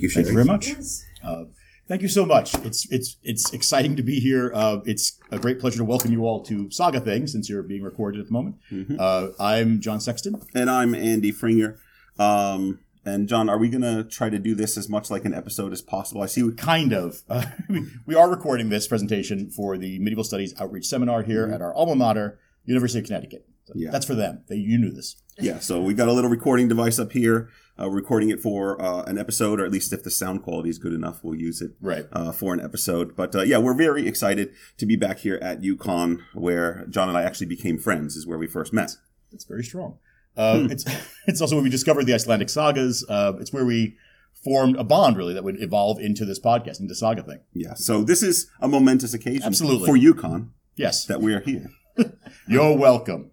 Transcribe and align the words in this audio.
Thank 0.00 0.16
you, 0.16 0.22
Thank 0.22 0.26
you 0.28 0.32
very 0.32 0.46
much. 0.46 0.68
Yes. 0.68 1.04
Uh, 1.22 1.44
thank 1.86 2.00
you 2.00 2.08
so 2.08 2.24
much. 2.24 2.54
It's 2.64 2.90
it's 2.90 3.18
it's 3.22 3.52
exciting 3.52 3.96
to 3.96 4.02
be 4.02 4.18
here. 4.18 4.50
Uh, 4.54 4.78
it's 4.86 5.18
a 5.30 5.38
great 5.38 5.60
pleasure 5.60 5.78
to 5.78 5.84
welcome 5.84 6.10
you 6.10 6.24
all 6.24 6.42
to 6.44 6.70
Saga 6.70 7.00
Thing, 7.00 7.26
since 7.26 7.50
you're 7.50 7.62
being 7.62 7.82
recorded 7.82 8.18
at 8.18 8.26
the 8.28 8.32
moment. 8.32 8.56
Uh, 8.98 9.28
I'm 9.38 9.80
John 9.80 10.00
Sexton. 10.00 10.40
And 10.54 10.70
I'm 10.70 10.94
Andy 10.94 11.32
Pfrenger. 11.32 11.76
Um, 12.18 12.80
and 13.04 13.28
John, 13.28 13.50
are 13.50 13.58
we 13.58 13.68
going 13.68 13.82
to 13.82 14.04
try 14.04 14.30
to 14.30 14.38
do 14.38 14.54
this 14.54 14.78
as 14.78 14.88
much 14.88 15.10
like 15.10 15.26
an 15.26 15.34
episode 15.34 15.72
as 15.72 15.82
possible? 15.82 16.22
I 16.22 16.26
see. 16.26 16.42
We, 16.42 16.52
Kind 16.54 16.92
of. 16.94 17.20
Uh, 17.28 17.44
we, 17.68 17.86
we 18.06 18.14
are 18.14 18.30
recording 18.30 18.70
this 18.70 18.88
presentation 18.88 19.50
for 19.50 19.76
the 19.76 19.98
Medieval 19.98 20.24
Studies 20.24 20.54
Outreach 20.58 20.86
Seminar 20.86 21.22
here 21.22 21.46
at 21.46 21.60
our 21.60 21.74
alma 21.74 21.94
mater, 21.94 22.38
University 22.64 23.00
of 23.00 23.06
Connecticut. 23.06 23.46
So 23.64 23.74
Yeah. 23.76 23.90
That's 23.90 24.06
for 24.06 24.14
them. 24.14 24.44
They, 24.48 24.56
you 24.56 24.78
knew 24.78 24.90
this. 24.90 25.16
Yeah, 25.40 25.58
so 25.58 25.80
we've 25.82 25.96
got 25.96 26.08
a 26.08 26.12
little 26.12 26.30
recording 26.30 26.68
device 26.68 26.98
up 26.98 27.12
here. 27.12 27.48
Uh, 27.78 27.88
recording 27.88 28.28
it 28.28 28.40
for 28.40 28.80
uh, 28.82 29.02
an 29.04 29.16
episode, 29.16 29.58
or 29.58 29.64
at 29.64 29.72
least 29.72 29.90
if 29.92 30.02
the 30.04 30.10
sound 30.10 30.42
quality 30.42 30.68
is 30.68 30.78
good 30.78 30.92
enough, 30.92 31.24
we'll 31.24 31.34
use 31.34 31.62
it 31.62 31.70
Right. 31.80 32.04
uh, 32.12 32.30
for 32.30 32.52
an 32.52 32.60
episode. 32.60 33.16
But 33.16 33.34
uh, 33.34 33.40
yeah, 33.42 33.56
we're 33.56 33.72
very 33.74 34.06
excited 34.06 34.50
to 34.76 34.84
be 34.84 34.96
back 34.96 35.20
here 35.20 35.38
at 35.40 35.62
UConn, 35.62 36.18
where 36.34 36.84
John 36.90 37.08
and 37.08 37.16
I 37.16 37.22
actually 37.22 37.46
became 37.46 37.78
friends. 37.78 38.16
Is 38.16 38.26
where 38.26 38.36
we 38.38 38.46
first 38.46 38.72
met. 38.74 38.96
That's 39.32 39.44
very 39.44 39.64
strong. 39.64 39.96
Uh, 40.36 40.66
It's 40.70 40.84
it's 41.26 41.40
also 41.40 41.56
where 41.56 41.62
we 41.64 41.70
discovered 41.70 42.04
the 42.04 42.12
Icelandic 42.14 42.50
sagas. 42.50 43.02
Uh, 43.08 43.32
it's 43.40 43.52
where 43.52 43.64
we 43.64 43.96
formed 44.44 44.76
a 44.76 44.84
bond, 44.84 45.16
really, 45.16 45.32
that 45.34 45.44
would 45.44 45.62
evolve 45.62 45.98
into 46.00 46.24
this 46.26 46.38
podcast, 46.38 46.80
into 46.80 46.94
Saga 46.94 47.22
Thing. 47.22 47.40
Yeah, 47.54 47.74
so 47.74 48.02
this 48.04 48.22
is 48.22 48.50
a 48.60 48.68
momentous 48.68 49.14
occasion 49.14 49.44
Absolutely. 49.44 49.86
for 49.86 49.96
UConn 49.96 50.48
Yes. 50.76 51.04
that 51.06 51.20
we're 51.20 51.40
here. 51.40 51.70
You're 52.48 52.76
welcome. 52.76 53.30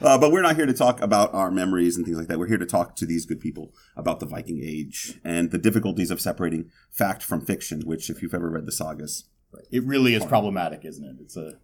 Uh, 0.00 0.18
but 0.18 0.30
we're 0.30 0.42
not 0.42 0.56
here 0.56 0.66
to 0.66 0.74
talk 0.74 1.00
about 1.00 1.32
our 1.34 1.50
memories 1.50 1.96
and 1.96 2.04
things 2.04 2.18
like 2.18 2.28
that. 2.28 2.38
We're 2.38 2.48
here 2.48 2.58
to 2.58 2.66
talk 2.66 2.96
to 2.96 3.06
these 3.06 3.26
good 3.26 3.40
people 3.40 3.72
about 3.96 4.20
the 4.20 4.26
Viking 4.26 4.60
Age 4.62 5.18
and 5.24 5.50
the 5.50 5.58
difficulties 5.58 6.10
of 6.10 6.20
separating 6.20 6.70
fact 6.90 7.22
from 7.22 7.44
fiction, 7.44 7.82
which, 7.82 8.10
if 8.10 8.22
you've 8.22 8.34
ever 8.34 8.50
read 8.50 8.66
the 8.66 8.72
sagas, 8.72 9.24
It 9.70 9.84
really 9.84 10.14
is 10.14 10.24
problematic, 10.24 10.84
isn't 10.84 11.04
it? 11.04 11.16
It's 11.20 11.36
a 11.36 11.58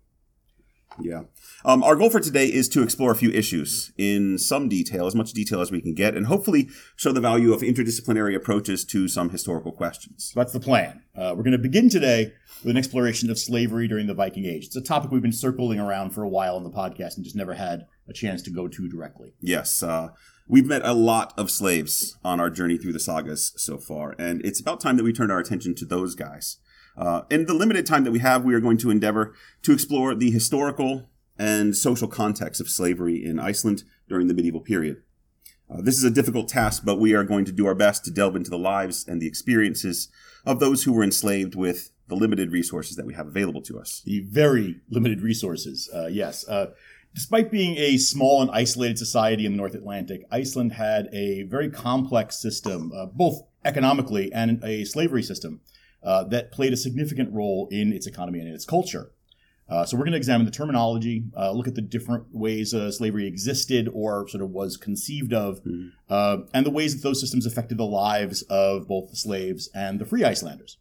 yeah. 1.00 1.22
Um, 1.64 1.82
our 1.82 1.96
goal 1.96 2.10
for 2.10 2.20
today 2.20 2.46
is 2.46 2.68
to 2.70 2.82
explore 2.82 3.12
a 3.12 3.16
few 3.16 3.30
issues 3.30 3.92
in 3.96 4.38
some 4.38 4.68
detail, 4.68 5.06
as 5.06 5.14
much 5.14 5.32
detail 5.32 5.60
as 5.60 5.70
we 5.70 5.80
can 5.80 5.94
get, 5.94 6.16
and 6.16 6.26
hopefully 6.26 6.68
show 6.96 7.12
the 7.12 7.20
value 7.20 7.52
of 7.52 7.62
interdisciplinary 7.62 8.34
approaches 8.34 8.84
to 8.86 9.08
some 9.08 9.30
historical 9.30 9.72
questions. 9.72 10.32
That's 10.34 10.52
the 10.52 10.60
plan. 10.60 11.02
Uh, 11.16 11.34
we're 11.36 11.44
going 11.44 11.52
to 11.52 11.58
begin 11.58 11.88
today 11.88 12.32
with 12.62 12.70
an 12.70 12.76
exploration 12.76 13.30
of 13.30 13.38
slavery 13.38 13.88
during 13.88 14.06
the 14.06 14.14
Viking 14.14 14.44
Age. 14.44 14.66
It's 14.66 14.76
a 14.76 14.82
topic 14.82 15.10
we've 15.10 15.22
been 15.22 15.32
circling 15.32 15.80
around 15.80 16.10
for 16.10 16.22
a 16.22 16.28
while 16.28 16.56
in 16.56 16.64
the 16.64 16.70
podcast 16.70 17.16
and 17.16 17.24
just 17.24 17.36
never 17.36 17.54
had 17.54 17.86
a 18.08 18.12
chance 18.12 18.42
to 18.42 18.50
go 18.50 18.68
to 18.68 18.88
directly. 18.88 19.34
Yes, 19.40 19.82
uh, 19.82 20.08
we've 20.48 20.66
met 20.66 20.82
a 20.84 20.92
lot 20.92 21.32
of 21.36 21.50
slaves 21.50 22.16
on 22.24 22.40
our 22.40 22.50
journey 22.50 22.78
through 22.78 22.92
the 22.92 23.00
sagas 23.00 23.52
so 23.56 23.78
far, 23.78 24.14
and 24.18 24.44
it's 24.44 24.60
about 24.60 24.80
time 24.80 24.96
that 24.96 25.04
we 25.04 25.12
turned 25.12 25.32
our 25.32 25.38
attention 25.38 25.74
to 25.76 25.84
those 25.84 26.14
guys. 26.14 26.58
Uh, 26.96 27.22
in 27.30 27.46
the 27.46 27.54
limited 27.54 27.86
time 27.86 28.04
that 28.04 28.12
we 28.12 28.18
have, 28.18 28.44
we 28.44 28.54
are 28.54 28.60
going 28.60 28.78
to 28.78 28.90
endeavor 28.90 29.34
to 29.62 29.72
explore 29.72 30.14
the 30.14 30.30
historical 30.30 31.08
and 31.38 31.76
social 31.76 32.08
context 32.08 32.60
of 32.60 32.68
slavery 32.68 33.24
in 33.24 33.38
Iceland 33.38 33.84
during 34.08 34.28
the 34.28 34.34
medieval 34.34 34.60
period. 34.60 35.02
Uh, 35.70 35.80
this 35.80 35.96
is 35.96 36.04
a 36.04 36.10
difficult 36.10 36.48
task, 36.48 36.82
but 36.84 37.00
we 37.00 37.14
are 37.14 37.24
going 37.24 37.44
to 37.46 37.52
do 37.52 37.66
our 37.66 37.74
best 37.74 38.04
to 38.04 38.10
delve 38.10 38.36
into 38.36 38.50
the 38.50 38.58
lives 38.58 39.06
and 39.08 39.20
the 39.22 39.26
experiences 39.26 40.08
of 40.44 40.60
those 40.60 40.84
who 40.84 40.92
were 40.92 41.04
enslaved 41.04 41.54
with 41.54 41.90
the 42.08 42.14
limited 42.14 42.52
resources 42.52 42.96
that 42.96 43.06
we 43.06 43.14
have 43.14 43.26
available 43.26 43.62
to 43.62 43.78
us. 43.78 44.02
The 44.04 44.20
very 44.20 44.80
limited 44.90 45.22
resources, 45.22 45.88
uh, 45.94 46.08
yes. 46.08 46.46
Uh, 46.46 46.72
despite 47.14 47.50
being 47.50 47.76
a 47.78 47.96
small 47.96 48.42
and 48.42 48.50
isolated 48.50 48.98
society 48.98 49.46
in 49.46 49.52
the 49.52 49.58
North 49.58 49.74
Atlantic, 49.74 50.26
Iceland 50.30 50.72
had 50.72 51.08
a 51.12 51.44
very 51.44 51.70
complex 51.70 52.38
system, 52.38 52.92
uh, 52.94 53.06
both 53.06 53.42
economically 53.64 54.30
and 54.32 54.62
a 54.62 54.84
slavery 54.84 55.22
system, 55.22 55.60
uh, 56.02 56.24
that 56.24 56.52
played 56.52 56.72
a 56.72 56.76
significant 56.76 57.32
role 57.32 57.68
in 57.70 57.92
its 57.92 58.06
economy 58.06 58.38
and 58.38 58.48
in 58.48 58.54
its 58.54 58.64
culture. 58.64 59.12
Uh, 59.68 59.86
so 59.86 59.96
we're 59.96 60.04
going 60.04 60.12
to 60.12 60.18
examine 60.18 60.44
the 60.44 60.52
terminology, 60.52 61.24
uh, 61.36 61.50
look 61.50 61.66
at 61.66 61.74
the 61.74 61.80
different 61.80 62.24
ways 62.30 62.74
uh, 62.74 62.90
slavery 62.90 63.26
existed 63.26 63.88
or 63.94 64.28
sort 64.28 64.42
of 64.42 64.50
was 64.50 64.76
conceived 64.76 65.32
of, 65.32 65.60
uh, 66.10 66.38
and 66.52 66.66
the 66.66 66.70
ways 66.70 66.94
that 66.94 67.02
those 67.02 67.20
systems 67.20 67.46
affected 67.46 67.78
the 67.78 67.84
lives 67.84 68.42
of 68.42 68.86
both 68.86 69.08
the 69.10 69.16
slaves 69.16 69.70
and 69.74 69.98
the 69.98 70.04
free 70.04 70.24
Icelanders. 70.24 70.76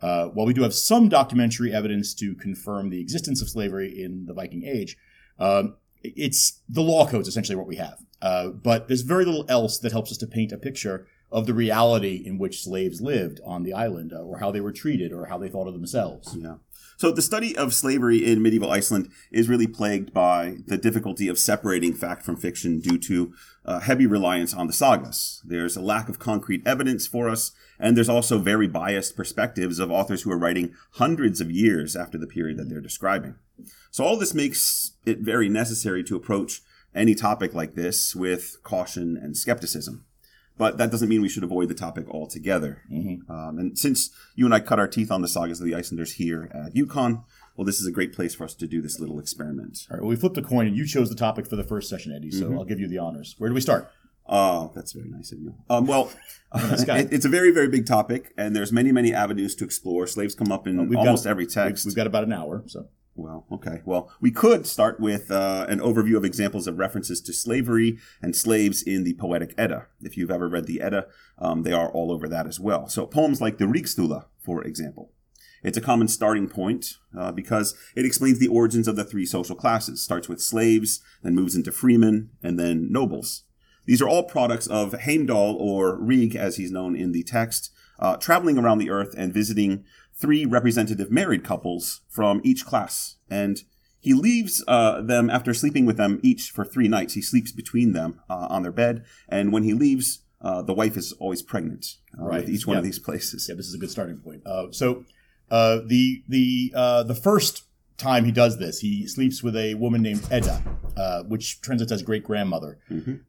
Uh, 0.00 0.26
while 0.26 0.46
we 0.46 0.54
do 0.54 0.62
have 0.62 0.74
some 0.74 1.08
documentary 1.08 1.72
evidence 1.72 2.14
to 2.14 2.34
confirm 2.36 2.90
the 2.90 3.00
existence 3.00 3.42
of 3.42 3.48
slavery 3.48 4.00
in 4.00 4.26
the 4.26 4.34
Viking 4.34 4.62
Age, 4.64 4.96
um, 5.40 5.74
it's 6.02 6.60
the 6.68 6.82
law 6.82 7.08
codes 7.08 7.26
essentially 7.26 7.56
what 7.56 7.66
we 7.66 7.76
have. 7.76 7.98
Uh, 8.22 8.48
but 8.48 8.86
there's 8.86 9.02
very 9.02 9.24
little 9.24 9.46
else 9.48 9.78
that 9.78 9.90
helps 9.90 10.12
us 10.12 10.18
to 10.18 10.26
paint 10.26 10.52
a 10.52 10.58
picture 10.58 11.06
of 11.30 11.46
the 11.46 11.54
reality 11.54 12.22
in 12.24 12.38
which 12.38 12.62
slaves 12.62 13.00
lived 13.00 13.40
on 13.44 13.62
the 13.62 13.72
island, 13.72 14.12
uh, 14.12 14.20
or 14.20 14.38
how 14.38 14.50
they 14.50 14.60
were 14.60 14.72
treated, 14.72 15.12
or 15.12 15.26
how 15.26 15.38
they 15.38 15.48
thought 15.48 15.68
of 15.68 15.74
themselves. 15.74 16.36
Yeah. 16.36 16.56
So 16.96 17.12
the 17.12 17.22
study 17.22 17.56
of 17.56 17.74
slavery 17.74 18.26
in 18.26 18.42
medieval 18.42 18.72
Iceland 18.72 19.12
is 19.30 19.48
really 19.48 19.68
plagued 19.68 20.12
by 20.12 20.56
the 20.66 20.76
difficulty 20.76 21.28
of 21.28 21.38
separating 21.38 21.92
fact 21.92 22.24
from 22.24 22.36
fiction 22.36 22.80
due 22.80 22.98
to 22.98 23.32
uh, 23.64 23.78
heavy 23.78 24.04
reliance 24.04 24.52
on 24.52 24.66
the 24.66 24.72
sagas. 24.72 25.40
There's 25.44 25.76
a 25.76 25.80
lack 25.80 26.08
of 26.08 26.18
concrete 26.18 26.66
evidence 26.66 27.06
for 27.06 27.28
us, 27.28 27.52
and 27.78 27.96
there's 27.96 28.08
also 28.08 28.38
very 28.38 28.66
biased 28.66 29.16
perspectives 29.16 29.78
of 29.78 29.92
authors 29.92 30.22
who 30.22 30.32
are 30.32 30.38
writing 30.38 30.74
hundreds 30.94 31.40
of 31.40 31.52
years 31.52 31.94
after 31.94 32.18
the 32.18 32.26
period 32.26 32.56
that 32.56 32.68
they're 32.68 32.80
describing. 32.80 33.36
So 33.92 34.02
all 34.02 34.16
this 34.16 34.34
makes 34.34 34.92
it 35.06 35.20
very 35.20 35.48
necessary 35.48 36.02
to 36.02 36.16
approach 36.16 36.62
any 36.94 37.14
topic 37.14 37.54
like 37.54 37.74
this 37.74 38.16
with 38.16 38.56
caution 38.64 39.16
and 39.16 39.36
skepticism. 39.36 40.04
But 40.58 40.76
that 40.78 40.90
doesn't 40.90 41.08
mean 41.08 41.22
we 41.22 41.28
should 41.28 41.44
avoid 41.44 41.68
the 41.68 41.74
topic 41.74 42.08
altogether. 42.10 42.82
Um, 42.90 43.58
and 43.58 43.78
since 43.78 44.10
you 44.34 44.44
and 44.44 44.52
I 44.52 44.60
cut 44.60 44.78
our 44.78 44.88
teeth 44.88 45.10
on 45.12 45.22
the 45.22 45.28
sagas 45.28 45.60
of 45.60 45.66
the 45.66 45.74
Icelanders 45.74 46.14
here 46.14 46.50
at 46.52 46.74
UConn, 46.74 47.22
well, 47.56 47.64
this 47.64 47.80
is 47.80 47.86
a 47.86 47.92
great 47.92 48.12
place 48.12 48.34
for 48.34 48.44
us 48.44 48.54
to 48.54 48.66
do 48.66 48.82
this 48.82 48.98
little 49.00 49.18
experiment. 49.18 49.86
All 49.90 49.96
right, 49.96 50.02
well, 50.02 50.10
we 50.10 50.16
flipped 50.16 50.36
a 50.36 50.42
coin, 50.42 50.66
and 50.66 50.76
you 50.76 50.86
chose 50.86 51.08
the 51.08 51.16
topic 51.16 51.46
for 51.46 51.56
the 51.56 51.64
first 51.64 51.88
session, 51.88 52.12
Eddie. 52.14 52.30
So 52.32 52.52
I'll 52.54 52.64
give 52.64 52.78
you 52.80 52.88
the 52.88 52.98
honors. 52.98 53.34
Where 53.38 53.48
do 53.48 53.54
we 53.54 53.60
start? 53.60 53.90
Oh, 54.30 54.70
that's 54.74 54.92
very 54.92 55.08
nice 55.08 55.32
of 55.32 55.38
you. 55.40 55.54
Um, 55.70 55.86
well, 55.86 56.12
it- 56.54 57.12
it's 57.12 57.24
a 57.24 57.28
very, 57.30 57.50
very 57.50 57.68
big 57.68 57.86
topic, 57.86 58.32
and 58.36 58.54
there's 58.54 58.70
many, 58.72 58.92
many 58.92 59.14
avenues 59.14 59.54
to 59.56 59.64
explore. 59.64 60.06
Slaves 60.06 60.34
come 60.34 60.52
up 60.52 60.66
in 60.66 60.76
we've 60.88 60.92
got- 60.98 61.06
almost 61.06 61.26
every 61.26 61.44
We've, 61.46 61.54
text. 61.54 61.86
we've 61.86 61.94
got 61.96 62.06
about 62.06 62.24
an 62.24 62.32
hour, 62.32 62.62
so 62.66 62.88
Well, 63.18 63.46
okay. 63.50 63.82
Well, 63.84 64.12
we 64.20 64.30
could 64.30 64.64
start 64.64 65.00
with 65.00 65.28
uh, 65.32 65.66
an 65.68 65.80
overview 65.80 66.16
of 66.16 66.24
examples 66.24 66.68
of 66.68 66.78
references 66.78 67.20
to 67.22 67.32
slavery 67.32 67.98
and 68.22 68.34
slaves 68.34 68.80
in 68.80 69.02
the 69.02 69.14
Poetic 69.14 69.54
Edda. 69.58 69.88
If 70.00 70.16
you've 70.16 70.30
ever 70.30 70.48
read 70.48 70.66
the 70.66 70.80
Edda, 70.80 71.08
um, 71.36 71.64
they 71.64 71.72
are 71.72 71.90
all 71.90 72.12
over 72.12 72.28
that 72.28 72.46
as 72.46 72.60
well. 72.60 72.86
So 72.86 73.06
poems 73.06 73.40
like 73.40 73.58
the 73.58 73.64
Rigsthula, 73.64 74.26
for 74.38 74.62
example. 74.62 75.10
It's 75.64 75.76
a 75.76 75.80
common 75.80 76.06
starting 76.06 76.48
point 76.48 76.94
uh, 77.18 77.32
because 77.32 77.74
it 77.96 78.06
explains 78.06 78.38
the 78.38 78.46
origins 78.46 78.86
of 78.86 78.94
the 78.94 79.02
three 79.02 79.26
social 79.26 79.56
classes. 79.56 80.00
Starts 80.00 80.28
with 80.28 80.40
slaves, 80.40 81.00
then 81.24 81.34
moves 81.34 81.56
into 81.56 81.72
freemen, 81.72 82.30
and 82.40 82.56
then 82.56 82.86
nobles. 82.92 83.42
These 83.84 84.00
are 84.00 84.08
all 84.08 84.22
products 84.22 84.68
of 84.68 84.92
Heimdall, 84.92 85.56
or 85.56 85.96
Rig 85.96 86.36
as 86.36 86.54
he's 86.54 86.70
known 86.70 86.94
in 86.94 87.10
the 87.10 87.24
text, 87.24 87.72
uh, 87.98 88.16
traveling 88.16 88.58
around 88.58 88.78
the 88.78 88.90
earth 88.90 89.12
and 89.18 89.34
visiting 89.34 89.84
three 90.20 90.44
representative 90.44 91.10
married 91.10 91.44
couples 91.44 92.00
from 92.08 92.40
each 92.44 92.64
class. 92.66 93.16
And 93.30 93.62
he 94.00 94.14
leaves 94.14 94.64
uh, 94.68 95.00
them 95.02 95.28
after 95.30 95.52
sleeping 95.54 95.86
with 95.86 95.96
them 95.96 96.18
each 96.22 96.50
for 96.50 96.64
three 96.64 96.88
nights. 96.88 97.14
He 97.14 97.22
sleeps 97.22 97.52
between 97.52 97.92
them 97.92 98.20
uh, 98.28 98.46
on 98.50 98.62
their 98.62 98.72
bed. 98.72 99.04
And 99.28 99.52
when 99.52 99.62
he 99.64 99.74
leaves, 99.74 100.20
uh, 100.40 100.62
the 100.62 100.72
wife 100.74 100.96
is 100.96 101.12
always 101.12 101.42
pregnant 101.42 101.96
uh, 102.18 102.24
Right. 102.24 102.40
with 102.40 102.50
each 102.50 102.66
one 102.66 102.76
of 102.76 102.84
these 102.84 102.98
places. 102.98 103.46
yeah, 103.48 103.54
this 103.56 103.66
is 103.66 103.74
a 103.74 103.78
good 103.78 103.90
starting 103.90 104.18
point. 104.18 104.42
Uh, 104.46 104.66
so 104.70 105.04
uh, 105.50 105.80
the 105.86 106.22
the 106.28 106.72
uh, 106.74 107.02
the 107.02 107.14
first 107.14 107.64
time 107.96 108.24
he 108.24 108.30
does 108.30 108.58
this, 108.58 108.78
he 108.78 109.06
sleeps 109.08 109.42
with 109.42 109.56
a 109.56 109.74
woman 109.74 110.00
named 110.02 110.22
Edda, 110.30 110.62
uh, 110.96 111.22
which 111.24 111.60
translates 111.60 111.90
as 111.90 112.02
great 112.02 112.22
grandmother. 112.22 112.78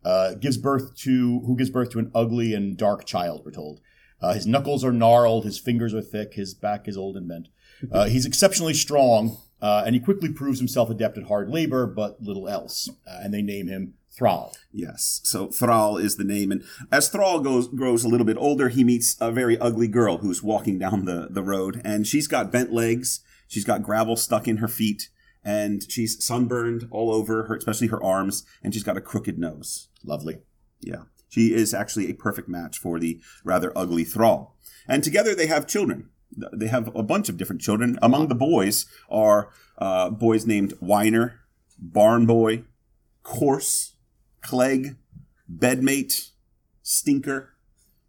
Uh, 0.05 0.35
gives 0.35 0.57
birth 0.57 0.95
to 0.97 1.39
who 1.47 1.55
gives 1.57 1.71
birth 1.71 1.89
to 1.91 1.99
an 1.99 2.11
ugly 2.13 2.53
and 2.53 2.77
dark 2.77 3.05
child. 3.05 3.41
We're 3.43 3.51
told. 3.51 3.79
Uh, 4.21 4.33
his 4.33 4.45
knuckles 4.45 4.83
are 4.83 4.91
gnarled, 4.91 5.45
his 5.45 5.59
fingers 5.59 5.93
are 5.93 6.01
thick, 6.01 6.33
his 6.33 6.53
back 6.53 6.87
is 6.87 6.97
old 6.97 7.15
and 7.15 7.27
bent. 7.27 7.47
Uh, 7.91 8.05
he's 8.05 8.25
exceptionally 8.25 8.73
strong, 8.73 9.37
uh, 9.61 9.83
and 9.85 9.95
he 9.95 10.01
quickly 10.01 10.31
proves 10.31 10.59
himself 10.59 10.89
adept 10.89 11.17
at 11.17 11.25
hard 11.25 11.49
labor, 11.49 11.87
but 11.87 12.21
little 12.21 12.47
else. 12.47 12.89
Uh, 13.07 13.19
and 13.21 13.33
they 13.33 13.41
name 13.41 13.67
him 13.67 13.93
Thrall. 14.11 14.53
Yes. 14.71 15.21
So 15.23 15.47
Thrall 15.47 15.97
is 15.97 16.17
the 16.17 16.25
name. 16.25 16.51
And 16.51 16.63
as 16.91 17.07
Thrall 17.07 17.39
goes, 17.39 17.67
grows 17.69 18.03
a 18.03 18.09
little 18.09 18.25
bit 18.25 18.37
older, 18.37 18.67
he 18.69 18.83
meets 18.83 19.15
a 19.21 19.31
very 19.31 19.57
ugly 19.57 19.87
girl 19.87 20.17
who's 20.17 20.43
walking 20.43 20.77
down 20.77 21.05
the, 21.05 21.27
the 21.29 21.43
road. 21.43 21.81
And 21.85 22.05
she's 22.05 22.27
got 22.27 22.51
bent 22.51 22.73
legs. 22.73 23.21
She's 23.47 23.63
got 23.63 23.83
gravel 23.83 24.17
stuck 24.17 24.47
in 24.47 24.57
her 24.57 24.67
feet. 24.67 25.09
And 25.43 25.89
she's 25.89 26.23
sunburned 26.23 26.87
all 26.91 27.11
over 27.11 27.43
her, 27.43 27.55
especially 27.55 27.87
her 27.87 28.03
arms. 28.03 28.43
And 28.61 28.73
she's 28.73 28.83
got 28.83 28.97
a 28.97 29.01
crooked 29.01 29.39
nose. 29.39 29.87
Lovely. 30.03 30.39
Yeah. 30.81 31.03
She 31.29 31.53
is 31.53 31.73
actually 31.73 32.09
a 32.09 32.15
perfect 32.15 32.49
match 32.49 32.77
for 32.77 32.99
the 32.99 33.21
rather 33.43 33.71
ugly 33.77 34.03
Thrall. 34.03 34.57
And 34.87 35.03
together 35.03 35.35
they 35.35 35.47
have 35.47 35.67
children. 35.67 36.09
They 36.53 36.67
have 36.67 36.93
a 36.95 37.03
bunch 37.03 37.29
of 37.29 37.37
different 37.37 37.61
children. 37.61 37.97
Among 38.01 38.27
the 38.27 38.35
boys 38.35 38.85
are 39.09 39.49
uh, 39.77 40.09
boys 40.09 40.45
named 40.45 40.73
Whiner, 40.79 41.39
Barn 41.77 42.25
Boy, 42.25 42.63
Course, 43.23 43.95
Clegg, 44.41 44.97
Bedmate, 45.51 46.31
Stinker, 46.81 47.53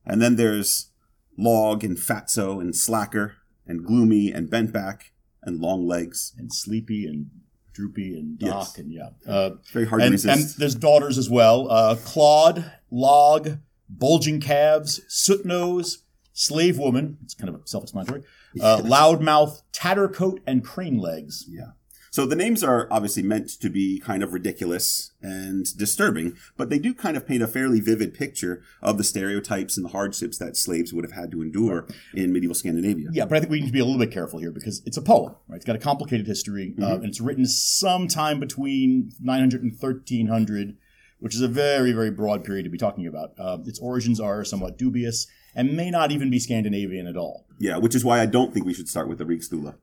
and 0.05 0.21
then 0.21 0.37
there's 0.37 0.91
log 1.37 1.85
and 1.85 1.97
fatso 1.97 2.61
and 2.61 2.75
slacker 2.75 3.37
and 3.67 3.85
gloomy 3.85 4.33
and 4.33 4.51
bent 4.51 4.73
back 4.73 5.13
and 5.43 5.61
long 5.61 5.87
legs. 5.87 6.35
and 6.37 6.53
sleepy 6.53 7.07
and 7.07 7.31
droopy 7.73 8.19
and 8.19 8.39
doc 8.39 8.49
Yes. 8.69 8.79
and 8.79 8.93
yeah. 8.93 9.11
Uh, 9.27 9.51
Very 9.73 9.87
hard 9.87 10.01
to 10.01 10.05
and, 10.07 10.13
resist. 10.13 10.55
and 10.55 10.61
there's 10.61 10.75
daughters 10.75 11.19
as 11.19 11.29
well. 11.31 11.71
Uh, 11.71 11.97
Claude, 12.05 12.71
Log, 12.91 13.59
Bulging 13.89 14.41
Calves, 14.41 15.01
Soot 15.09 15.45
Nose, 15.45 16.05
Slave 16.33 16.79
Woman. 16.79 17.19
It's 17.23 17.35
kind 17.35 17.55
of 17.55 17.63
self-explanatory. 17.67 18.23
Uh, 18.61 18.79
Loudmouth, 18.83 19.63
Tattercoat, 19.73 20.41
and 20.45 20.65
Crane 20.65 20.99
Legs. 20.99 21.45
Yeah. 21.49 21.67
So 22.13 22.27
the 22.27 22.35
names 22.35 22.65
are 22.65 22.89
obviously 22.91 23.23
meant 23.23 23.49
to 23.61 23.71
be 23.71 24.01
kind 24.01 24.25
of 24.25 24.33
ridiculous 24.33 25.13
and 25.23 25.65
disturbing, 25.77 26.37
but 26.57 26.69
they 26.69 26.81
do 26.81 26.93
kind 26.93 27.17
of 27.17 27.25
paint 27.25 27.41
a 27.41 27.47
fairly 27.47 27.79
vivid 27.79 28.15
picture 28.15 28.63
of 28.83 28.99
the 28.99 29.05
stereotypes 29.05 29.77
and 29.77 29.87
the 29.87 29.91
hardships 29.91 30.37
that 30.39 30.57
slaves 30.57 30.93
would 30.93 31.05
have 31.05 31.13
had 31.13 31.31
to 31.31 31.41
endure 31.41 31.87
in 32.13 32.33
medieval 32.33 32.55
Scandinavia. 32.57 33.11
Yeah, 33.13 33.27
but 33.27 33.37
I 33.37 33.41
think 33.41 33.53
we 33.53 33.61
need 33.61 33.69
to 33.69 33.73
be 33.73 33.79
a 33.79 33.85
little 33.85 34.01
bit 34.01 34.11
careful 34.11 34.41
here 34.41 34.51
because 34.51 34.83
it's 34.85 34.97
a 34.97 35.03
poem, 35.03 35.37
right? 35.49 35.57
It's 35.57 35.65
got 35.65 35.77
a 35.77 35.79
complicated 35.79 36.27
history, 36.27 36.75
uh, 36.79 36.83
Mm-hmm. 36.83 36.95
and 36.95 37.05
it's 37.05 37.21
written 37.21 37.47
sometime 37.47 38.41
between 38.41 39.13
900 39.21 39.63
and 39.63 39.71
1300, 39.73 40.77
which 41.21 41.37
is 41.37 41.41
a 41.43 41.49
very, 41.49 41.93
very 41.93 42.11
broad 42.11 42.45
period 42.45 42.65
to 42.65 42.71
be 42.71 42.79
talking 42.79 43.07
about. 43.07 43.35
Uh, 43.39 43.59
its 43.67 43.79
origins 43.79 44.19
are 44.19 44.45
somewhat 44.45 44.77
dubious 44.77 45.29
and 45.55 45.77
may 45.77 45.91
not 45.91 46.11
even 46.11 46.29
be 46.29 46.41
Scandinavian 46.41 47.07
at 47.07 47.17
all. 47.17 47.47
Yeah, 47.61 47.77
which 47.77 47.95
is 47.95 48.05
why 48.05 48.21
I 48.21 48.27
don't 48.27 48.53
think 48.53 48.67
we 48.67 48.75
should 48.75 48.89
start 48.89 49.09
with 49.09 49.19
the 49.19 49.25
Rigsthula. 49.25 49.77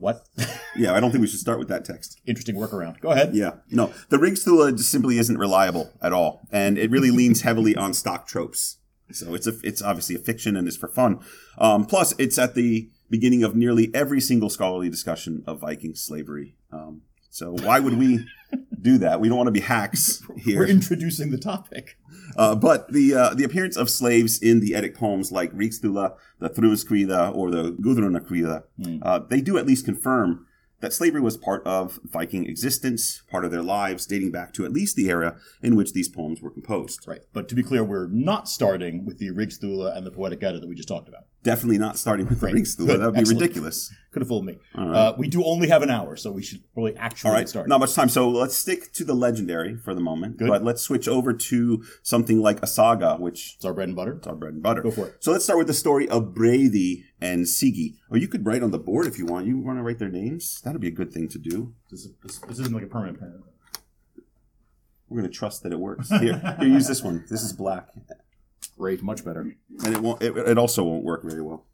What? 0.00 0.26
Yeah, 0.76 0.94
I 0.94 1.00
don't 1.00 1.10
think 1.10 1.20
we 1.20 1.26
should 1.26 1.40
start 1.40 1.58
with 1.58 1.66
that 1.66 1.84
text. 1.84 2.20
Interesting 2.26 2.54
workaround. 2.54 3.00
Go 3.00 3.10
ahead. 3.10 3.34
Yeah, 3.34 3.54
no, 3.72 3.92
the 4.08 4.18
Rigsthula 4.18 4.76
just 4.76 4.88
simply 4.88 5.18
isn't 5.18 5.36
reliable 5.36 5.90
at 6.00 6.12
all, 6.12 6.46
and 6.52 6.78
it 6.78 6.92
really 6.92 7.10
leans 7.10 7.40
heavily 7.42 7.74
on 7.74 7.92
stock 7.92 8.28
tropes. 8.28 8.76
So 9.10 9.34
it's 9.34 9.48
a, 9.48 9.54
it's 9.64 9.82
obviously 9.82 10.14
a 10.14 10.20
fiction 10.20 10.56
and 10.56 10.68
it's 10.68 10.76
for 10.76 10.86
fun. 10.86 11.18
Um, 11.58 11.86
plus, 11.86 12.14
it's 12.18 12.38
at 12.38 12.54
the 12.54 12.88
beginning 13.10 13.42
of 13.42 13.56
nearly 13.56 13.90
every 13.92 14.20
single 14.20 14.48
scholarly 14.48 14.88
discussion 14.88 15.42
of 15.46 15.58
Viking 15.58 15.96
slavery. 15.96 16.54
Um, 16.72 17.02
so 17.30 17.52
why 17.52 17.78
would 17.80 17.96
we 17.98 18.26
do 18.80 18.98
that? 18.98 19.20
We 19.20 19.28
don't 19.28 19.38
want 19.38 19.46
to 19.46 19.52
be 19.52 19.60
hacks 19.60 20.22
here. 20.36 20.58
We're 20.60 20.66
introducing 20.66 21.30
the 21.30 21.38
topic. 21.38 21.96
Uh, 22.36 22.54
but 22.54 22.92
the 22.92 23.14
uh, 23.14 23.34
the 23.34 23.44
appearance 23.44 23.76
of 23.76 23.88
slaves 23.88 24.40
in 24.40 24.60
the 24.60 24.74
Eddic 24.74 24.94
poems 24.94 25.32
like 25.32 25.52
Rigsthula, 25.52 26.16
the 26.38 26.50
Thrymskvida, 26.50 27.34
or 27.34 27.50
the 27.50 27.72
Gudrunarkvida, 27.72 28.64
uh, 29.02 29.18
they 29.28 29.40
do 29.40 29.58
at 29.58 29.66
least 29.66 29.84
confirm 29.84 30.46
that 30.80 30.92
slavery 30.92 31.20
was 31.20 31.36
part 31.36 31.64
of 31.66 32.00
Viking 32.04 32.46
existence, 32.46 33.22
part 33.30 33.44
of 33.44 33.50
their 33.50 33.62
lives, 33.62 34.06
dating 34.06 34.30
back 34.30 34.52
to 34.54 34.64
at 34.64 34.72
least 34.72 34.96
the 34.96 35.10
era 35.10 35.36
in 35.62 35.76
which 35.76 35.92
these 35.92 36.08
poems 36.08 36.40
were 36.40 36.50
composed. 36.50 37.06
Right. 37.06 37.20
But 37.32 37.48
to 37.50 37.54
be 37.54 37.62
clear, 37.62 37.84
we're 37.84 38.08
not 38.08 38.48
starting 38.48 39.04
with 39.04 39.18
the 39.18 39.30
Rigsthula 39.30 39.96
and 39.96 40.06
the 40.06 40.10
Poetic 40.10 40.42
Edda 40.42 40.60
that 40.60 40.68
we 40.68 40.74
just 40.74 40.88
talked 40.88 41.08
about. 41.08 41.24
Definitely 41.42 41.78
not 41.78 41.96
starting 41.96 42.26
with 42.26 42.40
the 42.40 42.48
Rigsthula. 42.48 42.86
Good. 42.86 43.00
That 43.00 43.06
would 43.06 43.14
be 43.14 43.20
Excellent. 43.20 43.40
ridiculous. 43.40 43.94
Could 44.12 44.20
have 44.20 44.28
fooled 44.28 44.44
me. 44.44 44.58
Right. 44.76 44.94
Uh, 44.94 45.14
we 45.16 45.26
do 45.26 45.42
only 45.44 45.68
have 45.68 45.80
an 45.82 45.88
hour, 45.88 46.14
so 46.16 46.30
we 46.30 46.42
should 46.42 46.60
probably 46.74 46.94
actually 46.96 47.28
All 47.30 47.34
right, 47.34 47.48
started. 47.48 47.68
not 47.70 47.80
much 47.80 47.94
time. 47.94 48.10
So 48.10 48.28
let's 48.28 48.54
stick 48.56 48.92
to 48.94 49.04
the 49.04 49.14
legendary 49.14 49.76
for 49.76 49.94
the 49.94 50.02
moment. 50.02 50.36
Good. 50.36 50.48
But 50.48 50.62
let's 50.64 50.82
switch 50.82 51.08
over 51.08 51.32
to 51.32 51.82
something 52.02 52.40
like 52.42 52.62
a 52.62 52.66
saga, 52.66 53.16
which 53.16 53.54
It's 53.56 53.64
our 53.64 53.72
bread 53.72 53.88
and 53.88 53.96
butter. 53.96 54.14
It's 54.14 54.26
our 54.26 54.34
bread 54.34 54.52
and 54.52 54.62
butter. 54.62 54.82
Go 54.82 54.90
for 54.90 55.06
it. 55.06 55.16
So 55.20 55.32
let's 55.32 55.44
start 55.44 55.58
with 55.58 55.68
the 55.68 55.74
story 55.74 56.06
of 56.08 56.34
Brady 56.34 57.04
and 57.22 57.46
Sigi. 57.46 57.94
Or 58.10 58.18
you 58.18 58.28
could 58.28 58.44
write 58.44 58.62
on 58.62 58.70
the 58.70 58.78
board 58.78 59.06
if 59.06 59.18
you 59.18 59.24
want. 59.24 59.46
You 59.46 59.58
want 59.58 59.78
to 59.78 59.82
write 59.82 59.98
their 59.98 60.10
names? 60.10 60.60
That'd 60.62 60.80
be 60.80 60.88
a 60.88 60.92
good 60.92 61.10
thing 61.12 61.28
to 61.28 61.38
do. 61.38 61.72
This, 61.90 62.00
is, 62.04 62.12
this, 62.22 62.38
this 62.40 62.58
isn't 62.58 62.74
like 62.74 62.82
a 62.84 62.86
permanent 62.86 63.18
pen. 63.18 63.42
We're 65.08 65.20
going 65.20 65.30
to 65.30 65.36
trust 65.36 65.62
that 65.62 65.72
it 65.72 65.78
works. 65.78 66.08
Here, 66.20 66.38
here, 66.60 66.68
use 66.68 66.86
this 66.86 67.02
one. 67.02 67.24
This 67.28 67.42
is 67.42 67.52
black, 67.52 67.88
Great, 68.78 69.02
much 69.02 69.24
better. 69.24 69.40
and 69.40 69.94
it 69.94 70.00
won't. 70.00 70.22
It, 70.22 70.36
it 70.36 70.58
also 70.58 70.84
won't 70.84 71.04
work 71.04 71.22
very 71.22 71.42
well. 71.42 71.66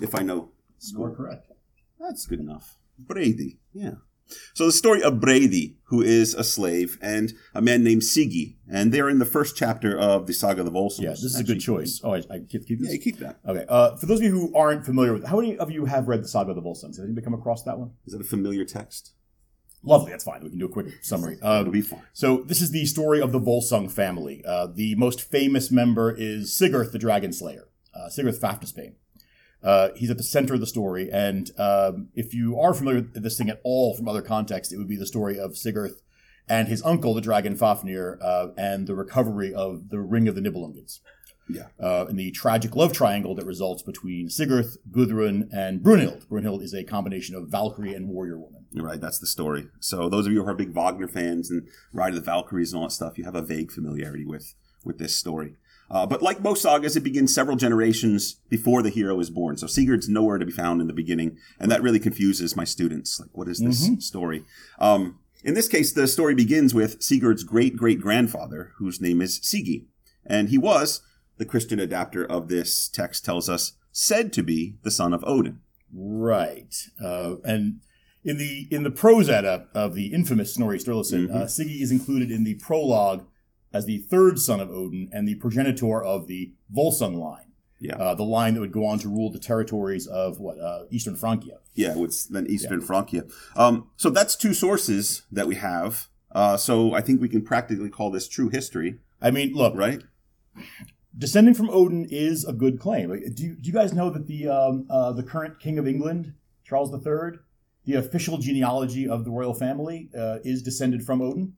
If 0.00 0.14
I 0.14 0.22
know, 0.22 0.50
You 0.92 1.02
are 1.04 1.10
correct. 1.14 1.50
that's 1.98 2.26
good 2.26 2.40
enough. 2.40 2.76
Brady, 2.98 3.58
yeah. 3.72 3.92
So 4.54 4.66
the 4.66 4.72
story 4.72 5.02
of 5.02 5.20
Brady, 5.20 5.76
who 5.84 6.02
is 6.02 6.34
a 6.34 6.42
slave, 6.42 6.98
and 7.00 7.32
a 7.54 7.62
man 7.62 7.84
named 7.84 8.02
Sigi, 8.02 8.56
and 8.68 8.90
they're 8.92 9.08
in 9.08 9.18
the 9.20 9.24
first 9.24 9.56
chapter 9.56 9.96
of 9.96 10.26
the 10.26 10.32
Saga 10.34 10.60
of 10.62 10.66
the 10.66 10.72
Volsungs. 10.72 11.00
Yeah, 11.02 11.10
this 11.10 11.22
is 11.22 11.38
a 11.40 11.44
good 11.44 11.60
choice. 11.60 12.00
Oh, 12.02 12.12
I, 12.14 12.22
I 12.30 12.38
keep, 12.48 12.66
keep 12.66 12.80
this. 12.80 12.92
you 12.92 12.98
keep 12.98 13.18
that. 13.18 13.38
Okay. 13.46 13.64
Uh, 13.68 13.96
for 13.96 14.06
those 14.06 14.18
of 14.18 14.24
you 14.24 14.32
who 14.32 14.54
aren't 14.54 14.84
familiar 14.84 15.12
with, 15.12 15.24
how 15.26 15.36
many 15.40 15.56
of 15.58 15.70
you 15.70 15.84
have 15.84 16.08
read 16.08 16.24
the 16.24 16.28
Saga 16.28 16.50
of 16.50 16.56
the 16.56 16.62
Volsungs? 16.62 16.96
Has 16.96 17.00
anybody 17.04 17.24
come 17.24 17.34
across 17.34 17.62
that 17.62 17.78
one? 17.78 17.92
Is 18.04 18.14
that 18.14 18.20
a 18.20 18.24
familiar 18.24 18.64
text? 18.64 19.12
Lovely. 19.82 20.10
That's 20.10 20.24
fine. 20.24 20.42
We 20.42 20.50
can 20.50 20.58
do 20.58 20.66
a 20.66 20.68
quick 20.68 20.86
summary. 21.02 21.38
Uh, 21.40 21.60
It'll 21.60 21.72
be 21.72 21.80
fine. 21.80 22.02
So 22.12 22.38
this 22.38 22.60
is 22.60 22.72
the 22.72 22.86
story 22.86 23.20
of 23.20 23.32
the 23.32 23.40
Volsung 23.40 23.90
family. 23.90 24.42
Uh, 24.46 24.66
the 24.66 24.94
most 24.96 25.20
famous 25.20 25.70
member 25.70 26.10
is 26.16 26.52
Sigurd 26.52 26.92
the 26.92 26.98
Dragon 26.98 27.32
Slayer, 27.32 27.68
uh, 27.94 28.08
Sigurd 28.08 28.34
Fafnisbane. 28.34 28.94
Uh, 29.62 29.90
he's 29.96 30.10
at 30.10 30.16
the 30.16 30.22
center 30.22 30.54
of 30.54 30.60
the 30.60 30.66
story, 30.66 31.10
and 31.10 31.50
um, 31.58 32.08
if 32.14 32.34
you 32.34 32.58
are 32.60 32.74
familiar 32.74 33.00
with 33.00 33.22
this 33.22 33.38
thing 33.38 33.48
at 33.48 33.60
all 33.64 33.96
from 33.96 34.08
other 34.08 34.22
contexts, 34.22 34.72
it 34.72 34.76
would 34.76 34.88
be 34.88 34.96
the 34.96 35.06
story 35.06 35.38
of 35.38 35.56
Sigurd 35.56 35.92
and 36.48 36.68
his 36.68 36.82
uncle, 36.84 37.14
the 37.14 37.20
dragon 37.20 37.56
Fafnir, 37.56 38.18
uh, 38.22 38.48
and 38.56 38.86
the 38.86 38.94
recovery 38.94 39.52
of 39.52 39.88
the 39.88 40.00
Ring 40.00 40.28
of 40.28 40.34
the 40.34 40.40
Nibelungans. 40.40 41.00
Yeah. 41.48 41.66
Uh, 41.80 42.06
and 42.08 42.18
the 42.18 42.30
tragic 42.32 42.74
love 42.74 42.92
triangle 42.92 43.34
that 43.36 43.46
results 43.46 43.82
between 43.82 44.28
Sigurd, 44.28 44.66
Gudrun, 44.90 45.48
and 45.52 45.80
Brunhild. 45.80 46.26
Brunhild 46.26 46.62
is 46.62 46.74
a 46.74 46.84
combination 46.84 47.34
of 47.34 47.48
Valkyrie 47.48 47.94
and 47.94 48.08
warrior 48.08 48.38
woman. 48.38 48.55
Right. 48.74 49.00
That's 49.00 49.18
the 49.18 49.26
story. 49.26 49.68
So 49.80 50.08
those 50.08 50.26
of 50.26 50.32
you 50.32 50.42
who 50.42 50.48
are 50.48 50.54
big 50.54 50.72
Wagner 50.72 51.08
fans 51.08 51.50
and 51.50 51.68
Ride 51.92 52.10
of 52.10 52.16
the 52.16 52.20
Valkyries 52.20 52.72
and 52.72 52.80
all 52.80 52.88
that 52.88 52.92
stuff, 52.92 53.18
you 53.18 53.24
have 53.24 53.34
a 53.34 53.42
vague 53.42 53.70
familiarity 53.70 54.24
with 54.24 54.54
with 54.84 54.98
this 54.98 55.16
story. 55.16 55.56
Uh, 55.90 56.04
but 56.04 56.22
like 56.22 56.40
most 56.42 56.62
sagas, 56.62 56.96
it 56.96 57.04
begins 57.04 57.34
several 57.34 57.56
generations 57.56 58.36
before 58.48 58.82
the 58.82 58.90
hero 58.90 59.20
is 59.20 59.30
born. 59.30 59.56
So 59.56 59.66
Sigurd's 59.66 60.08
nowhere 60.08 60.38
to 60.38 60.46
be 60.46 60.52
found 60.52 60.80
in 60.80 60.88
the 60.88 60.92
beginning, 60.92 61.38
and 61.60 61.70
that 61.70 61.82
really 61.82 62.00
confuses 62.00 62.56
my 62.56 62.64
students. 62.64 63.20
Like, 63.20 63.30
what 63.32 63.48
is 63.48 63.58
this 63.60 63.88
story? 64.04 64.44
Um, 64.80 65.20
in 65.44 65.54
this 65.54 65.68
case, 65.68 65.92
the 65.92 66.08
story 66.08 66.34
begins 66.34 66.74
with 66.74 67.02
Sigurd's 67.02 67.44
great 67.44 67.76
great 67.76 68.00
grandfather, 68.00 68.72
whose 68.78 69.00
name 69.00 69.20
is 69.20 69.38
Sigi, 69.40 69.84
and 70.24 70.48
he 70.48 70.58
was 70.58 71.02
the 71.38 71.44
Christian 71.44 71.78
adapter 71.78 72.24
of 72.24 72.48
this 72.48 72.88
text 72.88 73.24
tells 73.24 73.48
us 73.48 73.74
said 73.92 74.32
to 74.32 74.42
be 74.42 74.76
the 74.82 74.90
son 74.90 75.12
of 75.12 75.24
Odin. 75.24 75.60
Right. 75.92 76.74
Uh, 77.02 77.36
and 77.44 77.80
in 78.26 78.38
the 78.38 78.66
in 78.70 78.82
the 78.82 78.90
prose 78.90 79.30
edda 79.30 79.68
of 79.72 79.94
the 79.94 80.12
infamous 80.12 80.54
Snorri 80.54 80.78
Sturluson, 80.78 81.30
uh, 81.30 81.44
Sigi 81.44 81.80
is 81.80 81.90
included 81.90 82.30
in 82.30 82.44
the 82.44 82.54
prologue 82.56 83.24
as 83.72 83.86
the 83.86 83.98
third 83.98 84.38
son 84.38 84.60
of 84.60 84.70
Odin 84.70 85.08
and 85.12 85.26
the 85.26 85.36
progenitor 85.36 86.02
of 86.02 86.26
the 86.26 86.52
Volsung 86.74 87.16
line. 87.16 87.52
Yeah. 87.78 87.96
Uh, 87.96 88.14
the 88.14 88.24
line 88.24 88.54
that 88.54 88.60
would 88.60 88.72
go 88.72 88.86
on 88.86 88.98
to 89.00 89.08
rule 89.08 89.30
the 89.30 89.38
territories 89.38 90.06
of 90.06 90.40
what 90.40 90.58
uh, 90.58 90.84
Eastern 90.90 91.14
Francia. 91.14 91.58
Yeah, 91.74 91.94
it's 91.96 92.26
then 92.26 92.46
Eastern 92.48 92.80
Francia. 92.80 93.24
Um, 93.54 93.90
so 93.96 94.10
that's 94.10 94.34
two 94.34 94.54
sources 94.54 95.22
that 95.30 95.46
we 95.46 95.56
have. 95.56 96.08
Uh, 96.32 96.56
so 96.56 96.94
I 96.94 97.02
think 97.02 97.20
we 97.20 97.28
can 97.28 97.42
practically 97.42 97.90
call 97.90 98.10
this 98.10 98.28
true 98.28 98.48
history, 98.48 98.98
I 99.20 99.30
mean, 99.30 99.52
look, 99.52 99.74
right? 99.76 100.02
descending 101.16 101.54
from 101.54 101.70
Odin 101.70 102.06
is 102.10 102.44
a 102.44 102.52
good 102.52 102.78
claim. 102.78 103.08
Do 103.34 103.42
you, 103.42 103.54
do 103.54 103.66
you 103.66 103.72
guys 103.72 103.92
know 103.92 104.10
that 104.10 104.26
the 104.26 104.48
um, 104.48 104.86
uh, 104.90 105.12
the 105.12 105.22
current 105.22 105.60
king 105.60 105.78
of 105.78 105.86
England, 105.86 106.34
Charles 106.64 106.92
III, 106.92 107.38
the 107.86 107.94
official 107.94 108.38
genealogy 108.38 109.08
of 109.08 109.24
the 109.24 109.30
royal 109.30 109.54
family 109.54 110.10
uh, 110.16 110.38
is 110.44 110.62
descended 110.62 111.02
from 111.04 111.22
Odin? 111.22 111.54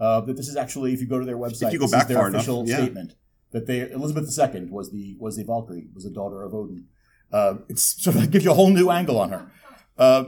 Uh, 0.00 0.20
that 0.22 0.36
this 0.36 0.48
is 0.48 0.56
actually, 0.56 0.92
if 0.92 1.00
you 1.00 1.06
go 1.06 1.18
to 1.18 1.24
their 1.24 1.36
website, 1.36 1.68
if 1.68 1.72
you 1.74 1.78
go 1.78 1.84
this 1.84 1.92
back 1.92 2.02
is 2.02 2.08
their 2.08 2.18
far 2.18 2.28
enough, 2.28 2.40
official 2.40 2.66
yeah. 2.66 2.76
statement 2.76 3.14
that 3.52 3.66
they 3.66 3.88
Elizabeth 3.90 4.26
II 4.36 4.66
was 4.70 4.90
the 4.90 5.16
was 5.20 5.36
the 5.36 5.44
Valkyrie, 5.44 5.88
was 5.94 6.04
the 6.04 6.10
daughter 6.10 6.42
of 6.42 6.54
Odin. 6.54 6.86
Uh, 7.30 7.56
it's 7.68 7.82
sort 8.02 8.16
of 8.16 8.30
gives 8.30 8.44
you 8.44 8.50
a 8.50 8.54
whole 8.54 8.70
new 8.70 8.90
angle 8.90 9.18
on 9.20 9.30
her. 9.30 9.52
Uh, 9.96 10.24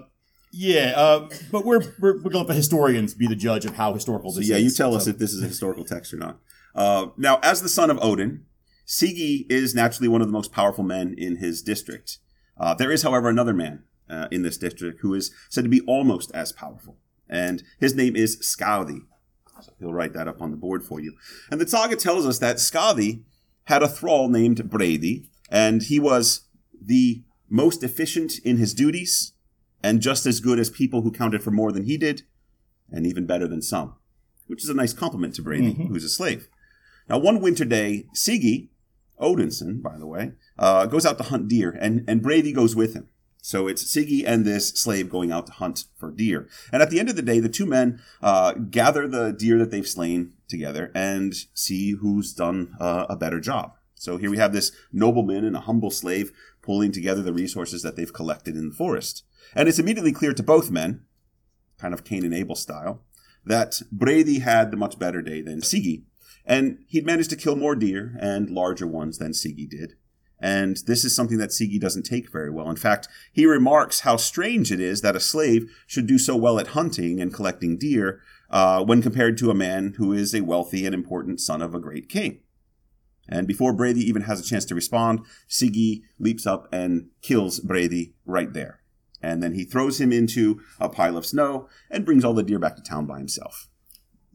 yeah, 0.53 0.93
uh, 0.95 1.29
but 1.51 1.65
we're, 1.65 1.81
we're 1.99 2.23
we're 2.23 2.31
going 2.31 2.33
to 2.33 2.39
let 2.39 2.47
the 2.47 2.55
historians 2.55 3.15
be 3.15 3.27
the 3.27 3.35
judge 3.35 3.65
of 3.65 3.75
how 3.75 3.93
historical 3.93 4.31
So 4.31 4.39
this 4.39 4.49
yeah, 4.49 4.57
is. 4.57 4.63
you 4.63 4.71
tell 4.71 4.95
us 4.95 5.09
if 5.09 5.19
this 5.19 5.33
is 5.33 5.43
a 5.43 5.49
historical 5.49 5.85
text 5.85 6.15
or 6.15 6.19
not. 6.19 6.39
Uh, 6.77 7.07
now, 7.17 7.41
as 7.43 7.61
the 7.61 7.69
son 7.69 7.91
of 7.91 7.99
Odin, 8.01 8.45
Sigi 8.87 9.47
is 9.51 9.75
naturally 9.75 10.07
one 10.07 10.21
of 10.21 10.29
the 10.29 10.33
most 10.33 10.53
powerful 10.53 10.85
men 10.85 11.15
in 11.19 11.37
his 11.37 11.61
district. 11.61 12.19
Uh, 12.57 12.73
there 12.75 12.93
is, 12.93 13.03
however, 13.03 13.29
another 13.29 13.53
man 13.53 13.83
uh, 14.09 14.29
in 14.31 14.43
this 14.43 14.59
district 14.59 15.01
who 15.01 15.15
is 15.15 15.33
said 15.49 15.65
to 15.65 15.71
be 15.71 15.81
almost 15.83 16.31
as 16.33 16.53
powerful, 16.53 16.99
and 17.29 17.63
his 17.81 17.95
name 17.95 18.17
is 18.17 18.37
Skadi. 18.39 19.01
So 19.61 19.73
he'll 19.79 19.93
write 19.93 20.13
that 20.15 20.29
up 20.29 20.43
on 20.43 20.51
the 20.51 20.57
board 20.57 20.83
for 20.83 21.01
you. 21.01 21.15
And 21.51 21.61
the 21.61 21.69
saga 21.69 21.97
tells 21.97 22.27
us 22.27 22.39
that 22.41 22.57
Skadi 22.57 23.23
had 23.65 23.83
a 23.83 23.89
thrall 23.89 24.29
named 24.29 24.69
Brady, 24.69 25.31
and 25.49 25.83
he 25.83 25.99
was 26.01 26.49
the 26.81 27.23
most 27.49 27.83
efficient 27.83 28.39
in 28.45 28.57
his 28.57 28.75
duties, 28.75 29.33
and 29.83 30.01
just 30.03 30.27
as 30.27 30.41
good 30.41 30.59
as 30.59 30.71
people 30.71 31.03
who 31.03 31.11
counted 31.13 31.43
for 31.43 31.51
more 31.51 31.73
than 31.73 31.85
he 31.85 31.97
did, 31.97 32.23
and 32.91 33.07
even 33.07 33.27
better 33.27 33.47
than 33.47 33.63
some, 33.63 33.95
which 34.47 34.65
is 34.65 34.69
a 34.69 34.75
nice 34.75 34.93
compliment 34.93 35.35
to 35.37 35.43
Brady, 35.43 35.73
who's 35.89 36.05
a 36.05 36.09
slave. 36.09 36.49
Now, 37.09 37.19
one 37.19 37.41
winter 37.41 37.65
day, 37.65 38.07
Sigi, 38.15 38.69
Odinson, 39.21 39.81
by 39.83 39.99
the 39.99 40.07
way, 40.07 40.33
uh, 40.59 40.87
goes 40.87 41.07
out 41.07 41.19
to 41.19 41.25
hunt 41.25 41.49
deer, 41.49 41.71
and, 41.81 42.05
and 42.09 42.23
Brady 42.23 42.53
goes 42.53 42.75
with 42.75 42.95
him. 42.95 43.09
So 43.45 43.69
it's 43.69 43.85
Sigi 43.85 44.25
and 44.27 44.47
this 44.47 44.71
slave 44.71 45.11
going 45.11 45.31
out 45.31 45.47
to 45.49 45.53
hunt 45.53 45.85
for 45.99 46.11
deer. 46.11 46.49
And 46.73 46.81
at 46.81 46.89
the 46.89 46.99
end 46.99 47.11
of 47.11 47.17
the 47.17 47.21
day, 47.21 47.41
the 47.41 47.51
two 47.51 47.67
men 47.67 48.01
uh, 48.23 48.53
gather 48.53 49.07
the 49.07 49.33
deer 49.33 49.59
that 49.59 49.71
they've 49.71 49.87
slain 49.87 50.33
together 50.49 50.91
and 50.95 51.35
see 51.53 51.91
who's 51.91 52.33
done 52.33 52.75
uh, 52.81 53.05
a 53.07 53.17
better 53.17 53.41
job. 53.41 53.75
So 53.97 54.17
here 54.17 54.31
we 54.31 54.39
have 54.39 54.55
this 54.55 54.73
nobleman 54.95 55.45
and 55.45 55.55
a 55.55 55.61
humble 55.61 55.91
slave 55.91 56.33
pulling 56.63 56.91
together 56.91 57.21
the 57.21 57.35
resources 57.35 57.83
that 57.83 57.97
they've 57.97 58.11
collected 58.11 58.57
in 58.57 58.71
the 58.71 58.75
forest. 58.75 59.25
And 59.55 59.69
it's 59.69 59.79
immediately 59.79 60.13
clear 60.13 60.33
to 60.33 60.43
both 60.43 60.71
men, 60.71 61.05
kind 61.77 61.93
of 61.93 62.03
Cain 62.03 62.25
and 62.25 62.33
Abel 62.33 62.57
style, 62.57 63.03
that 63.45 63.83
Brady 63.93 64.39
had 64.39 64.71
the 64.71 64.79
much 64.79 64.99
better 64.99 65.21
day 65.21 65.43
than 65.43 65.61
Sigi. 65.61 66.05
And 66.47 66.79
he'd 66.87 67.05
managed 67.05 67.29
to 67.29 67.37
kill 67.37 67.57
more 67.57 67.77
deer 67.77 68.17
and 68.19 68.49
larger 68.49 68.87
ones 68.87 69.19
than 69.19 69.33
Sigi 69.33 69.69
did. 69.69 69.97
And 70.45 70.77
this 70.87 71.07
is 71.07 71.17
something 71.17 71.39
that 71.39 71.53
Sigi 71.53 71.81
doesn't 71.81 72.03
take 72.03 72.31
very 72.31 72.51
well. 72.51 72.69
In 72.69 72.77
fact, 72.77 73.09
he 73.33 73.47
remarks 73.47 74.01
how 74.01 74.19
strange 74.19 74.71
it 74.71 74.79
is 74.79 75.01
that 75.01 75.17
a 75.17 75.21
slave 75.21 75.75
should 75.87 76.07
do 76.07 76.19
so 76.19 76.37
well 76.37 76.59
at 76.59 76.77
hunting 76.77 77.19
and 77.19 77.33
collecting 77.33 77.79
deer 77.79 78.21
uh, 78.51 78.85
when 78.85 79.01
compared 79.01 79.39
to 79.39 79.51
a 79.51 79.55
man 79.55 79.95
who 79.97 80.13
is 80.13 80.35
a 80.35 80.43
wealthy 80.43 80.85
and 80.85 80.95
important 80.95 81.41
son 81.41 81.63
of 81.63 81.75
a 81.75 81.81
great 81.81 82.11
king. 82.11 82.41
And 83.27 83.47
before 83.47 83.73
Brady 83.73 84.03
even 84.03 84.23
has 84.23 84.39
a 84.39 84.45
chance 84.45 84.67
to 84.67 84.75
respond, 84.75 85.21
Sigi 85.49 86.03
leaps 86.19 86.47
up 86.47 86.69
and 86.71 87.09
kills 87.23 87.59
Brady 87.59 88.13
right 88.27 88.53
there. 88.53 88.83
And 89.23 89.43
then 89.43 89.55
he 89.55 89.65
throws 89.65 89.99
him 89.99 90.13
into 90.13 90.61
a 90.79 90.91
pile 90.91 91.17
of 91.17 91.25
snow 91.25 91.71
and 91.91 92.05
brings 92.05 92.23
all 92.23 92.35
the 92.35 92.43
deer 92.43 92.59
back 92.59 92.77
to 92.77 92.83
town 92.83 93.07
by 93.07 93.17
himself. 93.17 93.71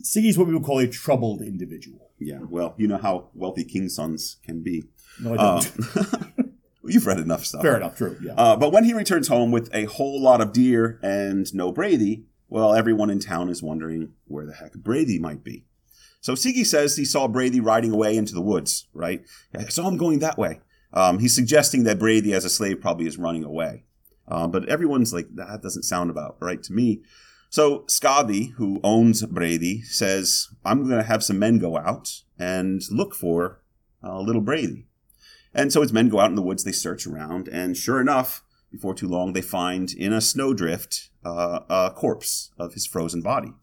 Sigi's 0.02 0.40
what 0.40 0.48
we 0.48 0.56
would 0.56 0.64
call 0.64 0.80
a 0.80 0.88
troubled 0.88 1.44
individual. 1.44 2.10
Yeah, 2.18 2.40
well, 2.50 2.74
you 2.80 2.88
know 2.88 2.98
how 2.98 3.30
wealthy 3.36 3.64
king's 3.64 3.94
sons 3.94 4.38
can 4.44 4.64
be. 4.64 4.86
No, 5.22 5.34
I 5.34 5.38
don't. 5.38 5.98
Uh, 5.98 6.44
you've 6.86 7.06
read 7.06 7.20
enough 7.20 7.46
stuff. 7.46 7.62
Fair 7.62 7.78
enough, 7.78 7.96
true. 7.96 8.18
Yeah. 8.22 8.34
Uh, 8.34 8.56
but 8.56 8.72
when 8.72 8.84
he 8.84 8.94
returns 8.94 9.28
home 9.28 9.52
with 9.52 9.70
a 9.74 9.86
whole 9.86 10.22
lot 10.22 10.42
of 10.42 10.54
deer 10.54 11.00
and 11.02 11.54
no 11.54 11.72
Brady, 11.72 12.26
well, 12.48 12.74
everyone 12.74 13.10
in 13.10 13.20
town 13.20 13.50
is 13.50 13.62
wondering 13.62 14.14
where 14.26 14.46
the 14.46 14.54
heck 14.54 14.74
Brady 14.74 15.20
might 15.20 15.44
be. 15.44 15.66
So 16.22 16.34
Sigi 16.34 16.66
says 16.66 16.96
he 16.96 17.06
saw 17.06 17.28
Brady 17.28 17.60
riding 17.60 17.92
away 17.92 18.18
into 18.18 18.34
the 18.34 18.42
woods, 18.42 18.88
right? 18.94 19.24
So 19.54 19.60
I 19.62 19.70
saw 19.70 19.88
him 19.88 19.98
going 19.98 20.20
that 20.20 20.38
way. 20.38 20.60
Um, 20.92 21.20
he's 21.20 21.36
suggesting 21.36 21.84
that 21.84 22.00
Brady, 22.00 22.34
as 22.34 22.46
a 22.46 22.50
slave, 22.50 22.82
probably 22.82 23.08
is 23.08 23.18
running 23.18 23.44
away. 23.44 23.86
Uh, 24.28 24.48
but 24.48 24.68
everyone's 24.68 25.14
like, 25.14 25.28
that 25.36 25.62
doesn't 25.62 25.84
sound 25.84 26.10
about 26.10 26.38
right 26.40 26.62
to 26.64 26.74
me. 26.74 27.02
So 27.50 27.80
Skadi, 27.88 28.54
who 28.54 28.80
owns 28.84 29.26
Brady, 29.26 29.82
says, 29.82 30.50
I'm 30.66 30.84
going 30.84 31.00
to 31.00 31.08
have 31.08 31.24
some 31.24 31.40
men 31.40 31.58
go 31.58 31.78
out 31.78 32.22
and 32.38 32.82
look 32.92 33.16
for 33.16 33.62
uh, 34.04 34.20
little 34.20 34.42
Brady. 34.42 34.88
And 35.54 35.74
so 35.74 35.82
his 35.82 35.94
men 35.94 36.10
go 36.10 36.20
out 36.20 36.30
in 36.30 36.36
the 36.36 36.42
woods, 36.42 36.64
they 36.64 36.72
search 36.72 37.08
around, 37.08 37.48
and 37.48 37.76
sure 37.76 38.00
enough, 38.00 38.44
before 38.72 38.94
too 38.94 39.08
long, 39.08 39.34
they 39.34 39.42
find 39.42 39.92
in 39.92 40.14
a 40.14 40.22
snowdrift 40.22 41.10
uh, 41.26 41.62
a 41.70 41.92
corpse 41.96 42.52
of 42.58 42.74
his 42.74 42.86
frozen 42.86 43.22
body. 43.22 43.54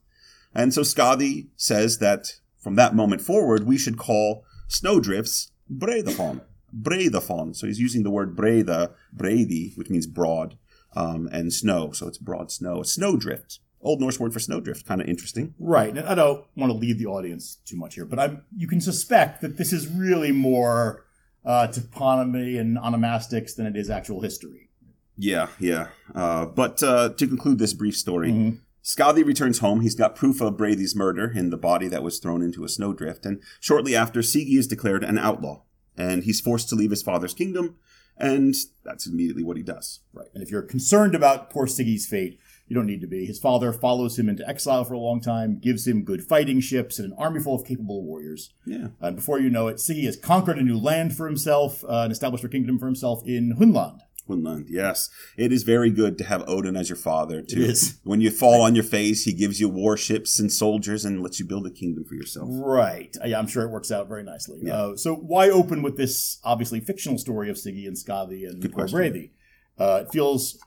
And 0.55 0.75
so 0.75 0.83
Skadi 0.83 1.49
says 1.57 1.99
that 1.99 2.41
from 2.59 2.75
that 2.75 2.95
moment 2.95 3.23
forward, 3.23 3.67
we 3.67 3.79
should 3.79 3.99
call 3.99 4.45
snowdrifts 4.69 5.53
Breiðafon. 5.73 6.41
Breiðafon. 6.77 7.55
So 7.55 7.67
he's 7.67 7.79
using 7.79 8.03
the 8.03 8.11
word 8.11 8.35
Breda, 8.35 8.93
Brady, 9.13 9.73
which 9.77 9.91
means 9.91 10.07
broad, 10.07 10.57
um, 10.95 11.29
and 11.31 11.53
snow. 11.53 11.93
So 11.93 12.09
it's 12.09 12.19
broad 12.19 12.51
snow. 12.51 12.83
Snowdrift. 12.83 13.61
Old 13.81 14.01
Norse 14.01 14.19
word 14.19 14.33
for 14.33 14.41
snowdrift. 14.41 14.87
Kind 14.87 15.01
of 15.01 15.07
interesting. 15.07 15.55
Right. 15.61 15.97
And 15.97 16.09
I 16.09 16.15
don't 16.17 16.45
want 16.57 16.73
to 16.73 16.79
lead 16.79 16.99
the 16.99 17.07
audience 17.07 17.59
too 17.65 17.77
much 17.77 17.95
here, 17.95 18.05
but 18.05 18.19
I'm, 18.19 18.43
you 18.57 18.67
can 18.67 18.81
suspect 18.81 19.43
that 19.43 19.59
this 19.59 19.73
is 19.73 19.87
really 19.87 20.33
more 20.33 21.06
uh, 21.47 21.69
toponymy 21.69 22.59
and 22.61 22.77
onomastics 22.77 23.55
than 23.55 23.67
it 23.67 23.77
is 23.77 23.89
actual 23.89 24.21
history. 24.21 24.69
Yeah, 25.17 25.49
yeah. 25.59 25.89
Uh, 26.15 26.45
but 26.47 26.83
uh, 26.83 27.11
to 27.11 27.27
conclude 27.27 27.59
this 27.59 27.73
brief 27.73 27.97
story, 27.97 28.31
Mhm. 28.33 28.61
Skadi 28.85 29.25
returns 29.25 29.59
home. 29.59 29.81
He's 29.81 29.97
got 29.97 30.15
proof 30.15 30.41
of 30.41 30.57
Brady's 30.57 30.95
murder 30.95 31.33
in 31.35 31.51
the 31.51 31.57
body 31.57 31.89
that 31.89 32.05
was 32.05 32.19
thrown 32.21 32.41
into 32.41 32.63
a 32.63 32.69
snowdrift. 32.69 33.27
And 33.27 33.41
shortly 33.59 33.97
after, 33.97 34.21
Sigi 34.21 34.59
is 34.59 34.69
declared 34.69 35.03
an 35.03 35.19
outlaw. 35.19 35.63
And 35.97 36.23
he's 36.23 36.41
forced 36.41 36.69
to 36.69 36.77
leave 36.77 36.91
his 36.91 37.03
father's 37.03 37.35
kingdom. 37.35 37.77
And 38.17 38.55
that's 38.85 39.07
immediately 39.07 39.43
what 39.43 39.57
he 39.57 39.63
does. 39.65 40.01
Right. 40.13 40.29
And 40.35 40.43
if 40.43 40.51
you're 40.53 40.63
concerned 40.63 41.17
about 41.17 41.51
poor 41.51 41.67
Sigi's 41.67 42.07
fate, 42.07 42.39
you 42.69 42.75
don't 42.75 42.87
need 42.87 43.01
to 43.01 43.07
be. 43.07 43.27
His 43.27 43.39
father 43.39 43.73
follows 43.73 44.19
him 44.19 44.29
into 44.29 44.49
exile 44.49 44.85
for 44.85 44.95
a 44.95 44.99
long 44.99 45.21
time, 45.21 45.59
gives 45.59 45.87
him 45.87 46.03
good 46.05 46.23
fighting 46.25 46.61
ships 46.61 46.99
and 46.99 47.13
an 47.13 47.19
army 47.19 47.41
full 47.41 47.55
of 47.55 47.65
capable 47.67 48.03
warriors. 48.03 48.53
Yeah. 48.65 48.89
And 49.01 49.17
before 49.17 49.39
you 49.39 49.51
know 49.51 49.69
it, 49.69 49.77
Sigi 49.77 50.05
has 50.05 50.17
conquered 50.17 50.59
a 50.59 50.63
new 50.63 50.79
land 50.79 51.17
for 51.17 51.27
himself 51.27 51.85
uh, 51.85 52.03
and 52.03 52.13
established 52.13 52.45
a 52.45 52.49
kingdom 52.49 52.79
for 52.79 52.87
himself 52.87 53.23
in 53.25 53.57
Hunland. 53.57 54.01
Hunland, 54.29 54.65
yes. 54.69 55.09
It 55.37 55.53
is 55.53 55.63
very 55.63 55.89
good 55.89 56.19
to 56.19 56.25
have 56.25 56.43
Odin 56.49 56.77
as 56.77 56.89
your 56.89 56.97
father, 56.97 57.43
too. 57.43 57.61
It 57.61 57.71
is. 57.71 58.01
When 58.03 58.21
you 58.21 58.33
fall 58.33 58.63
on 58.63 58.75
your 58.75 58.83
face, 58.83 59.23
he 59.23 59.33
gives 59.33 59.61
you 59.61 59.69
warships 59.69 60.41
and 60.41 60.51
soldiers 60.51 61.05
and 61.05 61.23
lets 61.23 61.39
you 61.39 61.47
build 61.47 61.65
a 61.65 61.71
kingdom 61.71 62.05
for 62.05 62.17
yourself. 62.17 62.49
Right. 62.51 63.17
Uh, 63.23 63.29
Yeah, 63.29 63.39
I'm 63.39 63.47
sure 63.47 63.63
it 63.63 63.71
works 63.71 63.93
out 63.93 64.09
very 64.09 64.25
nicely. 64.25 64.59
Yeah. 64.63 64.75
Uh, 64.75 64.97
so 64.97 65.15
why 65.15 65.49
open 65.49 65.81
with 65.81 65.97
this 65.97 66.41
obviously 66.43 66.81
fictional 66.81 67.19
story 67.19 67.49
of 67.49 67.57
Sigi 67.57 67.87
and 67.87 67.97
Skadi 67.97 68.49
and. 68.49 68.61
Brady? 68.91 69.31
Uh, 69.79 70.03
it 70.05 70.11
feels, 70.11 70.59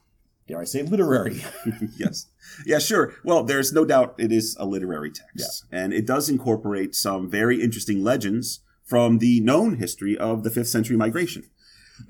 dare 0.49 0.59
I 0.59 0.65
say, 0.65 0.81
literary. 0.81 1.43
yes. 1.95 2.27
Yeah, 2.65 2.79
sure. 2.79 3.13
Well, 3.23 3.43
there's 3.43 3.71
no 3.71 3.85
doubt 3.85 4.15
it 4.17 4.31
is 4.31 4.57
a 4.59 4.65
literary 4.65 5.11
text. 5.11 5.65
And 5.71 5.93
it 5.93 6.05
does 6.05 6.29
incorporate 6.29 6.95
some 6.95 7.29
very 7.29 7.61
interesting 7.61 8.03
legends 8.03 8.61
from 8.83 9.19
the 9.19 9.39
known 9.41 9.75
history 9.75 10.17
of 10.17 10.43
the 10.43 10.49
5th 10.49 10.67
century 10.67 10.97
migration. 10.97 11.49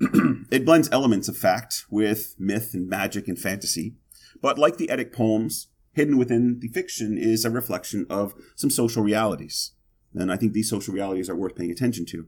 it 0.50 0.64
blends 0.64 0.88
elements 0.90 1.28
of 1.28 1.36
fact 1.36 1.84
with 1.90 2.34
myth 2.38 2.72
and 2.72 2.88
magic 2.88 3.28
and 3.28 3.38
fantasy. 3.38 3.96
But 4.40 4.58
like 4.58 4.78
the 4.78 4.88
Eddic 4.88 5.12
poems, 5.12 5.68
hidden 5.92 6.16
within 6.16 6.60
the 6.60 6.68
fiction 6.68 7.18
is 7.18 7.44
a 7.44 7.50
reflection 7.50 8.06
of 8.08 8.34
some 8.56 8.70
social 8.70 9.02
realities. 9.02 9.72
And 10.14 10.32
I 10.32 10.36
think 10.36 10.52
these 10.52 10.70
social 10.70 10.94
realities 10.94 11.28
are 11.28 11.36
worth 11.36 11.56
paying 11.56 11.70
attention 11.70 12.06
to. 12.06 12.26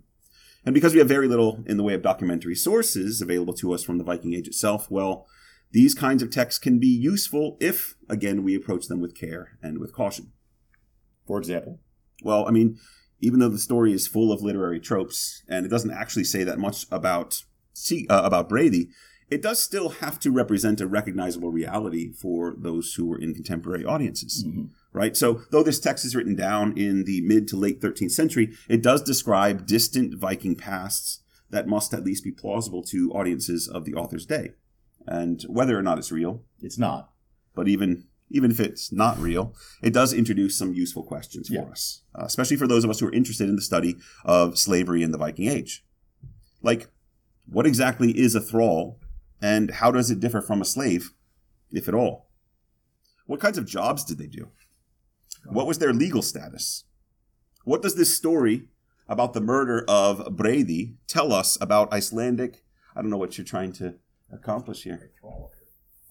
And 0.65 0.75
because 0.75 0.93
we 0.93 0.99
have 0.99 1.09
very 1.09 1.27
little 1.27 1.65
in 1.67 1.77
the 1.77 1.83
way 1.83 1.95
of 1.95 2.03
documentary 2.03 2.55
sources 2.55 3.21
available 3.23 3.55
to 3.55 3.73
us 3.73 3.83
from 3.83 3.99
the 3.99 4.05
Viking 4.05 4.35
Age 4.35 4.47
itself, 4.47 4.91
well, 4.91 5.27
these 5.73 5.95
kinds 5.95 6.23
of 6.23 6.31
texts 6.31 6.59
can 6.59 6.79
be 6.79 6.87
useful 6.87 7.57
if, 7.61 7.97
again, 8.09 8.43
we 8.45 8.55
approach 8.55 8.87
them 8.89 9.01
with 9.01 9.15
care 9.15 9.59
and 9.63 9.79
with 9.79 9.93
caution. 9.93 10.33
for 11.27 11.39
example. 11.39 11.79
Well, 12.23 12.47
I 12.47 12.51
mean, 12.51 12.79
even 13.21 13.39
though 13.39 13.49
the 13.49 13.59
story 13.59 13.93
is 13.93 14.09
full 14.09 14.33
of 14.33 14.43
literary 14.43 14.81
tropes 14.81 15.43
and 15.49 15.65
it 15.65 15.69
doesn't 15.69 15.93
actually 15.93 16.25
say 16.25 16.43
that 16.45 16.59
much 16.59 16.85
about 16.91 17.45
see, 17.73 18.07
uh, 18.09 18.23
about 18.23 18.49
Brady, 18.49 18.89
it 19.31 19.41
does 19.41 19.61
still 19.61 19.91
have 19.91 20.19
to 20.21 20.31
represent 20.33 20.81
a 20.81 20.87
recognizable 20.87 21.51
reality 21.51 22.13
for 22.13 22.55
those 22.59 22.93
who 22.95 23.07
were 23.07 23.19
in 23.19 23.33
contemporary 23.35 23.85
audiences. 23.85 24.45
Mhm. 24.45 24.71
Right? 24.93 25.17
So, 25.17 25.43
though 25.51 25.63
this 25.63 25.81
text 25.81 26.05
is 26.05 26.15
written 26.15 26.35
down 26.35 26.77
in 26.77 27.05
the 27.05 27.23
mid 27.23 27.49
to 27.49 27.57
late 27.57 27.81
13th 27.81 28.13
century, 28.13 28.53
it 28.69 28.83
does 28.83 29.01
describe 29.01 29.67
distant 29.67 30.19
Viking 30.19 30.55
pasts 30.57 31.21
that 31.51 31.69
must 31.69 31.95
at 31.95 32.05
least 32.05 32.25
be 32.25 32.33
plausible 32.33 32.83
to 32.83 33.11
audiences 33.13 33.69
of 33.69 33.85
the 33.85 33.95
author's 33.95 34.27
day. 34.27 34.53
And 35.07 35.43
whether 35.49 35.79
or 35.79 35.83
not 35.83 35.99
it's 35.99 36.13
real, 36.13 36.45
It's 36.61 36.79
not. 36.79 37.11
but 37.55 37.69
even 37.69 38.05
even 38.35 38.51
if 38.51 38.59
it's 38.61 38.91
not 38.91 39.19
real, 39.19 39.55
it 39.83 39.93
does 39.93 40.15
introduce 40.15 40.57
some 40.57 40.73
useful 40.73 41.03
questions 41.03 41.49
for 41.49 41.55
Yeah. 41.55 41.63
us, 41.65 42.01
uh, 42.19 42.25
especially 42.25 42.57
for 42.57 42.67
those 42.67 42.83
of 42.83 42.89
us 42.89 42.99
who 43.01 43.07
are 43.07 43.13
interested 43.13 43.47
in 43.47 43.57
the 43.57 43.61
study 43.61 43.97
of 44.25 44.59
slavery 44.59 45.03
in 45.03 45.11
the 45.13 45.19
Viking 45.19 45.49
Age. 45.49 45.85
Like, 46.63 46.89
what 47.47 47.67
exactly 47.67 48.19
is 48.19 48.35
a 48.35 48.41
thrall, 48.41 48.99
and 49.43 49.71
how 49.73 49.91
does 49.91 50.11
it 50.11 50.19
differ 50.19 50.41
from 50.41 50.63
a 50.63 50.65
slave, 50.65 51.11
if 51.71 51.89
at 51.89 51.95
all? 51.95 52.31
What 53.27 53.39
kinds 53.39 53.59
of 53.59 53.67
jobs 53.67 54.03
did 54.03 54.17
they 54.17 54.29
do? 54.29 54.49
What 55.45 55.67
was 55.67 55.77
their 55.77 55.93
legal 55.93 56.23
status? 56.23 56.85
What 57.65 57.83
does 57.83 57.97
this 57.97 58.17
story 58.17 58.69
about 59.09 59.35
the 59.35 59.43
murder 59.43 59.85
of 59.89 60.35
Brady 60.37 60.97
tell 61.07 61.35
us 61.35 61.59
about 61.61 61.93
Icelandic? 61.93 62.65
I 62.97 63.03
don't 63.03 63.11
know 63.11 63.19
what 63.19 63.37
you're 63.37 63.45
trying 63.45 63.73
to 63.75 63.97
accomplish 64.33 64.83
here. 64.83 65.11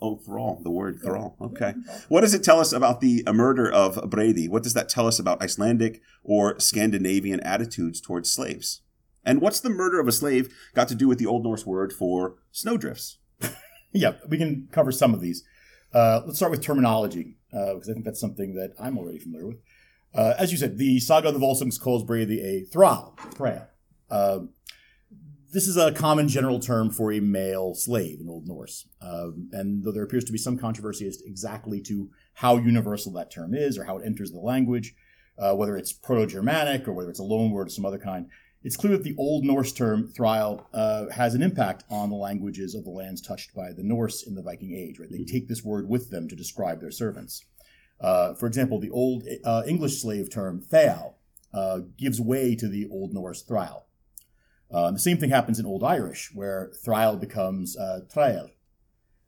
Oh, 0.03 0.15
thrall, 0.17 0.59
the 0.63 0.71
word 0.71 0.99
thrall. 1.03 1.37
Okay. 1.39 1.75
What 2.09 2.21
does 2.21 2.33
it 2.33 2.43
tell 2.43 2.59
us 2.59 2.73
about 2.73 3.01
the 3.01 3.23
uh, 3.27 3.33
murder 3.33 3.71
of 3.71 4.09
Brady? 4.09 4.47
What 4.47 4.63
does 4.63 4.73
that 4.73 4.89
tell 4.89 5.05
us 5.05 5.19
about 5.19 5.41
Icelandic 5.41 6.01
or 6.23 6.59
Scandinavian 6.59 7.39
attitudes 7.41 8.01
towards 8.01 8.31
slaves? 8.31 8.81
And 9.23 9.41
what's 9.41 9.59
the 9.59 9.69
murder 9.69 9.99
of 9.99 10.07
a 10.07 10.11
slave 10.11 10.51
got 10.73 10.87
to 10.87 10.95
do 10.95 11.07
with 11.07 11.19
the 11.19 11.27
Old 11.27 11.43
Norse 11.43 11.65
word 11.67 11.93
for 11.93 12.37
snowdrifts? 12.51 13.19
Yeah, 13.93 14.13
we 14.27 14.37
can 14.37 14.69
cover 14.71 14.91
some 14.91 15.13
of 15.13 15.19
these. 15.19 15.43
Uh, 15.93 16.21
let's 16.25 16.37
start 16.37 16.51
with 16.51 16.61
terminology, 16.61 17.35
uh, 17.53 17.73
because 17.73 17.89
I 17.89 17.93
think 17.93 18.05
that's 18.05 18.21
something 18.21 18.55
that 18.55 18.71
I'm 18.79 18.97
already 18.97 19.19
familiar 19.19 19.47
with. 19.47 19.57
Uh, 20.15 20.33
as 20.37 20.51
you 20.51 20.57
said, 20.57 20.77
the 20.77 20.99
Saga 20.99 21.27
of 21.27 21.33
the 21.33 21.39
Volsungs 21.39 21.79
calls 21.79 22.03
Brady 22.03 22.41
a 22.41 22.63
thrall, 22.71 23.17
thrall. 23.33 23.67
This 25.53 25.67
is 25.67 25.75
a 25.75 25.91
common 25.91 26.29
general 26.29 26.61
term 26.61 26.91
for 26.91 27.11
a 27.11 27.19
male 27.19 27.75
slave 27.75 28.21
in 28.21 28.29
Old 28.29 28.47
Norse. 28.47 28.87
Um, 29.01 29.49
and 29.51 29.83
though 29.83 29.91
there 29.91 30.03
appears 30.03 30.23
to 30.23 30.31
be 30.31 30.37
some 30.37 30.57
controversy 30.57 31.05
as 31.07 31.17
to 31.17 31.27
exactly 31.27 31.81
to 31.81 32.09
how 32.35 32.55
universal 32.55 33.11
that 33.13 33.31
term 33.31 33.53
is 33.53 33.77
or 33.77 33.83
how 33.83 33.97
it 33.97 34.05
enters 34.05 34.31
the 34.31 34.39
language, 34.39 34.95
uh, 35.37 35.53
whether 35.53 35.75
it's 35.75 35.91
Proto-Germanic 35.91 36.87
or 36.87 36.93
whether 36.93 37.09
it's 37.09 37.19
a 37.19 37.23
loanword 37.23 37.63
of 37.63 37.73
some 37.73 37.85
other 37.85 37.99
kind, 37.99 38.29
it's 38.63 38.77
clear 38.77 38.93
that 38.93 39.03
the 39.03 39.15
Old 39.17 39.43
Norse 39.43 39.73
term 39.73 40.07
thrall 40.07 40.69
uh, 40.73 41.09
has 41.09 41.35
an 41.35 41.41
impact 41.41 41.83
on 41.89 42.09
the 42.09 42.15
languages 42.15 42.73
of 42.73 42.85
the 42.85 42.89
lands 42.89 43.19
touched 43.21 43.53
by 43.53 43.73
the 43.73 43.83
Norse 43.83 44.25
in 44.25 44.35
the 44.35 44.43
Viking 44.43 44.73
Age. 44.73 44.99
Right, 44.99 45.09
they 45.11 45.25
take 45.25 45.49
this 45.49 45.65
word 45.65 45.89
with 45.89 46.11
them 46.11 46.29
to 46.29 46.35
describe 46.35 46.79
their 46.79 46.91
servants. 46.91 47.43
Uh, 47.99 48.35
for 48.35 48.47
example, 48.47 48.79
the 48.79 48.91
Old 48.91 49.23
uh, 49.43 49.63
English 49.67 50.01
slave 50.01 50.29
term 50.31 50.61
"thal" 50.61 51.17
uh, 51.53 51.79
gives 51.97 52.21
way 52.21 52.55
to 52.55 52.69
the 52.69 52.87
Old 52.89 53.13
Norse 53.13 53.41
"thrall." 53.41 53.87
Uh, 54.73 54.91
the 54.91 54.99
same 54.99 55.17
thing 55.17 55.29
happens 55.29 55.59
in 55.59 55.65
Old 55.65 55.83
Irish, 55.83 56.31
where 56.33 56.71
thrail 56.83 57.17
becomes 57.17 57.77
uh, 57.77 58.01
trail. 58.11 58.49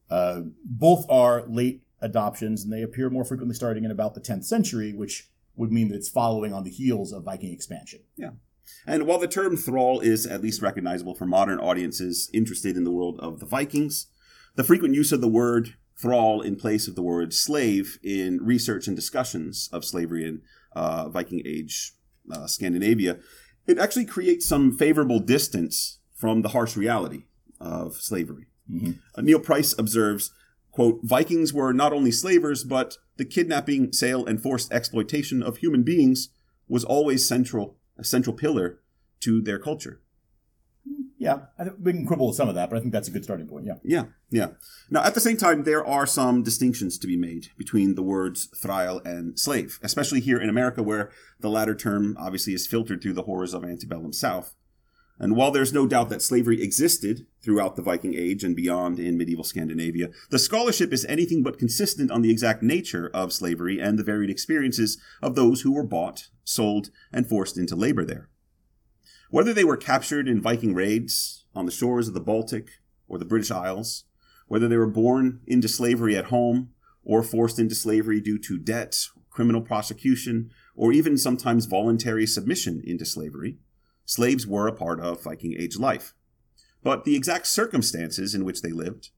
Uh, 0.10 0.42
both 0.64 1.06
are 1.10 1.46
late 1.48 1.84
adoptions, 2.02 2.64
and 2.64 2.72
they 2.72 2.82
appear 2.82 3.10
more 3.10 3.26
frequently 3.26 3.56
starting 3.56 3.84
in 3.84 3.92
about 3.92 4.14
the 4.14 4.22
10th 4.22 4.46
century, 4.46 4.94
which 4.94 5.30
would 5.56 5.72
mean 5.72 5.90
that 5.90 5.96
it's 5.96 6.10
following 6.10 6.54
on 6.54 6.64
the 6.64 6.70
heels 6.70 7.12
of 7.12 7.24
Viking 7.24 7.52
expansion. 7.52 8.02
Yeah. 8.16 8.32
And 8.86 9.06
while 9.06 9.20
the 9.20 9.28
term 9.28 9.58
thrall 9.58 10.00
is 10.00 10.26
at 10.26 10.42
least 10.42 10.62
recognizable 10.62 11.16
for 11.16 11.26
modern 11.26 11.60
audiences 11.60 12.30
interested 12.34 12.78
in 12.78 12.84
the 12.84 12.92
world 12.92 13.20
of 13.20 13.40
the 13.40 13.46
Vikings, 13.46 14.08
the 14.56 14.64
frequent 14.64 14.96
use 14.96 15.12
of 15.12 15.22
the 15.22 15.28
word 15.28 15.76
thrall 16.00 16.42
in 16.42 16.56
place 16.56 16.88
of 16.88 16.96
the 16.96 17.02
word 17.02 17.34
slave 17.34 18.00
in 18.04 18.40
research 18.44 18.88
and 18.88 18.96
discussions 18.96 19.70
of 19.72 19.86
slavery 19.86 20.28
in 20.28 20.42
uh, 20.76 21.10
Viking 21.10 21.42
Age 21.46 21.94
uh, 22.32 22.48
Scandinavia, 22.48 23.20
it 23.68 23.78
actually 23.78 24.06
creates 24.06 24.46
some 24.46 24.78
favorable 24.78 25.20
distance 25.20 26.00
from 26.14 26.42
the 26.42 26.50
harsh 26.50 26.76
reality 26.76 27.24
of 27.60 27.96
slavery. 27.96 28.48
Mm-hmm. 28.72 28.92
Uh, 29.16 29.22
Neil 29.22 29.40
Price 29.40 29.78
observes, 29.78 30.32
quote, 30.72 31.00
Vikings 31.04 31.54
were 31.54 31.74
not 31.74 31.94
only 31.94 32.12
slavers, 32.12 32.64
but 32.64 32.98
the 33.18 33.26
kidnapping, 33.26 33.92
sale, 33.92 34.26
and 34.26 34.42
forced 34.42 34.72
exploitation 34.72 35.44
of 35.44 35.58
human 35.58 35.84
beings 35.84 36.30
was 36.68 36.84
always 36.84 37.28
central, 37.28 37.78
a 37.98 38.04
central 38.04 38.36
pillar 38.36 38.80
to 39.20 39.42
their 39.42 39.60
culture. 39.60 40.02
Yeah, 41.24 41.40
we 41.80 41.94
can 41.94 42.06
quibble 42.06 42.28
with 42.28 42.36
some 42.36 42.50
of 42.50 42.56
that, 42.56 42.70
but 42.70 42.78
I 42.78 42.80
think 42.82 42.92
that's 42.92 43.08
a 43.08 43.12
good 43.12 43.24
starting 43.24 43.48
point. 43.48 43.66
Yeah. 43.66 43.76
Yeah, 43.84 44.04
yeah. 44.30 44.48
Now, 44.90 45.04
at 45.04 45.14
the 45.14 45.22
same 45.22 45.38
time, 45.38 45.64
there 45.64 45.86
are 45.86 46.06
some 46.06 46.44
distinctions 46.44 46.98
to 46.98 47.08
be 47.08 47.18
made 47.18 47.48
between 47.58 47.96
the 47.96 48.04
words 48.04 48.50
thrall 48.56 49.00
and 49.06 49.40
slave, 49.40 49.80
especially 49.82 50.20
here 50.20 50.40
in 50.40 50.50
America, 50.50 50.84
where 50.84 51.12
the 51.40 51.50
latter 51.50 51.76
term 51.76 52.18
obviously 52.20 52.54
is 52.54 52.68
filtered 52.68 53.02
through 53.02 53.14
the 53.14 53.24
horrors 53.24 53.54
of 53.54 53.64
antebellum 53.64 54.14
South. 54.14 54.54
And 55.20 55.36
while 55.36 55.52
there's 55.52 55.72
no 55.72 55.88
doubt 55.88 56.10
that 56.10 56.22
slavery 56.22 56.62
existed 56.62 57.28
throughout 57.42 57.76
the 57.76 57.82
Viking 57.82 58.16
Age 58.16 58.44
and 58.44 58.56
beyond 58.56 59.00
in 59.00 59.18
medieval 59.18 59.44
Scandinavia, 59.44 60.10
the 60.32 60.40
scholarship 60.40 60.92
is 60.92 61.06
anything 61.06 61.44
but 61.44 61.60
consistent 61.60 62.12
on 62.12 62.24
the 62.24 62.32
exact 62.32 62.64
nature 62.64 63.10
of 63.14 63.32
slavery 63.32 63.80
and 63.80 63.98
the 63.98 64.04
varied 64.04 64.30
experiences 64.30 64.98
of 65.22 65.36
those 65.36 65.62
who 65.62 65.72
were 65.72 65.86
bought, 65.86 66.30
sold, 66.44 66.90
and 67.14 67.30
forced 67.30 67.58
into 67.58 67.76
labor 67.76 68.04
there. 68.04 68.30
Whether 69.34 69.52
they 69.52 69.64
were 69.64 69.78
captured 69.78 70.28
in 70.28 70.44
Viking 70.44 70.76
raids 70.76 71.46
on 71.56 71.66
the 71.66 71.72
shores 71.72 72.08
of 72.08 72.14
the 72.14 72.20
Baltic 72.20 72.70
or 73.08 73.18
the 73.18 73.26
British 73.26 73.50
Isles, 73.50 74.04
whether 74.46 74.68
they 74.68 74.78
were 74.78 74.86
born 74.86 75.40
into 75.48 75.68
slavery 75.68 76.16
at 76.16 76.26
home 76.26 76.70
or 77.04 77.24
forced 77.24 77.58
into 77.58 77.74
slavery 77.74 78.22
due 78.22 78.38
to 78.38 78.60
debt, 78.60 78.96
criminal 79.32 79.62
prosecution, 79.62 80.52
or 80.76 80.94
even 80.94 81.18
sometimes 81.18 81.66
voluntary 81.66 82.28
submission 82.28 82.84
into 82.86 83.06
slavery, 83.06 83.58
slaves 84.06 84.46
were 84.46 84.68
a 84.68 84.72
part 84.72 85.00
of 85.00 85.24
Viking 85.24 85.56
Age 85.58 85.80
life. 85.80 86.14
But 86.84 87.04
the 87.04 87.16
exact 87.16 87.48
circumstances 87.48 88.36
in 88.36 88.46
which 88.46 88.62
they 88.62 88.72
lived, 88.72 89.10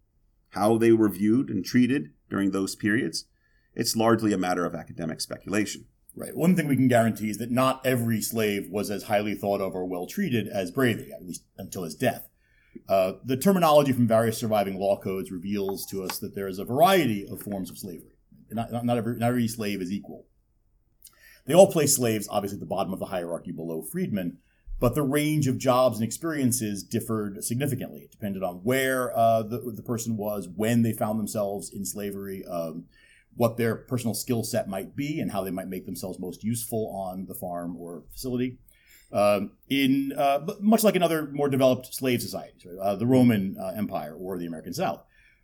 how 0.52 0.78
they 0.78 0.94
were 0.94 1.10
viewed 1.10 1.50
and 1.50 1.66
treated 1.66 2.14
during 2.30 2.52
those 2.52 2.74
periods, 2.74 3.26
it's 3.74 3.98
largely 3.98 4.32
a 4.32 4.38
matter 4.38 4.64
of 4.64 4.76
academic 4.76 5.20
speculation. 5.20 5.88
Right. 6.18 6.36
One 6.36 6.56
thing 6.56 6.68
we 6.68 6.78
can 6.78 6.88
guarantee 6.88 7.30
is 7.30 7.40
that 7.40 7.52
not 7.52 7.86
every 7.86 8.22
slave 8.22 8.70
was 8.70 8.90
as 8.90 9.04
highly 9.04 9.36
thought 9.36 9.60
of 9.60 9.76
or 9.76 9.86
well 9.86 10.08
treated 10.08 10.48
as 10.48 10.72
Breivik, 10.72 11.12
at 11.14 11.26
least 11.26 11.44
until 11.58 11.84
his 11.84 11.96
death. 11.96 12.30
Uh, 12.88 13.14
the 13.24 13.36
terminology 13.38 13.92
from 13.92 14.08
various 14.08 14.38
surviving 14.38 14.78
law 14.78 14.98
codes 14.98 15.32
reveals 15.32 15.86
to 15.88 16.04
us 16.04 16.20
that 16.20 16.34
there 16.34 16.48
is 16.48 16.60
a 16.60 16.66
variety 16.66 17.28
of 17.28 17.42
forms 17.42 17.70
of 17.70 17.78
slavery. 17.78 18.18
Not, 18.50 18.72
not, 18.72 18.86
not, 18.86 18.98
every, 18.98 19.18
not 19.18 19.30
every 19.30 19.48
slave 19.48 19.82
is 19.82 19.92
equal. 19.92 20.26
They 21.46 21.54
all 21.54 21.72
place 21.72 21.96
slaves, 21.96 22.28
obviously, 22.30 22.58
at 22.58 22.60
the 22.62 22.66
bottom 22.66 22.94
of 22.94 23.00
the 23.00 23.06
hierarchy 23.08 23.52
below 23.52 23.82
freedmen, 23.82 24.38
but 24.80 24.96
the 24.96 25.04
range 25.04 25.48
of 25.48 25.58
jobs 25.58 25.98
and 25.98 26.06
experiences 26.06 26.84
differed 26.84 27.44
significantly. 27.44 28.02
It 28.02 28.12
depended 28.12 28.44
on 28.44 28.58
where 28.58 29.16
uh, 29.18 29.44
the, 29.44 29.60
the 29.76 29.84
person 29.84 30.18
was, 30.18 30.48
when 30.48 30.82
they 30.82 30.94
found 30.94 31.20
themselves 31.20 31.72
in 31.74 31.86
slavery, 31.86 32.44
um, 32.46 32.86
what 33.36 33.58
their 33.58 33.76
personal 33.76 34.14
skill 34.14 34.44
set 34.44 34.68
might 34.68 34.96
be, 34.96 35.20
and 35.20 35.32
how 35.32 35.44
they 35.44 35.52
might 35.52 35.68
make 35.68 35.86
themselves 35.86 36.20
most 36.20 36.44
useful 36.44 36.90
on 36.96 37.26
the 37.28 37.36
farm 37.36 37.76
or 37.78 38.04
facility. 38.12 38.58
Um, 39.12 39.52
in 39.70 40.14
uh, 40.18 40.46
much 40.60 40.84
like 40.84 40.96
in 40.96 41.04
other 41.04 41.30
more 41.32 41.48
developed 41.48 41.94
slave 41.94 42.22
societies, 42.22 42.66
right? 42.66 42.78
uh, 42.82 42.96
the 42.96 43.06
Roman 43.06 43.56
uh, 43.60 43.74
Empire 43.78 44.14
or 44.14 44.38
the 44.38 44.46
American 44.46 44.74
South, 44.74 45.04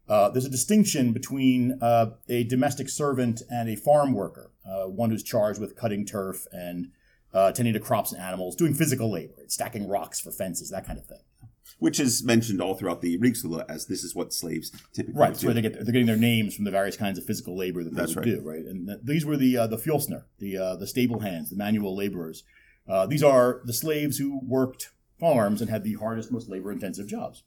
uh, 0.09 0.29
there's 0.29 0.45
a 0.45 0.49
distinction 0.49 1.13
between 1.13 1.77
uh, 1.81 2.11
a 2.27 2.43
domestic 2.43 2.89
servant 2.89 3.41
and 3.49 3.69
a 3.69 3.75
farm 3.75 4.13
worker, 4.13 4.51
uh, 4.65 4.85
one 4.85 5.09
who's 5.09 5.23
charged 5.23 5.59
with 5.59 5.75
cutting 5.75 6.05
turf 6.05 6.47
and 6.51 6.91
tending 7.55 7.73
to 7.73 7.79
crops 7.79 8.11
and 8.11 8.21
animals, 8.21 8.55
doing 8.55 8.73
physical 8.73 9.09
labor, 9.11 9.33
right? 9.37 9.51
stacking 9.51 9.87
rocks 9.87 10.19
for 10.19 10.31
fences, 10.31 10.69
that 10.69 10.85
kind 10.85 10.99
of 10.99 11.05
thing 11.05 11.21
which 11.79 11.99
is 11.99 12.23
mentioned 12.23 12.61
all 12.61 12.75
throughout 12.75 13.01
the 13.01 13.17
Rigsthula 13.17 13.65
as 13.69 13.87
this 13.87 14.03
is 14.03 14.15
what 14.15 14.33
slaves 14.33 14.71
typically 14.93 15.19
right. 15.19 15.35
they 15.35 15.61
get 15.61 15.73
they're 15.73 15.85
getting 15.85 16.05
their 16.05 16.15
names 16.15 16.55
from 16.55 16.65
the 16.65 16.71
various 16.71 16.97
kinds 16.97 17.17
of 17.17 17.25
physical 17.25 17.57
labor 17.57 17.83
that 17.83 17.91
they 17.91 18.01
That's 18.01 18.15
would 18.15 18.25
right. 18.25 18.35
do, 18.35 18.41
right? 18.41 18.65
And 18.65 18.87
th- 18.87 18.99
these 19.03 19.25
were 19.25 19.37
the 19.37 19.57
uh, 19.57 19.67
the 19.67 19.77
Fjosnir, 19.77 20.23
the 20.39 20.57
uh, 20.57 20.75
the 20.75 20.87
stable 20.87 21.19
hands, 21.19 21.49
the 21.49 21.55
manual 21.55 21.95
laborers. 21.95 22.43
Uh, 22.87 23.05
these 23.05 23.23
are 23.23 23.61
the 23.65 23.73
slaves 23.73 24.17
who 24.17 24.39
worked 24.43 24.89
farms 25.19 25.61
and 25.61 25.69
had 25.69 25.83
the 25.83 25.93
hardest, 25.93 26.31
most 26.31 26.49
labor 26.49 26.71
intensive 26.71 27.07
jobs. 27.07 27.43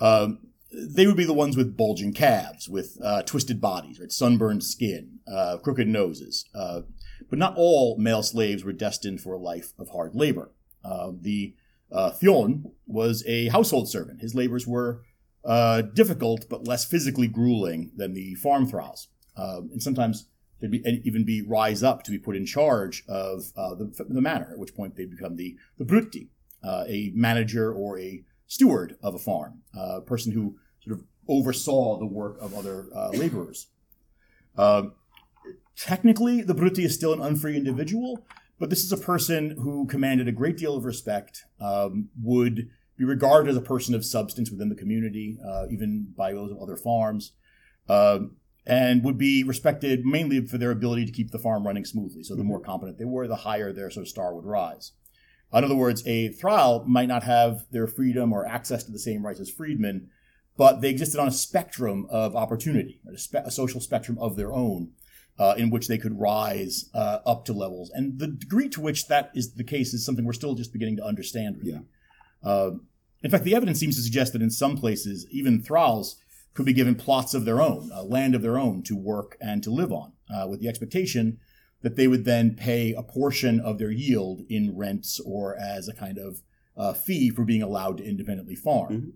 Um, 0.00 0.38
they 0.72 1.06
would 1.06 1.16
be 1.16 1.24
the 1.24 1.32
ones 1.32 1.56
with 1.56 1.76
bulging 1.76 2.12
calves, 2.12 2.68
with 2.68 2.96
uh, 3.02 3.22
twisted 3.22 3.60
bodies, 3.60 3.98
right? 3.98 4.12
sunburned 4.12 4.62
skin, 4.62 5.18
uh, 5.30 5.58
crooked 5.58 5.88
noses. 5.88 6.44
Uh, 6.54 6.82
but 7.28 7.38
not 7.38 7.54
all 7.56 7.96
male 7.98 8.22
slaves 8.22 8.64
were 8.64 8.72
destined 8.72 9.20
for 9.20 9.34
a 9.34 9.38
life 9.38 9.72
of 9.78 9.90
hard 9.90 10.14
labor. 10.14 10.52
Uh, 10.84 11.12
the 11.20 11.54
uh, 11.92 12.12
was 12.86 13.24
a 13.26 13.48
household 13.48 13.88
servant. 13.88 14.20
His 14.20 14.34
labors 14.34 14.66
were 14.66 15.02
uh, 15.44 15.82
difficult 15.82 16.46
but 16.48 16.66
less 16.66 16.84
physically 16.84 17.28
grueling 17.28 17.90
than 17.96 18.14
the 18.14 18.34
farm 18.34 18.66
thralls. 18.66 19.08
Um, 19.36 19.70
and 19.72 19.82
sometimes 19.82 20.26
they'd 20.60 20.70
be, 20.70 21.02
even 21.04 21.24
be 21.24 21.42
rise 21.42 21.82
up 21.82 22.02
to 22.04 22.10
be 22.10 22.18
put 22.18 22.36
in 22.36 22.44
charge 22.46 23.04
of 23.08 23.52
uh, 23.56 23.74
the, 23.74 23.90
the 24.08 24.20
manor, 24.20 24.50
at 24.52 24.58
which 24.58 24.74
point 24.74 24.96
they'd 24.96 25.10
become 25.10 25.36
the, 25.36 25.56
the 25.78 25.84
bryti, 25.84 26.28
uh, 26.62 26.84
a 26.86 27.10
manager 27.14 27.72
or 27.72 27.98
a 27.98 28.22
steward 28.46 28.96
of 29.02 29.14
a 29.14 29.18
farm, 29.18 29.62
uh, 29.76 29.98
a 29.98 30.02
person 30.02 30.32
who 30.32 30.56
sort 30.84 30.98
of 30.98 31.04
oversaw 31.28 31.98
the 31.98 32.06
work 32.06 32.36
of 32.40 32.54
other 32.54 32.88
uh, 32.94 33.10
laborers. 33.10 33.68
Um, 34.58 34.94
technically, 35.76 36.42
the 36.42 36.54
brutti 36.54 36.84
is 36.84 36.94
still 36.94 37.12
an 37.12 37.22
unfree 37.22 37.56
individual, 37.56 38.26
but 38.60 38.68
this 38.68 38.84
is 38.84 38.92
a 38.92 38.96
person 38.96 39.56
who 39.62 39.86
commanded 39.86 40.28
a 40.28 40.32
great 40.32 40.58
deal 40.58 40.76
of 40.76 40.84
respect, 40.84 41.44
um, 41.60 42.10
would 42.22 42.68
be 42.96 43.04
regarded 43.04 43.50
as 43.50 43.56
a 43.56 43.62
person 43.62 43.94
of 43.94 44.04
substance 44.04 44.50
within 44.50 44.68
the 44.68 44.74
community, 44.74 45.38
uh, 45.44 45.64
even 45.70 46.12
by 46.14 46.32
those 46.32 46.52
of 46.52 46.58
other 46.60 46.76
farms, 46.76 47.32
um, 47.88 48.36
and 48.66 49.02
would 49.02 49.16
be 49.16 49.42
respected 49.42 50.04
mainly 50.04 50.46
for 50.46 50.58
their 50.58 50.70
ability 50.70 51.06
to 51.06 51.12
keep 51.12 51.30
the 51.30 51.38
farm 51.38 51.66
running 51.66 51.86
smoothly. 51.86 52.22
So 52.22 52.36
the 52.36 52.44
more 52.44 52.60
competent 52.60 52.98
they 52.98 53.06
were, 53.06 53.26
the 53.26 53.36
higher 53.36 53.72
their 53.72 53.90
sort 53.90 54.04
of 54.04 54.08
star 54.08 54.34
would 54.34 54.44
rise. 54.44 54.92
In 55.52 55.64
other 55.64 55.74
words, 55.74 56.06
a 56.06 56.28
thrall 56.28 56.84
might 56.86 57.08
not 57.08 57.24
have 57.24 57.64
their 57.72 57.86
freedom 57.86 58.32
or 58.32 58.46
access 58.46 58.84
to 58.84 58.92
the 58.92 58.98
same 58.98 59.26
rights 59.26 59.40
as 59.40 59.50
freedmen, 59.50 60.10
but 60.56 60.82
they 60.82 60.90
existed 60.90 61.18
on 61.18 61.26
a 61.26 61.32
spectrum 61.32 62.06
of 62.10 62.36
opportunity, 62.36 63.00
a, 63.10 63.16
spe- 63.16 63.36
a 63.36 63.50
social 63.50 63.80
spectrum 63.80 64.18
of 64.20 64.36
their 64.36 64.52
own, 64.52 64.92
uh, 65.38 65.54
in 65.56 65.70
which 65.70 65.88
they 65.88 65.98
could 65.98 66.18
rise 66.18 66.90
uh, 66.94 67.18
up 67.24 67.44
to 67.46 67.52
levels. 67.52 67.90
And 67.94 68.18
the 68.18 68.26
degree 68.26 68.68
to 68.70 68.80
which 68.80 69.08
that 69.08 69.30
is 69.34 69.54
the 69.54 69.64
case 69.64 69.94
is 69.94 70.04
something 70.04 70.24
we're 70.24 70.32
still 70.32 70.54
just 70.54 70.72
beginning 70.72 70.96
to 70.96 71.04
understand. 71.04 71.60
Really. 71.62 71.80
Uh, 72.42 72.70
in 73.22 73.30
fact, 73.30 73.44
the 73.44 73.54
evidence 73.54 73.78
seems 73.78 73.96
to 73.96 74.02
suggest 74.02 74.32
that 74.32 74.42
in 74.42 74.50
some 74.50 74.76
places, 74.76 75.26
even 75.30 75.62
thralls 75.62 76.16
could 76.54 76.66
be 76.66 76.72
given 76.72 76.94
plots 76.94 77.34
of 77.34 77.44
their 77.44 77.60
own, 77.60 77.90
uh, 77.94 78.02
land 78.02 78.34
of 78.34 78.42
their 78.42 78.58
own 78.58 78.82
to 78.82 78.96
work 78.96 79.36
and 79.40 79.62
to 79.62 79.70
live 79.70 79.92
on, 79.92 80.12
uh, 80.34 80.46
with 80.48 80.60
the 80.60 80.68
expectation 80.68 81.38
that 81.82 81.96
they 81.96 82.08
would 82.08 82.24
then 82.24 82.54
pay 82.54 82.92
a 82.92 83.02
portion 83.02 83.60
of 83.60 83.78
their 83.78 83.90
yield 83.90 84.42
in 84.48 84.76
rents 84.76 85.20
or 85.20 85.56
as 85.56 85.88
a 85.88 85.94
kind 85.94 86.18
of 86.18 86.42
uh, 86.76 86.92
fee 86.92 87.30
for 87.30 87.44
being 87.44 87.62
allowed 87.62 87.98
to 87.98 88.04
independently 88.04 88.54
farm. 88.54 88.92
Mhm. 88.92 89.12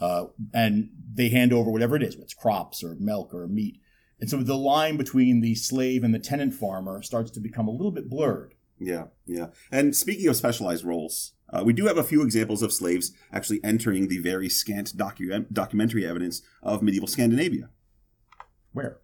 Uh, 0.00 0.26
and 0.54 0.90
they 1.14 1.28
hand 1.28 1.52
over 1.52 1.70
whatever 1.70 1.96
it 1.96 2.02
is, 2.02 2.14
whether 2.14 2.24
it's 2.24 2.34
crops 2.34 2.82
or 2.82 2.94
milk 2.96 3.34
or 3.34 3.46
meat. 3.48 3.80
And 4.20 4.28
so 4.28 4.38
the 4.38 4.56
line 4.56 4.96
between 4.96 5.40
the 5.40 5.54
slave 5.54 6.02
and 6.02 6.12
the 6.14 6.18
tenant 6.18 6.54
farmer 6.54 7.02
starts 7.02 7.30
to 7.32 7.40
become 7.40 7.68
a 7.68 7.70
little 7.70 7.92
bit 7.92 8.08
blurred. 8.10 8.54
Yeah, 8.80 9.04
yeah. 9.26 9.48
And 9.72 9.94
speaking 9.94 10.28
of 10.28 10.36
specialized 10.36 10.84
roles, 10.84 11.32
uh, 11.52 11.62
we 11.64 11.72
do 11.72 11.86
have 11.86 11.98
a 11.98 12.04
few 12.04 12.22
examples 12.22 12.62
of 12.62 12.72
slaves 12.72 13.12
actually 13.32 13.60
entering 13.64 14.08
the 14.08 14.18
very 14.18 14.48
scant 14.48 14.96
docu- 14.96 15.46
documentary 15.52 16.06
evidence 16.06 16.42
of 16.62 16.82
medieval 16.82 17.08
Scandinavia. 17.08 17.70
Where? 18.72 18.98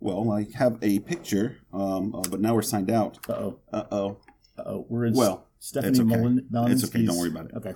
Well, 0.00 0.30
I 0.30 0.46
have 0.54 0.78
a 0.80 1.00
picture, 1.00 1.58
um, 1.72 2.14
uh, 2.14 2.22
but 2.30 2.40
now 2.40 2.54
we're 2.54 2.62
signed 2.62 2.90
out. 2.90 3.18
Uh 3.28 3.32
oh. 3.32 3.58
Uh 3.72 3.84
oh. 3.90 4.20
Uh 4.56 4.62
oh. 4.66 4.86
We're 4.88 5.06
in 5.06 5.14
Well, 5.14 5.46
Stephanie 5.58 5.90
it's 5.90 6.00
okay. 6.00 6.08
Molin- 6.08 6.46
It's 6.72 6.84
okay, 6.84 7.04
don't 7.04 7.18
worry 7.18 7.30
about 7.30 7.46
it. 7.46 7.52
Okay. 7.56 7.74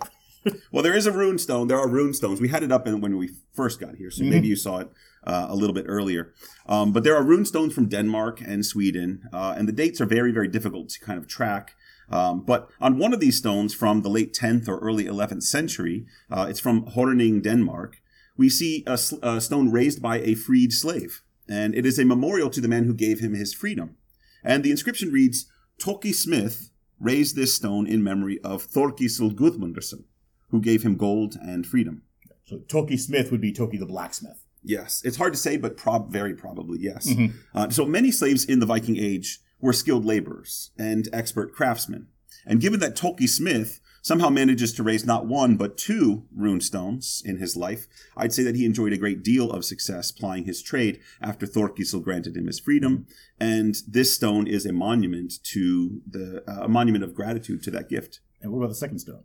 Well, 0.72 0.82
there 0.82 0.94
is 0.96 1.06
a 1.06 1.12
rune 1.12 1.38
stone. 1.38 1.68
There 1.68 1.78
are 1.78 1.88
rune 1.88 2.14
stones. 2.14 2.40
We 2.40 2.48
had 2.48 2.62
it 2.64 2.72
up 2.72 2.86
in, 2.88 3.00
when 3.00 3.16
we 3.16 3.30
first 3.54 3.78
got 3.80 3.94
here, 3.96 4.10
so 4.10 4.22
Mhm. 4.24 4.30
maybe 4.30 4.48
you 4.48 4.56
saw 4.56 4.78
it. 4.78 4.90
Uh, 5.24 5.46
a 5.48 5.54
little 5.54 5.72
bit 5.72 5.84
earlier. 5.86 6.32
Um, 6.66 6.92
but 6.92 7.04
there 7.04 7.14
are 7.14 7.22
rune 7.22 7.44
stones 7.44 7.72
from 7.72 7.88
Denmark 7.88 8.40
and 8.44 8.66
Sweden, 8.66 9.22
uh, 9.32 9.54
and 9.56 9.68
the 9.68 9.72
dates 9.72 10.00
are 10.00 10.04
very, 10.04 10.32
very 10.32 10.48
difficult 10.48 10.88
to 10.88 11.00
kind 11.00 11.16
of 11.16 11.28
track. 11.28 11.76
Um, 12.10 12.44
but 12.44 12.68
on 12.80 12.98
one 12.98 13.14
of 13.14 13.20
these 13.20 13.38
stones 13.38 13.72
from 13.72 14.02
the 14.02 14.10
late 14.10 14.34
10th 14.34 14.68
or 14.68 14.78
early 14.78 15.04
11th 15.04 15.44
century, 15.44 16.06
uh, 16.28 16.46
it's 16.48 16.58
from 16.58 16.86
Horning, 16.86 17.40
Denmark, 17.40 17.98
we 18.36 18.48
see 18.48 18.84
a, 18.86 18.98
a 19.22 19.40
stone 19.40 19.70
raised 19.70 20.02
by 20.02 20.18
a 20.20 20.34
freed 20.34 20.72
slave. 20.72 21.22
And 21.48 21.74
it 21.74 21.86
is 21.86 21.98
a 21.98 22.04
memorial 22.04 22.50
to 22.50 22.60
the 22.60 22.68
man 22.68 22.84
who 22.84 22.94
gave 22.94 23.20
him 23.20 23.34
his 23.34 23.54
freedom. 23.54 23.96
And 24.44 24.62
the 24.62 24.70
inscription 24.70 25.10
reads, 25.10 25.46
Toki 25.78 26.12
Smith 26.12 26.70
raised 27.00 27.36
this 27.36 27.54
stone 27.54 27.86
in 27.86 28.02
memory 28.02 28.40
of 28.44 28.66
Thorgisl 28.66 29.34
Gudmundsson, 29.34 30.04
who 30.50 30.60
gave 30.60 30.82
him 30.82 30.96
gold 30.96 31.36
and 31.40 31.66
freedom. 31.66 32.02
So 32.44 32.58
Toki 32.68 32.96
Smith 32.96 33.30
would 33.30 33.40
be 33.40 33.52
Toki 33.52 33.76
the 33.76 33.86
blacksmith. 33.86 34.41
Yes, 34.62 35.02
it's 35.04 35.16
hard 35.16 35.32
to 35.32 35.38
say, 35.38 35.56
but 35.56 35.76
prob- 35.76 36.12
very 36.12 36.34
probably 36.34 36.78
yes. 36.80 37.08
Mm-hmm. 37.08 37.36
Uh, 37.54 37.70
so 37.70 37.84
many 37.84 38.10
slaves 38.10 38.44
in 38.44 38.60
the 38.60 38.66
Viking 38.66 38.96
Age 38.96 39.40
were 39.60 39.72
skilled 39.72 40.04
laborers 40.04 40.70
and 40.78 41.08
expert 41.12 41.52
craftsmen. 41.52 42.08
And 42.44 42.60
given 42.60 42.80
that 42.80 42.96
Toki 42.96 43.26
Smith 43.26 43.80
somehow 44.02 44.28
manages 44.28 44.72
to 44.72 44.82
raise 44.82 45.06
not 45.06 45.26
one, 45.26 45.56
but 45.56 45.78
two 45.78 46.24
rune 46.34 46.60
stones 46.60 47.22
in 47.24 47.38
his 47.38 47.56
life, 47.56 47.86
I'd 48.16 48.32
say 48.32 48.42
that 48.42 48.56
he 48.56 48.66
enjoyed 48.66 48.92
a 48.92 48.98
great 48.98 49.22
deal 49.22 49.50
of 49.50 49.64
success 49.64 50.10
plying 50.10 50.44
his 50.44 50.60
trade 50.60 51.00
after 51.20 51.46
Thorgisl 51.46 52.02
granted 52.02 52.36
him 52.36 52.48
his 52.48 52.58
freedom. 52.58 53.06
And 53.38 53.76
this 53.86 54.14
stone 54.14 54.46
is 54.48 54.66
a 54.66 54.72
monument 54.72 55.34
to 55.44 56.02
the, 56.08 56.42
uh, 56.48 56.64
a 56.64 56.68
monument 56.68 57.04
of 57.04 57.14
gratitude 57.14 57.62
to 57.64 57.70
that 57.72 57.88
gift. 57.88 58.20
And 58.40 58.50
what 58.50 58.58
about 58.58 58.70
the 58.70 58.74
second 58.74 58.98
stone? 58.98 59.22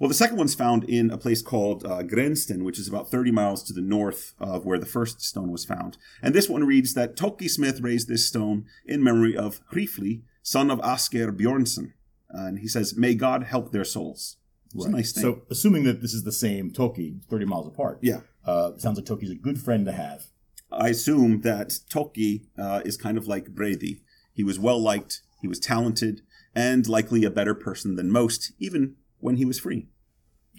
Well, 0.00 0.08
the 0.08 0.14
second 0.14 0.38
one's 0.38 0.54
found 0.54 0.84
in 0.84 1.10
a 1.10 1.18
place 1.18 1.42
called 1.42 1.84
uh, 1.84 2.02
Grensten, 2.02 2.62
which 2.62 2.78
is 2.78 2.88
about 2.88 3.10
30 3.10 3.32
miles 3.32 3.62
to 3.64 3.74
the 3.74 3.82
north 3.82 4.32
of 4.40 4.64
where 4.64 4.78
the 4.78 4.86
first 4.86 5.20
stone 5.20 5.52
was 5.52 5.66
found. 5.66 5.98
And 6.22 6.34
this 6.34 6.48
one 6.48 6.64
reads 6.64 6.94
that 6.94 7.18
Toki 7.18 7.48
Smith 7.48 7.82
raised 7.82 8.08
this 8.08 8.26
stone 8.26 8.64
in 8.86 9.04
memory 9.04 9.36
of 9.36 9.60
Hrifli, 9.70 10.22
son 10.42 10.70
of 10.70 10.80
Asker 10.80 11.30
Bjornsson. 11.30 11.92
and 12.30 12.60
he 12.60 12.66
says, 12.66 12.96
May 12.96 13.14
God 13.14 13.42
help 13.42 13.72
their 13.72 13.84
souls. 13.84 14.38
It's 14.74 14.86
right. 14.86 14.94
a 14.94 14.96
nice 14.96 15.12
thing. 15.12 15.22
So, 15.22 15.42
assuming 15.50 15.84
that 15.84 16.00
this 16.00 16.14
is 16.14 16.24
the 16.24 16.32
same 16.32 16.70
Toki, 16.70 17.20
30 17.28 17.44
miles 17.44 17.66
apart, 17.66 17.98
yeah, 18.00 18.20
uh, 18.46 18.78
sounds 18.78 18.96
like 18.96 19.06
Toki's 19.06 19.30
a 19.30 19.34
good 19.34 19.60
friend 19.60 19.84
to 19.84 19.92
have. 19.92 20.28
I 20.72 20.88
assume 20.88 21.42
that 21.42 21.78
Toki 21.90 22.46
uh, 22.56 22.80
is 22.86 22.96
kind 22.96 23.18
of 23.18 23.28
like 23.28 23.54
Brady. 23.54 24.00
He 24.32 24.44
was 24.44 24.58
well 24.58 24.80
liked, 24.80 25.20
he 25.42 25.48
was 25.48 25.60
talented, 25.60 26.22
and 26.54 26.88
likely 26.88 27.24
a 27.24 27.30
better 27.30 27.54
person 27.54 27.96
than 27.96 28.10
most, 28.10 28.52
even 28.58 28.96
when 29.20 29.36
he 29.36 29.44
was 29.44 29.58
free. 29.58 29.86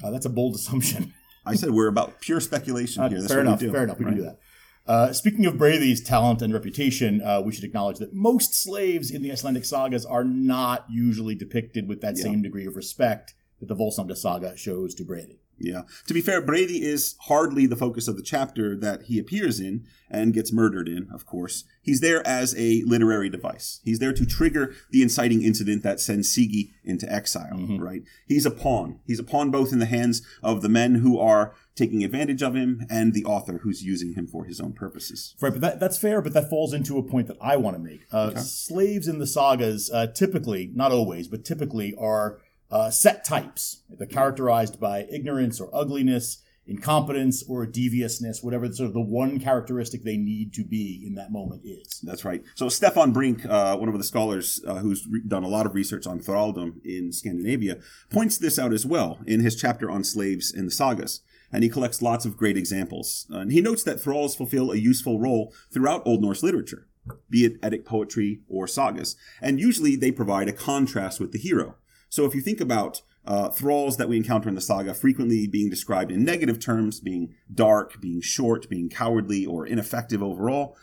Uh, 0.04 0.12
that's 0.12 0.26
a 0.26 0.30
bold 0.30 0.56
assumption. 0.56 1.14
I 1.46 1.56
said 1.56 1.72
we're 1.72 1.88
about 1.88 2.22
pure 2.22 2.40
speculation 2.40 3.04
uh, 3.04 3.10
here. 3.10 3.20
That's 3.20 3.34
fair 3.34 3.42
enough. 3.42 3.60
Fair 3.60 3.84
enough. 3.84 4.00
We 4.00 4.06
right? 4.06 4.12
can 4.12 4.18
do 4.18 4.26
that. 4.26 4.40
Uh, 4.88 5.14
speaking 5.14 5.46
of 5.46 5.56
Braithi's 5.56 6.02
talent 6.02 6.42
and 6.42 6.54
reputation, 6.54 7.22
uh, 7.22 7.42
we 7.42 7.52
should 7.54 7.64
acknowledge 7.64 8.00
that 8.00 8.14
most 8.14 8.56
slaves 8.56 9.12
in 9.12 9.22
the 9.22 9.32
Icelandic 9.32 9.64
sagas 9.64 10.06
are 10.06 10.24
not 10.24 10.86
usually 10.90 11.36
depicted 11.36 11.88
with 11.88 12.02
that 12.02 12.18
yeah. 12.18 12.24
same 12.24 12.42
degree 12.42 12.66
of 12.66 12.76
respect 12.76 13.34
that 13.60 13.68
the 13.68 13.76
Volsung 13.76 14.16
saga 14.18 14.58
shows 14.58 14.96
to 14.96 15.04
Brady. 15.04 15.40
Yeah. 15.64 15.84
To 16.08 16.14
be 16.14 16.22
fair, 16.22 16.42
Brady 16.42 16.84
is 16.84 17.16
hardly 17.22 17.66
the 17.66 17.76
focus 17.76 18.08
of 18.08 18.18
the 18.18 18.24
chapter 18.24 18.76
that 18.78 19.04
he 19.04 19.20
appears 19.20 19.60
in 19.60 19.86
and 20.10 20.34
gets 20.34 20.52
murdered 20.52 20.90
in, 20.90 21.08
of 21.14 21.26
course. 21.26 21.64
He's 21.82 22.02
there 22.02 22.26
as 22.28 22.54
a 22.58 22.84
literary 22.86 23.30
device. 23.30 23.80
He's 23.84 24.00
there 24.00 24.14
to 24.14 24.26
trigger 24.26 24.74
the 24.90 25.02
inciting 25.02 25.42
incident 25.42 25.84
that 25.84 26.00
sends 26.00 26.36
Sigi 26.36 26.72
into 26.84 27.12
exile, 27.12 27.54
mm-hmm. 27.54 27.78
right? 27.78 28.02
He's 28.28 28.46
a 28.46 28.52
pawn. 28.52 29.00
He's 29.06 29.20
a 29.20 29.24
pawn 29.24 29.52
both 29.52 29.72
in 29.72 29.80
the 29.80 29.86
hands 29.86 30.22
of 30.44 30.62
the 30.62 30.70
men 30.70 30.96
who 30.96 31.18
are 31.18 31.56
taking 31.76 32.04
advantage 32.04 32.44
of 32.44 32.56
him 32.56 32.86
and 32.90 33.14
the 33.14 33.24
author 33.24 33.60
who's 33.64 33.84
using 33.84 34.14
him 34.14 34.28
for 34.28 34.46
his 34.46 34.60
own 34.60 34.74
purposes. 34.74 35.36
Right, 35.40 35.54
but 35.54 35.62
that, 35.62 35.80
that's 35.80 35.98
fair, 35.98 36.22
but 36.22 36.34
that 36.34 36.50
falls 36.50 36.74
into 36.74 36.98
a 36.98 37.04
point 37.04 37.28
that 37.28 37.38
I 37.42 37.56
want 37.56 37.78
to 37.78 37.82
make. 37.82 38.02
Uh, 38.12 38.32
okay. 38.32 38.40
Slaves 38.42 39.08
in 39.08 39.20
the 39.20 39.28
sagas 39.28 39.90
uh, 39.90 40.08
typically, 40.08 40.72
not 40.74 40.92
always, 40.92 41.28
but 41.28 41.46
typically 41.46 41.96
are 41.98 42.40
uh, 42.72 42.90
set 42.90 43.26
types. 43.26 43.84
They're 43.90 44.08
characterized 44.08 44.80
by 44.80 45.06
ignorance 45.12 45.60
or 45.60 45.70
ugliness, 45.74 46.42
incompetence 46.68 47.44
or 47.50 47.66
deviousness, 47.66 48.42
whatever 48.42 48.72
sort 48.72 48.88
of 48.88 48.94
the 48.94 49.02
one 49.02 49.40
characteristic 49.40 50.04
they 50.04 50.18
need 50.18 50.54
to 50.54 50.64
be 50.64 51.04
in 51.06 51.16
that 51.16 51.32
moment 51.32 51.64
is. 51.66 52.00
That's 52.04 52.24
right. 52.24 52.44
So 52.56 52.70
Stefan 52.70 53.12
Brink, 53.12 53.46
uh, 53.46 53.76
one 53.78 53.90
of 53.90 53.98
the 53.98 54.04
scholars 54.04 54.62
uh, 54.66 54.76
who's 54.76 55.06
re- 55.08 55.22
done 55.28 55.44
a 55.44 55.50
lot 55.50 55.66
of 55.66 55.76
research 55.76 56.08
on 56.08 56.20
thraldom 56.20 56.80
in 56.86 57.12
Scandinavia, 57.12 57.80
points 58.10 58.38
this 58.38 58.58
out 58.58 58.74
as 58.74 58.86
well 58.86 59.20
in 59.26 59.42
his 59.42 59.56
chapter 59.56 59.90
on 59.90 60.04
slaves 60.04 60.52
in 60.54 60.66
the 60.66 60.72
sagas. 60.72 61.22
And 61.52 61.64
he 61.64 61.70
collects 61.70 62.02
lots 62.02 62.26
of 62.26 62.38
great 62.38 62.56
examples. 62.56 63.28
And 63.30 63.52
he 63.52 63.60
notes 63.60 63.84
that 63.84 64.00
thralls 64.00 64.36
fulfill 64.36 64.72
a 64.72 64.78
useful 64.78 65.20
role 65.20 65.54
throughout 65.74 66.04
Old 66.06 66.22
Norse 66.22 66.44
literature, 66.44 66.88
be 67.30 67.44
it 67.44 67.58
Eddic 67.62 67.86
poetry 67.86 68.40
or 68.48 68.68
sagas. 68.68 69.18
And 69.42 69.60
usually 69.60 69.98
they 69.98 70.12
provide 70.12 70.48
a 70.48 70.54
contrast 70.54 71.20
with 71.20 71.34
the 71.34 71.40
hero. 71.40 71.76
So 72.12 72.26
if 72.26 72.36
you 72.36 72.42
think 72.42 72.60
about 72.60 73.02
uh, 73.26 73.50
thralls 73.50 73.96
that 73.96 74.10
we 74.10 74.18
encounter 74.18 74.50
in 74.50 74.56
the 74.56 74.62
saga 74.62 74.94
frequently 74.94 75.48
being 75.48 75.70
described 75.70 76.12
in 76.12 76.26
negative 76.26 76.60
terms, 76.60 77.00
being 77.00 77.36
dark, 77.52 78.02
being 78.02 78.20
short, 78.20 78.70
being 78.70 78.90
cowardly, 78.90 79.46
or 79.46 79.66
ineffective 79.66 80.22
overall, 80.22 80.76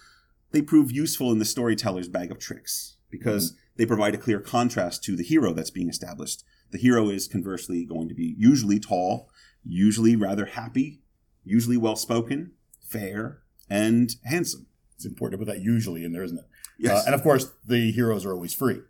they 0.52 0.62
prove 0.62 0.90
useful 0.90 1.30
in 1.30 1.38
the 1.38 1.44
storyteller's 1.44 2.08
bag 2.08 2.30
of 2.30 2.38
tricks 2.38 2.96
because 3.10 3.52
mm-hmm. 3.52 3.58
they 3.76 3.84
provide 3.84 4.14
a 4.14 4.18
clear 4.18 4.40
contrast 4.40 5.04
to 5.04 5.16
the 5.16 5.22
hero 5.22 5.52
that's 5.52 5.70
being 5.70 5.90
established. 5.90 6.44
The 6.70 6.78
hero 6.78 7.10
is 7.10 7.28
conversely 7.28 7.84
going 7.84 8.08
to 8.08 8.14
be 8.14 8.34
usually 8.38 8.80
tall, 8.80 9.28
usually 9.62 10.16
rather 10.16 10.46
happy, 10.46 11.02
usually 11.44 11.76
well 11.76 11.96
spoken, 11.96 12.52
fair, 12.80 13.42
and 13.68 14.16
handsome. 14.24 14.66
It's 14.96 15.04
important 15.04 15.38
to 15.38 15.44
put 15.44 15.52
that 15.52 15.62
usually 15.62 16.04
in 16.04 16.12
there, 16.12 16.24
isn't 16.24 16.38
it? 16.38 16.48
Yes. 16.78 17.02
Uh, 17.02 17.02
and 17.04 17.14
of 17.14 17.22
course, 17.22 17.52
the 17.66 17.92
heroes 17.92 18.24
are 18.24 18.32
always 18.32 18.54
free 18.54 18.80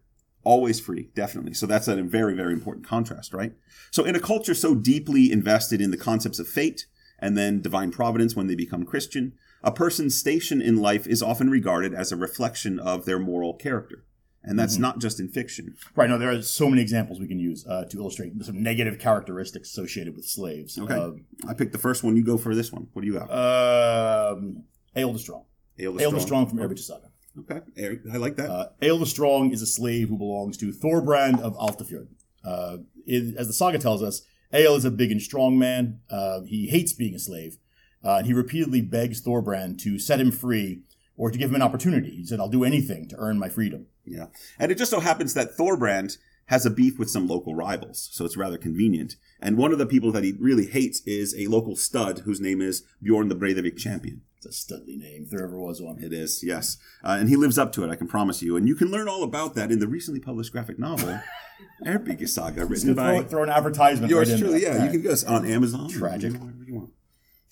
always 0.48 0.80
free, 0.80 1.10
definitely. 1.14 1.52
So 1.52 1.66
that's 1.66 1.88
a 1.88 2.02
very, 2.02 2.34
very 2.34 2.54
important 2.54 2.86
contrast, 2.86 3.34
right? 3.34 3.52
So 3.90 4.04
in 4.04 4.16
a 4.16 4.20
culture 4.20 4.54
so 4.54 4.74
deeply 4.74 5.30
invested 5.30 5.82
in 5.82 5.90
the 5.90 5.98
concepts 5.98 6.38
of 6.38 6.48
fate 6.48 6.86
and 7.18 7.36
then 7.36 7.60
divine 7.60 7.90
providence 7.90 8.34
when 8.34 8.46
they 8.46 8.54
become 8.54 8.84
Christian, 8.84 9.34
a 9.62 9.70
person's 9.70 10.16
station 10.16 10.62
in 10.62 10.76
life 10.76 11.06
is 11.06 11.22
often 11.22 11.50
regarded 11.50 11.92
as 11.92 12.12
a 12.12 12.16
reflection 12.16 12.78
of 12.78 13.04
their 13.04 13.18
moral 13.18 13.52
character. 13.52 14.04
And 14.42 14.58
that's 14.58 14.74
mm-hmm. 14.74 14.82
not 14.82 15.00
just 15.00 15.20
in 15.20 15.28
fiction. 15.28 15.74
Right. 15.94 16.08
No, 16.08 16.16
there 16.16 16.30
are 16.30 16.40
so 16.40 16.70
many 16.70 16.80
examples 16.80 17.20
we 17.20 17.28
can 17.28 17.38
use 17.38 17.66
uh, 17.66 17.84
to 17.90 17.98
illustrate 17.98 18.32
some 18.42 18.62
negative 18.62 18.98
characteristics 18.98 19.68
associated 19.68 20.16
with 20.16 20.24
slaves. 20.24 20.78
Okay. 20.78 20.94
Uh, 20.94 21.10
I 21.46 21.52
picked 21.52 21.72
the 21.72 21.78
first 21.78 22.02
one. 22.02 22.16
You 22.16 22.24
go 22.24 22.38
for 22.38 22.54
this 22.54 22.72
one. 22.72 22.86
What 22.94 23.02
do 23.02 23.08
you 23.08 23.18
got? 23.18 23.28
Um, 23.30 24.64
the 24.94 25.18
Strong. 25.18 25.44
The 25.76 25.92
Strong. 25.98 26.20
Strong 26.20 26.46
from 26.46 26.58
Eyrbyggja 26.60 26.78
Saga. 26.78 27.07
Okay, 27.40 27.60
Eric, 27.76 28.00
I 28.12 28.16
like 28.16 28.36
that. 28.36 28.50
Uh, 28.50 28.68
Egil 28.82 28.98
the 28.98 29.06
Strong 29.06 29.52
is 29.52 29.62
a 29.62 29.66
slave 29.66 30.08
who 30.08 30.18
belongs 30.18 30.56
to 30.58 30.72
Thorbrand 30.72 31.40
of 31.40 31.56
Alftafjord. 31.56 32.08
Uh, 32.44 32.78
it, 33.06 33.36
as 33.36 33.46
the 33.46 33.52
saga 33.52 33.78
tells 33.78 34.02
us, 34.02 34.22
Egil 34.52 34.76
is 34.76 34.84
a 34.84 34.90
big 34.90 35.12
and 35.12 35.22
strong 35.22 35.58
man. 35.58 36.00
Uh, 36.10 36.40
he 36.42 36.68
hates 36.68 36.92
being 36.92 37.14
a 37.14 37.18
slave, 37.18 37.58
uh, 38.04 38.16
and 38.16 38.26
he 38.26 38.32
repeatedly 38.32 38.80
begs 38.80 39.22
Thorbrand 39.22 39.78
to 39.82 39.98
set 39.98 40.20
him 40.20 40.30
free 40.30 40.82
or 41.16 41.30
to 41.30 41.38
give 41.38 41.50
him 41.50 41.56
an 41.56 41.62
opportunity. 41.62 42.10
He 42.16 42.24
said, 42.24 42.40
"I'll 42.40 42.48
do 42.48 42.64
anything 42.64 43.08
to 43.08 43.16
earn 43.16 43.38
my 43.38 43.48
freedom." 43.48 43.86
Yeah, 44.04 44.26
and 44.58 44.72
it 44.72 44.78
just 44.78 44.90
so 44.90 45.00
happens 45.00 45.34
that 45.34 45.56
Thorbrand 45.56 46.16
has 46.46 46.64
a 46.64 46.70
beef 46.70 46.98
with 46.98 47.10
some 47.10 47.28
local 47.28 47.54
rivals, 47.54 48.08
so 48.10 48.24
it's 48.24 48.36
rather 48.36 48.56
convenient. 48.56 49.16
And 49.38 49.58
one 49.58 49.70
of 49.70 49.78
the 49.78 49.84
people 49.84 50.10
that 50.12 50.24
he 50.24 50.34
really 50.40 50.66
hates 50.66 51.02
is 51.06 51.34
a 51.38 51.46
local 51.46 51.76
stud 51.76 52.20
whose 52.20 52.40
name 52.40 52.62
is 52.62 52.84
Bjorn 53.02 53.28
the 53.28 53.36
Breidavik 53.36 53.76
Champion. 53.76 54.22
It's 54.40 54.68
a 54.68 54.74
studly 54.74 54.96
name, 54.96 55.24
if 55.24 55.30
there 55.30 55.42
ever 55.42 55.58
was 55.58 55.82
one. 55.82 55.98
It 56.02 56.12
is, 56.12 56.44
yes. 56.44 56.78
Uh, 57.02 57.16
and 57.18 57.28
he 57.28 57.34
lives 57.34 57.58
up 57.58 57.72
to 57.72 57.84
it, 57.84 57.90
I 57.90 57.96
can 57.96 58.06
promise 58.06 58.40
you. 58.40 58.56
And 58.56 58.68
you 58.68 58.76
can 58.76 58.88
learn 58.88 59.08
all 59.08 59.24
about 59.24 59.54
that 59.56 59.72
in 59.72 59.80
the 59.80 59.88
recently 59.88 60.20
published 60.20 60.52
graphic 60.52 60.78
novel, 60.78 61.20
Eyrbyggja 61.84 62.28
Saga, 62.28 62.64
written 62.64 62.94
by. 62.94 63.18
Throw, 63.18 63.28
throw, 63.28 63.42
an 63.42 63.50
advertisement 63.50 64.10
yours 64.10 64.30
right 64.30 64.38
truly, 64.38 64.62
yeah. 64.62 64.84
You 64.84 64.90
can 64.90 65.02
go 65.02 65.14
on 65.26 65.44
Amazon. 65.44 65.88
Tragic. 65.88 66.34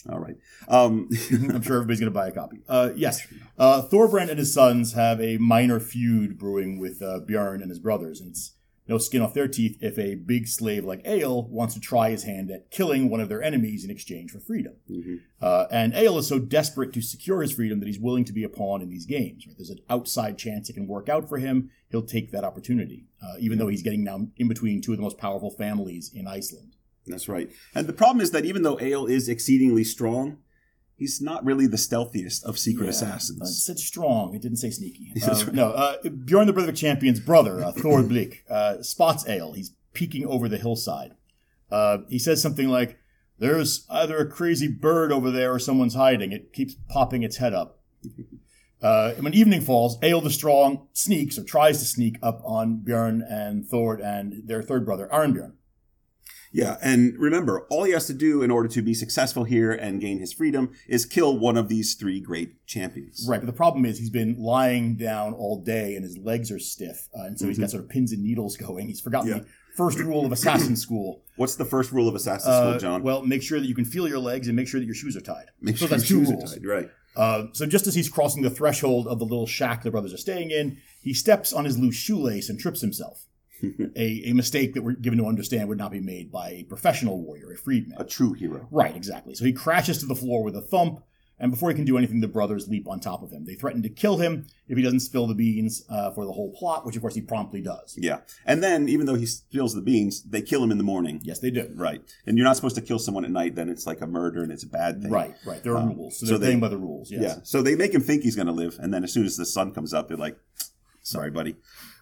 All 0.08 0.20
right. 0.20 0.36
Um, 0.68 1.08
I'm 1.32 1.62
sure 1.62 1.76
everybody's 1.76 2.00
going 2.00 2.12
to 2.12 2.16
buy 2.16 2.28
a 2.28 2.32
copy. 2.32 2.58
Uh, 2.68 2.90
yes. 2.94 3.26
Uh, 3.58 3.82
Thorbrand 3.82 4.30
and 4.30 4.38
his 4.38 4.54
sons 4.54 4.92
have 4.92 5.20
a 5.20 5.38
minor 5.38 5.80
feud 5.80 6.38
brewing 6.38 6.78
with 6.78 7.02
uh, 7.02 7.18
Bjorn 7.20 7.62
and 7.62 7.70
his 7.70 7.80
brothers. 7.80 8.20
And 8.20 8.30
it's 8.30 8.52
no 8.88 8.98
skin 8.98 9.22
off 9.22 9.34
their 9.34 9.48
teeth 9.48 9.76
if 9.80 9.98
a 9.98 10.14
big 10.14 10.46
slave 10.46 10.84
like 10.84 11.06
Egil 11.06 11.48
wants 11.48 11.74
to 11.74 11.80
try 11.80 12.10
his 12.10 12.22
hand 12.22 12.50
at 12.50 12.70
killing 12.70 13.08
one 13.08 13.20
of 13.20 13.28
their 13.28 13.42
enemies 13.42 13.84
in 13.84 13.90
exchange 13.90 14.30
for 14.30 14.40
freedom. 14.40 14.74
Mm-hmm. 14.90 15.16
Uh, 15.40 15.66
and 15.70 15.94
Egil 15.94 16.18
is 16.18 16.28
so 16.28 16.38
desperate 16.38 16.92
to 16.92 17.02
secure 17.02 17.42
his 17.42 17.52
freedom 17.52 17.80
that 17.80 17.86
he's 17.86 17.98
willing 17.98 18.24
to 18.24 18.32
be 18.32 18.44
a 18.44 18.48
pawn 18.48 18.82
in 18.82 18.88
these 18.88 19.06
games. 19.06 19.46
Right? 19.46 19.56
There's 19.56 19.70
an 19.70 19.80
outside 19.90 20.38
chance 20.38 20.68
it 20.68 20.74
can 20.74 20.86
work 20.86 21.08
out 21.08 21.28
for 21.28 21.38
him. 21.38 21.70
He'll 21.90 22.02
take 22.02 22.32
that 22.32 22.44
opportunity, 22.44 23.06
uh, 23.22 23.34
even 23.38 23.58
though 23.58 23.68
he's 23.68 23.82
getting 23.82 24.04
now 24.04 24.28
in 24.36 24.48
between 24.48 24.80
two 24.80 24.92
of 24.92 24.98
the 24.98 25.02
most 25.02 25.18
powerful 25.18 25.50
families 25.50 26.10
in 26.14 26.26
Iceland. 26.26 26.76
That's 27.06 27.28
right. 27.28 27.50
And 27.74 27.86
the 27.86 27.92
problem 27.92 28.20
is 28.20 28.32
that 28.32 28.44
even 28.44 28.62
though 28.62 28.78
Egil 28.80 29.06
is 29.06 29.28
exceedingly 29.28 29.84
strong, 29.84 30.38
he's 30.96 31.20
not 31.20 31.44
really 31.44 31.66
the 31.66 31.76
stealthiest 31.76 32.44
of 32.44 32.58
secret 32.58 32.84
yeah, 32.84 32.90
assassins. 32.90 33.42
It 33.42 33.54
said 33.54 33.78
strong. 33.78 34.34
It 34.34 34.42
didn't 34.42 34.58
say 34.58 34.70
sneaky. 34.70 35.12
Uh, 35.26 35.34
right. 35.34 35.54
No, 35.54 35.70
uh, 35.70 35.96
Bjorn 36.08 36.46
the 36.46 36.52
Breidavik 36.52 36.76
Champion's 36.76 37.20
brother, 37.20 37.64
uh, 37.64 37.72
Thor 37.76 38.02
Blick, 38.02 38.44
uh, 38.48 38.82
spots 38.82 39.26
Egil. 39.28 39.54
He's 39.54 39.72
peeking 39.92 40.26
over 40.26 40.48
the 40.48 40.58
hillside. 40.58 41.12
Uh, 41.70 41.98
he 42.08 42.18
says 42.18 42.40
something 42.40 42.68
like, 42.68 42.98
There's 43.38 43.86
either 43.90 44.18
a 44.18 44.28
crazy 44.28 44.68
bird 44.68 45.10
over 45.10 45.30
there 45.30 45.52
or 45.52 45.58
someone's 45.58 45.94
hiding. 45.94 46.32
It 46.32 46.52
keeps 46.52 46.76
popping 46.88 47.22
its 47.22 47.38
head 47.38 47.54
up. 47.54 47.80
Uh, 48.82 49.14
when 49.14 49.32
evening 49.32 49.62
falls, 49.62 49.96
Egil 50.02 50.20
the 50.20 50.30
Strong 50.30 50.86
sneaks 50.92 51.38
or 51.38 51.44
tries 51.44 51.78
to 51.78 51.86
sneak 51.86 52.18
up 52.22 52.42
on 52.44 52.76
Bjorn 52.76 53.22
and 53.22 53.66
Thord 53.66 54.00
and 54.00 54.46
their 54.46 54.62
third 54.62 54.84
brother, 54.84 55.08
Arnbjorn. 55.10 55.52
Yeah, 56.52 56.78
and 56.82 57.14
remember, 57.18 57.66
all 57.70 57.84
he 57.84 57.92
has 57.92 58.06
to 58.06 58.14
do 58.14 58.42
in 58.42 58.50
order 58.50 58.68
to 58.68 58.82
be 58.82 58.94
successful 58.94 59.44
here 59.44 59.72
and 59.72 60.00
gain 60.00 60.18
his 60.18 60.32
freedom 60.32 60.72
is 60.88 61.04
kill 61.04 61.36
one 61.38 61.56
of 61.56 61.68
these 61.68 61.94
three 61.94 62.20
great 62.20 62.66
champions. 62.66 63.26
Right, 63.28 63.40
but 63.40 63.46
the 63.46 63.52
problem 63.52 63.84
is 63.84 63.98
he's 63.98 64.10
been 64.10 64.36
lying 64.38 64.96
down 64.96 65.34
all 65.34 65.60
day 65.62 65.96
and 65.96 66.04
his 66.04 66.16
legs 66.18 66.50
are 66.50 66.58
stiff, 66.58 67.08
uh, 67.18 67.24
and 67.24 67.38
so 67.38 67.46
he's 67.46 67.58
got 67.58 67.70
sort 67.70 67.82
of 67.82 67.88
pins 67.90 68.12
and 68.12 68.22
needles 68.22 68.56
going. 68.56 68.86
He's 68.86 69.00
forgotten 69.00 69.28
Yeah. 69.30 69.38
the 69.40 69.46
first 69.76 69.98
rule 69.98 70.24
of 70.24 70.32
assassin 70.32 70.76
school. 70.76 71.22
What's 71.36 71.56
the 71.56 71.64
first 71.66 71.92
rule 71.92 72.08
of 72.08 72.14
assassin 72.14 72.50
Uh, 72.50 72.70
School, 72.70 72.78
John? 72.80 73.02
Well, 73.02 73.22
make 73.22 73.42
sure 73.42 73.60
that 73.60 73.66
you 73.66 73.74
can 73.74 73.84
feel 73.84 74.08
your 74.08 74.18
legs 74.20 74.46
and 74.46 74.56
make 74.56 74.68
sure 74.68 74.80
that 74.80 74.86
your 74.86 74.94
shoes 74.94 75.16
are 75.16 75.20
tied. 75.20 75.46
Make 75.60 75.76
so 75.76 75.80
sure 75.86 75.88
that's 75.98 76.08
your 76.08 76.24
shoes 76.24 76.32
are 76.32 76.54
tied, 76.56 76.64
Right. 76.64 76.88
Uh, 77.14 77.46
so 77.52 77.64
just 77.66 77.86
as 77.86 77.94
he's 77.94 78.08
crossing 78.10 78.42
the 78.42 78.50
threshold 78.50 79.06
of 79.06 79.18
the 79.18 79.24
little 79.24 79.46
shack 79.46 79.82
the 79.82 79.90
brothers 79.90 80.12
are 80.12 80.18
staying 80.18 80.50
in, 80.50 80.76
he 81.02 81.14
steps 81.14 81.52
on 81.52 81.64
his 81.64 81.78
loose 81.78 81.94
shoelace 81.96 82.48
and 82.50 82.58
trips 82.60 82.80
himself. 82.82 83.26
a, 83.96 84.22
a 84.30 84.32
mistake 84.32 84.74
that 84.74 84.82
we're 84.82 84.92
given 84.92 85.18
to 85.18 85.26
understand 85.26 85.68
would 85.68 85.78
not 85.78 85.90
be 85.90 86.00
made 86.00 86.30
by 86.30 86.50
a 86.50 86.62
professional 86.64 87.20
warrior, 87.22 87.52
a 87.52 87.56
freedman. 87.56 87.98
A 88.00 88.04
true 88.04 88.32
hero. 88.32 88.66
Right, 88.70 88.94
exactly. 88.96 89.34
So 89.34 89.44
he 89.44 89.52
crashes 89.52 89.98
to 89.98 90.06
the 90.06 90.14
floor 90.14 90.42
with 90.42 90.56
a 90.56 90.60
thump, 90.60 91.02
and 91.38 91.50
before 91.50 91.68
he 91.68 91.74
can 91.74 91.84
do 91.84 91.98
anything, 91.98 92.20
the 92.20 92.28
brothers 92.28 92.66
leap 92.66 92.88
on 92.88 92.98
top 92.98 93.22
of 93.22 93.30
him. 93.30 93.44
They 93.44 93.54
threaten 93.54 93.82
to 93.82 93.90
kill 93.90 94.16
him 94.16 94.46
if 94.68 94.76
he 94.78 94.82
doesn't 94.82 95.00
spill 95.00 95.26
the 95.26 95.34
beans 95.34 95.84
uh, 95.90 96.10
for 96.12 96.24
the 96.24 96.32
whole 96.32 96.50
plot, 96.52 96.86
which 96.86 96.96
of 96.96 97.02
course 97.02 97.14
he 97.14 97.20
promptly 97.20 97.60
does. 97.60 97.94
Yeah. 97.98 98.20
And 98.46 98.62
then, 98.62 98.88
even 98.88 99.04
though 99.04 99.16
he 99.16 99.26
spills 99.26 99.74
the 99.74 99.82
beans, 99.82 100.22
they 100.22 100.40
kill 100.40 100.62
him 100.64 100.70
in 100.70 100.78
the 100.78 100.84
morning. 100.84 101.20
Yes, 101.22 101.40
they 101.40 101.50
do. 101.50 101.70
Right. 101.74 102.00
And 102.26 102.38
you're 102.38 102.46
not 102.46 102.56
supposed 102.56 102.76
to 102.76 102.80
kill 102.80 102.98
someone 102.98 103.24
at 103.26 103.30
night, 103.30 103.54
then 103.54 103.68
it's 103.68 103.86
like 103.86 104.00
a 104.00 104.06
murder 104.06 104.42
and 104.42 104.50
it's 104.50 104.64
a 104.64 104.68
bad 104.68 105.02
thing. 105.02 105.10
Right, 105.10 105.34
right. 105.44 105.62
There 105.62 105.74
are 105.74 105.82
Um, 105.82 105.94
rules, 105.94 106.18
so 106.18 106.24
so 106.26 106.30
they're 106.32 106.38
they- 106.38 106.46
playing 106.46 106.60
by 106.60 106.68
the 106.68 106.78
rules. 106.78 107.10
Yes. 107.10 107.22
Yeah. 107.22 107.34
So 107.44 107.60
they 107.60 107.74
make 107.76 107.92
him 107.92 108.00
think 108.02 108.22
he's 108.22 108.36
going 108.36 108.46
to 108.48 108.52
live, 108.52 108.78
and 108.80 108.92
then 108.94 109.04
as 109.04 109.12
soon 109.12 109.26
as 109.26 109.36
the 109.36 109.44
sun 109.46 109.72
comes 109.72 109.92
up, 109.92 110.08
they're 110.08 110.16
like, 110.16 110.38
"Sorry, 111.02 111.30
buddy." 111.30 111.56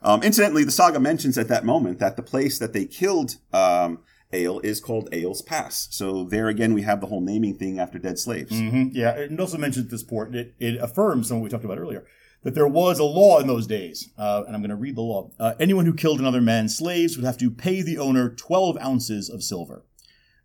Um, 0.05 0.23
incidentally, 0.23 0.65
the 0.65 0.71
saga 0.71 1.01
mentions 1.01 1.39
at 1.39 1.49
that 1.49 1.65
moment 1.65 1.99
that 1.99 2.17
the 2.17 2.23
place 2.23 2.59
that 2.59 2.73
they 2.75 2.85
killed 2.85 3.37
um, 3.53 4.01
Ale 4.33 4.61
is 4.61 4.79
called 4.81 5.09
Ale's 5.13 5.41
Pass. 5.43 5.89
So 5.91 6.25
there 6.25 6.49
again, 6.49 6.75
we 6.75 6.83
have 6.83 7.01
the 7.01 7.07
whole 7.07 7.21
naming 7.23 7.57
thing 7.57 7.79
after 7.79 7.99
dead 7.99 8.19
slaves. 8.19 8.51
hmm 8.59 8.89
Yeah, 8.93 9.11
it 9.13 9.41
also 9.41 9.57
mentions 9.59 9.89
this 9.91 10.03
port. 10.03 10.35
it, 10.35 10.55
it 10.59 10.77
affirms 10.81 11.29
something 11.29 11.43
we 11.43 11.49
talked 11.49 11.65
about 11.65 11.79
earlier, 11.79 12.05
that 12.43 12.55
there 12.55 12.69
was 12.69 12.99
a 12.99 13.05
law 13.05 13.39
in 13.41 13.47
those 13.47 13.67
days, 13.67 14.11
uh, 14.19 14.43
and 14.47 14.55
I'm 14.55 14.61
going 14.61 14.69
to 14.71 14.77
read 14.77 14.97
the 14.97 15.01
law. 15.03 15.31
Uh, 15.41 15.55
anyone 15.59 15.87
who 15.87 15.95
killed 15.95 16.21
another 16.21 16.43
man's 16.43 16.77
slaves 16.77 17.17
would 17.17 17.25
have 17.25 17.39
to 17.39 17.51
pay 17.51 17.81
the 17.81 17.97
owner 17.97 18.29
12 18.29 18.77
ounces 18.83 19.31
of 19.31 19.43
silver. 19.43 19.85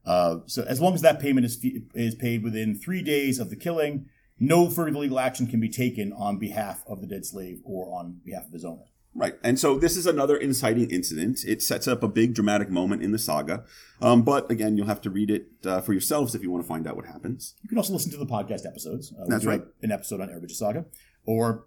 Uh, 0.06 0.38
so 0.46 0.64
as 0.64 0.80
long 0.80 0.94
as 0.94 1.02
that 1.02 1.20
payment 1.20 1.46
is, 1.46 1.58
fe- 1.58 1.84
is 1.94 2.16
paid 2.16 2.42
within 2.44 2.74
three 2.76 3.02
days 3.02 3.38
of 3.40 3.50
the 3.50 3.56
killing, 3.58 4.06
no 4.40 4.70
further 4.70 4.98
legal 4.98 5.20
action 5.20 5.46
can 5.46 5.60
be 5.60 5.68
taken 5.70 6.14
on 6.14 6.38
behalf 6.40 6.84
of 6.88 7.02
the 7.02 7.08
dead 7.08 7.26
slave 7.26 7.60
or 7.66 7.94
on 7.94 8.22
behalf 8.24 8.46
of 8.48 8.54
his 8.54 8.64
owner. 8.64 8.86
Right. 9.16 9.34
And 9.44 9.60
so 9.60 9.78
this 9.80 9.98
is 9.98 10.06
another 10.06 10.38
inciting 10.38 10.90
incident. 10.92 11.40
It 11.46 11.62
sets 11.62 11.88
up 11.88 12.04
a 12.04 12.08
big 12.08 12.34
dramatic 12.36 12.70
moment 12.70 13.02
in 13.04 13.12
the 13.12 13.18
saga. 13.20 13.64
Um, 14.02 14.22
but 14.22 14.50
again, 14.52 14.78
you'll 14.78 14.86
have 14.88 15.02
to 15.02 15.10
read 15.10 15.30
it 15.32 15.48
uh, 15.66 15.82
for 15.82 15.94
yourselves 15.94 16.36
if 16.36 16.44
you 16.44 16.52
want 16.52 16.64
to 16.64 16.68
find 16.68 16.88
out 16.88 16.96
what 16.96 17.06
happens. 17.06 17.56
You 17.64 17.70
can 17.70 17.78
also 17.78 17.92
listen 17.94 18.12
to 18.12 18.18
the 18.18 18.26
podcast 18.26 18.66
episodes. 18.68 19.12
Uh, 19.20 19.26
That's 19.28 19.46
right. 19.46 19.64
An 19.82 19.92
episode 19.92 20.22
on 20.22 20.30
Erebus 20.30 20.58
Saga, 20.58 20.86
or 21.26 21.66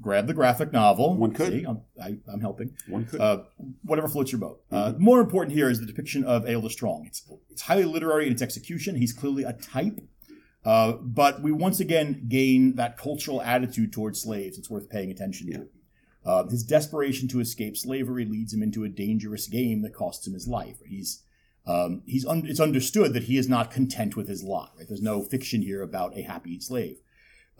grab 0.00 0.26
the 0.26 0.34
graphic 0.34 0.72
novel. 0.72 1.16
One 1.16 1.32
could. 1.32 1.52
See, 1.52 1.64
I'm, 1.64 1.80
I, 2.00 2.18
I'm 2.32 2.40
helping. 2.40 2.76
One 2.86 3.06
could. 3.06 3.20
Uh, 3.20 3.38
whatever 3.82 4.06
floats 4.08 4.30
your 4.30 4.40
boat. 4.40 4.60
Uh, 4.70 4.90
Mm-hmm. 4.92 5.02
more 5.02 5.20
important 5.20 5.56
here 5.56 5.70
is 5.70 5.80
the 5.80 5.86
depiction 5.86 6.24
of 6.24 6.44
Egil 6.44 6.60
the 6.60 6.70
Strong. 6.70 7.06
It's, 7.06 7.22
it's 7.50 7.62
highly 7.62 7.84
literary 7.84 8.26
in 8.26 8.32
its 8.32 8.42
execution. 8.42 8.96
He's 8.96 9.12
clearly 9.14 9.44
a 9.44 9.54
type. 9.54 9.98
Uh, 10.64 10.92
but 10.92 11.42
we 11.42 11.50
once 11.50 11.80
again 11.80 12.26
gain 12.28 12.76
that 12.76 12.96
cultural 12.96 13.42
attitude 13.42 13.92
towards 13.92 14.20
slaves. 14.20 14.58
It's 14.58 14.70
worth 14.70 14.88
paying 14.90 15.10
attention 15.10 15.48
Yeah. 15.48 15.56
to. 15.58 15.68
Uh, 16.24 16.46
his 16.48 16.62
desperation 16.62 17.26
to 17.28 17.40
escape 17.40 17.76
slavery 17.76 18.24
leads 18.24 18.52
him 18.54 18.62
into 18.62 18.84
a 18.84 18.88
dangerous 18.88 19.48
game 19.48 19.82
that 19.82 19.92
costs 19.94 20.26
him 20.26 20.34
his 20.34 20.46
life. 20.46 20.76
He's 20.86 21.22
um, 21.66 22.02
he's 22.06 22.24
un- 22.26 22.46
it's 22.46 22.60
understood 22.60 23.12
that 23.14 23.24
he 23.24 23.36
is 23.38 23.48
not 23.48 23.70
content 23.70 24.16
with 24.16 24.28
his 24.28 24.42
lot. 24.42 24.72
Right? 24.76 24.86
There's 24.88 25.02
no 25.02 25.22
fiction 25.22 25.62
here 25.62 25.82
about 25.82 26.16
a 26.16 26.22
happy 26.22 26.58
slave. 26.60 26.98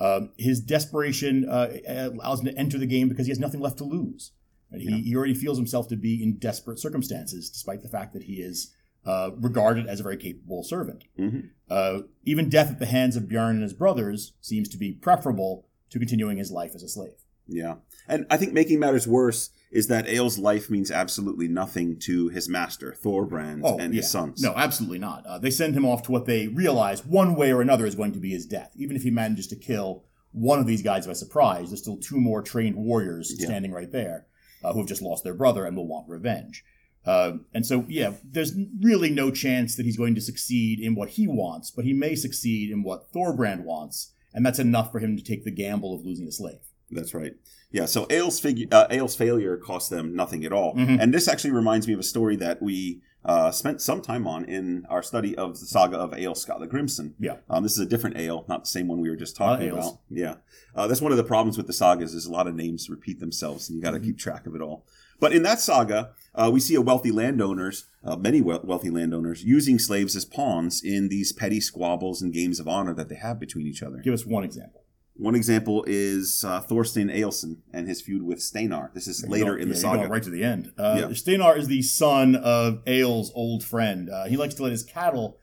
Um, 0.00 0.30
his 0.36 0.60
desperation 0.60 1.48
uh, 1.48 1.70
allows 1.86 2.40
him 2.40 2.46
to 2.46 2.58
enter 2.58 2.78
the 2.78 2.86
game 2.86 3.08
because 3.08 3.26
he 3.26 3.30
has 3.30 3.38
nothing 3.38 3.60
left 3.60 3.78
to 3.78 3.84
lose. 3.84 4.32
Right? 4.72 4.80
He, 4.80 4.88
Yeah. 4.88 4.96
he 4.96 5.16
already 5.16 5.34
feels 5.34 5.58
himself 5.58 5.86
to 5.88 5.96
be 5.96 6.20
in 6.22 6.38
desperate 6.38 6.78
circumstances, 6.80 7.48
despite 7.50 7.82
the 7.82 7.88
fact 7.88 8.12
that 8.14 8.24
he 8.24 8.34
is 8.40 8.74
uh, 9.04 9.30
regarded 9.36 9.86
as 9.88 9.98
a 10.00 10.02
very 10.04 10.16
capable 10.16 10.62
servant. 10.62 11.02
Mhm. 11.18 11.50
Uh, 11.68 12.02
even 12.24 12.48
death 12.48 12.70
at 12.70 12.78
the 12.78 12.86
hands 12.86 13.16
of 13.16 13.28
Bjorn 13.28 13.56
and 13.56 13.62
his 13.64 13.72
brothers 13.74 14.32
seems 14.40 14.68
to 14.70 14.76
be 14.78 14.92
preferable 14.92 15.66
to 15.90 15.98
continuing 15.98 16.36
his 16.38 16.50
life 16.52 16.72
as 16.74 16.82
a 16.84 16.88
slave. 16.88 17.14
Yeah. 17.46 17.76
And 18.08 18.26
I 18.30 18.36
think 18.36 18.52
making 18.52 18.78
matters 18.78 19.06
worse 19.06 19.50
is 19.70 19.86
that 19.88 20.06
Egil's 20.06 20.38
life 20.38 20.68
means 20.68 20.90
absolutely 20.90 21.48
nothing 21.48 21.98
to 22.00 22.28
his 22.28 22.48
master, 22.48 22.94
Thorbrand, 23.02 23.62
and 23.80 23.94
his 23.94 24.10
sons. 24.10 24.44
Oh, 24.44 24.50
No, 24.50 24.56
absolutely 24.56 24.98
not. 24.98 25.24
Uh, 25.26 25.38
they 25.38 25.50
send 25.50 25.74
him 25.74 25.86
off 25.86 26.02
to 26.04 26.12
what 26.12 26.26
they 26.26 26.48
realize 26.48 27.06
one 27.06 27.34
way 27.36 27.52
or 27.52 27.62
another 27.62 27.86
is 27.86 27.94
going 27.94 28.12
to 28.12 28.18
be 28.20 28.30
his 28.30 28.44
death. 28.46 28.72
Even 28.76 28.96
if 28.96 29.02
he 29.02 29.10
manages 29.10 29.46
to 29.48 29.56
kill 29.56 30.04
one 30.32 30.58
of 30.58 30.66
these 30.66 30.82
guys 30.82 31.06
by 31.06 31.12
surprise, 31.14 31.70
there's 31.70 31.80
still 31.80 31.96
two 31.96 32.18
more 32.20 32.42
trained 32.42 32.76
warriors 32.76 33.34
Yeah. 33.38 33.46
standing 33.46 33.72
right 33.72 33.90
there 33.90 34.26
uh, 34.62 34.72
who 34.72 34.80
have 34.80 34.88
just 34.88 35.02
lost 35.02 35.24
their 35.24 35.34
brother 35.34 35.64
and 35.64 35.76
will 35.76 35.86
want 35.88 36.08
revenge. 36.08 36.64
Uh, 37.04 37.38
and 37.54 37.66
so, 37.66 37.84
yeah, 37.88 38.12
there's 38.22 38.54
really 38.80 39.10
no 39.10 39.30
chance 39.30 39.74
that 39.76 39.84
he's 39.86 39.96
going 39.96 40.14
to 40.14 40.20
succeed 40.20 40.78
in 40.80 40.94
what 40.94 41.10
he 41.10 41.26
wants, 41.26 41.70
but 41.70 41.84
he 41.84 41.92
may 41.92 42.14
succeed 42.14 42.70
in 42.70 42.82
what 42.82 43.10
Thorbrand 43.12 43.64
wants, 43.64 44.12
and 44.34 44.44
that's 44.46 44.58
enough 44.60 44.92
for 44.92 45.00
him 45.00 45.16
to 45.16 45.22
take 45.24 45.44
the 45.44 45.50
gamble 45.50 45.94
of 45.94 46.04
losing 46.04 46.28
a 46.28 46.32
slave. 46.32 46.60
That's 46.92 47.14
right. 47.14 47.32
Yeah. 47.70 47.86
So 47.86 48.04
figu- 48.06 48.72
uh, 48.72 48.86
Egil's 48.90 49.16
failure 49.16 49.56
cost 49.56 49.90
them 49.90 50.14
nothing 50.14 50.44
at 50.44 50.52
all. 50.52 50.74
Mhm. 50.74 50.98
And 51.00 51.12
this 51.14 51.26
actually 51.26 51.52
reminds 51.52 51.86
me 51.88 51.94
of 51.94 52.00
a 52.00 52.04
story 52.04 52.36
that 52.36 52.62
we 52.62 53.00
uh, 53.24 53.52
spent 53.52 53.80
some 53.80 54.02
time 54.02 54.26
on 54.26 54.44
in 54.46 54.84
our 54.90 55.00
study 55.00 55.36
of 55.36 55.52
the 55.60 55.64
saga 55.64 55.96
of 55.96 56.12
Egil 56.12 56.34
Skallagrimson. 56.34 57.12
Yeah. 57.20 57.36
Um, 57.48 57.62
this 57.62 57.70
is 57.72 57.78
a 57.78 57.86
different 57.86 58.16
Egil, 58.16 58.44
not 58.48 58.64
the 58.64 58.68
same 58.70 58.88
one 58.88 59.00
we 59.00 59.08
were 59.08 59.14
just 59.16 59.38
A 59.38 59.42
lot 59.44 59.52
of 59.62 59.68
talking 59.68 59.78
about. 59.78 59.98
Yeah. 60.10 60.34
Uh, 60.74 60.88
that's 60.88 61.00
one 61.00 61.12
of 61.12 61.18
the 61.18 61.22
problems 61.24 61.56
with 61.56 61.68
the 61.68 61.72
sagas 61.72 62.14
is 62.14 62.26
a 62.26 62.32
lot 62.32 62.48
of 62.48 62.56
names 62.56 62.90
repeat 62.90 63.20
themselves, 63.20 63.68
and 63.68 63.76
you 63.76 63.82
got 63.82 63.92
to 63.92 64.00
Mhm. 64.00 64.04
keep 64.06 64.18
track 64.18 64.44
of 64.48 64.56
it 64.56 64.60
all. 64.60 64.84
But 65.20 65.32
in 65.32 65.44
that 65.44 65.60
saga, 65.60 66.10
uh, 66.34 66.50
we 66.52 66.58
see 66.58 66.74
a 66.74 66.80
wealthy 66.80 67.12
landowners, 67.12 67.84
uh, 68.02 68.16
many 68.16 68.40
we- 68.40 68.58
wealthy 68.64 68.90
landowners, 68.90 69.44
using 69.44 69.78
slaves 69.78 70.16
as 70.16 70.24
pawns 70.24 70.82
in 70.82 71.08
these 71.08 71.32
petty 71.32 71.60
squabbles 71.60 72.22
and 72.22 72.32
games 72.32 72.58
of 72.58 72.66
honor 72.66 72.92
that 72.94 73.08
they 73.08 73.14
have 73.14 73.38
between 73.38 73.68
each 73.68 73.84
other. 73.84 73.98
Give 73.98 74.14
us 74.14 74.26
one 74.26 74.42
example. 74.42 74.82
One 75.14 75.34
example 75.34 75.84
is 75.86 76.42
uh, 76.44 76.60
Thorstein 76.62 77.08
Egilsson 77.08 77.58
and 77.72 77.86
his 77.86 78.00
feud 78.00 78.22
with 78.22 78.40
Steinar. 78.40 78.90
This 78.94 79.06
is 79.06 79.26
later 79.28 79.56
in 79.56 79.68
the 79.68 79.74
yeah, 79.74 79.80
saga. 79.80 80.08
right 80.08 80.22
to 80.22 80.30
the 80.30 80.42
end. 80.42 80.72
Uh, 80.78 80.96
Yeah. 81.08 81.14
Steinar 81.14 81.56
is 81.56 81.68
the 81.68 81.82
son 81.82 82.34
of 82.34 82.82
Egil's 82.86 83.30
old 83.34 83.62
friend. 83.62 84.08
Uh, 84.08 84.24
he 84.26 84.36
likes 84.36 84.54
to 84.54 84.62
let 84.62 84.72
his 84.72 84.82
cattle 84.82 85.38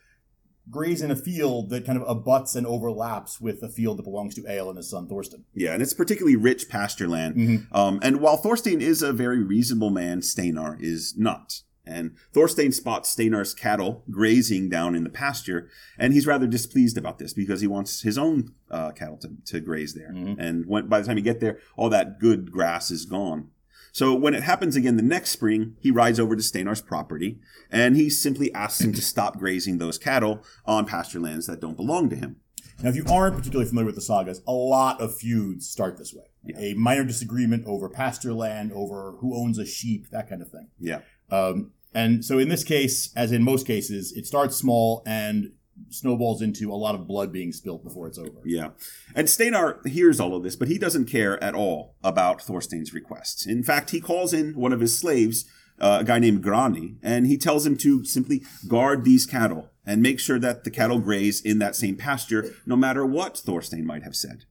graze 0.72 1.02
in 1.02 1.10
a 1.12 1.16
field 1.16 1.70
that 1.70 1.86
kind 1.86 1.98
of 2.02 2.08
abuts 2.08 2.56
and 2.56 2.66
overlaps 2.68 3.40
with 3.42 3.62
a 3.64 3.70
field 3.70 3.98
that 3.98 4.04
belongs 4.04 4.36
to 4.36 4.42
Egil 4.42 4.70
and 4.70 4.78
his 4.78 4.90
son 4.90 5.08
Thorstein. 5.08 5.44
Yeah, 5.54 5.74
and 5.74 5.82
it's 5.82 5.94
particularly 5.94 6.36
rich 6.36 6.68
pasture 6.70 7.08
land. 7.08 7.36
Mhm. 7.36 7.68
Um, 7.72 8.00
and 8.04 8.22
while 8.22 8.38
Thorstein 8.38 8.82
is 8.82 9.02
a 9.02 9.14
very 9.14 9.44
reasonable 9.44 9.90
man, 9.92 10.22
Steinar 10.22 10.78
is 10.80 11.16
not. 11.18 11.62
And 11.90 12.16
Thorstein 12.34 12.72
spots 12.72 13.10
Steinar's 13.10 13.54
cattle 13.54 14.04
grazing 14.12 14.70
down 14.70 14.96
in 14.96 15.04
the 15.04 15.10
pasture, 15.10 15.70
and 15.98 16.14
he's 16.14 16.28
rather 16.28 16.48
displeased 16.48 16.98
about 16.98 17.18
this 17.18 17.34
because 17.34 17.62
he 17.62 17.68
wants 17.68 18.02
his 18.04 18.18
own 18.18 18.54
uh, 18.70 18.92
cattle 18.92 19.18
to, 19.18 19.32
to 19.46 19.60
graze 19.60 19.94
there. 19.96 20.14
Mhm. 20.14 20.36
And 20.40 20.66
when, 20.68 20.88
by 20.88 21.02
the 21.02 21.08
time 21.08 21.18
you 21.18 21.24
get 21.24 21.40
there, 21.40 21.60
all 21.76 21.90
that 21.90 22.20
good 22.20 22.52
grass 22.52 22.92
is 22.92 23.06
gone. 23.06 23.50
So 23.92 24.14
when 24.14 24.36
it 24.36 24.44
happens 24.44 24.76
again 24.76 24.98
the 24.98 25.02
next 25.02 25.32
spring, 25.32 25.76
he 25.80 25.90
rides 25.90 26.20
over 26.20 26.36
to 26.36 26.44
Steinar's 26.44 26.82
property, 26.82 27.40
and 27.72 27.96
he 27.96 28.10
simply 28.10 28.54
asks 28.54 28.82
him 28.82 28.94
to 28.94 29.02
stop 29.02 29.40
grazing 29.40 29.80
those 29.80 29.98
cattle 29.98 30.44
on 30.66 30.86
pasture 30.86 31.20
lands 31.20 31.48
that 31.48 31.60
don't 31.60 31.76
belong 31.76 32.10
to 32.10 32.16
him. 32.16 32.36
Now, 32.82 32.90
if 32.90 32.96
you 32.96 33.04
aren't 33.10 33.36
particularly 33.36 33.68
familiar 33.68 33.88
with 33.88 33.96
the 33.96 34.02
sagas, 34.02 34.42
a 34.48 34.54
lot 34.54 35.02
of 35.02 35.16
feuds 35.16 35.68
start 35.68 35.98
this 35.98 36.14
way. 36.14 36.24
Yeah. 36.46 36.60
A 36.60 36.74
minor 36.76 37.04
disagreement 37.04 37.66
over 37.68 37.90
pasture 37.90 38.34
land, 38.34 38.72
over 38.74 39.16
who 39.20 39.36
owns 39.36 39.58
a 39.58 39.66
sheep, 39.66 40.10
that 40.12 40.30
kind 40.30 40.42
of 40.42 40.50
thing. 40.50 40.70
Yeah. 40.80 41.02
Um, 41.30 41.72
and 41.94 42.24
so 42.24 42.38
in 42.38 42.50
this 42.50 42.64
case, 42.64 43.12
as 43.16 43.32
in 43.32 43.44
most 43.44 43.66
cases, 43.66 44.12
it 44.14 44.26
starts 44.26 44.56
small 44.56 45.04
and 45.06 45.52
snowballs 45.90 46.42
into 46.42 46.72
a 46.72 46.76
lot 46.76 46.96
of 46.96 47.08
blood 47.08 47.32
being 47.32 47.52
spilt 47.52 47.84
before 47.84 48.08
it's 48.08 48.18
over. 48.18 48.42
Yeah. 48.46 48.70
And 49.16 49.30
Steinar 49.30 49.80
hears 49.88 50.20
all 50.20 50.36
of 50.36 50.44
this, 50.44 50.56
but 50.56 50.68
he 50.68 50.78
doesn't 50.78 51.06
care 51.06 51.42
at 51.44 51.56
all 51.56 51.96
about 52.04 52.42
Thorstein's 52.42 52.94
requests. 52.94 53.46
In 53.46 53.64
fact, 53.64 53.92
he 53.92 54.02
calls 54.02 54.34
in 54.34 54.56
one 54.56 54.74
of 54.74 54.82
his 54.82 54.98
slaves, 54.98 55.46
uh, 55.80 56.00
a 56.02 56.04
guy 56.04 56.20
named 56.20 56.44
Grani, 56.44 56.98
and 57.02 57.28
he 57.28 57.38
tells 57.38 57.66
him 57.66 57.78
to 57.78 58.04
simply 58.04 58.44
guard 58.68 59.04
these 59.06 59.26
cattle 59.26 59.70
and 59.86 60.02
make 60.02 60.20
sure 60.20 60.40
that 60.40 60.64
the 60.64 60.72
cattle 60.72 61.00
graze 61.00 61.42
in 61.42 61.60
that 61.60 61.76
same 61.76 61.96
pasture, 61.96 62.54
no 62.66 62.76
matter 62.76 63.06
what 63.06 63.38
Thorstein 63.38 63.86
might 63.86 64.04
have 64.04 64.16
said. 64.16 64.46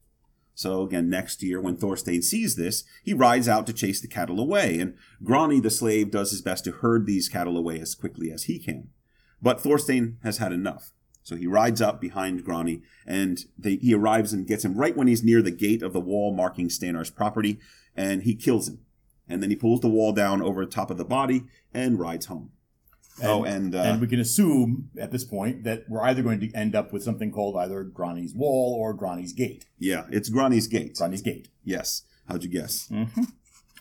So 0.59 0.83
again, 0.83 1.09
next 1.09 1.41
year, 1.41 1.61
when 1.61 1.77
Thorstein 1.77 2.21
sees 2.21 2.57
this, 2.57 2.83
he 3.05 3.15
rides 3.15 3.49
out 3.49 3.65
to 3.69 3.73
chase 3.73 4.01
the 4.01 4.09
cattle 4.09 4.41
away, 4.41 4.81
and 4.81 4.97
Grani, 5.23 5.61
the 5.61 5.71
slave, 5.71 6.11
does 6.11 6.33
his 6.33 6.43
best 6.43 6.65
to 6.65 6.73
herd 6.73 7.07
these 7.07 7.29
cattle 7.29 7.57
away 7.57 7.79
as 7.79 7.95
quickly 7.95 8.33
as 8.33 8.43
he 8.43 8.59
can. 8.59 8.89
But 9.41 9.61
Thorstein 9.61 10.19
has 10.25 10.39
had 10.39 10.53
enough. 10.53 10.91
So 11.23 11.37
he 11.37 11.47
rides 11.47 11.81
up 11.81 12.01
behind 12.01 12.43
Grani, 12.43 12.83
and 13.07 13.39
they, 13.57 13.77
he 13.77 13.95
arrives 13.95 14.33
and 14.33 14.49
gets 14.49 14.65
him 14.65 14.75
right 14.75 14.97
when 14.97 15.07
he's 15.07 15.23
near 15.23 15.43
the 15.43 15.53
gate 15.53 15.81
of 15.81 15.93
the 15.93 16.01
wall 16.01 16.35
marking 16.35 16.71
Steinar's 16.71 17.11
property, 17.11 17.61
and 17.95 18.25
he 18.25 18.35
kills 18.35 18.67
him. 18.67 18.81
And 19.29 19.41
then 19.41 19.51
he 19.51 19.57
pulls 19.57 19.81
the 19.81 19.89
wall 19.89 20.13
down 20.13 20.43
over 20.43 20.65
the 20.65 20.71
top 20.73 20.91
of 20.91 20.99
the 20.99 21.05
body 21.05 21.45
and 21.73 22.01
rides 22.01 22.27
home. 22.27 22.51
Oh, 23.23 23.45
and, 23.45 23.75
uh, 23.75 23.79
and 23.79 24.01
we 24.01 24.07
can 24.07 24.21
assume 24.21 24.91
at 25.01 25.11
this 25.13 25.25
point 25.25 25.65
that 25.65 25.85
we're 25.89 26.03
either 26.03 26.23
going 26.23 26.41
to 26.41 26.53
end 26.55 26.75
up 26.75 26.93
with 26.93 27.03
something 27.03 27.31
called 27.31 27.57
either 27.57 27.85
Grani's 27.85 28.35
Wall 28.35 28.77
or 28.79 28.95
Grani's 28.95 29.33
Gate. 29.33 29.65
yeah, 29.79 30.05
it's 30.11 30.31
Grani's 30.31 30.67
gate. 30.67 30.95
Grani's 30.97 31.23
Gate. 31.23 31.49
Yes. 31.65 32.03
How'd 32.29 32.45
you 32.45 32.51
guess? 32.51 32.89
I 32.93 33.07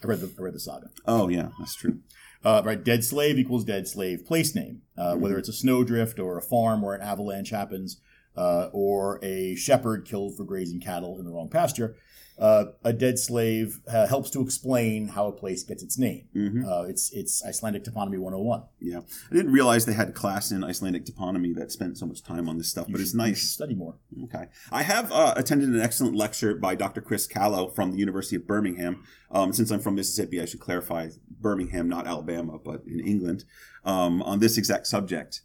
read 0.08 0.20
the 0.22 0.34
I 0.38 0.42
read 0.42 0.54
the 0.54 0.60
saga. 0.60 0.90
Oh, 1.06 1.28
yeah, 1.28 1.50
that's 1.60 1.76
true. 1.76 2.00
Uh, 2.46 2.62
right, 2.64 2.84
dead 2.84 3.04
slave 3.04 3.38
equals 3.40 3.66
dead 3.66 3.88
slave 3.88 4.26
place 4.26 4.56
name. 4.56 4.84
Uh, 4.98 5.16
Whether 5.16 5.38
it's 5.38 5.50
a 5.50 5.54
snowdrift 5.54 6.20
or 6.20 6.38
a 6.38 6.42
farm 6.42 6.82
where 6.82 6.94
an 6.96 7.02
avalanche 7.02 7.50
happens, 7.50 8.00
uh, 8.38 8.70
or 8.72 9.20
a 9.24 9.56
shepherd 9.56 10.06
killed 10.06 10.38
for 10.38 10.44
grazing 10.46 10.80
cattle 10.80 11.18
in 11.20 11.26
the 11.26 11.32
wrong 11.32 11.50
pasture, 11.50 11.96
uh, 12.40 12.66
a 12.84 12.94
dead 12.94 13.18
slave 13.18 13.80
uh, 13.88 14.06
helps 14.08 14.30
to 14.32 14.42
explain 14.42 15.08
how 15.10 15.28
a 15.28 15.32
place 15.32 15.64
gets 15.64 15.82
its 15.82 15.98
name. 15.98 16.28
Uh, 16.68 16.84
it's 16.84 17.12
it's 17.12 17.44
Icelandic 17.44 17.84
toponymy 17.84 18.20
101. 18.20 18.64
Yeah. 18.80 19.00
I 19.32 19.36
didn't 19.36 19.52
realize 19.52 19.86
they 19.86 19.94
had 19.94 20.10
a 20.10 20.12
class 20.12 20.52
in 20.52 20.64
Icelandic 20.64 21.06
toponymy 21.06 21.56
that 21.56 21.72
spent 21.72 21.98
so 21.98 22.06
much 22.06 22.24
time 22.24 22.48
on 22.48 22.58
this 22.58 22.70
stuff, 22.70 22.88
but 22.90 23.02
it's 23.02 23.14
You 23.14 23.18
nice. 23.20 23.42
study 23.50 23.74
more. 23.76 23.96
Okay. 24.26 24.46
I 24.72 24.84
have 24.84 25.12
uh, 25.12 25.34
attended 25.36 25.70
an 25.70 25.80
excellent 25.82 26.16
lecture 26.16 26.56
by 26.56 26.76
Dr. 26.76 27.02
Chris 27.02 27.26
Callow 27.28 27.70
from 27.70 27.92
the 27.92 27.98
University 27.98 28.36
of 28.36 28.46
Birmingham. 28.46 29.04
Um, 29.32 29.52
since 29.52 29.72
I'm 29.72 29.80
from 29.80 29.96
Mississippi, 29.96 30.42
I 30.42 30.46
should 30.46 30.60
clarify 30.60 31.10
Birmingham, 31.42 31.90
not 31.90 32.08
Alabama, 32.08 32.58
but 32.58 32.84
in 32.86 33.00
England, 33.00 33.44
um, 33.84 34.22
on 34.22 34.40
this 34.40 34.58
exact 34.58 34.88
subject. 34.88 35.42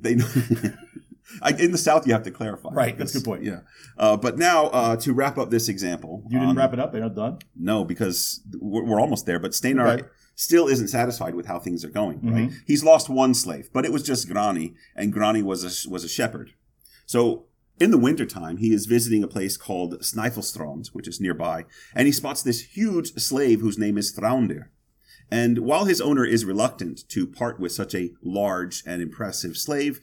They 0.00 0.16
know. 0.16 0.28
I, 1.42 1.50
in 1.52 1.72
the 1.72 1.78
South, 1.78 2.06
you 2.06 2.12
have 2.12 2.22
to 2.24 2.30
clarify. 2.30 2.70
Right, 2.70 2.96
that's 2.96 3.14
a 3.14 3.18
good 3.18 3.24
point. 3.24 3.42
Yeah. 3.44 3.60
Uh, 3.96 4.16
but 4.16 4.38
now, 4.38 4.66
uh, 4.66 4.96
to 4.96 5.12
wrap 5.12 5.38
up 5.38 5.50
this 5.50 5.68
example. 5.68 6.22
You 6.28 6.38
didn't 6.38 6.50
um, 6.50 6.58
wrap 6.58 6.72
it 6.72 6.80
up. 6.80 6.92
They're 6.92 7.00
not 7.00 7.14
done. 7.14 7.38
No, 7.56 7.84
because 7.84 8.40
we're, 8.60 8.84
we're 8.84 9.00
almost 9.00 9.26
there. 9.26 9.38
But 9.38 9.54
Steinar 9.54 9.86
Okay. 9.88 10.08
still 10.34 10.68
isn't 10.68 10.88
satisfied 10.88 11.34
with 11.34 11.46
how 11.46 11.58
things 11.58 11.84
are 11.84 11.90
going. 11.90 12.20
Mm-hmm. 12.20 12.56
He's 12.66 12.84
lost 12.84 13.08
one 13.08 13.34
slave, 13.34 13.70
but 13.72 13.84
it 13.84 13.92
was 13.92 14.02
just 14.02 14.28
Grani, 14.28 14.74
and 14.94 15.12
Grani 15.12 15.42
was 15.42 15.64
a, 15.64 15.90
was 15.90 16.04
a 16.04 16.08
shepherd. 16.08 16.52
So 17.06 17.46
in 17.80 17.90
the 17.90 17.98
wintertime, 17.98 18.58
he 18.58 18.72
is 18.72 18.86
visiting 18.86 19.24
a 19.24 19.28
place 19.28 19.56
called 19.56 20.00
Snæfellstrand, 20.00 20.88
which 20.88 21.08
is 21.08 21.20
nearby, 21.20 21.64
and 21.94 22.06
he 22.06 22.12
spots 22.12 22.42
this 22.42 22.76
huge 22.76 23.14
slave 23.14 23.60
whose 23.60 23.78
name 23.78 23.98
is 23.98 24.12
Thraundir. 24.14 24.68
And 25.30 25.58
while 25.58 25.86
his 25.86 26.00
owner 26.00 26.24
is 26.24 26.44
reluctant 26.44 27.08
to 27.08 27.26
part 27.26 27.58
with 27.58 27.72
such 27.72 27.94
a 27.94 28.12
large 28.22 28.84
and 28.86 29.00
impressive 29.02 29.56
slave, 29.56 30.00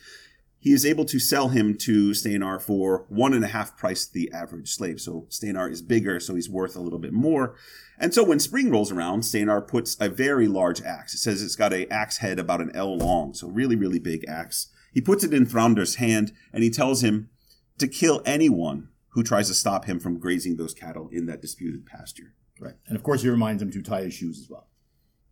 he 0.62 0.71
is 0.74 0.86
able 0.86 1.06
to 1.06 1.19
sell 1.19 1.50
him 1.50 1.76
to 1.76 2.13
Steinar 2.13 2.60
for 2.62 3.06
one 3.10 3.34
and 3.34 3.43
a 3.43 3.47
half 3.47 3.76
price 3.76 4.06
the 4.06 4.32
average 4.32 4.71
slave. 4.71 5.02
So 5.02 5.26
Steinar 5.28 5.67
is 5.67 5.82
bigger, 5.82 6.19
so 6.19 6.36
he's 6.36 6.50
worth 6.50 6.76
a 6.76 6.80
little 6.80 7.00
bit 7.00 7.13
more. 7.13 7.56
And 7.97 8.13
so 8.13 8.24
when 8.24 8.39
spring 8.39 8.69
rolls 8.69 8.91
around, 8.91 9.24
Steinar 9.24 9.62
puts 9.62 9.97
a 10.00 10.08
very 10.08 10.47
large 10.47 10.80
axe. 10.84 11.15
It 11.15 11.17
says 11.17 11.41
it's 11.41 11.56
got 11.56 11.74
a 11.74 11.91
axe 11.91 12.17
head 12.17 12.38
about 12.38 12.62
an 12.62 12.71
ell 12.76 12.95
long, 12.95 13.34
so 13.34 13.47
really, 13.47 13.76
really 13.76 13.97
big 13.97 14.24
axe. 14.30 14.67
He 14.93 15.02
puts 15.02 15.24
it 15.24 15.34
in 15.34 15.47
Thrandar's 15.47 15.95
hand 15.95 16.32
and 16.54 16.63
he 16.63 16.69
tells 16.69 17.02
him 17.02 17.32
to 17.80 17.88
kill 17.88 18.21
anyone 18.24 18.89
who 19.10 19.24
tries 19.24 19.47
to 19.47 19.56
stop 19.56 19.86
him 19.86 20.00
from 20.00 20.19
grazing 20.19 20.58
those 20.58 20.76
cattle 20.76 21.10
in 21.12 21.26
that 21.26 21.41
disputed 21.41 21.88
pasture. 21.88 22.36
Right. 22.60 22.76
And 22.86 22.95
of 22.95 23.02
course, 23.02 23.24
he 23.24 23.30
reminds 23.30 23.63
him 23.63 23.71
to 23.71 23.82
tie 23.82 24.04
his 24.04 24.13
shoes 24.13 24.39
as 24.39 24.47
well. 24.47 24.67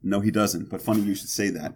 No, 0.01 0.21
he 0.21 0.31
doesn't, 0.31 0.71
but 0.71 0.81
funny 0.81 1.01
you 1.01 1.13
should 1.13 1.29
say 1.29 1.49
that. 1.51 1.75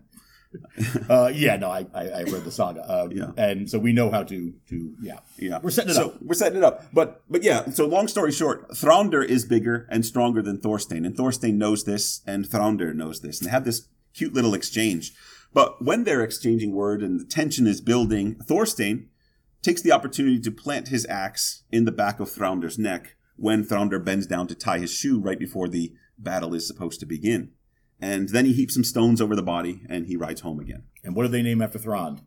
Uh, 1.10 1.32
yeah, 1.34 1.56
no, 1.58 1.70
I, 1.70 1.86
I, 1.94 2.08
I 2.10 2.24
read 2.24 2.44
the 2.44 2.52
saga. 2.52 2.82
Uh, 2.82 3.10
Yeah. 3.12 3.32
And 3.38 3.70
so 3.70 3.78
we 3.78 3.94
know 3.94 4.10
how 4.10 4.24
to, 4.24 4.54
to 4.70 4.96
yeah. 5.02 5.20
Yeah, 5.38 5.60
We're 5.62 5.70
setting 5.70 5.92
it 5.92 5.96
so 5.96 6.08
up. 6.08 6.22
We're 6.22 6.34
setting 6.34 6.58
it 6.58 6.64
up, 6.64 6.86
but 6.94 7.22
but 7.30 7.44
yeah. 7.44 7.70
So 7.70 7.86
long 7.86 8.08
story 8.08 8.32
short, 8.32 8.76
Thrander 8.76 9.22
is 9.22 9.46
bigger 9.46 9.88
and 9.90 10.06
stronger 10.06 10.42
than 10.42 10.60
Thorstein, 10.60 11.06
and 11.06 11.16
Thorstein 11.16 11.58
knows 11.58 11.84
this, 11.84 12.22
and 12.26 12.48
Thrander 12.48 12.94
knows 12.94 13.22
this, 13.22 13.40
and 13.40 13.48
they 13.48 13.52
have 13.52 13.66
this 13.66 13.88
cute 14.14 14.34
little 14.34 14.54
exchange. 14.54 15.14
But 15.54 15.84
when 15.84 16.04
they're 16.04 16.24
exchanging 16.24 16.74
word 16.74 17.04
and 17.04 17.20
the 17.20 17.26
tension 17.26 17.68
is 17.68 17.82
building, 17.82 18.36
Thorstein 18.48 19.10
takes 19.62 19.82
the 19.82 19.92
opportunity 19.92 20.40
to 20.40 20.52
plant 20.52 20.88
his 20.90 21.06
axe 21.08 21.64
in 21.72 21.86
the 21.86 21.92
back 21.92 22.20
of 22.20 22.30
Thrander's 22.30 22.80
neck 22.80 23.16
when 23.36 23.64
Thrander 23.64 24.00
bends 24.00 24.28
down 24.28 24.48
to 24.48 24.56
tie 24.56 24.80
his 24.80 24.92
shoe 24.92 25.20
right 25.20 25.40
before 25.40 25.68
the 25.68 25.94
battle 26.18 26.54
is 26.54 26.68
supposed 26.68 27.00
to 27.00 27.06
begin. 27.06 27.52
And 28.04 28.30
then 28.30 28.46
he 28.46 28.54
heaps 28.54 28.74
some 28.74 28.84
stones 28.84 29.22
over 29.22 29.36
the 29.36 29.42
body 29.44 29.82
and 29.90 30.06
he 30.08 30.18
rides 30.18 30.42
home 30.42 30.60
again. 30.60 30.84
And 31.04 31.16
what 31.16 31.24
do 31.24 31.30
they 31.30 31.42
name 31.42 31.62
after 31.62 31.80
Thrond? 31.80 32.20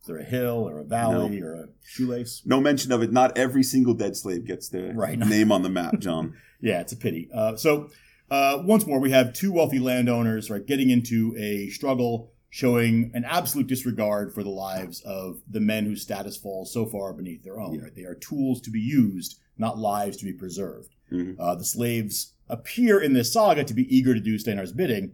Is 0.00 0.06
there 0.06 0.18
a 0.18 0.24
hill 0.24 0.68
or 0.68 0.80
a 0.80 0.84
valley 0.84 1.40
or 1.40 1.54
a 1.54 1.66
shoelace? 1.84 2.42
No 2.44 2.60
mention 2.60 2.90
of 2.90 3.02
it. 3.02 3.12
Not 3.12 3.38
every 3.38 3.62
single 3.62 3.94
dead 3.94 4.16
slave 4.16 4.44
gets 4.46 4.68
their 4.68 4.92
Right. 4.92 5.18
name 5.36 5.52
on 5.52 5.62
the 5.62 5.68
map, 5.68 5.98
John. 6.00 6.34
Yeah, 6.62 6.80
it's 6.82 6.92
a 6.92 6.96
pity. 6.96 7.30
Uh, 7.34 7.56
so 7.56 7.88
uh, 8.30 8.58
once 8.62 8.86
more, 8.86 9.00
we 9.00 9.10
have 9.12 9.32
two 9.32 9.50
wealthy 9.50 9.78
landowners 9.78 10.50
right 10.50 10.66
getting 10.66 10.90
into 10.90 11.34
a 11.38 11.70
struggle, 11.70 12.32
showing 12.50 13.10
an 13.14 13.24
absolute 13.24 13.66
disregard 13.66 14.34
for 14.34 14.42
the 14.42 14.50
lives 14.50 15.00
of 15.00 15.40
the 15.48 15.60
men 15.60 15.86
whose 15.86 16.02
status 16.02 16.36
falls 16.36 16.70
so 16.70 16.84
far 16.84 17.14
beneath 17.14 17.42
their 17.44 17.58
own. 17.58 17.74
Yeah. 17.76 17.84
Right, 17.84 17.94
they 17.94 18.02
are 18.04 18.14
tools 18.14 18.60
to 18.62 18.70
be 18.70 18.78
used, 18.80 19.38
not 19.56 19.78
lives 19.78 20.18
to 20.18 20.26
be 20.26 20.34
preserved. 20.34 20.94
Mhm. 21.10 21.36
Uh, 21.38 21.54
the 21.54 21.64
slaves 21.64 22.34
appear 22.50 23.00
in 23.00 23.12
this 23.12 23.32
saga 23.32 23.64
to 23.64 23.74
be 23.74 23.94
eager 23.94 24.14
to 24.14 24.20
do 24.20 24.38
Steinar's 24.38 24.72
bidding, 24.72 25.12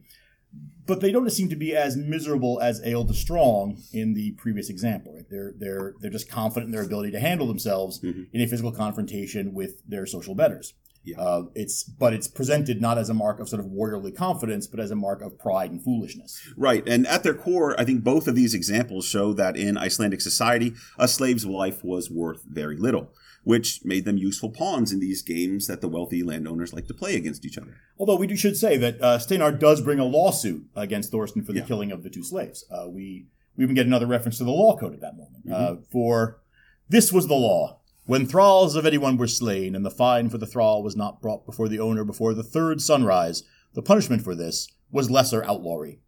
but 0.86 1.00
they 1.00 1.10
don't 1.12 1.28
seem 1.30 1.48
to 1.48 1.56
be 1.56 1.74
as 1.76 1.96
miserable 1.96 2.60
as 2.60 2.80
Ael 2.84 3.04
the 3.04 3.14
Strong 3.14 3.78
in 3.92 4.14
the 4.14 4.32
previous 4.32 4.70
example. 4.70 5.14
Right? 5.14 5.24
They're 5.28 5.52
they're 5.58 5.94
they're 6.00 6.10
just 6.10 6.30
confident 6.30 6.66
in 6.68 6.72
their 6.72 6.84
ability 6.84 7.10
to 7.12 7.20
handle 7.20 7.46
themselves 7.46 8.00
Mhm. 8.00 8.26
in 8.32 8.40
a 8.40 8.46
physical 8.46 8.72
confrontation 8.72 9.52
with 9.52 9.82
their 9.88 10.06
social 10.06 10.34
betters. 10.34 10.74
Yeah. 11.04 11.20
Uh, 11.20 11.42
it's 11.54 11.84
but 11.84 12.12
it's 12.14 12.26
presented 12.26 12.80
not 12.80 12.98
as 12.98 13.08
a 13.08 13.14
mark 13.14 13.38
of 13.38 13.48
sort 13.48 13.60
of 13.60 13.66
warriorly 13.70 14.12
confidence, 14.14 14.66
but 14.66 14.80
as 14.80 14.90
a 14.90 14.96
mark 14.96 15.22
of 15.22 15.38
pride 15.38 15.70
and 15.70 15.80
foolishness. 15.82 16.40
Right. 16.56 16.82
And 16.88 17.06
at 17.06 17.22
their 17.22 17.34
core, 17.34 17.78
I 17.80 17.84
think 17.84 18.02
both 18.02 18.26
of 18.26 18.34
these 18.34 18.54
examples 18.54 19.06
show 19.06 19.32
that 19.34 19.56
in 19.56 19.76
Icelandic 19.76 20.20
society, 20.20 20.74
a 20.98 21.06
slave's 21.06 21.46
life 21.46 21.84
was 21.84 22.10
worth 22.10 22.42
very 22.48 22.76
little, 22.76 23.12
which 23.46 23.84
made 23.84 24.04
them 24.04 24.18
useful 24.18 24.50
pawns 24.50 24.90
in 24.92 24.98
these 24.98 25.22
games 25.22 25.68
that 25.68 25.80
the 25.80 25.86
wealthy 25.86 26.20
landowners 26.20 26.72
like 26.72 26.88
to 26.88 26.92
play 26.92 27.14
against 27.14 27.44
each 27.44 27.56
other. 27.56 27.76
Although 27.96 28.16
we 28.16 28.36
should 28.36 28.56
say 28.56 28.76
that 28.76 29.00
uh, 29.00 29.18
Steinar 29.20 29.52
does 29.52 29.80
bring 29.80 30.00
a 30.00 30.04
lawsuit 30.04 30.64
against 30.74 31.12
Thorstein 31.12 31.44
for 31.44 31.52
the 31.52 31.60
Yeah. 31.60 31.64
killing 31.66 31.92
of 31.92 32.02
the 32.02 32.10
two 32.10 32.24
slaves. 32.24 32.64
Uh, 32.68 32.88
we 32.88 33.26
we 33.56 33.62
even 33.62 33.76
get 33.76 33.86
another 33.86 34.08
reference 34.08 34.38
to 34.38 34.44
the 34.44 34.50
law 34.50 34.76
code 34.76 34.94
at 34.94 35.00
that 35.00 35.16
moment. 35.16 35.46
Mm-hmm. 35.46 35.74
Uh, 35.74 35.76
for 35.92 36.40
this 36.88 37.12
was 37.12 37.28
the 37.28 37.34
law. 37.34 37.78
When 38.06 38.26
thralls 38.26 38.74
of 38.74 38.84
anyone 38.84 39.16
were 39.16 39.28
slain, 39.28 39.76
and 39.76 39.86
the 39.86 39.92
fine 39.92 40.28
for 40.28 40.38
the 40.38 40.46
thrall 40.46 40.82
was 40.82 40.96
not 40.96 41.22
brought 41.22 41.46
before 41.46 41.68
the 41.68 41.78
owner 41.78 42.02
before 42.02 42.34
the 42.34 42.42
third 42.42 42.80
sunrise, 42.80 43.44
the 43.74 43.82
punishment 43.82 44.22
for 44.22 44.34
this 44.34 44.66
was 44.90 45.08
lesser 45.08 45.44
outlawry. 45.44 46.00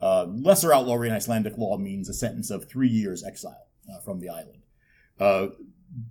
Uh, 0.00 0.26
lesser 0.28 0.72
outlawry 0.72 1.08
in 1.08 1.14
Icelandic 1.14 1.58
law 1.58 1.76
means 1.78 2.08
a 2.08 2.14
sentence 2.14 2.48
of 2.48 2.68
three 2.68 2.88
years 2.88 3.24
exile 3.24 3.66
uh, 3.92 3.98
from 4.04 4.20
the 4.20 4.28
island. 4.28 4.62
Uh, 5.18 5.48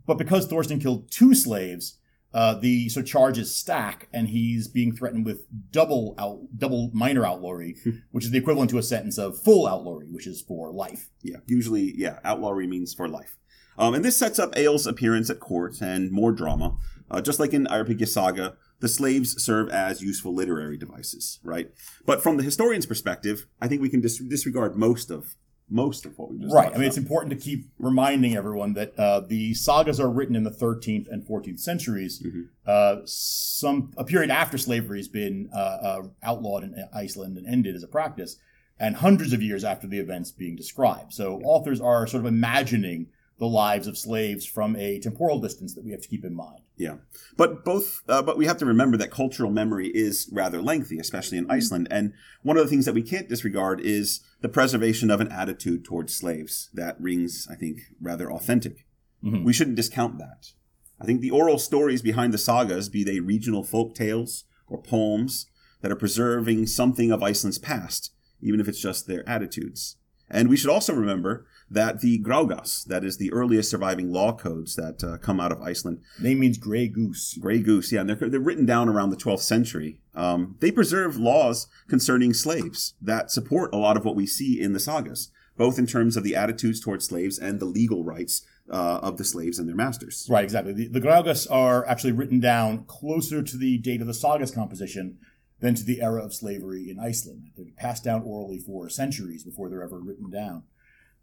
but 0.06 0.18
because 0.18 0.48
Thorstein 0.48 0.80
killed 0.80 1.12
two 1.12 1.34
slaves, 1.34 1.98
uh, 2.34 2.56
the 2.56 2.90
so 2.90 3.02
charges 3.02 3.56
stack, 3.56 4.08
and 4.14 4.30
he's 4.30 4.68
being 4.68 4.96
threatened 4.96 5.26
with 5.26 5.46
double 5.72 6.16
out, 6.20 6.40
double 6.58 6.92
minor 6.94 7.26
outlawry, 7.26 7.78
which 8.12 8.26
is 8.26 8.32
the 8.32 8.38
equivalent 8.38 8.70
to 8.70 8.78
a 8.78 8.84
sentence 8.84 9.18
of 9.18 9.40
full 9.42 9.68
outlawry, 9.68 10.08
which 10.12 10.28
is 10.28 10.42
for 10.42 10.72
life. 10.72 11.10
Yeah. 11.24 11.38
Usually, 11.48 11.94
yeah, 11.96 12.20
outlawry 12.24 12.68
means 12.68 12.94
for 12.94 13.08
life. 13.08 13.38
Um, 13.78 13.94
and 13.94 14.04
this 14.04 14.18
sets 14.18 14.40
up 14.40 14.56
Egil's 14.56 14.86
appearance 14.86 15.30
at 15.30 15.40
court 15.40 15.82
and 15.82 16.12
more 16.12 16.32
drama. 16.32 16.78
Uh, 17.10 17.22
just 17.22 17.40
like 17.40 17.54
in 17.54 17.66
Eyrbyggja 17.66 18.08
Saga, 18.08 18.56
the 18.82 18.88
slaves 18.88 19.42
serve 19.44 19.70
as 19.70 20.02
useful 20.02 20.34
literary 20.34 20.78
devices, 20.78 21.40
right? 21.44 21.72
But 22.06 22.22
from 22.22 22.38
the 22.38 22.44
historian's 22.44 22.86
perspective, 22.86 23.48
I 23.60 23.68
think 23.68 23.82
we 23.82 23.90
can 23.90 24.02
dis- 24.02 24.20
disregard 24.20 24.76
most 24.76 25.10
of 25.10 25.36
most 25.70 26.06
of 26.06 26.18
what 26.18 26.32
we 26.32 26.40
just 26.40 26.54
Right. 26.54 26.74
I 26.74 26.78
mean, 26.78 26.88
it's 26.88 26.98
important 26.98 27.32
to 27.32 27.38
keep 27.38 27.70
reminding 27.78 28.36
everyone 28.36 28.74
that 28.74 28.98
uh, 28.98 29.22
the 29.22 29.54
sagas 29.54 30.00
are 30.00 30.10
written 30.10 30.36
in 30.36 30.44
the 30.44 30.52
13th 30.52 31.08
and 31.12 31.24
14th 31.24 31.60
centuries. 31.60 32.26
Uh, 32.66 32.98
some 33.06 33.92
a 33.98 34.04
period 34.04 34.32
after 34.32 34.58
slavery 34.58 35.00
has 35.00 35.08
been 35.08 35.50
uh, 35.54 35.58
uh, 35.58 36.02
outlawed 36.24 36.64
in 36.64 36.76
Iceland 36.94 37.38
and 37.38 37.48
ended 37.48 37.76
as 37.76 37.84
a 37.84 37.88
practice, 37.88 38.38
and 38.80 38.96
hundreds 38.96 39.34
of 39.34 39.42
years 39.42 39.64
after 39.64 39.88
the 39.88 40.00
events 40.00 40.32
being 40.32 40.56
described. 40.56 41.14
So 41.14 41.40
authors 41.44 41.82
are 41.82 42.08
sort 42.08 42.22
of 42.22 42.28
imagining 42.28 43.08
the 43.40 43.48
lives 43.48 43.88
of 43.88 43.98
slaves 43.98 44.46
from 44.46 44.76
a 44.76 45.00
temporal 45.00 45.40
distance 45.40 45.74
that 45.74 45.84
we 45.84 45.92
have 45.92 46.02
to 46.02 46.08
keep 46.08 46.26
in 46.26 46.36
mind. 46.36 46.62
Yeah, 46.78 46.98
but 47.38 47.66
both, 47.66 48.02
uh, 48.08 48.22
but 48.22 48.38
we 48.38 48.46
have 48.46 48.58
to 48.58 48.66
remember 48.66 48.98
that 48.98 49.12
cultural 49.12 49.50
memory 49.50 49.88
is 49.88 50.30
rather 50.32 50.62
lengthy, 50.62 51.00
especially 51.00 51.38
in 51.38 51.50
Iceland. 51.50 51.88
And 51.90 52.14
one 52.44 52.58
of 52.58 52.64
the 52.64 52.70
things 52.70 52.86
that 52.86 52.94
we 52.94 53.02
can't 53.02 53.30
disregard 53.30 53.80
is 53.82 54.22
the 54.42 54.50
preservation 54.50 55.10
of 55.10 55.22
an 55.22 55.32
attitude 55.32 55.84
towards 55.84 56.14
slaves 56.14 56.70
that 56.74 57.00
rings, 57.00 57.48
I 57.50 57.56
think, 57.56 57.80
rather 58.02 58.32
authentic. 58.32 58.86
Mhm. 59.24 59.44
We 59.44 59.54
shouldn't 59.54 59.78
discount 59.78 60.18
that. 60.20 60.52
I 61.00 61.06
think 61.06 61.22
the 61.22 61.32
oral 61.32 61.58
stories 61.58 62.02
behind 62.02 62.34
the 62.34 62.38
sagas, 62.38 62.90
be 62.90 63.04
they 63.04 63.20
regional 63.22 63.64
folk 63.64 63.96
tales 63.96 64.44
or 64.68 64.82
poems, 64.82 65.48
that 65.82 65.92
are 65.92 65.96
preserving 65.96 66.68
something 66.68 67.10
of 67.12 67.24
Iceland's 67.24 67.58
past, 67.58 68.12
even 68.42 68.60
if 68.60 68.68
it's 68.68 68.82
just 68.82 69.08
their 69.08 69.28
attitudes. 69.28 69.96
And 70.30 70.50
we 70.50 70.58
should 70.58 70.70
also 70.70 70.94
remember 70.94 71.46
that 71.72 72.02
the 72.02 72.20
Graugas, 72.20 72.86
that 72.86 73.04
is 73.04 73.18
the 73.18 73.32
earliest 73.32 73.70
surviving 73.70 74.12
law 74.12 74.34
codes 74.34 74.76
that 74.76 75.04
uh, 75.04 75.18
come 75.18 75.40
out 75.40 75.52
of 75.52 75.62
Iceland, 75.62 76.02
Name 76.20 76.40
means 76.40 76.58
gray 76.58 76.88
goose. 76.88 77.38
Grey 77.40 77.60
Goose, 77.60 77.92
yeah, 77.92 78.02
and 78.02 78.10
they're, 78.10 78.30
they're 78.30 78.40
written 78.40 78.66
down 78.66 78.90
around 78.90 79.10
the 79.10 79.18
12th 79.18 79.42
century. 79.42 80.00
Um, 80.16 80.56
they 80.60 80.72
preserve 80.72 81.18
laws 81.18 81.68
concerning 81.88 82.34
slaves 82.34 82.96
that 83.02 83.32
support 83.32 83.74
a 83.74 83.78
lot 83.78 83.98
of 83.98 84.06
what 84.06 84.16
we 84.16 84.26
see 84.26 84.60
in 84.60 84.74
the 84.74 84.80
sagas, 84.80 85.32
both 85.58 85.78
in 85.78 85.86
terms 85.86 86.18
of 86.18 86.24
the 86.24 86.36
attitudes 86.36 86.80
towards 86.80 87.06
slaves 87.06 87.38
and 87.38 87.60
the 87.60 87.66
legal 87.66 88.04
rights 88.04 88.46
uh, 88.72 89.00
of 89.02 89.18
the 89.18 89.24
slaves 89.24 89.60
and 89.60 89.68
their 89.68 89.76
masters. 89.76 90.28
Right, 90.30 90.44
exactly. 90.44 90.74
The, 90.74 90.88
the 90.88 91.02
Graugas 91.02 91.50
are 91.50 91.86
actually 91.88 92.14
written 92.14 92.40
down 92.40 92.86
closer 92.86 93.42
to 93.42 93.58
the 93.58 93.78
date 93.78 94.02
of 94.02 94.08
the 94.08 94.14
saga's 94.14 94.52
composition 94.52 95.18
than 95.60 95.76
to 95.76 95.84
the 95.84 96.02
era 96.02 96.24
of 96.24 96.34
slavery 96.34 96.90
in 96.90 97.00
Iceland. 97.00 97.50
They're 97.56 97.66
passed 97.78 98.04
down 98.04 98.24
orally 98.24 98.60
for 98.60 98.90
centuries 98.90 99.44
before 99.44 99.70
they're 99.70 99.84
ever 99.84 100.00
written 100.00 100.30
down. 100.30 100.64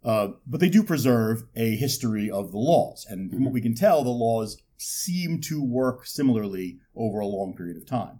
Uh, 0.07 0.29
but 0.47 0.61
they 0.61 0.69
do 0.69 0.83
preserve 0.83 1.43
a 1.57 1.75
history 1.75 2.31
of 2.31 2.51
the 2.51 2.57
laws. 2.57 3.05
And 3.09 3.29
from 3.29 3.43
what 3.43 3.53
we 3.53 3.59
can 3.59 3.75
tell, 3.75 4.05
the 4.05 4.09
laws 4.09 4.57
seem 4.77 5.41
to 5.41 5.61
work 5.61 6.07
similarly 6.07 6.79
over 6.95 7.19
a 7.19 7.27
long 7.27 7.53
period 7.57 7.75
of 7.75 7.85
time. 7.85 8.19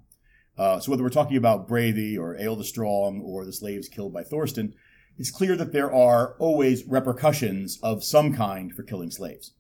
Uh, 0.57 0.81
so 0.81 0.91
whether 0.91 1.01
we're 1.01 1.09
talking 1.09 1.38
about 1.38 1.69
Bredi 1.69 2.19
or 2.19 2.35
Ael 2.35 2.57
the 2.57 2.65
Strong 2.65 3.21
or 3.23 3.45
the 3.45 3.53
slaves 3.53 3.88
killed 3.88 4.13
by 4.13 4.23
Thorstein, 4.23 4.73
it's 5.17 5.31
clear 5.31 5.55
that 5.55 5.71
there 5.71 5.93
are 5.93 6.35
always 6.39 6.85
repercussions 6.85 7.79
of 7.81 8.03
some 8.03 8.35
kind 8.35 8.73
for 8.73 8.83
killing 8.83 9.09
slaves. 9.09 9.53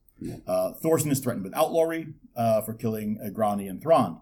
Uh, 0.45 0.73
Thorstein 0.73 1.11
is 1.11 1.19
threatened 1.19 1.45
with 1.45 1.55
outlawry 1.55 2.13
uh, 2.35 2.61
for 2.61 2.73
killing 2.73 3.19
Grani 3.33 3.67
and 3.69 3.81
Thrand. 3.81 4.17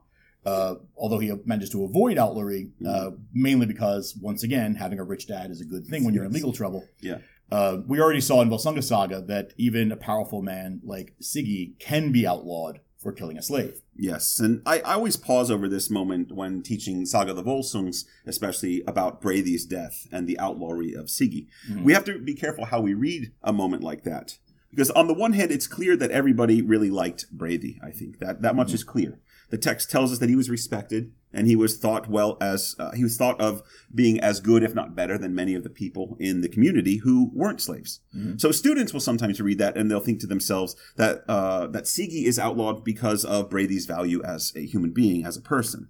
Uh, 0.46 0.76
although 0.96 1.18
he 1.18 1.34
manages 1.46 1.72
to 1.72 1.84
avoid 1.84 2.20
outlawry, 2.20 2.70
uh, 2.88 3.12
mainly 3.34 3.66
because, 3.66 4.16
once 4.22 4.44
again, 4.44 4.76
having 4.76 5.00
a 5.00 5.04
rich 5.04 5.26
dad 5.26 5.50
is 5.50 5.60
a 5.60 5.66
good 5.66 5.88
thing 5.88 6.06
when 6.06 6.14
you're 6.14 6.24
in 6.24 6.32
legal 6.32 6.54
trouble. 6.54 6.88
Yeah. 7.02 7.18
Uh, 7.52 7.78
we 7.86 8.02
already 8.02 8.22
saw 8.22 8.42
in 8.42 8.50
Volsunga 8.50 8.84
Saga 8.84 9.22
that 9.22 9.54
even 9.58 9.92
a 9.92 9.98
powerful 9.98 10.42
man 10.42 10.82
like 10.84 11.14
Sigi 11.22 11.78
can 11.80 12.12
be 12.12 12.26
outlawed 12.26 12.80
for 12.98 13.12
killing 13.12 13.38
a 13.38 13.42
slave. 13.42 13.82
Yes, 13.96 14.40
and 14.40 14.64
I, 14.66 14.80
I 14.80 14.94
always 14.96 15.16
pause 15.16 15.52
over 15.52 15.70
this 15.70 15.92
moment 15.92 16.32
when 16.32 16.64
teaching 16.64 17.06
Saga 17.06 17.32
of 17.32 17.38
the 17.38 17.44
Volsungs, 17.44 18.06
especially 18.26 18.84
about 18.88 19.22
Bredi's 19.22 19.64
death 19.66 20.08
and 20.12 20.28
the 20.28 20.40
outlawry 20.40 20.94
of 20.94 21.06
Sigi. 21.06 21.48
We 21.84 21.94
have 21.94 22.04
to 22.06 22.18
be 22.18 22.34
careful 22.34 22.66
how 22.66 22.82
we 22.82 22.96
read 22.96 23.32
a 23.44 23.54
moment 23.54 23.84
like 23.84 24.04
that. 24.04 24.38
Because 24.72 24.90
on 24.92 25.08
the 25.08 25.14
one 25.14 25.34
hand, 25.34 25.52
it's 25.52 25.68
clear 25.68 25.96
that 25.96 26.12
everybody 26.12 26.62
really 26.62 26.90
liked 26.90 27.38
Bredi, 27.38 27.78
I 27.82 27.92
think. 27.92 28.20
That 28.20 28.42
that 28.42 28.56
much 28.56 28.74
is 28.74 28.84
clear. 28.84 29.20
The 29.50 29.58
text 29.58 29.90
tells 29.90 30.12
us 30.12 30.18
that 30.18 30.30
he 30.30 30.36
was 30.36 30.50
respected 30.50 31.14
and 31.36 31.48
he 31.48 31.56
was 31.56 31.78
thought 31.78 32.10
well 32.10 32.38
as 32.42 32.76
uh, 32.80 32.92
he 32.92 33.04
was 33.04 33.18
thought 33.18 33.40
of 33.40 33.62
being 33.94 34.20
as 34.20 34.40
good 34.40 34.64
if 34.64 34.74
not 34.74 34.96
better 34.96 35.18
than 35.18 35.36
many 35.36 35.54
of 35.54 35.64
the 35.64 35.70
people 35.70 36.16
in 36.20 36.42
the 36.42 36.50
community 36.50 36.98
who 36.98 37.32
weren't 37.34 37.62
slaves 37.62 38.00
so 38.38 38.52
students 38.52 38.94
will 38.94 39.00
sometimes 39.00 39.40
read 39.42 39.58
that 39.58 39.78
and 39.78 39.92
they'll 39.92 40.00
think 40.00 40.20
to 40.20 40.28
themselves 40.28 40.76
that 40.96 41.24
uh, 41.28 41.68
that 41.68 41.84
Sigi 41.84 42.26
is 42.26 42.40
outlawed 42.40 42.84
because 42.84 43.26
of 43.26 43.50
Bredi's 43.50 43.86
value 43.86 44.24
as 44.24 44.54
a 44.56 44.66
human 44.66 44.92
being 44.92 45.26
as 45.26 45.38
a 45.38 45.42
person 45.42 45.90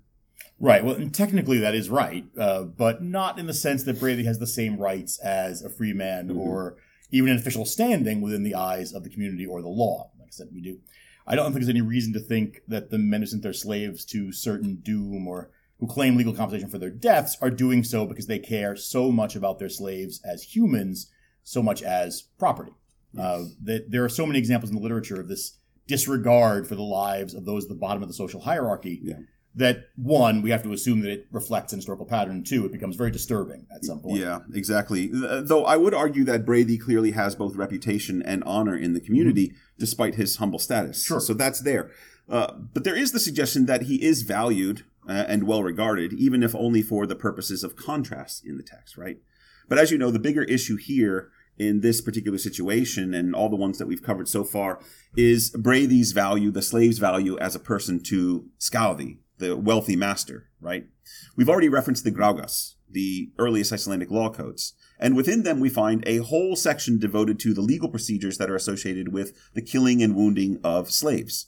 Right. 0.59 0.83
Well, 0.85 0.95
and 0.95 1.13
technically 1.13 1.57
that 1.59 1.75
is 1.75 1.89
right, 1.89 2.25
uh, 2.39 2.63
but 2.63 3.03
not 3.03 3.37
in 3.37 3.45
the 3.45 3.53
sense 3.53 3.83
that 3.83 3.99
Bredi 3.99 4.23
has 4.25 4.39
the 4.39 4.47
same 4.47 4.77
rights 4.77 5.19
as 5.19 5.61
a 5.61 5.69
free 5.69 5.93
man 5.93 6.31
or 6.31 6.77
even 7.11 7.29
an 7.29 7.37
official 7.37 7.65
standing 7.65 8.21
within 8.21 8.43
the 8.43 8.55
eyes 8.55 8.93
of 8.93 9.03
the 9.03 9.09
community 9.09 9.45
or 9.45 9.61
the 9.61 9.67
law. 9.67 10.11
Like 10.17 10.29
I 10.29 10.31
said, 10.31 10.47
we 10.53 10.61
do. 10.61 10.79
I 11.27 11.35
don't 11.35 11.45
think 11.45 11.55
there's 11.55 11.69
any 11.69 11.81
reason 11.81 12.13
to 12.13 12.19
think 12.19 12.61
that 12.67 12.91
the 12.91 12.97
men 12.97 13.21
who 13.21 13.25
sent 13.27 13.43
their 13.43 13.53
slaves 13.53 14.05
to 14.05 14.31
certain 14.31 14.75
doom 14.75 15.27
or 15.27 15.49
who 15.79 15.87
claim 15.87 16.15
legal 16.15 16.33
compensation 16.33 16.69
for 16.69 16.77
their 16.77 16.89
deaths 16.89 17.37
are 17.41 17.49
doing 17.49 17.83
so 17.83 18.05
because 18.05 18.27
they 18.27 18.39
care 18.39 18.75
so 18.75 19.11
much 19.11 19.35
about 19.35 19.59
their 19.59 19.69
slaves 19.69 20.21
as 20.23 20.55
humans, 20.55 21.11
so 21.43 21.61
much 21.61 21.81
as 21.81 22.23
property. 22.37 22.71
Uh, 23.19 23.45
that 23.63 23.91
there 23.91 24.03
are 24.03 24.09
so 24.09 24.25
many 24.25 24.37
examples 24.37 24.69
in 24.69 24.75
the 24.75 24.81
literature 24.81 25.19
of 25.19 25.27
this 25.27 25.57
disregard 25.87 26.67
for 26.67 26.75
the 26.75 26.83
lives 26.83 27.33
of 27.33 27.45
those 27.45 27.63
at 27.63 27.69
the 27.69 27.75
bottom 27.75 28.01
of 28.01 28.09
the 28.09 28.13
social 28.13 28.41
hierarchy 28.41 28.99
Yeah. 29.03 29.19
That 29.57 29.85
one 29.95 30.41
we 30.41 30.49
have 30.49 30.63
to 30.63 30.73
assume 30.73 31.01
that 31.01 31.11
it 31.11 31.27
reflects 31.31 31.71
an 31.71 31.79
historical 31.79 32.05
pattern 32.05 32.43
two 32.43 32.65
it 32.65 32.73
becomes 32.73 32.97
very 32.97 33.11
disturbing 33.11 33.65
at 33.73 33.85
some 33.85 34.01
point 34.01 34.19
Yeah, 34.19 34.39
exactly. 34.53 35.09
Though 35.11 35.63
I 35.63 35.77
would 35.77 35.93
argue 35.93 36.25
that 36.25 36.45
Bredi 36.45 36.79
clearly 36.79 37.11
has 37.11 37.35
both 37.35 37.55
reputation 37.55 38.21
and 38.21 38.43
honor 38.43 38.75
in 38.77 38.93
the 38.93 38.99
community, 38.99 39.53
despite 39.79 40.15
his 40.15 40.37
humble 40.37 40.59
status. 40.59 41.03
Sure. 41.05 41.21
So 41.21 41.33
that's 41.33 41.61
there. 41.61 41.91
Uh, 42.27 42.53
but 42.73 42.83
there 42.83 42.95
is 42.95 43.11
the 43.11 43.19
suggestion 43.19 43.65
that 43.67 43.83
he 43.83 44.03
is 44.03 44.23
valued 44.23 44.83
uh, 45.07 45.25
and 45.27 45.43
well 45.43 45.63
regarded, 45.63 46.13
even 46.13 46.43
if 46.43 46.55
only 46.55 46.81
for 46.81 47.05
the 47.05 47.15
purposes 47.15 47.63
of 47.63 47.75
contrast 47.75 48.45
in 48.45 48.57
the 48.57 48.63
text, 48.63 48.97
right? 48.97 49.17
But 49.67 49.77
as 49.77 49.91
you 49.91 49.97
know, 49.97 50.11
the 50.11 50.19
bigger 50.19 50.43
issue 50.43 50.77
here 50.77 51.29
in 51.57 51.81
this 51.81 52.01
particular 52.01 52.37
situation 52.37 53.13
and 53.13 53.33
all 53.33 53.49
the 53.49 53.55
ones 53.55 53.77
that 53.77 53.87
we've 53.87 54.03
covered 54.03 54.27
so 54.27 54.43
far 54.43 54.79
is 55.15 55.51
Bredi's 55.55 56.11
value, 56.11 56.51
the 56.51 56.61
slave's 56.61 56.97
value 56.97 57.37
as 57.39 57.55
a 57.55 57.59
person 57.59 58.01
to 58.03 58.47
Skadi, 58.59 59.19
the 59.37 59.55
wealthy 59.57 59.95
master, 59.95 60.49
right? 60.59 60.87
We've 61.35 61.49
already 61.49 61.69
referenced 61.69 62.03
the 62.03 62.11
Graugas, 62.11 62.75
the 62.89 63.31
earliest 63.37 63.73
Icelandic 63.73 64.11
law 64.11 64.29
codes. 64.29 64.73
And 64.99 65.15
within 65.15 65.43
them, 65.43 65.59
we 65.59 65.69
find 65.69 66.03
a 66.07 66.17
whole 66.17 66.55
section 66.55 66.99
devoted 66.99 67.39
to 67.39 67.53
the 67.53 67.61
legal 67.61 67.89
procedures 67.89 68.37
that 68.37 68.49
are 68.49 68.55
associated 68.55 69.11
with 69.11 69.37
the 69.53 69.61
killing 69.61 70.01
and 70.01 70.15
wounding 70.15 70.59
of 70.63 70.91
slaves. 70.91 71.47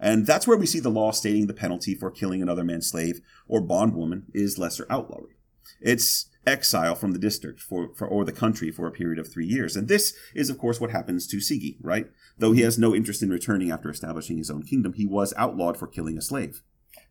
And 0.00 0.26
that's 0.26 0.46
where 0.46 0.56
we 0.56 0.66
see 0.66 0.80
the 0.80 0.90
law 0.90 1.10
stating 1.10 1.46
the 1.46 1.54
penalty 1.54 1.94
for 1.94 2.10
killing 2.10 2.42
another 2.42 2.64
man's 2.64 2.88
slave 2.88 3.20
or 3.46 3.60
bondwoman 3.60 4.26
is 4.32 4.58
lesser 4.58 4.86
outlawry. 4.90 5.34
It's 5.80 6.26
exile 6.46 6.94
from 6.94 7.12
the 7.12 7.18
district 7.18 7.60
for, 7.60 7.94
for 7.94 8.06
or 8.06 8.24
the 8.24 8.32
country 8.32 8.70
for 8.70 8.86
a 8.86 8.92
period 8.92 9.18
of 9.18 9.30
three 9.30 9.46
years. 9.46 9.76
And 9.76 9.86
this 9.86 10.14
is, 10.34 10.50
of 10.50 10.58
course, 10.58 10.80
what 10.80 10.90
happens 10.90 11.26
to 11.28 11.38
Sigi, 11.38 11.76
right? 11.80 12.06
Though 12.38 12.52
he 12.52 12.62
has 12.62 12.78
no 12.78 12.94
interest 12.94 13.22
in 13.22 13.30
returning 13.30 13.70
after 13.70 13.90
establishing 13.90 14.38
his 14.38 14.50
own 14.50 14.62
kingdom, 14.62 14.94
he 14.94 15.06
was 15.06 15.34
outlawed 15.36 15.76
for 15.76 15.86
killing 15.86 16.16
a 16.16 16.22
slave. 16.22 16.62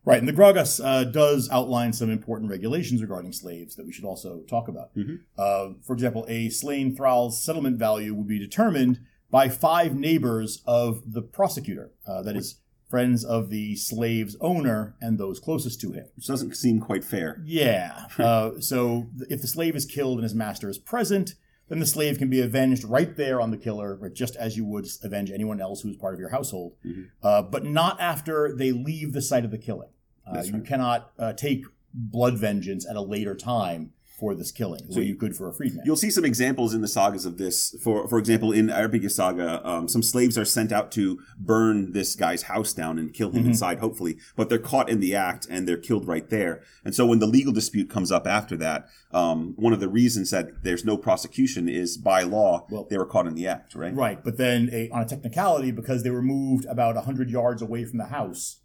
Right 0.08 0.18
and 0.18 0.28
the 0.28 0.32
gragas 0.32 0.80
uh, 0.84 1.04
does 1.04 1.48
outline 1.50 1.92
some 1.92 2.10
important 2.10 2.50
regulations 2.50 3.00
regarding 3.02 3.32
slaves 3.32 3.76
that 3.76 3.86
we 3.86 3.92
should 3.92 4.04
also 4.04 4.40
talk 4.48 4.66
about 4.68 4.88
Mhm. 4.96 5.20
uh, 5.36 5.74
for 5.86 5.92
example 5.92 6.24
a 6.28 6.48
slain 6.50 6.94
thrall's 6.96 7.42
settlement 7.42 7.76
value 7.78 8.14
would 8.14 8.26
be 8.28 8.38
determined 8.38 9.00
by 9.30 9.48
five 9.48 9.94
neighbors 9.94 10.62
of 10.66 11.12
the 11.12 11.22
prosecutor 11.22 11.92
uh, 12.06 12.22
that 12.22 12.36
is 12.36 12.60
friends 12.88 13.22
of 13.22 13.50
the 13.50 13.76
slave's 13.76 14.34
owner 14.40 14.96
and 15.02 15.18
those 15.18 15.38
closest 15.38 15.78
to 15.82 15.92
him 15.92 16.06
Which 16.16 16.26
doesn't 16.26 16.56
seem 16.56 16.80
quite 16.80 17.04
fair. 17.04 17.42
Yeah. 17.44 18.06
Uh, 18.18 18.60
so 18.60 19.08
if 19.28 19.42
the 19.42 19.46
slave 19.46 19.76
is 19.76 19.84
killed 19.84 20.16
and 20.18 20.22
his 20.24 20.34
master 20.34 20.68
is 20.70 20.78
present, 20.78 21.34
then 21.68 21.80
the 21.80 21.86
slave 21.86 22.16
can 22.18 22.30
be 22.30 22.40
avenged 22.40 22.82
right 22.84 23.14
there 23.16 23.42
on 23.42 23.50
the 23.50 23.58
killer, 23.58 23.94
right, 24.00 24.14
just 24.14 24.34
as 24.36 24.56
you 24.56 24.64
would 24.64 24.86
avenge 25.04 25.30
anyone 25.30 25.60
else 25.60 25.82
who's 25.82 25.96
part 25.98 26.14
of 26.14 26.20
your 26.20 26.30
household, 26.30 26.72
Mhm. 26.86 27.08
uh, 27.22 27.42
but 27.42 27.62
not 27.66 28.00
after 28.00 28.56
they 28.56 28.72
leave 28.72 29.12
the 29.12 29.20
site 29.20 29.44
of 29.44 29.50
the 29.50 29.58
killing. 29.58 29.90
Uh, 30.32 30.42
you 30.42 30.52
right. 30.54 30.64
cannot 30.66 31.10
uh, 31.18 31.32
take 31.32 31.64
blood 31.94 32.38
vengeance 32.38 32.86
at 32.88 32.96
a 32.96 33.00
later 33.00 33.34
time 33.34 33.92
for 34.18 34.34
this 34.34 34.50
killing, 34.50 34.80
So 34.90 34.98
you 34.98 35.14
could 35.14 35.36
for 35.36 35.48
a 35.48 35.52
freedman. 35.54 35.84
You'll 35.86 35.94
see 35.94 36.10
some 36.10 36.24
examples 36.24 36.74
in 36.74 36.80
the 36.80 36.88
sagas 36.88 37.24
of 37.24 37.38
this. 37.38 37.76
For 37.84 38.08
for 38.08 38.18
example, 38.18 38.50
in 38.50 38.66
Eyrbyggja 38.66 39.12
saga, 39.12 39.64
um, 39.64 39.86
some 39.86 40.02
slaves 40.02 40.36
are 40.36 40.44
sent 40.44 40.72
out 40.72 40.90
to 40.92 41.20
burn 41.38 41.92
this 41.92 42.16
guy's 42.16 42.42
house 42.42 42.72
down 42.72 42.98
and 42.98 43.14
kill 43.14 43.30
him 43.30 43.44
Mhm. 43.44 43.48
inside, 43.50 43.78
hopefully. 43.78 44.18
But 44.34 44.48
they're 44.48 44.58
caught 44.58 44.90
in 44.90 44.98
the 44.98 45.14
act 45.14 45.46
and 45.48 45.68
they're 45.68 45.76
killed 45.76 46.08
right 46.08 46.28
there. 46.28 46.62
And 46.84 46.96
so 46.96 47.06
when 47.06 47.20
the 47.20 47.28
legal 47.28 47.52
dispute 47.52 47.88
comes 47.90 48.10
up 48.10 48.26
after 48.26 48.56
that, 48.56 48.88
um, 49.12 49.54
one 49.56 49.72
of 49.72 49.78
the 49.78 49.88
reasons 49.88 50.32
that 50.32 50.64
there's 50.64 50.84
no 50.84 50.96
prosecution 50.96 51.68
is 51.68 51.96
by 51.96 52.24
law 52.24 52.66
Well- 52.72 52.88
they 52.90 52.98
were 52.98 53.06
caught 53.06 53.28
in 53.28 53.36
the 53.36 53.46
act, 53.46 53.76
right? 53.76 53.94
Right, 53.94 54.24
but 54.24 54.36
then 54.36 54.68
a, 54.72 54.88
on 54.90 55.02
a 55.02 55.06
technicality, 55.06 55.70
because 55.70 56.02
they 56.02 56.10
were 56.10 56.22
moved 56.22 56.64
about 56.64 56.96
100 56.96 57.30
yards 57.30 57.62
away 57.62 57.84
from 57.84 57.98
the 57.98 58.06
house, 58.06 58.56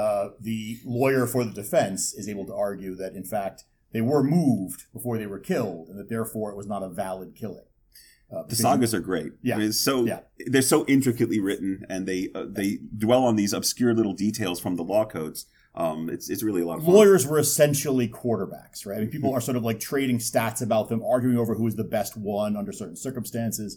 uh, 0.00 0.24
the 0.48 0.78
lawyer 0.84 1.24
for 1.32 1.42
the 1.44 1.54
defense 1.62 2.02
is 2.20 2.26
able 2.28 2.46
to 2.50 2.54
argue 2.68 2.94
that, 2.96 3.12
in 3.20 3.24
fact, 3.34 3.58
they 3.94 4.00
were 4.12 4.22
moved 4.22 4.80
before 4.96 5.18
they 5.18 5.26
were 5.32 5.40
killed, 5.52 5.88
and 5.88 5.98
that 5.98 6.08
therefore 6.14 6.50
it 6.52 6.56
was 6.56 6.66
not 6.74 6.82
a 6.82 6.88
valid 6.88 7.30
killing. 7.40 7.66
Uh, 8.32 8.44
The 8.52 8.54
sagas 8.56 8.94
are 8.94 9.00
great. 9.12 9.32
Yeah. 9.42 9.56
I 9.56 9.58
mean, 9.58 9.72
so 9.72 10.04
Yeah. 10.12 10.20
they're 10.52 10.62
so 10.74 10.84
intricately 10.86 11.40
written, 11.40 11.70
and 11.92 12.00
they 12.10 12.20
uh, 12.38 12.46
they 12.58 12.78
dwell 13.04 13.24
on 13.30 13.34
these 13.36 13.52
obscure 13.52 13.92
little 14.00 14.14
details 14.26 14.58
from 14.64 14.76
the 14.76 14.84
law 14.94 15.04
codes. 15.16 15.40
Um, 15.74 16.08
it's 16.14 16.26
it's 16.32 16.42
really 16.48 16.62
a 16.62 16.66
lot 16.70 16.78
of 16.78 16.84
fun. 16.84 16.94
Lawyers 16.94 17.26
were 17.26 17.38
essentially 17.40 18.08
quarterbacks, 18.08 18.78
right? 18.86 18.98
I 18.98 19.00
mean, 19.02 19.10
people 19.16 19.32
are 19.36 19.40
sort 19.48 19.56
of 19.56 19.64
like 19.70 19.80
trading 19.80 20.18
stats 20.18 20.60
about 20.68 20.88
them, 20.90 21.00
arguing 21.14 21.38
over 21.42 21.54
who 21.58 21.66
is 21.66 21.74
the 21.76 21.90
best 21.98 22.12
one 22.16 22.52
under 22.60 22.72
certain 22.72 22.96
circumstances. 22.96 23.70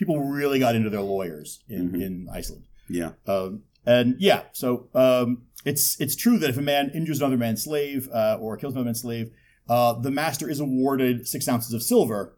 People 0.00 0.16
really 0.40 0.58
got 0.58 0.74
into 0.78 0.90
their 0.90 1.06
lawyers 1.14 1.48
in, 1.68 1.90
Mhm. 1.90 2.02
in 2.06 2.12
Iceland. 2.40 2.64
Yeah. 2.88 3.10
Um, 3.26 3.62
and 3.86 4.16
yeah, 4.18 4.44
so 4.52 4.88
um, 4.94 5.42
it's 5.64 6.00
it's 6.00 6.16
true 6.16 6.38
that 6.38 6.50
if 6.50 6.58
a 6.58 6.62
man 6.62 6.90
injures 6.94 7.18
another 7.18 7.36
man's 7.36 7.64
slave 7.64 8.08
uh, 8.12 8.36
or 8.40 8.56
kills 8.56 8.74
another 8.74 8.86
man's 8.86 9.00
slave, 9.00 9.30
uh, 9.68 9.94
the 9.94 10.10
master 10.10 10.48
is 10.48 10.60
awarded 10.60 11.26
six 11.26 11.48
ounces 11.48 11.72
of 11.72 11.82
silver, 11.82 12.36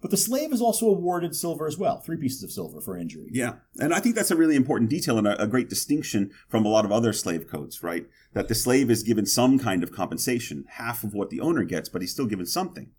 but 0.00 0.10
the 0.10 0.16
slave 0.16 0.52
is 0.52 0.60
also 0.60 0.86
awarded 0.86 1.34
silver 1.34 1.66
as 1.66 1.78
well, 1.78 2.00
three 2.00 2.16
pieces 2.16 2.42
of 2.42 2.50
silver 2.50 2.80
for 2.80 2.96
injury. 2.96 3.28
Yeah, 3.32 3.54
and 3.78 3.94
I 3.94 4.00
think 4.00 4.16
that's 4.16 4.30
a 4.30 4.36
really 4.36 4.56
important 4.56 4.90
detail 4.90 5.18
and 5.18 5.26
a, 5.26 5.40
a 5.40 5.46
great 5.46 5.68
distinction 5.68 6.30
from 6.48 6.66
a 6.66 6.68
lot 6.68 6.84
of 6.84 6.92
other 6.92 7.12
slave 7.12 7.48
codes, 7.48 7.82
right? 7.82 8.06
That 8.32 8.48
the 8.48 8.54
slave 8.54 8.90
is 8.90 9.02
given 9.02 9.26
some 9.26 9.58
kind 9.58 9.82
of 9.82 9.92
compensation, 9.92 10.64
half 10.68 11.04
of 11.04 11.14
what 11.14 11.30
the 11.30 11.40
owner 11.40 11.62
gets, 11.62 11.88
but 11.88 12.02
he's 12.02 12.12
still 12.12 12.26
given 12.26 12.46
something. 12.46 12.90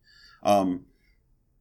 Um, 0.44 0.86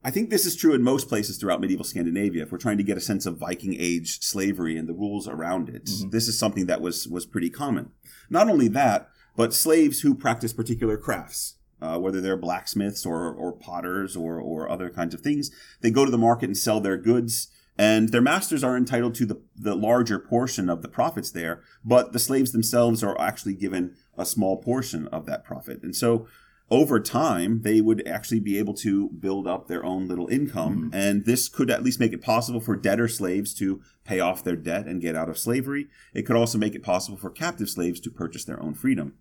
I 0.05 0.11
think 0.11 0.30
this 0.30 0.46
is 0.46 0.57
true 0.57 0.74
in 0.74 0.82
most 0.82 1.09
places 1.09 1.36
throughout 1.38 1.61
medieval 1.61 1.84
Scandinavia. 1.84 2.42
If 2.42 2.50
we're 2.53 2.59
trying 2.59 2.78
to 2.78 2.82
get 2.82 2.96
a 2.96 3.00
sense 3.00 3.24
of 3.24 3.38
Viking 3.38 3.76
age 3.78 4.20
slavery 4.20 4.76
and 4.76 4.88
the 4.88 4.94
rules 4.94 5.28
around 5.28 5.68
it, 5.68 5.84
Mhm. 5.86 6.11
this 6.11 6.26
is 6.26 6.36
something 6.38 6.66
that 6.66 6.80
was 6.80 7.07
was 7.07 7.24
pretty 7.24 7.50
common. 7.50 7.90
Not 8.28 8.48
only 8.48 8.68
that, 8.68 9.09
but 9.36 9.55
slaves 9.55 10.00
who 10.00 10.14
practice 10.14 10.53
particular 10.53 10.96
crafts, 10.96 11.55
uh, 11.80 11.98
whether 11.98 12.20
they're 12.20 12.36
blacksmiths 12.36 13.07
or 13.07 13.32
or 13.32 13.53
potters 13.53 14.16
or 14.16 14.38
or 14.40 14.68
other 14.68 14.90
kinds 14.90 15.14
of 15.14 15.20
things, 15.20 15.50
they 15.82 15.90
go 15.90 16.05
to 16.05 16.11
the 16.11 16.18
market 16.18 16.46
and 16.46 16.57
sell 16.59 16.80
their 16.80 16.96
goods. 16.96 17.48
And 17.78 18.11
their 18.11 18.20
masters 18.20 18.62
are 18.62 18.76
entitled 18.76 19.14
to 19.14 19.24
the, 19.24 19.40
the 19.57 19.74
larger 19.74 20.18
portion 20.18 20.68
of 20.68 20.82
the 20.82 20.88
profits 20.88 21.30
there, 21.30 21.62
but 21.82 22.12
the 22.12 22.18
slaves 22.18 22.53
themselves 22.53 23.03
are 23.03 23.18
actually 23.18 23.55
given 23.55 23.94
a 24.18 24.26
small 24.26 24.59
portion 24.59 25.07
of 25.09 25.24
that 25.24 25.42
profit. 25.42 25.82
And 25.82 25.96
so 25.96 26.26
over 26.72 26.98
time, 26.98 27.60
they 27.62 27.82
would 27.82 28.02
actually 28.08 28.40
be 28.40 28.58
able 28.58 28.72
to 28.72 29.10
build 29.10 29.46
up 29.46 29.68
their 29.68 29.84
own 29.84 30.08
little 30.08 30.26
income. 30.28 30.90
And 30.94 31.26
this 31.26 31.48
could 31.50 31.70
at 31.70 31.82
least 31.82 32.00
make 32.00 32.14
it 32.14 32.22
possible 32.22 32.60
for 32.60 32.74
debtor 32.76 33.08
slaves 33.08 33.52
to 33.56 33.82
pay 34.04 34.20
off 34.20 34.42
their 34.42 34.56
debt 34.56 34.86
and 34.86 34.98
get 35.00 35.14
out 35.14 35.28
of 35.28 35.38
slavery. 35.38 35.88
It 36.14 36.22
could 36.22 36.34
also 36.34 36.56
make 36.56 36.74
it 36.74 36.82
possible 36.82 37.18
for 37.18 37.28
captive 37.28 37.68
slaves 37.68 38.00
to 38.00 38.10
purchase 38.10 38.44
their 38.46 38.60
own 38.62 38.72
freedom. 38.72 39.14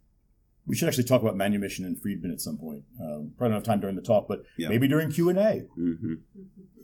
We 0.66 0.78
should 0.78 0.88
actually 0.88 1.04
talk 1.04 1.22
about 1.22 1.36
manumission 1.36 1.84
and 1.84 2.02
freedmen 2.02 2.32
at 2.32 2.40
some 2.40 2.58
point. 2.58 2.84
Um, 3.02 3.34
probably 3.38 3.50
don't 3.50 3.54
have 3.56 3.64
time 3.64 3.82
during 3.82 3.98
the 3.98 4.02
talk, 4.02 4.30
but 4.30 4.44
Yeah. 4.58 4.70
maybe 4.70 4.88
during 4.88 5.12
Q 5.12 5.28
and 5.30 5.38
A. 5.38 5.60
hmm 5.76 6.14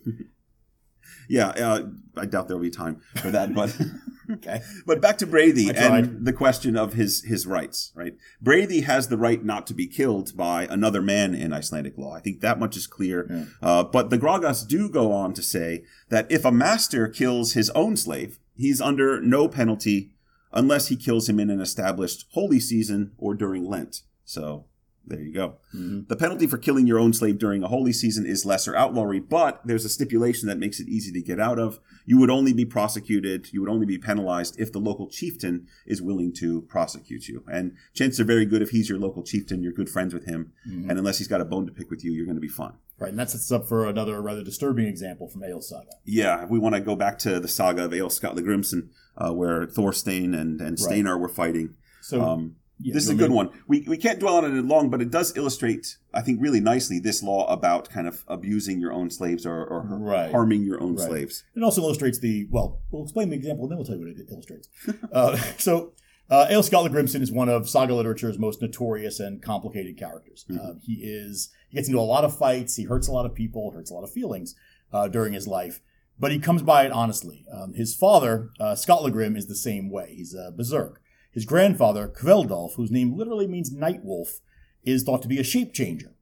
yeah, 1.29 1.49
uh, 1.49 1.87
I 2.15 2.25
doubt 2.25 2.47
there'll 2.47 2.61
be 2.61 2.69
time 2.69 3.01
for 3.15 3.31
that, 3.31 3.53
but. 3.53 3.75
Okay. 4.29 4.61
But 4.85 5.01
back 5.01 5.17
to 5.19 5.25
tried. 5.73 6.03
and 6.03 6.25
the 6.25 6.33
question 6.33 6.75
of 6.75 6.93
his 6.93 7.23
his 7.23 7.47
rights, 7.47 7.91
right? 7.95 8.13
Bredi 8.43 8.83
has 8.83 9.07
the 9.07 9.17
right 9.17 9.43
not 9.43 9.65
to 9.67 9.73
be 9.73 9.87
killed 9.87 10.35
by 10.35 10.65
another 10.65 11.01
man 11.01 11.33
in 11.33 11.53
Icelandic 11.53 11.97
law. 11.97 12.13
I 12.13 12.19
think 12.19 12.41
that 12.41 12.59
much 12.59 12.75
is 12.75 12.87
clear. 12.87 13.27
Yeah. 13.29 13.45
Uh, 13.61 13.83
but 13.85 14.09
the 14.09 14.17
Gragas 14.17 14.67
do 14.67 14.89
go 14.89 15.13
on 15.13 15.33
to 15.33 15.41
say 15.41 15.85
that 16.09 16.29
if 16.29 16.43
a 16.43 16.51
master 16.51 17.07
kills 17.07 17.53
his 17.53 17.69
own 17.69 17.95
slave, 17.95 18.39
he's 18.53 18.81
under 18.81 19.21
no 19.21 19.47
penalty 19.47 20.11
unless 20.51 20.87
he 20.87 20.95
kills 20.95 21.29
him 21.29 21.39
in 21.39 21.49
an 21.49 21.61
established 21.61 22.25
holy 22.31 22.59
season 22.59 23.13
or 23.17 23.33
during 23.33 23.65
Lent. 23.65 24.01
So 24.25 24.65
there 25.07 25.21
you 25.21 25.33
go. 25.33 25.55
Mhm. 25.73 26.07
The 26.07 26.15
penalty 26.15 26.47
for 26.47 26.57
killing 26.57 26.85
your 26.87 26.99
own 26.99 27.13
slave 27.13 27.37
during 27.37 27.63
a 27.63 27.67
holy 27.67 27.93
season 27.93 28.25
is 28.25 28.45
lesser 28.45 28.75
outlawry, 28.75 29.19
but 29.19 29.61
there's 29.65 29.85
a 29.85 29.89
stipulation 29.89 30.47
that 30.47 30.59
makes 30.59 30.79
it 30.79 30.87
easy 30.87 31.11
to 31.13 31.21
get 31.21 31.39
out 31.39 31.57
of. 31.59 31.79
You 32.05 32.17
would 32.19 32.29
only 32.29 32.53
be 32.53 32.65
prosecuted, 32.65 33.47
you 33.53 33.61
would 33.61 33.69
only 33.69 33.85
be 33.85 33.97
penalized 33.97 34.59
if 34.59 34.71
the 34.71 34.79
local 34.79 35.07
chieftain 35.09 35.67
is 35.85 36.01
willing 36.01 36.33
to 36.33 36.61
prosecute 36.63 37.27
you. 37.27 37.43
And 37.51 37.73
chances 37.93 38.19
are 38.19 38.25
very 38.25 38.45
good 38.45 38.61
if 38.61 38.69
he's 38.69 38.89
your 38.89 38.99
local 38.99 39.23
chieftain, 39.23 39.63
you're 39.63 39.73
good 39.73 39.89
friends 39.89 40.13
with 40.13 40.25
him, 40.25 40.51
Mhm. 40.69 40.89
and 40.89 40.99
unless 40.99 41.17
he's 41.17 41.27
got 41.27 41.41
a 41.41 41.45
bone 41.45 41.65
to 41.65 41.71
pick 41.71 41.89
with 41.89 42.03
you, 42.03 42.11
you're 42.11 42.25
going 42.25 42.35
to 42.37 42.41
be 42.41 42.47
fine. 42.47 42.73
Right, 42.99 43.09
and 43.11 43.19
that 43.19 43.29
sets 43.29 43.51
up 43.51 43.67
for 43.67 43.85
another 43.87 44.19
rather 44.21 44.43
disturbing 44.43 44.87
example 44.87 45.27
from 45.27 45.43
Egil 45.43 45.61
Saga. 45.61 45.91
Yeah, 46.03 46.43
if 46.43 46.49
we 46.49 46.57
want 46.59 46.73
to 46.75 46.81
go 46.81 46.95
back 46.95 47.19
to 47.19 47.39
the 47.39 47.47
saga 47.47 47.85
of 47.85 47.93
Egil 47.93 48.09
Skallagrimsson, 48.09 48.87
uh, 49.17 49.31
where 49.33 49.67
Thorstein 49.67 50.33
and, 50.33 50.59
and 50.59 50.71
Right. 50.71 50.79
Steinar 50.79 51.17
were 51.19 51.29
fighting. 51.29 51.75
So 52.01 52.21
Um, 52.21 52.55
yeah, 52.79 52.93
this 52.93 53.03
is 53.03 53.09
a 53.09 53.15
good 53.15 53.31
one. 53.31 53.49
We, 53.67 53.81
we 53.87 53.97
can't 53.97 54.19
dwell 54.19 54.35
on 54.37 54.45
it 54.45 54.65
long, 54.65 54.89
but 54.89 55.01
it 55.01 55.09
does 55.11 55.35
illustrate, 55.35 55.97
I 56.13 56.21
think, 56.21 56.41
really 56.41 56.59
nicely 56.59 56.99
this 56.99 57.23
law 57.23 57.45
about 57.51 57.89
kind 57.89 58.07
of 58.07 58.23
abusing 58.27 58.79
your 58.79 58.93
own 58.93 59.09
slaves 59.09 59.45
or, 59.45 59.65
or 59.65 59.81
Right. 59.99 60.31
harming 60.31 60.63
your 60.63 60.81
own 60.81 60.95
Right. 60.95 61.07
slaves. 61.07 61.43
It 61.55 61.63
also 61.63 61.81
illustrates 61.81 62.19
the 62.19 62.47
well. 62.51 62.81
We'll 62.91 63.03
explain 63.03 63.29
the 63.29 63.35
example, 63.35 63.65
and 63.65 63.71
then 63.71 63.77
we'll 63.77 63.85
tell 63.85 63.95
you 63.97 64.01
what 64.05 64.09
it 64.17 64.27
illustrates. 64.31 64.69
uh, 65.11 65.37
so, 65.57 65.93
uh, 66.29 66.47
Skallagrimsson 66.49 67.21
is 67.21 67.31
one 67.31 67.49
of 67.49 67.69
saga 67.69 67.93
literature's 67.95 68.37
most 68.37 68.61
notorious 68.61 69.19
and 69.19 69.41
complicated 69.41 69.97
characters. 69.97 70.45
Mhm. 70.49 70.59
Uh, 70.59 70.73
he 70.83 70.93
is 71.03 71.49
he 71.69 71.77
gets 71.77 71.87
into 71.87 71.99
a 71.99 72.01
lot 72.01 72.23
of 72.23 72.37
fights. 72.37 72.75
He 72.75 72.83
hurts 72.83 73.07
a 73.07 73.11
lot 73.11 73.25
of 73.25 73.33
people, 73.33 73.71
hurts 73.71 73.89
a 73.91 73.93
lot 73.93 74.03
of 74.03 74.11
feelings 74.11 74.53
uh, 74.93 75.07
during 75.07 75.33
his 75.33 75.47
life, 75.47 75.81
but 76.19 76.31
he 76.31 76.39
comes 76.39 76.61
by 76.61 76.85
it 76.85 76.91
honestly. 76.91 77.45
Um, 77.51 77.73
his 77.73 77.95
father, 77.95 78.49
uh, 78.59 78.75
Skallagrim, 78.75 79.35
is 79.35 79.47
the 79.47 79.55
same 79.55 79.89
way. 79.89 80.13
He's 80.15 80.33
a 80.35 80.51
berserk. 80.51 81.01
His 81.37 81.45
grandfather, 81.45 82.07
Kveldolf, 82.07 82.77
whose 82.77 82.89
name 82.89 83.15
literally 83.15 83.45
means 83.45 83.71
night 83.71 84.03
wolf, 84.03 84.39
is 84.83 85.03
thought 85.03 85.21
to 85.21 85.27
be 85.27 85.37
a 85.37 85.43
shape 85.43 85.71
changer. 85.71 86.15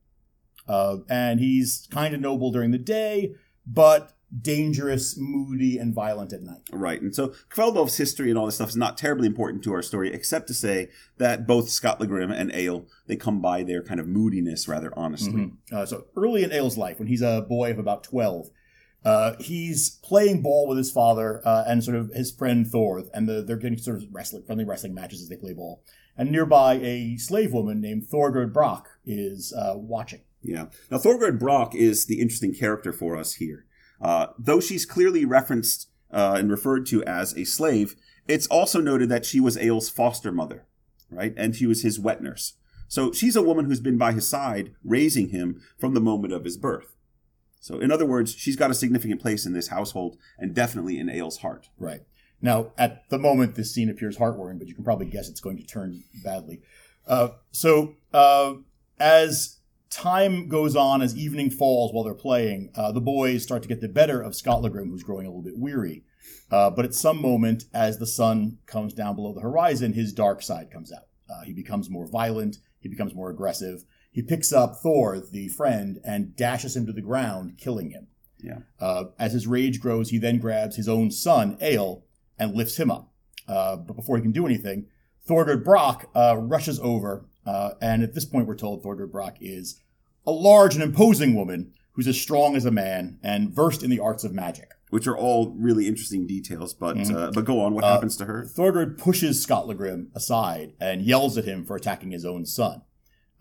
Uh, 0.67 0.97
and 1.07 1.39
he's 1.39 1.87
kind 1.89 2.13
of 2.13 2.19
noble 2.19 2.51
during 2.51 2.71
the 2.71 2.77
day, 2.77 3.33
but 3.65 4.11
dangerous, 4.41 5.15
moody, 5.17 5.77
and 5.77 5.93
violent 5.93 6.33
at 6.33 6.41
night. 6.41 6.63
Right. 6.69 7.01
And 7.01 7.15
so 7.15 7.29
Kveldolf's 7.49 7.95
history 7.95 8.29
and 8.29 8.37
all 8.37 8.45
this 8.45 8.55
stuff 8.55 8.67
is 8.67 8.75
not 8.75 8.97
terribly 8.97 9.27
important 9.27 9.63
to 9.63 9.73
our 9.73 9.81
story, 9.81 10.13
except 10.13 10.47
to 10.47 10.53
say 10.53 10.89
that 11.17 11.47
both 11.47 11.69
Skallagrim 11.69 12.29
and 12.31 12.53
Egil, 12.53 12.85
they 13.07 13.15
come 13.15 13.39
by 13.39 13.63
their 13.63 13.81
kind 13.81 14.01
of 14.01 14.07
moodiness 14.09 14.67
rather 14.67 14.91
honestly. 14.99 15.31
Mhm. 15.31 15.51
Uh, 15.71 15.85
so 15.85 16.07
early 16.17 16.43
in 16.43 16.51
Egil's 16.51 16.77
life, 16.77 16.99
when 16.99 17.07
he's 17.07 17.21
a 17.21 17.45
boy 17.47 17.71
of 17.71 17.79
about 17.79 18.03
12, 18.03 18.49
uh, 19.05 19.35
he's 19.39 19.91
playing 20.03 20.41
ball 20.41 20.67
with 20.67 20.79
his 20.79 20.91
father 20.91 21.41
uh, 21.45 21.63
and 21.67 21.83
sort 21.83 21.95
of 21.95 22.09
his 22.13 22.31
friend 22.31 22.67
Thor, 22.67 23.03
and 23.13 23.29
the, 23.29 23.43
they're 23.43 23.55
getting 23.55 23.77
sort 23.77 23.97
of 23.97 24.05
wrestling, 24.11 24.43
friendly 24.43 24.65
wrestling 24.65 24.95
matches 24.95 25.21
as 25.21 25.29
they 25.29 25.37
play 25.37 25.53
ball. 25.53 25.83
And 26.17 26.31
nearby, 26.31 26.75
a 26.75 27.17
slave 27.17 27.53
woman 27.53 27.81
named 27.81 28.07
Thorgerd 28.11 28.51
Brock 28.51 28.89
is 29.05 29.53
uh, 29.53 29.73
watching. 29.75 30.21
Yeah. 30.41 30.67
Now, 30.89 30.97
Thorgerd 30.97 31.39
Brock 31.39 31.75
is 31.75 32.07
the 32.07 32.19
interesting 32.19 32.53
character 32.53 32.91
for 32.91 33.15
us 33.15 33.35
here. 33.35 33.65
Uh, 34.01 34.27
though 34.39 34.59
she's 34.59 34.85
clearly 34.85 35.23
referenced 35.23 35.89
uh, 36.11 36.35
and 36.39 36.49
referred 36.49 36.85
to 36.87 37.03
as 37.03 37.35
a 37.37 37.43
slave, 37.43 37.95
it's 38.27 38.47
also 38.47 38.79
noted 38.79 39.09
that 39.09 39.25
she 39.25 39.39
was 39.39 39.57
Egil's 39.57 39.89
foster 39.89 40.31
mother, 40.31 40.65
right? 41.11 41.33
And 41.37 41.55
she 41.55 41.65
was 41.65 41.83
his 41.83 41.99
wet 41.99 42.23
nurse. 42.23 42.53
So 42.87 43.11
she's 43.11 43.35
a 43.35 43.41
woman 43.41 43.65
who's 43.65 43.81
been 43.81 43.97
by 43.97 44.13
his 44.13 44.27
side, 44.27 44.73
raising 44.83 45.29
him 45.29 45.61
from 45.77 45.93
the 45.93 46.01
moment 46.01 46.33
of 46.33 46.43
his 46.43 46.57
birth. 46.57 46.94
So, 47.65 47.79
in 47.79 47.91
other 47.91 48.05
words, 48.05 48.35
she's 48.35 48.55
got 48.55 48.69
a 48.69 48.75
significant 48.75 49.19
place 49.19 49.43
in 49.47 49.53
this 49.53 49.69
household 49.69 50.17
and 50.37 50.53
definitely 50.53 50.99
in 50.99 51.09
Egil's 51.09 51.39
heart. 51.39 51.69
Right. 51.79 52.01
Now, 52.39 52.73
at 52.77 53.09
the 53.09 53.17
moment, 53.17 53.55
this 53.55 53.73
scene 53.73 53.89
appears 53.89 54.19
heartwarming, 54.19 54.59
but 54.59 54.67
you 54.67 54.75
can 54.75 54.83
probably 54.83 55.07
guess 55.07 55.27
it's 55.27 55.39
going 55.39 55.57
to 55.57 55.65
turn 55.65 56.03
badly. 56.23 56.61
Uh, 57.07 57.29
so, 57.49 57.95
uh, 58.13 58.53
as 58.99 59.61
time 59.89 60.47
goes 60.47 60.75
on, 60.75 61.01
as 61.01 61.17
evening 61.17 61.49
falls 61.49 61.91
while 61.91 62.03
they're 62.03 62.13
playing, 62.13 62.69
uh, 62.75 62.91
the 62.91 63.01
boys 63.01 63.41
start 63.41 63.63
to 63.63 63.67
get 63.67 63.81
the 63.81 63.89
better 63.89 64.21
of 64.21 64.35
Skallagrim, 64.35 64.91
who's 64.91 65.01
growing 65.01 65.25
a 65.25 65.29
little 65.29 65.41
bit 65.41 65.57
weary. 65.57 66.03
Uh, 66.51 66.69
but 66.69 66.85
at 66.85 66.93
some 66.93 67.19
moment, 67.19 67.63
as 67.73 67.97
the 67.97 68.05
sun 68.05 68.59
comes 68.67 68.93
down 68.93 69.15
below 69.15 69.33
the 69.33 69.41
horizon, 69.41 69.93
his 69.93 70.13
dark 70.13 70.43
side 70.43 70.69
comes 70.69 70.93
out. 70.93 71.07
Uh, 71.27 71.41
he 71.41 71.51
becomes 71.51 71.89
more 71.89 72.05
violent. 72.05 72.59
He 72.79 72.89
becomes 72.89 73.15
more 73.15 73.31
aggressive. 73.31 73.85
He 74.15 74.21
picks 74.21 74.53
up 74.53 74.77
Thor, 74.81 75.19
the 75.19 75.49
friend, 75.49 75.99
and 76.05 76.37
dashes 76.37 76.73
him 76.73 76.85
to 76.85 76.93
the 76.93 77.01
ground, 77.01 77.57
killing 77.57 77.89
him. 77.89 78.07
Yeah. 78.41 78.59
Uh, 78.79 79.07
as 79.19 79.33
his 79.33 79.45
rage 79.45 79.81
grows, 79.81 80.09
he 80.09 80.17
then 80.17 80.37
grabs 80.37 80.77
his 80.77 80.87
own 80.87 81.11
son, 81.11 81.57
Egil, 81.61 82.05
and 82.39 82.55
lifts 82.55 82.77
him 82.79 82.89
up. 82.89 83.11
Uh, 83.45 83.75
but 83.75 83.97
before 83.97 84.15
he 84.15 84.21
can 84.21 84.31
do 84.31 84.45
anything, 84.45 84.85
Thorgerd 85.27 85.65
Brock 85.65 86.09
uh, 86.15 86.37
rushes 86.37 86.79
over, 86.79 87.25
uh, 87.45 87.71
and 87.81 88.03
at 88.03 88.13
this 88.13 88.23
point, 88.23 88.47
we're 88.47 88.55
told 88.55 88.83
Thorgerd 88.83 89.11
Brock 89.11 89.35
is 89.41 89.81
a 90.25 90.31
large 90.31 90.75
and 90.75 90.83
imposing 90.83 91.35
woman 91.35 91.73
who's 91.91 92.07
as 92.07 92.19
strong 92.19 92.55
as 92.55 92.63
a 92.63 92.71
man 92.71 93.19
and 93.21 93.53
versed 93.53 93.83
in 93.83 93.89
the 93.89 93.99
arts 93.99 94.23
of 94.23 94.31
magic. 94.33 94.69
Which 94.91 95.07
are 95.07 95.17
all 95.17 95.53
really 95.59 95.87
interesting 95.89 96.25
details, 96.25 96.73
but 96.73 96.95
Mhm. 96.95 97.13
uh, 97.13 97.31
but 97.33 97.43
go 97.43 97.59
on. 97.59 97.73
What 97.73 97.83
Uh, 97.83 97.91
happens 97.95 98.15
to 98.15 98.25
her? 98.25 98.45
Thorgerd 98.45 98.97
pushes 98.97 99.41
Skallagrim 99.43 100.09
aside 100.15 100.71
and 100.79 101.01
yells 101.01 101.37
at 101.37 101.43
him 101.43 101.65
for 101.65 101.75
attacking 101.75 102.11
his 102.11 102.23
own 102.23 102.45
son. 102.45 102.81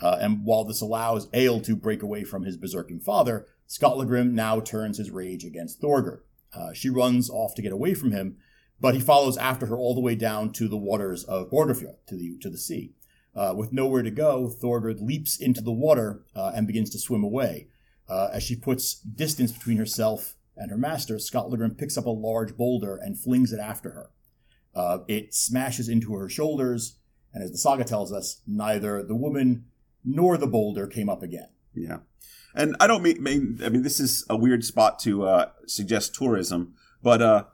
Uh, 0.01 0.18
and 0.20 0.45
while 0.45 0.64
this 0.64 0.80
allows 0.80 1.28
Egil 1.34 1.61
to 1.61 1.76
break 1.76 2.03
away 2.03 2.24
from 2.24 2.45
his 2.45 2.57
berserking 2.57 3.03
father, 3.03 3.47
Skallagrim 3.66 4.34
now 4.34 4.61
turns 4.61 4.99
his 4.99 5.11
rage 5.11 5.45
against 5.45 5.80
Thorgerd. 5.80 6.20
Uh, 6.53 6.72
she 6.72 6.90
runs 6.90 7.30
off 7.30 7.55
to 7.55 7.62
get 7.62 7.72
away 7.72 7.95
from 7.95 8.12
him, 8.12 8.36
but 8.80 8.95
he 8.95 9.01
follows 9.01 9.36
after 9.36 9.66
her 9.66 9.76
all 9.76 9.95
the 9.95 10.01
way 10.01 10.14
down 10.14 10.53
to 10.53 10.68
the 10.68 10.76
waters 10.76 11.24
of 11.24 11.51
Borgarfjord, 11.51 11.97
to 12.07 12.16
the 12.16 12.36
to 12.38 12.51
the 12.51 12.59
sea. 12.59 12.95
Uh, 13.34 13.53
with 13.57 13.72
nowhere 13.72 14.03
to 14.03 14.11
go, 14.11 14.49
Thorgerd 14.49 15.01
leaps 15.01 15.36
into 15.36 15.61
the 15.61 15.72
water 15.72 16.24
uh, 16.36 16.53
and 16.55 16.66
begins 16.66 16.90
to 16.90 16.99
swim 16.99 17.24
away. 17.24 17.68
Uh, 18.09 18.28
as 18.32 18.42
she 18.42 18.55
puts 18.55 18.95
distance 18.95 19.51
between 19.51 19.78
herself 19.78 20.36
and 20.57 20.70
her 20.70 20.78
master, 20.78 21.18
Skallagrim 21.18 21.74
picks 21.74 21.99
up 21.99 22.07
a 22.07 22.11
large 22.11 22.57
boulder 22.57 22.97
and 22.97 23.18
flings 23.18 23.53
it 23.53 23.59
after 23.59 23.90
her. 23.90 24.11
Uh, 24.74 24.99
it 25.09 25.34
smashes 25.34 25.88
into 25.88 26.14
her 26.14 26.28
shoulders, 26.28 26.99
and 27.32 27.42
as 27.42 27.51
the 27.51 27.59
saga 27.59 27.84
tells 27.84 28.12
us, 28.12 28.40
neither 28.47 29.03
the 29.03 29.16
woman 29.16 29.64
nor 30.05 30.36
the 30.36 30.46
boulder 30.46 30.86
came 30.86 31.09
up 31.09 31.22
again. 31.22 31.48
Yeah. 31.74 31.98
And 32.55 32.76
I 32.78 32.86
don't 32.86 33.02
mean, 33.02 33.22
mean 33.22 33.61
I 33.64 33.68
mean, 33.68 33.82
this 33.82 33.98
is 33.98 34.24
a 34.30 34.36
weird 34.36 34.64
spot 34.64 34.98
to 35.00 35.24
uh, 35.24 35.48
suggest 35.66 36.14
tourism, 36.14 36.74
but 37.02 37.20
uh, 37.20 37.44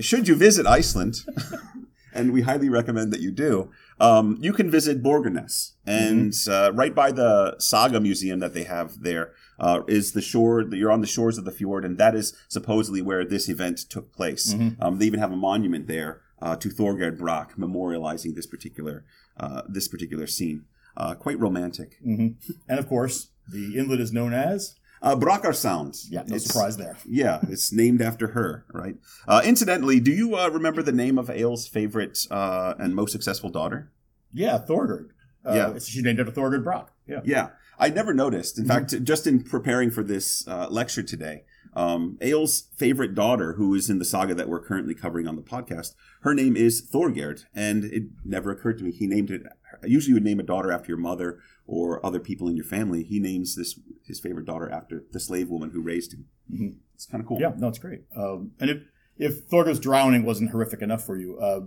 should 0.00 0.26
you 0.26 0.34
visit 0.34 0.66
Iceland, 0.66 1.24
and 2.14 2.32
we 2.32 2.42
highly 2.42 2.68
recommend 2.68 3.12
that 3.12 3.20
you 3.20 3.30
do, 3.30 3.70
um, 4.00 4.38
you 4.40 4.52
can 4.52 4.70
visit 4.70 5.02
Borgarnes. 5.02 5.72
And 5.86 6.34
uh, 6.48 6.72
right 6.74 6.94
by 6.94 7.12
the 7.12 7.56
Saga 7.58 8.00
Museum 8.00 8.40
that 8.40 8.54
they 8.54 8.64
have 8.64 9.02
there 9.02 9.32
uh, 9.58 9.82
is 9.86 10.12
the 10.12 10.20
shore, 10.20 10.62
you're 10.62 10.90
on 10.90 11.00
the 11.00 11.06
shores 11.06 11.38
of 11.38 11.44
the 11.44 11.52
fjord, 11.52 11.84
and 11.84 11.98
that 11.98 12.14
is 12.14 12.36
supposedly 12.48 13.02
where 13.02 13.24
this 13.24 13.48
event 13.48 13.78
took 13.78 14.12
place. 14.12 14.54
Mhm. 14.54 14.76
Um, 14.80 14.98
they 14.98 15.06
even 15.06 15.20
have 15.20 15.32
a 15.32 15.36
monument 15.36 15.86
there 15.86 16.20
uh, 16.40 16.56
to 16.56 16.68
Thorgerd 16.68 17.18
Brock 17.18 17.54
memorializing 17.56 18.34
this 18.34 18.46
particular, 18.46 19.04
uh, 19.36 19.62
this 19.68 19.88
particular 19.88 20.26
scene. 20.26 20.64
Uh, 20.98 21.14
quite 21.14 21.38
romantic. 21.38 21.96
hmm 22.02 22.28
And 22.68 22.78
of 22.80 22.88
course, 22.88 23.28
the 23.50 23.78
inlet 23.78 24.00
is 24.00 24.12
known 24.12 24.32
as 24.34 24.74
Uh, 25.00 25.14
Brakar 25.14 25.54
Sound. 25.54 25.94
Yeah, 26.10 26.22
no 26.26 26.34
It's- 26.34 26.44
surprise 26.46 26.76
there. 26.76 26.96
Yeah, 27.06 27.38
it's 27.48 27.72
named 27.72 28.02
after 28.02 28.26
her, 28.38 28.64
right? 28.72 28.96
Uh, 29.28 29.40
incidentally, 29.44 30.00
do 30.00 30.10
you 30.10 30.34
uh, 30.34 30.48
remember 30.50 30.82
the 30.82 30.90
name 31.04 31.16
of 31.20 31.28
Egil's 31.30 31.68
favorite 31.68 32.26
uh, 32.32 32.74
and 32.80 32.96
most 32.96 33.12
successful 33.12 33.48
daughter? 33.48 33.92
Yeah, 34.32 34.58
Thorgerd. 34.58 35.10
Uh, 35.46 35.54
Yeah. 35.54 35.78
She's 35.78 36.02
named 36.02 36.18
after 36.18 36.32
Thorgerd 36.32 36.64
Brock. 36.64 36.90
Yeah. 37.06 37.20
Yeah, 37.24 37.46
I 37.78 37.90
never 37.90 38.12
noticed. 38.12 38.58
In 38.58 38.64
Mm-hmm. 38.64 38.72
fact, 38.72 39.04
just 39.04 39.24
in 39.28 39.44
preparing 39.44 39.92
for 39.92 40.02
this 40.02 40.26
uh, 40.48 40.66
lecture 40.68 41.04
today, 41.04 41.44
um, 41.78 42.18
Egil's 42.20 42.68
favorite 42.76 43.14
daughter, 43.14 43.52
who 43.52 43.74
is 43.74 43.88
in 43.88 43.98
the 43.98 44.04
saga 44.04 44.34
that 44.34 44.48
we're 44.48 44.60
currently 44.60 44.94
covering 44.94 45.28
on 45.28 45.36
the 45.36 45.42
podcast, 45.42 45.94
her 46.22 46.34
name 46.34 46.56
is 46.56 46.82
Thorgerd, 46.82 47.44
and 47.54 47.84
it 47.84 48.04
never 48.24 48.50
occurred 48.50 48.78
to 48.78 48.84
me 48.84 48.90
he 48.90 49.06
named 49.06 49.30
it. 49.30 49.42
Usually, 49.84 50.10
you 50.10 50.14
would 50.16 50.24
name 50.24 50.40
a 50.40 50.42
daughter 50.42 50.72
after 50.72 50.88
your 50.88 50.98
mother 50.98 51.38
or 51.66 52.04
other 52.04 52.18
people 52.18 52.48
in 52.48 52.56
your 52.56 52.64
family. 52.64 53.04
He 53.04 53.20
names 53.20 53.54
this 53.54 53.78
his 54.04 54.18
favorite 54.18 54.46
daughter 54.46 54.68
after 54.68 55.04
the 55.12 55.20
slave 55.20 55.48
woman 55.50 55.70
who 55.70 55.80
raised 55.80 56.14
him. 56.14 56.26
Mhm. 56.52 56.76
It's 56.94 57.06
kind 57.06 57.22
of 57.22 57.28
cool. 57.28 57.40
Yeah, 57.40 57.52
no, 57.56 57.68
it's 57.68 57.78
great. 57.78 58.02
Um, 58.16 58.52
and 58.58 58.70
if 58.70 58.78
if 59.16 59.48
Thorgerd's 59.48 59.78
drowning 59.80 60.24
wasn't 60.24 60.50
horrific 60.50 60.82
enough 60.82 61.04
for 61.04 61.16
you, 61.16 61.38
uh, 61.38 61.60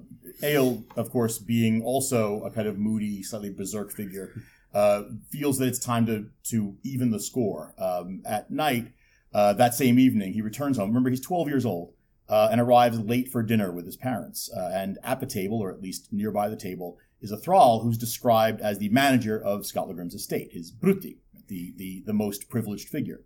Egil, 0.43 0.83
of 0.97 1.09
course, 1.09 1.37
being 1.37 1.81
also 1.83 2.43
a 2.43 2.51
kind 2.51 2.67
of 2.67 2.77
moody, 2.77 3.23
slightly 3.23 3.49
berserk 3.49 3.91
figure, 3.91 4.31
uh, 4.73 5.03
feels 5.29 5.57
that 5.59 5.67
it's 5.67 5.79
time 5.79 6.05
to 6.07 6.29
to 6.49 6.75
even 6.83 7.11
the 7.11 7.19
score. 7.19 7.73
Um, 7.77 8.23
at 8.25 8.51
night, 8.51 8.91
uh, 9.33 9.53
that 9.53 9.73
same 9.73 9.97
evening, 9.99 10.33
he 10.33 10.41
returns 10.41 10.77
home. 10.77 10.89
Remember, 10.89 11.09
he's 11.09 11.21
12 11.21 11.47
years 11.47 11.65
old 11.65 11.93
uh, 12.29 12.49
and 12.51 12.59
arrives 12.61 12.99
late 12.99 13.29
for 13.29 13.43
dinner 13.43 13.71
with 13.71 13.85
his 13.85 13.97
parents. 13.97 14.49
Uh, 14.55 14.71
and 14.73 14.97
at 15.03 15.19
the 15.19 15.25
table, 15.25 15.59
or 15.59 15.71
at 15.71 15.81
least 15.81 16.09
nearby 16.11 16.49
the 16.49 16.55
table, 16.55 16.97
is 17.21 17.31
a 17.31 17.37
thrall 17.37 17.81
who's 17.81 17.97
described 17.97 18.61
as 18.61 18.79
the 18.79 18.89
manager 18.89 19.41
of 19.41 19.61
Skallagrim's 19.65 20.13
estate, 20.15 20.51
his 20.53 20.71
bryti, 20.71 21.19
the 21.47 21.73
the 21.77 22.03
the 22.05 22.13
most 22.13 22.49
privileged 22.49 22.87
figure. 22.89 23.21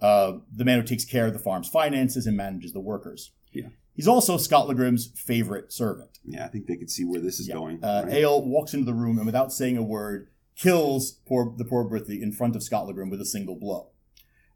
Uh, 0.00 0.38
the 0.54 0.64
man 0.64 0.78
who 0.80 0.86
takes 0.86 1.04
care 1.04 1.26
of 1.26 1.32
the 1.32 1.38
farm's 1.38 1.68
finances 1.68 2.26
and 2.26 2.36
manages 2.36 2.72
the 2.72 2.80
workers. 2.80 3.32
Yeah. 3.52 3.68
He's 3.94 4.08
also 4.08 4.36
Skallagrim's 4.38 5.10
favorite 5.14 5.72
servant. 5.72 6.18
Yeah, 6.24 6.44
I 6.46 6.48
think 6.48 6.66
they 6.66 6.76
could 6.76 6.90
see 6.90 7.04
where 7.04 7.20
this 7.20 7.38
is 7.38 7.48
Yeah. 7.48 7.54
going. 7.54 7.84
Uh, 7.84 8.04
right? 8.06 8.14
Egil 8.16 8.46
walks 8.46 8.72
into 8.72 8.86
the 8.86 8.94
room 8.94 9.18
and 9.18 9.26
without 9.26 9.52
saying 9.52 9.76
a 9.76 9.82
word, 9.82 10.28
kills 10.56 11.12
poor 11.26 11.54
the 11.56 11.64
poor 11.64 11.84
Bryti 11.84 12.22
in 12.22 12.32
front 12.32 12.56
of 12.56 12.62
Skallagrim 12.62 13.10
with 13.10 13.20
a 13.20 13.26
single 13.26 13.56
blow. 13.56 13.89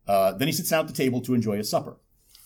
Uh, 0.07 0.33
then 0.33 0.49
he 0.49 0.53
sits 0.53 0.71
down 0.71 0.81
at 0.81 0.87
the 0.89 0.93
table 0.95 1.21
to 1.23 1.35
enjoy 1.35 1.57
his 1.57 1.69
supper. 1.71 1.97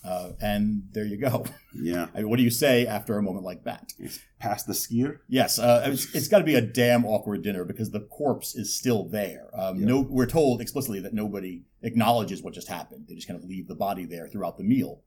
Uh, 0.03 0.31
and 0.41 0.83
there 0.93 1.05
you 1.05 1.17
go. 1.17 1.45
Yeah, 1.71 2.07
I 2.15 2.19
mean, 2.19 2.29
what 2.29 2.37
do 2.37 2.43
you 2.43 2.49
say 2.49 2.87
after 2.87 3.15
a 3.19 3.21
moment 3.21 3.45
like 3.45 3.63
that? 3.65 3.93
it's 3.99 4.19
past 4.39 4.65
the 4.65 4.73
skier. 4.73 5.19
Yes, 5.27 5.59
uh, 5.59 5.83
it's, 5.85 6.15
it's 6.15 6.27
got 6.27 6.39
to 6.39 6.43
be 6.43 6.55
a 6.55 6.61
damn 6.61 7.05
awkward 7.05 7.43
dinner 7.43 7.63
because 7.63 7.91
the 7.91 7.99
corpse 7.99 8.55
is 8.55 8.73
still 8.75 9.03
there. 9.07 9.49
Um, 9.53 9.77
Yeah. 9.79 9.85
No, 9.85 9.99
we're 10.01 10.25
told 10.25 10.61
explicitly 10.61 10.99
that 11.01 11.13
nobody 11.13 11.61
acknowledges 11.83 12.41
what 12.41 12.55
just 12.55 12.67
happened. 12.69 13.05
They 13.07 13.13
just 13.13 13.27
kind 13.27 13.39
of 13.39 13.47
leave 13.47 13.67
the 13.67 13.75
body 13.75 14.05
there 14.05 14.27
throughout 14.27 14.57
the 14.57 14.63
meal. 14.63 15.03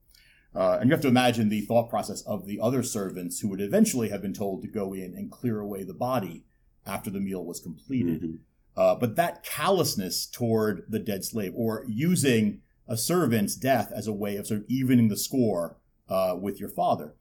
Uh, 0.54 0.78
and 0.80 0.88
you 0.88 0.94
have 0.94 1.02
to 1.02 1.08
imagine 1.08 1.48
the 1.48 1.62
thought 1.62 1.90
process 1.90 2.22
of 2.22 2.46
the 2.46 2.60
other 2.60 2.82
servants 2.84 3.40
who 3.40 3.48
would 3.48 3.60
eventually 3.60 4.10
have 4.10 4.22
been 4.22 4.34
told 4.34 4.62
to 4.62 4.68
go 4.68 4.92
in 4.92 5.12
and 5.16 5.32
clear 5.32 5.58
away 5.58 5.82
the 5.82 5.94
body 5.94 6.44
after 6.86 7.10
the 7.10 7.20
meal 7.20 7.44
was 7.44 7.58
completed. 7.58 8.22
Mhm. 8.22 8.38
Uh, 8.76 8.94
but 8.94 9.16
that 9.16 9.42
callousness 9.44 10.26
toward 10.26 10.84
the 10.88 10.98
dead 10.98 11.24
slave, 11.24 11.52
or 11.54 11.84
using 11.88 12.60
a 12.88 12.96
servant's 12.96 13.54
death 13.54 13.92
as 13.94 14.06
a 14.06 14.12
way 14.12 14.36
of 14.36 14.46
sort 14.46 14.60
of 14.60 14.66
evening 14.68 15.08
the 15.08 15.16
score 15.16 15.76
uh, 16.08 16.36
with 16.40 16.58
your 16.58 16.68
father, 16.68 17.14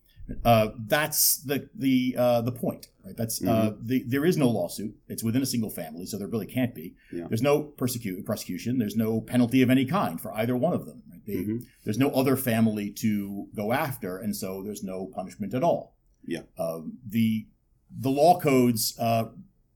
uh, 0.45 0.69
that's 0.87 1.37
the 1.43 1.69
the 1.75 2.15
uh, 2.17 2.41
the 2.41 2.51
point. 2.53 2.87
Right? 3.03 3.17
That's 3.17 3.43
uh, 3.43 3.73
the, 3.81 4.03
there 4.07 4.23
is 4.25 4.37
no 4.37 4.47
lawsuit. 4.49 4.95
It's 5.09 5.23
within 5.23 5.41
a 5.41 5.45
single 5.45 5.69
family, 5.69 6.05
so 6.05 6.17
there 6.17 6.27
really 6.27 6.45
can't 6.45 6.73
be. 6.73 6.95
Yeah. 7.11 7.25
There's 7.27 7.41
no 7.41 7.63
persecute 7.63 8.23
prosecution. 8.25 8.77
There's 8.77 8.95
no 8.95 9.19
penalty 9.19 9.61
of 9.61 9.69
any 9.69 9.85
kind 9.85 10.21
for 10.21 10.31
either 10.33 10.55
one 10.55 10.73
of 10.73 10.85
them. 10.85 11.03
Right? 11.09 11.25
They, 11.25 11.33
Mhm. 11.33 11.65
There's 11.83 11.97
no 11.97 12.09
other 12.11 12.37
family 12.37 12.91
to 12.91 13.47
go 13.55 13.73
after, 13.73 14.17
and 14.17 14.35
so 14.35 14.63
there's 14.63 14.83
no 14.83 15.07
punishment 15.07 15.53
at 15.53 15.63
all. 15.63 15.95
Yeah. 16.25 16.43
Um, 16.57 16.99
the 17.07 17.47
the 17.93 18.09
law 18.09 18.39
codes 18.39 18.95
uh, 18.99 19.25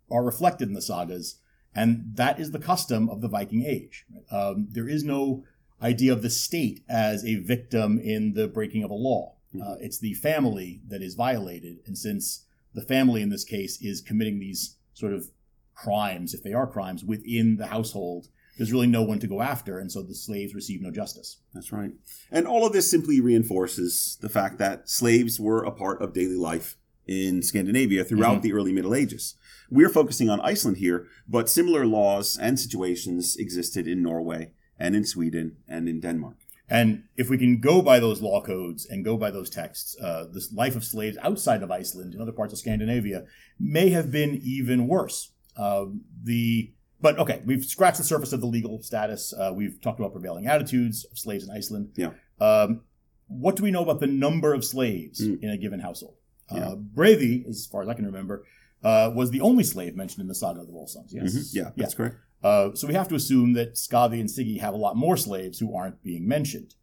are 0.10 0.24
reflected 0.24 0.68
in 0.70 0.74
the 0.74 0.82
sagas, 0.82 1.42
and 1.76 2.12
that 2.16 2.40
is 2.40 2.52
the 2.52 2.60
custom 2.60 3.10
of 3.10 3.22
the 3.22 3.28
Viking 3.28 3.64
Age. 3.66 4.06
Um, 4.32 4.68
there 4.72 4.88
is 4.88 5.04
no 5.04 5.44
idea 5.82 6.14
of 6.14 6.22
the 6.22 6.30
state 6.30 6.84
as 6.88 7.26
a 7.26 7.36
victim 7.36 8.00
in 8.00 8.34
the 8.34 8.48
breaking 8.48 8.84
of 8.84 8.92
a 8.92 8.96
law. 8.96 9.34
Uh, 9.62 9.76
it's 9.80 10.00
the 10.00 10.14
family 10.14 10.82
that 10.88 11.02
is 11.02 11.16
violated, 11.16 11.80
and 11.86 11.98
since 11.98 12.46
the 12.74 12.82
family 12.82 13.22
in 13.22 13.30
this 13.30 13.44
case 13.46 13.82
is 13.82 14.02
committing 14.02 14.40
these 14.40 14.76
sort 14.94 15.14
of 15.14 15.30
crimes, 15.76 16.34
if 16.34 16.44
they 16.44 16.54
are 16.54 16.68
crimes, 16.68 17.04
within 17.04 17.58
the 17.58 17.68
household, 17.68 18.28
there's 18.58 18.72
really 18.72 18.88
no 18.88 19.02
one 19.04 19.20
to 19.20 19.28
go 19.28 19.42
after, 19.42 19.80
and 19.80 19.92
so 19.92 20.02
the 20.02 20.16
slaves 20.16 20.54
receive 20.56 20.82
no 20.82 20.92
justice. 20.92 21.38
That's 21.54 21.72
right. 21.74 21.92
And 22.32 22.48
all 22.48 22.66
of 22.66 22.72
this 22.74 22.90
simply 22.90 23.20
reinforces 23.20 24.18
the 24.22 24.30
fact 24.30 24.58
that 24.60 24.90
slaves 24.90 25.40
were 25.40 25.64
a 25.64 25.72
part 25.72 26.02
of 26.02 26.14
daily 26.14 26.38
life 26.38 26.78
in 27.06 27.42
Scandinavia 27.42 28.04
throughout 28.04 28.40
Mhm. 28.40 28.42
the 28.44 28.54
early 28.54 28.72
Middle 28.74 28.96
Ages. 28.96 29.36
We're 29.70 29.90
focusing 29.90 30.30
on 30.30 30.40
Iceland 30.42 30.78
here, 30.78 31.08
but 31.28 31.50
similar 31.50 31.86
laws 31.86 32.38
and 32.38 32.60
situations 32.60 33.36
existed 33.38 33.88
in 33.88 34.02
Norway 34.04 34.52
and 34.80 34.96
in 34.96 35.06
Sweden 35.06 35.58
and 35.68 35.88
in 35.90 36.00
Denmark. 36.00 36.38
And 36.68 37.04
if 37.16 37.30
we 37.30 37.38
can 37.38 37.60
go 37.62 37.82
by 37.82 38.00
those 38.00 38.22
law 38.22 38.42
codes 38.42 38.86
and 38.88 39.06
go 39.06 39.18
by 39.18 39.30
those 39.32 39.50
texts, 39.52 39.96
uh, 40.02 40.26
this 40.32 40.52
life 40.52 40.76
of 40.76 40.84
slaves 40.84 41.18
outside 41.22 41.62
of 41.62 41.70
Iceland 41.72 42.14
and 42.14 42.22
other 42.22 42.32
parts 42.32 42.54
of 42.54 42.60
Scandinavia 42.60 43.26
may 43.60 43.90
have 43.90 44.12
been 44.12 44.40
even 44.44 44.88
worse. 44.88 45.32
Um 45.58 46.02
the 46.24 46.72
but 47.02 47.20
okay, 47.20 47.42
we've 47.46 47.64
scratched 47.64 47.98
the 48.00 48.04
surface 48.04 48.34
of 48.34 48.42
the 48.42 48.48
legal 48.48 48.82
status. 48.82 49.32
Uh, 49.34 49.52
we've 49.54 49.80
talked 49.80 50.00
about 50.00 50.12
prevailing 50.14 50.48
attitudes 50.48 51.06
of 51.12 51.20
slaves 51.20 51.44
in 51.44 51.52
Iceland. 51.52 51.90
Yeah. 51.96 52.12
Um, 52.40 52.82
what 53.28 53.56
do 53.56 53.64
we 53.64 53.70
know 53.70 53.84
about 53.84 54.00
the 54.00 54.08
number 54.08 54.54
of 54.54 54.64
slaves 54.66 55.22
Mm. 55.22 55.44
in 55.44 55.50
a 55.52 55.58
given 55.58 55.82
household? 55.82 56.16
Yeah. 56.52 56.70
Uh, 56.70 56.76
Bredi, 56.76 57.48
as 57.48 57.68
far 57.68 57.82
as 57.84 57.90
I 57.90 57.94
can 57.94 58.06
remember, 58.06 58.44
uh, 58.86 59.12
was 59.14 59.32
the 59.32 59.42
only 59.42 59.64
slave 59.64 59.96
mentioned 59.96 60.22
in 60.22 60.28
the 60.28 60.36
saga 60.36 60.62
of 60.62 60.68
the 60.68 60.74
Volsungs. 60.74 61.10
Yes. 61.12 61.34
Mhm. 61.36 61.54
Yeah, 61.54 61.72
that's 61.76 61.94
correct. 61.96 62.16
Uh, 62.44 62.74
so 62.76 62.88
we 62.88 62.94
have 62.94 63.08
to 63.10 63.16
assume 63.16 63.54
that 63.54 63.74
Skadi 63.74 64.20
and 64.20 64.30
Sigi 64.30 64.60
have 64.60 64.74
a 64.74 64.78
lot 64.78 64.96
more 64.96 65.18
slaves 65.18 65.58
who 65.60 65.76
aren't 65.76 66.02
being 66.04 66.28
mentioned. 66.28 66.76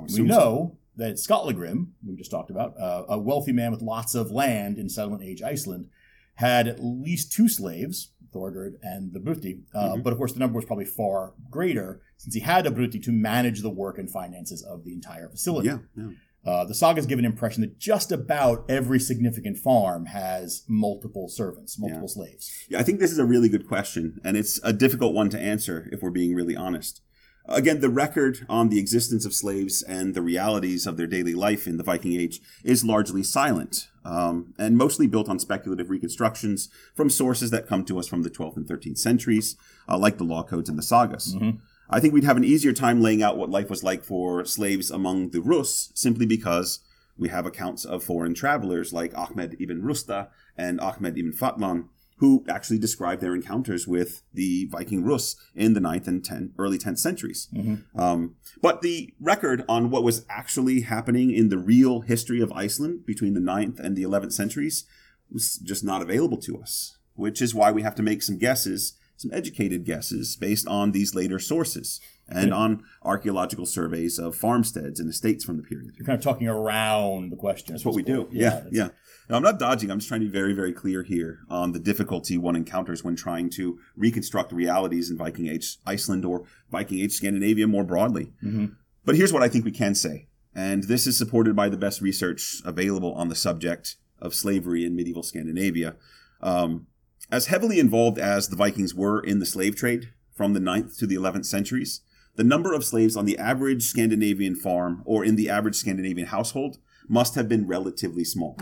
We 0.00 0.06
assume 0.06 0.28
so. 0.28 0.34
know 0.38 0.78
that 0.96 1.18
Skallagrim, 1.18 1.94
we 2.06 2.16
just 2.16 2.30
talked 2.30 2.50
about, 2.50 2.70
uh, 2.80 3.04
a 3.08 3.18
wealthy 3.18 3.52
man 3.52 3.70
with 3.72 3.82
lots 3.82 4.14
of 4.14 4.30
land 4.30 4.78
in 4.78 4.88
settlement 4.88 5.22
age 5.22 5.42
Iceland, 5.42 5.88
had 6.36 6.66
at 6.66 6.82
least 6.82 7.32
two 7.32 7.48
slaves, 7.48 8.12
Thorgerd 8.32 8.74
and 8.82 9.12
the 9.12 9.20
Bryti. 9.20 9.60
Uh, 9.74 9.96
Mhm. 9.96 10.02
But 10.04 10.12
of 10.12 10.18
course, 10.18 10.32
the 10.32 10.38
number 10.38 10.56
was 10.56 10.64
probably 10.64 10.84
far 10.86 11.34
greater 11.50 12.00
since 12.16 12.32
he 12.34 12.40
had 12.40 12.66
a 12.66 12.70
Bryti 12.70 13.00
to 13.00 13.12
manage 13.12 13.60
the 13.60 13.70
work 13.70 13.98
and 13.98 14.08
finances 14.08 14.62
of 14.62 14.84
the 14.84 14.92
entire 14.94 15.28
facility. 15.28 15.68
Yeah, 15.68 15.78
yeah. 15.96 16.10
Uh, 16.44 16.64
the 16.64 16.74
sagas 16.74 17.04
give 17.06 17.18
an 17.18 17.24
impression 17.24 17.60
that 17.60 17.78
just 17.78 18.10
about 18.10 18.64
every 18.68 18.98
significant 18.98 19.58
farm 19.58 20.06
has 20.06 20.62
multiple 20.66 21.28
servants, 21.28 21.78
multiple 21.78 22.08
slaves. 22.08 22.50
Yeah, 22.68 22.78
I 22.80 22.82
think 22.82 22.98
this 22.98 23.12
is 23.12 23.18
a 23.18 23.26
really 23.26 23.48
good 23.50 23.68
question, 23.68 24.20
and 24.24 24.36
it's 24.36 24.58
a 24.64 24.72
difficult 24.72 25.12
one 25.12 25.28
to 25.30 25.38
answer 25.38 25.88
if 25.92 26.00
we're 26.02 26.10
being 26.10 26.34
really 26.34 26.56
honest. 26.56 27.02
Again, 27.46 27.80
the 27.80 27.90
record 27.90 28.46
on 28.48 28.68
the 28.68 28.78
existence 28.78 29.24
of 29.26 29.34
slaves 29.34 29.82
and 29.82 30.14
the 30.14 30.22
realities 30.22 30.86
of 30.86 30.96
their 30.96 31.06
daily 31.06 31.34
life 31.34 31.66
in 31.66 31.78
the 31.78 31.82
Viking 31.82 32.12
Age 32.18 32.40
is 32.64 32.84
largely 32.84 33.22
silent, 33.22 33.88
um, 34.04 34.54
and 34.58 34.76
mostly 34.78 35.06
built 35.06 35.28
on 35.28 35.38
speculative 35.38 35.90
reconstructions 35.90 36.68
from 36.94 37.10
sources 37.10 37.50
that 37.50 37.66
come 37.66 37.84
to 37.86 37.98
us 37.98 38.06
from 38.06 38.22
the 38.22 38.30
12th 38.30 38.56
and 38.56 38.66
13th 38.68 38.98
centuries, 38.98 39.56
uh, 39.88 39.98
like 39.98 40.16
the 40.18 40.24
law 40.24 40.42
codes 40.42 40.68
and 40.68 40.78
the 40.78 40.82
sagas. 40.82 41.34
Mhm. 41.34 41.58
I 41.90 42.00
think 42.00 42.14
we'd 42.14 42.24
have 42.24 42.36
an 42.36 42.44
easier 42.44 42.72
time 42.72 43.02
laying 43.02 43.22
out 43.22 43.36
what 43.36 43.50
life 43.50 43.68
was 43.68 43.82
like 43.82 44.04
for 44.04 44.44
slaves 44.44 44.90
among 44.90 45.30
the 45.30 45.40
Rus, 45.40 45.90
simply 45.94 46.24
because 46.24 46.80
we 47.18 47.28
have 47.28 47.44
accounts 47.46 47.84
of 47.84 48.04
foreign 48.04 48.32
travelers 48.32 48.92
like 48.92 49.16
Ahmed 49.16 49.56
ibn 49.60 49.82
Rusta 49.82 50.28
and 50.56 50.80
Ahmed 50.80 51.18
ibn 51.18 51.32
Fadlan, 51.32 51.88
who 52.18 52.44
actually 52.48 52.78
describe 52.78 53.20
their 53.20 53.34
encounters 53.34 53.88
with 53.88 54.22
the 54.32 54.66
Viking 54.66 55.02
Rus 55.02 55.36
in 55.54 55.72
the 55.72 55.80
9th 55.80 56.06
and 56.06 56.24
10, 56.24 56.52
early 56.58 56.78
10th 56.78 56.98
centuries. 56.98 57.48
Mhm. 57.54 57.82
Um, 57.94 58.36
but 58.62 58.82
the 58.82 59.12
record 59.18 59.64
on 59.68 59.90
what 59.90 60.04
was 60.04 60.24
actually 60.28 60.82
happening 60.82 61.30
in 61.30 61.48
the 61.48 61.58
real 61.58 62.02
history 62.02 62.40
of 62.40 62.52
Iceland 62.52 63.04
between 63.04 63.34
the 63.34 63.40
9th 63.40 63.80
and 63.80 63.96
the 63.96 64.02
11th 64.02 64.32
centuries 64.32 64.84
was 65.30 65.56
just 65.56 65.82
not 65.82 66.02
available 66.02 66.38
to 66.38 66.58
us, 66.58 66.98
which 67.14 67.42
is 67.42 67.54
why 67.54 67.70
we 67.70 67.82
have 67.82 67.94
to 67.96 68.02
make 68.02 68.22
some 68.22 68.38
guesses, 68.38 68.94
some 69.20 69.30
educated 69.34 69.84
guesses 69.84 70.34
based 70.36 70.66
on 70.66 70.92
these 70.92 71.14
later 71.14 71.38
sources 71.38 72.00
and 72.26 72.48
Yeah. 72.48 72.54
on 72.54 72.82
archaeological 73.02 73.66
surveys 73.66 74.18
of 74.18 74.34
farmsteads 74.34 74.98
and 74.98 75.10
estates 75.10 75.44
from 75.44 75.58
the 75.58 75.62
period. 75.62 75.92
You're 75.98 76.06
kind 76.06 76.16
of 76.18 76.24
talking 76.24 76.48
around 76.48 77.30
the 77.30 77.36
question. 77.36 77.74
That's 77.74 77.84
what 77.84 77.94
we 77.94 78.02
do. 78.02 78.28
Yeah, 78.32 78.62
Yeah, 78.64 78.68
yeah. 78.72 78.88
No, 79.28 79.36
I'm 79.36 79.42
not 79.42 79.58
dodging. 79.58 79.90
I'm 79.90 79.98
just 79.98 80.08
trying 80.08 80.22
to 80.22 80.26
be 80.26 80.32
very, 80.32 80.54
very 80.54 80.72
clear 80.72 81.02
here 81.02 81.40
on 81.50 81.72
the 81.72 81.78
difficulty 81.78 82.38
one 82.38 82.56
encounters 82.56 83.04
when 83.04 83.14
trying 83.14 83.50
to 83.50 83.78
reconstruct 83.94 84.52
realities 84.52 85.10
in 85.10 85.18
Viking 85.18 85.48
Age 85.48 85.76
Iceland 85.86 86.24
or 86.24 86.44
Viking 86.70 86.98
Age 87.00 87.12
Scandinavia 87.12 87.66
more 87.68 87.84
broadly. 87.84 88.32
Mhm. 88.42 88.76
But 89.04 89.16
here's 89.16 89.34
what 89.34 89.42
I 89.42 89.48
think 89.48 89.66
we 89.66 89.70
can 89.70 89.94
say, 89.94 90.28
and 90.54 90.84
this 90.84 91.06
is 91.06 91.18
supported 91.18 91.54
by 91.54 91.68
the 91.68 91.76
best 91.76 92.00
research 92.00 92.62
available 92.64 93.12
on 93.12 93.28
the 93.28 93.34
subject 93.34 93.96
of 94.18 94.34
slavery 94.34 94.84
in 94.86 94.96
medieval 94.96 95.22
Scandinavia. 95.22 95.96
Um, 96.40 96.86
as 97.30 97.46
heavily 97.46 97.78
involved 97.78 98.18
as 98.18 98.48
the 98.48 98.56
Vikings 98.56 98.94
were 98.94 99.20
in 99.20 99.38
the 99.38 99.46
slave 99.46 99.76
trade 99.76 100.12
from 100.32 100.52
the 100.52 100.60
9th 100.60 100.98
to 100.98 101.06
the 101.06 101.16
11th 101.16 101.46
centuries, 101.46 102.00
the 102.36 102.44
number 102.44 102.72
of 102.72 102.84
slaves 102.84 103.16
on 103.16 103.24
the 103.24 103.38
average 103.38 103.82
Scandinavian 103.82 104.54
farm 104.54 105.02
or 105.04 105.24
in 105.24 105.36
the 105.36 105.48
average 105.48 105.76
Scandinavian 105.76 106.28
household 106.28 106.78
must 107.08 107.34
have 107.34 107.48
been 107.48 107.66
relatively 107.66 108.24
small. 108.24 108.56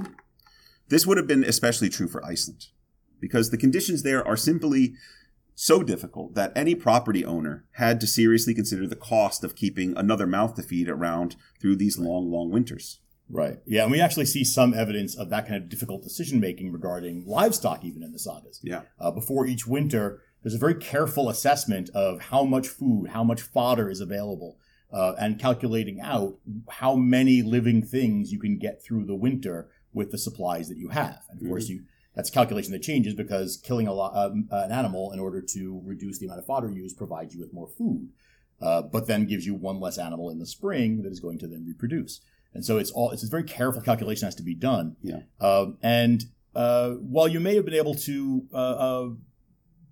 This 0.89 1.07
would 1.07 1.17
have 1.17 1.27
been 1.27 1.45
especially 1.45 1.89
true 1.89 2.09
for 2.09 2.25
Iceland, 2.25 2.67
because 3.21 3.51
the 3.51 3.59
conditions 3.59 4.03
there 4.03 4.27
are 4.27 4.37
simply 4.37 4.95
so 5.55 5.83
difficult 5.83 6.35
that 6.35 6.53
any 6.57 6.75
property 6.75 7.25
owner 7.25 7.65
had 7.73 8.01
to 8.01 8.07
seriously 8.07 8.55
consider 8.55 8.87
the 8.87 8.97
cost 8.97 9.43
of 9.43 9.57
keeping 9.57 9.97
another 9.97 10.27
mouth 10.27 10.55
to 10.55 10.63
feed 10.63 10.89
around 10.89 11.37
through 11.61 11.77
these 11.77 11.99
long, 11.99 12.31
long 12.31 12.51
winters. 12.51 13.01
Right. 13.31 13.59
Yeah, 13.67 13.83
and 13.83 13.93
we 13.93 14.01
actually 14.01 14.27
see 14.27 14.45
some 14.45 14.73
evidence 14.75 15.15
of 15.15 15.29
that 15.31 15.47
kind 15.47 15.63
of 15.63 15.69
difficult 15.69 16.03
decision 16.03 16.41
making 16.41 16.73
regarding 16.73 17.27
livestock, 17.27 17.85
even 17.85 18.03
in 18.03 18.13
the 18.13 18.19
sagas. 18.19 18.61
Yeah. 18.63 18.83
Uh, 18.99 19.11
before 19.11 19.47
each 19.47 19.67
winter, 19.67 20.23
there's 20.43 20.55
a 20.55 20.59
very 20.59 20.75
careful 20.75 21.29
assessment 21.29 21.91
of 21.91 22.21
how 22.21 22.45
much 22.45 22.69
food, 22.69 23.11
how 23.11 23.25
much 23.25 23.43
fodder 23.43 23.91
is 23.91 24.01
available, 24.01 24.59
uh, 24.93 25.15
and 25.19 25.39
calculating 25.39 26.01
out 26.01 26.39
how 26.71 26.95
many 26.95 27.43
living 27.43 27.83
things 27.83 28.33
you 28.33 28.39
can 28.39 28.59
get 28.59 28.83
through 28.83 29.05
the 29.05 29.15
winter 29.15 29.69
with 29.93 30.11
the 30.11 30.19
supplies 30.19 30.69
that 30.69 30.79
you 30.79 30.89
have. 30.89 31.23
And 31.29 31.39
of 31.39 31.43
mm-hmm. 31.43 31.49
course, 31.49 31.69
you 31.69 31.83
that's 32.15 32.31
a 32.31 32.33
calculation 32.33 32.73
that 32.73 32.83
changes 32.83 33.15
because 33.15 33.57
killing 33.57 33.87
a 33.87 33.93
lot, 33.93 34.17
um, 34.17 34.49
an 34.51 34.73
animal 34.73 35.13
in 35.13 35.21
order 35.21 35.41
to 35.41 35.81
reduce 35.85 36.19
the 36.19 36.27
amount 36.27 36.41
of 36.41 36.47
fodder 36.47 36.69
used 36.69 36.97
provides 36.97 37.33
you 37.33 37.41
with 37.41 37.53
more 37.53 37.69
food, 37.69 38.09
uh, 38.61 38.83
but 38.83 39.07
then 39.07 39.25
gives 39.25 39.47
you 39.47 39.55
one 39.55 39.79
less 39.79 39.99
animal 39.99 40.29
in 40.29 40.41
the 40.41 40.47
spring 40.47 41.03
that 41.03 41.13
is 41.13 41.21
going 41.21 41.39
to 41.39 41.47
then 41.47 41.65
reproduce. 41.65 42.21
And 42.55 42.65
so 42.65 42.79
it's 42.79 42.91
all 42.91 43.11
it's 43.11 43.25
a 43.25 43.29
very 43.29 43.45
careful 43.45 43.83
calculation 43.83 44.27
has 44.27 44.35
to 44.37 44.43
be 44.43 44.55
done. 44.55 44.97
Yeah. 45.03 45.21
Um, 45.41 45.79
and 45.83 46.25
uh, 46.55 46.93
while 46.93 47.29
you 47.29 47.41
may 47.41 47.55
have 47.57 47.65
been 47.65 47.75
able 47.75 47.95
to 47.95 48.47
uh, 48.53 48.57
uh, 48.57 49.09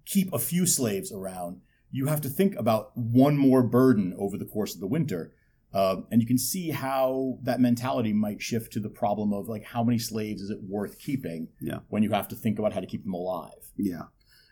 keep 0.04 0.32
a 0.32 0.38
few 0.38 0.66
slaves 0.66 1.12
around, 1.12 1.60
you 1.90 2.06
have 2.06 2.20
to 2.22 2.28
think 2.28 2.56
about 2.56 2.96
one 2.96 3.36
more 3.36 3.62
burden 3.62 4.14
over 4.18 4.36
the 4.36 4.44
course 4.44 4.74
of 4.74 4.80
the 4.80 4.86
winter. 4.86 5.32
Uh, 5.72 6.02
and 6.10 6.22
you 6.22 6.26
can 6.26 6.38
see 6.38 6.70
how 6.70 7.38
that 7.42 7.60
mentality 7.60 8.12
might 8.12 8.40
shift 8.40 8.72
to 8.72 8.80
the 8.80 8.88
problem 8.88 9.32
of 9.32 9.48
like 9.48 9.64
how 9.64 9.84
many 9.84 9.98
slaves 9.98 10.40
is 10.40 10.48
it 10.48 10.58
worth 10.66 10.98
keeping 10.98 11.48
yeah. 11.60 11.80
when 11.88 12.02
you 12.02 12.10
have 12.10 12.28
to 12.28 12.34
think 12.34 12.58
about 12.58 12.72
how 12.72 12.80
to 12.80 12.86
keep 12.86 13.04
them 13.04 13.12
alive. 13.12 13.72
Yeah. 13.76 14.04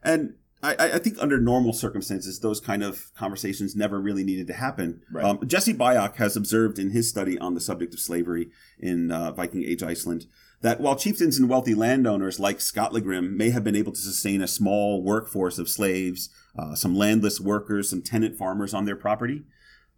And 0.03 0.35
I, 0.65 0.95
I, 0.95 0.99
think 0.99 1.19
under 1.21 1.39
normal 1.39 1.73
circumstances, 1.73 2.41
those 2.41 2.59
kind 2.59 2.83
of 2.83 3.13
conversations 3.15 3.77
never 3.77 4.01
really 4.01 4.25
needed 4.25 4.47
to 4.47 4.55
happen. 4.55 5.03
Right. 5.13 5.25
Um, 5.25 5.47
Jesse 5.47 5.75
Byock 5.75 6.17
has 6.17 6.37
observed 6.37 6.79
in 6.79 6.91
his 6.91 7.09
study 7.09 7.39
on 7.39 7.55
the 7.55 7.61
subject 7.61 7.93
of 7.93 8.01
slavery 8.01 8.51
in 8.79 9.11
uh, 9.11 9.33
Viking 9.33 9.63
Age 9.63 9.83
Iceland 9.83 10.27
that 10.63 10.81
while 10.81 10.97
chieftains 10.97 11.39
and 11.39 11.47
wealthy 11.47 11.75
landowners 11.75 12.41
like 12.41 12.59
Skallagrim 12.59 13.37
may 13.37 13.51
have 13.51 13.63
been 13.63 13.77
able 13.77 13.93
to 13.93 14.01
sustain 14.01 14.41
a 14.41 14.49
small 14.49 15.03
workforce 15.03 15.59
of 15.59 15.69
slaves, 15.69 16.31
uh, 16.59 16.75
some 16.75 16.97
landless 16.97 17.39
workers, 17.39 17.91
some 17.91 18.01
tenant 18.01 18.39
farmers 18.39 18.73
on 18.73 18.87
their 18.87 18.97
property, 18.97 19.43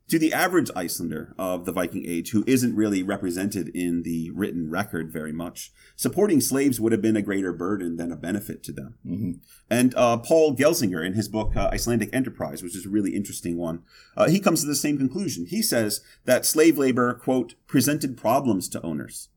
to 0.09 0.19
the 0.19 0.33
average 0.33 0.71
Icelander 0.77 1.35
of 1.37 1.65
the 1.65 1.73
Viking 1.73 2.05
Age, 2.07 2.31
who 2.31 2.45
isn't 2.47 2.77
really 2.77 3.03
represented 3.03 3.69
in 3.75 4.03
the 4.03 4.31
written 4.31 4.71
record 4.71 5.13
very 5.13 5.33
much, 5.33 5.73
supporting 5.97 6.41
slaves 6.41 6.81
would 6.81 6.93
have 6.93 7.03
been 7.03 7.17
a 7.17 7.23
greater 7.23 7.53
burden 7.53 7.97
than 7.97 8.13
a 8.13 8.17
benefit 8.17 8.63
to 8.65 8.73
them. 8.73 8.99
Mm-hmm. 9.05 9.33
And 9.69 9.95
uh, 9.97 10.19
Paul 10.19 10.55
Gelsinger, 10.57 11.05
in 11.05 11.15
his 11.15 11.29
book 11.29 11.57
uh, 11.57 11.71
Icelandic 11.73 12.11
Enterprise, 12.13 12.63
which 12.63 12.77
is 12.77 12.87
a 12.87 12.91
really 12.91 13.17
interesting 13.17 13.57
one, 13.57 13.83
uh, 14.17 14.29
he 14.29 14.39
comes 14.39 14.61
to 14.61 14.67
the 14.67 14.77
same 14.77 14.97
conclusion. 14.97 15.47
He 15.47 15.61
says 15.61 16.03
that 16.25 16.47
slave 16.47 16.79
labor, 16.79 17.15
quote, 17.15 17.55
presented 17.67 18.17
problems 18.17 18.69
to 18.71 18.83
owners. 18.83 19.29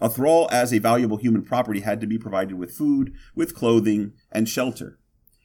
A 0.00 0.08
thrall 0.08 0.48
as 0.50 0.72
a 0.72 0.78
valuable 0.78 1.16
human 1.16 1.42
property 1.42 1.80
had 1.80 2.00
to 2.00 2.06
be 2.06 2.18
provided 2.18 2.58
with 2.58 2.74
food, 2.74 3.12
with 3.34 3.54
clothing, 3.54 4.12
and 4.30 4.48
shelter. 4.48 4.98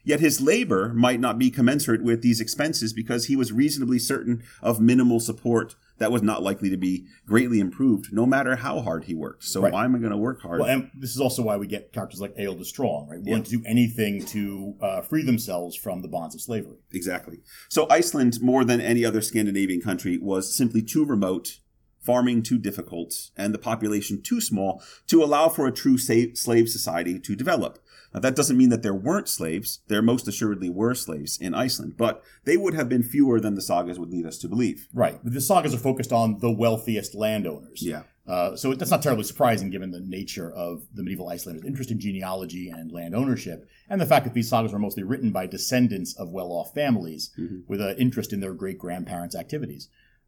Yet 0.08 0.22
his 0.22 0.40
labor 0.40 0.94
might 0.94 1.20
not 1.20 1.38
be 1.38 1.52
commensurate 1.52 2.02
with 2.02 2.22
these 2.22 2.40
expenses 2.40 2.94
because 2.94 3.26
he 3.26 3.36
was 3.36 3.52
reasonably 3.52 4.00
certain 4.00 4.42
of 4.62 4.80
minimal 4.80 5.20
support 5.20 5.76
that 5.98 6.14
was 6.14 6.22
not 6.22 6.42
likely 6.42 6.70
to 6.70 6.78
be 6.78 7.08
greatly 7.26 7.60
improved, 7.60 8.14
no 8.14 8.26
matter 8.26 8.56
how 8.56 8.80
hard 8.80 9.04
he 9.04 9.14
worked. 9.14 9.44
So 9.44 9.62
right. 9.62 9.74
why 9.74 9.84
am 9.84 9.96
I 9.96 10.00
going 10.00 10.12
to 10.12 10.18
work 10.18 10.42
hard? 10.44 10.62
Well, 10.62 10.70
and 10.70 10.90
this 10.98 11.10
is 11.10 11.20
also 11.20 11.42
why 11.42 11.58
we 11.58 11.68
get 11.68 11.92
characters 11.92 12.22
like 12.22 12.38
the 12.38 12.64
Strong, 12.64 13.10
right? 13.10 13.20
Willing 13.22 13.44
yeah. 13.44 13.50
to 13.50 13.58
do 13.58 13.64
anything 13.68 14.24
to 14.28 14.76
uh, 14.80 15.02
free 15.02 15.24
themselves 15.24 15.76
from 15.76 16.02
the 16.02 16.08
bonds 16.08 16.34
of 16.36 16.40
slavery. 16.40 16.78
Exactly. 16.94 17.40
So 17.68 17.86
Iceland, 17.90 18.42
more 18.42 18.64
than 18.64 18.80
any 18.80 19.04
other 19.04 19.22
Scandinavian 19.22 19.82
country, 19.82 20.18
was 20.18 20.56
simply 20.56 20.84
too 20.84 21.04
remote 21.04 21.60
farming 22.00 22.42
too 22.42 22.58
difficult, 22.58 23.32
and 23.36 23.54
the 23.54 23.60
population 23.60 24.22
too 24.22 24.40
small 24.40 24.82
to 25.08 25.22
allow 25.22 25.50
for 25.50 25.68
a 25.68 25.74
true 25.74 25.98
slave 25.98 26.70
society 26.70 27.20
to 27.20 27.36
develop. 27.36 27.80
Now, 28.14 28.20
that 28.22 28.36
doesn't 28.36 28.58
mean 28.58 28.70
that 28.70 28.84
there 28.84 28.94
weren't 28.94 29.30
slaves. 29.30 29.80
There 29.88 30.02
most 30.02 30.28
assuredly 30.28 30.70
were 30.70 30.96
slaves 30.96 31.38
in 31.40 31.54
Iceland, 31.54 31.96
but 31.98 32.24
they 32.46 32.58
would 32.58 32.74
have 32.74 32.90
been 32.90 33.04
fewer 33.04 33.40
than 33.40 33.56
the 33.56 33.62
sagas 33.62 34.00
would 34.00 34.10
lead 34.10 34.26
us 34.26 34.38
to 34.40 34.48
believe. 34.48 34.88
Right. 34.94 35.20
The 35.24 35.42
sagas 35.42 35.74
are 35.74 35.80
focused 35.80 36.12
on 36.12 36.40
the 36.40 36.52
wealthiest 36.52 37.16
landowners. 37.16 37.82
Yeah. 37.82 38.04
Uh, 38.28 38.58
so 38.58 38.74
that's 38.74 38.92
not 38.92 39.02
terribly 39.02 39.24
surprising 39.24 39.70
given 39.70 39.92
the 39.92 40.02
nature 40.02 40.52
of 40.52 40.86
the 40.94 41.02
medieval 41.02 41.30
Icelanders' 41.30 41.66
interest 41.66 41.92
in 41.92 42.00
genealogy 42.00 42.70
and 42.70 42.92
land 42.92 43.16
ownership, 43.16 43.66
and 43.90 44.02
the 44.02 44.06
fact 44.06 44.26
that 44.26 44.34
these 44.34 44.50
sagas 44.50 44.74
were 44.74 44.80
mostly 44.80 45.04
written 45.04 45.32
by 45.32 45.48
descendants 45.48 46.14
of 46.14 46.32
well 46.32 46.52
off 46.52 46.74
families 46.74 47.32
mm-hmm. 47.40 47.60
with 47.68 47.80
an 47.80 47.96
interest 47.98 48.34
in 48.34 48.42
their 48.42 48.54
great 48.54 48.78
grandparents' 48.78 49.36
activities. 49.36 49.88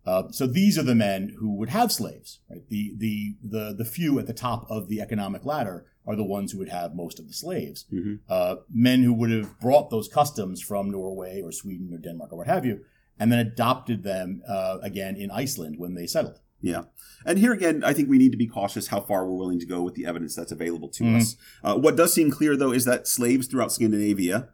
Uh, 0.09 0.23
so 0.31 0.47
these 0.47 0.75
are 0.79 0.87
the 0.91 0.95
men 0.95 1.21
who 1.39 1.49
would 1.57 1.69
have 1.69 1.91
slaves. 1.91 2.39
Right? 2.49 2.67
The, 2.67 2.93
the, 2.97 3.35
the, 3.43 3.75
the 3.77 3.85
few 3.85 4.17
at 4.17 4.27
the 4.27 4.33
top 4.33 4.65
of 4.69 4.87
the 4.89 5.01
economic 5.01 5.45
ladder 5.45 5.85
are 6.07 6.15
the 6.15 6.23
ones 6.37 6.51
who 6.51 6.57
would 6.57 6.69
have 6.79 6.95
most 6.95 7.19
of 7.19 7.27
the 7.27 7.33
slaves. 7.33 7.85
Mm-hmm. 7.93 8.15
Uh, 8.27 8.55
men 8.89 9.03
who 9.03 9.13
would 9.13 9.29
have 9.29 9.59
brought 9.59 9.91
those 9.91 10.07
customs 10.07 10.61
from 10.61 10.89
Norway 10.89 11.41
or 11.41 11.51
Sweden 11.51 11.93
or 11.93 11.99
Denmark 11.99 12.33
or 12.33 12.37
what 12.37 12.47
have 12.47 12.65
you, 12.65 12.75
and 13.19 13.31
then 13.31 13.39
adopted 13.39 14.01
them 14.03 14.41
uh, 14.47 14.77
again 14.81 15.15
in 15.15 15.29
Iceland 15.29 15.75
when 15.77 15.93
they 15.93 16.07
settled. 16.07 16.39
Yeah. 16.61 16.83
And 17.25 17.37
here 17.37 17.53
again, 17.53 17.83
I 17.83 17.93
think 17.93 18.09
we 18.09 18.17
need 18.17 18.31
to 18.31 18.37
be 18.37 18.47
cautious 18.47 18.87
how 18.87 19.01
far 19.01 19.25
we're 19.25 19.37
willing 19.37 19.59
to 19.59 19.65
go 19.65 19.83
with 19.83 19.93
the 19.93 20.07
evidence 20.07 20.35
that's 20.35 20.51
available 20.51 20.89
to 20.89 21.03
mm-hmm. 21.03 21.17
us. 21.17 21.35
Uh, 21.63 21.75
what 21.77 21.95
does 21.95 22.13
seem 22.13 22.31
clear, 22.31 22.57
though, 22.57 22.73
is 22.73 22.85
that 22.85 23.07
slaves 23.07 23.47
throughout 23.47 23.71
Scandinavia, 23.71 24.49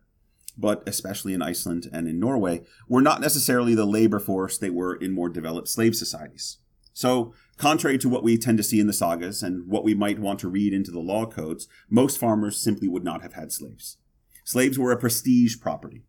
but 0.58 0.84
especially 0.88 1.34
in 1.34 1.42
Iceland 1.42 1.90
and 1.92 2.08
in 2.08 2.20
Norway, 2.20 2.64
were 2.88 3.02
not 3.02 3.22
necessarily 3.22 3.76
the 3.76 3.86
labor 3.86 4.20
force 4.20 4.58
they 4.58 4.70
were 4.70 4.96
in 4.96 5.12
more 5.12 5.30
developed 5.30 5.68
slave 5.68 5.96
societies. 5.96 6.58
So, 6.94 7.34
contrary 7.58 7.98
to 7.98 8.10
what 8.10 8.24
we 8.24 8.38
tend 8.38 8.58
to 8.58 8.64
see 8.64 8.80
in 8.80 8.88
the 8.88 8.94
sagas 8.94 9.44
and 9.44 9.68
what 9.68 9.84
we 9.84 9.94
might 9.94 10.20
want 10.20 10.40
to 10.40 10.48
read 10.48 10.74
into 10.74 10.92
the 10.92 11.00
law 11.00 11.26
codes, 11.26 11.68
most 11.90 12.18
farmers 12.18 12.58
simply 12.58 12.88
would 12.88 13.04
not 13.04 13.22
have 13.22 13.34
had 13.34 13.52
slaves. 13.52 13.98
Slaves 14.46 14.80
were 14.80 14.92
a 14.92 14.98
prestige 14.98 15.60
property. 15.60 16.04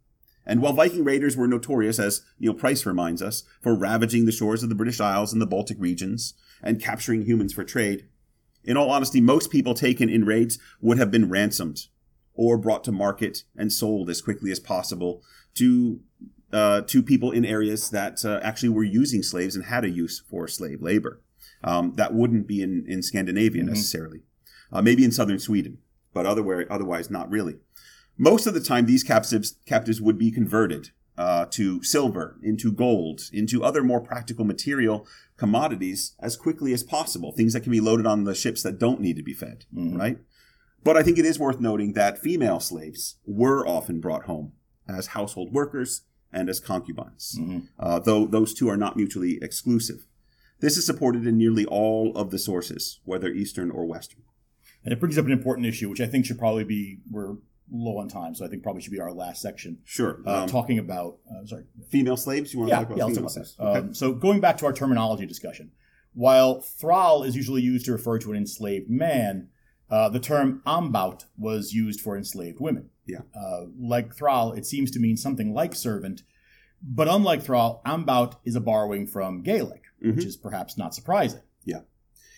And 0.46 0.62
while 0.62 0.72
Viking 0.72 1.02
raiders 1.02 1.36
were 1.36 1.48
notorious, 1.48 1.98
as 1.98 2.22
Neil 2.38 2.54
Price 2.54 2.86
reminds 2.86 3.20
us, 3.20 3.42
for 3.60 3.74
ravaging 3.74 4.26
the 4.26 4.32
shores 4.32 4.62
of 4.62 4.68
the 4.68 4.76
British 4.76 5.00
Isles 5.00 5.32
and 5.32 5.42
the 5.42 5.46
Baltic 5.46 5.76
regions 5.80 6.34
and 6.62 6.80
capturing 6.80 7.22
humans 7.22 7.52
for 7.52 7.64
trade, 7.64 8.06
in 8.62 8.76
all 8.76 8.90
honesty, 8.90 9.20
most 9.20 9.50
people 9.50 9.74
taken 9.74 10.08
in 10.08 10.24
raids 10.24 10.58
would 10.80 10.98
have 10.98 11.10
been 11.10 11.28
ransomed 11.28 11.86
or 12.36 12.56
brought 12.56 12.84
to 12.84 12.92
market 12.92 13.44
and 13.56 13.72
sold 13.72 14.08
as 14.10 14.22
quickly 14.22 14.50
as 14.50 14.60
possible 14.60 15.22
to 15.54 16.00
uh, 16.52 16.80
to 16.82 17.02
people 17.02 17.32
in 17.32 17.44
areas 17.44 17.90
that 17.90 18.24
uh, 18.24 18.40
actually 18.42 18.68
were 18.68 18.84
using 18.84 19.22
slaves 19.22 19.56
and 19.56 19.64
had 19.64 19.84
a 19.84 19.90
use 19.90 20.22
for 20.30 20.46
slave 20.46 20.80
labor. 20.80 21.20
Um, 21.64 21.94
that 21.96 22.14
wouldn't 22.14 22.46
be 22.46 22.62
in, 22.62 22.84
in 22.86 23.02
Scandinavia 23.02 23.62
mm-hmm. 23.62 23.72
necessarily. 23.72 24.20
Uh, 24.72 24.82
maybe 24.82 25.04
in 25.04 25.12
southern 25.12 25.38
Sweden, 25.38 25.78
but 26.12 26.26
otherwise, 26.26 26.66
otherwise 26.70 27.10
not 27.10 27.30
really. 27.30 27.56
Most 28.16 28.46
of 28.46 28.54
the 28.54 28.60
time, 28.60 28.86
these 28.86 29.02
captives, 29.02 29.56
captives 29.66 30.00
would 30.00 30.18
be 30.18 30.30
converted 30.30 30.90
uh, 31.18 31.46
to 31.46 31.82
silver, 31.82 32.36
into 32.42 32.72
gold, 32.72 33.22
into 33.32 33.64
other 33.64 33.82
more 33.82 34.00
practical 34.00 34.44
material 34.44 35.06
commodities 35.36 36.14
as 36.20 36.36
quickly 36.36 36.72
as 36.72 36.82
possible. 36.82 37.32
Things 37.32 37.52
that 37.52 37.60
can 37.60 37.72
be 37.72 37.80
loaded 37.80 38.06
on 38.06 38.24
the 38.24 38.34
ships 38.34 38.62
that 38.62 38.78
don't 38.78 39.00
need 39.00 39.16
to 39.16 39.22
be 39.22 39.34
fed, 39.34 39.64
mm-hmm. 39.74 39.96
right? 39.96 40.18
But 40.86 40.96
I 40.96 41.02
think 41.02 41.18
it 41.18 41.24
is 41.24 41.36
worth 41.36 41.58
noting 41.58 41.94
that 41.94 42.16
female 42.16 42.60
slaves 42.60 43.16
were 43.26 43.66
often 43.66 43.98
brought 44.00 44.26
home 44.26 44.52
as 44.88 45.08
household 45.08 45.52
workers 45.52 46.02
and 46.32 46.48
as 46.48 46.60
concubines, 46.60 47.34
mm-hmm. 47.36 47.58
uh, 47.76 47.98
though 47.98 48.24
those 48.24 48.54
two 48.54 48.68
are 48.68 48.76
not 48.76 48.96
mutually 48.96 49.40
exclusive. 49.42 50.06
This 50.60 50.76
is 50.76 50.86
supported 50.86 51.26
in 51.26 51.36
nearly 51.38 51.66
all 51.66 52.16
of 52.16 52.30
the 52.30 52.38
sources, 52.38 53.00
whether 53.04 53.26
Eastern 53.26 53.72
or 53.72 53.84
Western. 53.84 54.22
And 54.84 54.92
it 54.92 55.00
brings 55.00 55.18
up 55.18 55.26
an 55.26 55.32
important 55.32 55.66
issue, 55.66 55.90
which 55.90 56.00
I 56.00 56.06
think 56.06 56.24
should 56.24 56.38
probably 56.38 56.62
be 56.62 57.00
we're 57.10 57.34
low 57.68 57.98
on 57.98 58.06
time, 58.06 58.36
so 58.36 58.44
I 58.44 58.48
think 58.48 58.62
probably 58.62 58.80
should 58.80 58.92
be 58.92 59.00
our 59.00 59.12
last 59.12 59.42
section. 59.42 59.78
Sure. 59.84 60.20
Uh, 60.24 60.42
um, 60.42 60.48
talking 60.48 60.78
about 60.78 61.18
uh, 61.28 61.44
sorry, 61.46 61.64
female 61.90 62.16
slaves. 62.16 62.54
You 62.54 62.60
want 62.60 62.70
yeah, 62.70 62.76
to 62.76 62.84
talk 62.84 62.94
about 62.94 63.08
yeah, 63.08 63.12
female 63.12 63.22
talk 63.24 63.32
slaves? 63.32 63.56
Okay. 63.58 63.78
Um, 63.80 63.92
so 63.92 64.12
going 64.12 64.38
back 64.38 64.56
to 64.58 64.66
our 64.66 64.72
terminology 64.72 65.26
discussion, 65.26 65.72
while 66.14 66.60
thrall 66.60 67.24
is 67.24 67.34
usually 67.34 67.62
used 67.62 67.86
to 67.86 67.92
refer 67.92 68.20
to 68.20 68.30
an 68.30 68.36
enslaved 68.36 68.88
man, 68.88 69.48
uh, 69.90 70.08
the 70.08 70.20
term 70.20 70.62
ambaut 70.66 71.24
was 71.38 71.72
used 71.72 72.00
for 72.00 72.16
enslaved 72.16 72.60
women. 72.60 72.90
Yeah. 73.06 73.20
Uh, 73.34 73.66
like 73.78 74.14
thrall, 74.14 74.52
it 74.52 74.66
seems 74.66 74.90
to 74.92 74.98
mean 74.98 75.16
something 75.16 75.54
like 75.54 75.74
servant, 75.74 76.22
but 76.82 77.08
unlike 77.08 77.42
thrall, 77.42 77.82
ambaut 77.86 78.36
is 78.44 78.56
a 78.56 78.60
borrowing 78.60 79.06
from 79.06 79.42
Gaelic, 79.42 79.84
mm-hmm. 80.02 80.16
which 80.16 80.24
is 80.24 80.36
perhaps 80.36 80.76
not 80.76 80.94
surprising. 80.94 81.42
Yeah. 81.64 81.80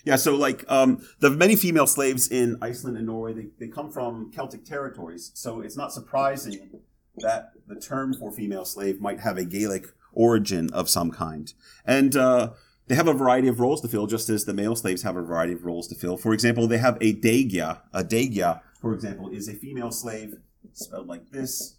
Yeah, 0.05 0.17
so 0.17 0.37
like 0.37 0.65
um, 0.69 1.05
the 1.21 1.31
many 1.31 1.57
female 1.57 1.87
slaves 1.87 2.29
in 2.29 2.57
Iceland 2.63 2.97
and 2.97 3.07
Norway, 3.07 3.33
they, 3.33 3.47
they 3.59 3.69
come 3.69 3.91
from 3.91 4.31
Celtic 4.33 4.65
territories. 4.65 5.33
So 5.35 5.61
it's 5.61 5.77
not 5.77 5.93
surprising 5.93 6.81
that 7.19 7.53
the 7.67 7.79
term 7.79 8.15
for 8.15 8.31
female 8.31 8.65
slave 8.65 9.01
might 9.01 9.21
have 9.21 9.37
a 9.37 9.45
Gaelic 9.45 9.87
origin 10.13 10.71
of 10.73 10.89
some 10.89 11.11
kind. 11.11 11.53
And 11.85 12.17
uh, 12.17 12.53
they 12.89 12.95
have 12.95 13.09
a 13.09 13.13
variety 13.13 13.49
of 13.49 13.61
roles 13.61 13.81
to 13.83 13.89
fill, 13.89 14.07
just 14.07 14.29
as 14.29 14.45
the 14.45 14.55
male 14.55 14.75
slaves 14.75 15.03
have 15.03 15.17
a 15.17 15.23
variety 15.23 15.53
of 15.53 15.65
roles 15.65 15.87
to 15.89 15.95
fill. 15.95 16.17
For 16.17 16.33
example, 16.33 16.67
they 16.67 16.79
have 16.79 16.97
a 17.01 17.15
deigja. 17.15 17.81
A 17.93 18.03
deigja, 18.03 18.61
for 18.81 18.95
example, 18.95 19.29
is 19.29 19.49
a 19.49 19.53
female 19.53 19.91
slave, 19.91 20.37
spelled 20.73 21.07
like 21.07 21.31
this, 21.31 21.77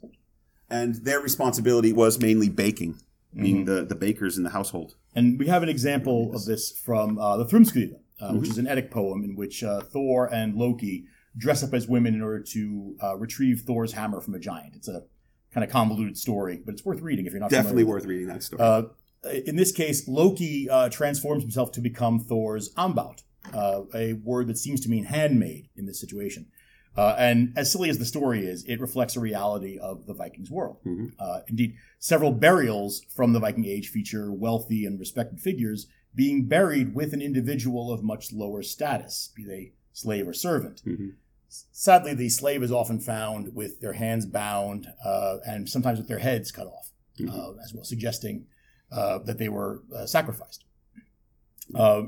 and 0.70 0.96
their 0.96 1.20
responsibility 1.20 1.92
was 1.92 2.20
mainly 2.20 2.50
baking, 2.50 3.00
being 3.36 3.66
the, 3.66 3.84
the 3.84 3.96
bakers 3.96 4.38
in 4.38 4.44
the 4.44 4.52
household. 4.52 4.96
And 5.16 5.40
we 5.40 5.48
have 5.48 5.64
an 5.64 5.70
example 5.70 6.34
of 6.36 6.46
this 6.46 6.72
from 6.72 7.18
uh, 7.18 7.38
the 7.38 7.46
Thrymskvida, 7.46 8.00
uh, 8.22 8.34
which 8.34 8.50
is 8.50 8.58
an 8.58 8.68
Eddic 8.68 8.92
poem 8.92 9.24
in 9.24 9.36
which 9.36 9.64
uh, 9.64 9.82
Thor 9.82 10.32
and 10.32 10.56
Loki 10.56 11.06
dress 11.38 11.64
up 11.64 11.74
as 11.74 11.88
women 11.88 12.14
in 12.14 12.22
order 12.22 12.42
to 12.42 12.96
uh, 13.02 13.18
retrieve 13.18 13.62
Thor's 13.66 13.94
hammer 13.94 14.22
from 14.22 14.36
a 14.36 14.40
giant. 14.40 14.76
It's 14.76 14.88
a 14.88 15.04
kind 15.54 15.64
of 15.64 15.72
convoluted 15.72 16.18
story, 16.18 16.62
but 16.64 16.74
it's 16.74 16.86
worth 16.86 17.02
reading 17.02 17.26
if 17.26 17.32
you're 17.32 17.42
not 17.42 17.50
Definitely 17.50 17.84
worth 17.84 18.06
reading 18.06 18.28
that 18.28 18.44
story. 18.44 18.62
Uh, 18.62 18.84
in 19.24 19.56
this 19.56 19.72
case, 19.72 20.08
Loki 20.08 20.70
uh, 20.70 20.90
transforms 20.90 21.44
himself 21.44 21.72
to 21.74 21.82
become 21.82 22.20
Thor's 22.20 22.74
Ambaut, 22.76 23.24
uh, 23.54 23.84
a 23.94 24.14
word 24.14 24.48
that 24.48 24.58
seems 24.58 24.82
to 24.82 24.90
mean 24.90 25.06
handmaid 25.06 25.70
in 25.76 25.86
this 25.86 26.00
situation. 26.00 26.48
Uh, 26.98 27.16
and 27.18 27.54
as 27.56 27.72
silly 27.72 27.90
as 27.90 27.98
the 28.00 28.06
story 28.06 28.46
is, 28.46 28.64
it 28.66 28.80
reflects 28.80 29.16
a 29.16 29.20
reality 29.20 29.78
of 29.78 30.06
the 30.06 30.14
Vikings' 30.14 30.50
world. 30.50 30.78
Mhm. 30.86 31.14
Uh, 31.20 31.42
indeed, 31.48 31.76
several 32.00 32.32
burials 32.32 33.02
from 33.16 33.32
the 33.34 33.40
Viking 33.40 33.66
Age 33.66 33.90
feature 33.90 34.32
wealthy 34.34 34.86
and 34.86 35.00
respected 35.00 35.40
figures 35.40 35.88
being 36.16 36.48
buried 36.48 36.96
with 36.96 37.14
an 37.14 37.22
individual 37.22 37.92
of 37.94 38.04
much 38.04 38.34
lower 38.34 38.64
status, 38.64 39.32
be 39.36 39.46
they 39.46 39.74
slave 39.94 40.28
or 40.28 40.34
servant. 40.34 40.82
Mhm. 40.86 41.14
Sadly, 41.72 42.14
the 42.14 42.30
slave 42.30 42.64
is 42.64 42.72
often 42.72 43.00
found 43.00 43.54
with 43.56 43.80
their 43.80 43.94
hands 43.94 44.26
bound 44.26 44.88
uh, 45.06 45.38
and 45.46 45.70
sometimes 45.70 46.00
with 46.00 46.08
their 46.08 46.20
heads 46.20 46.52
cut 46.52 46.68
off, 46.68 46.92
Mhm. 47.20 47.30
uh, 47.30 47.54
as 47.64 47.74
well, 47.74 47.84
suggesting 47.84 48.46
uh, 48.92 49.20
that 49.20 49.38
they 49.38 49.50
were 49.50 49.84
uh, 49.96 50.06
sacrificed. 50.06 50.66
Uh, 51.76 52.04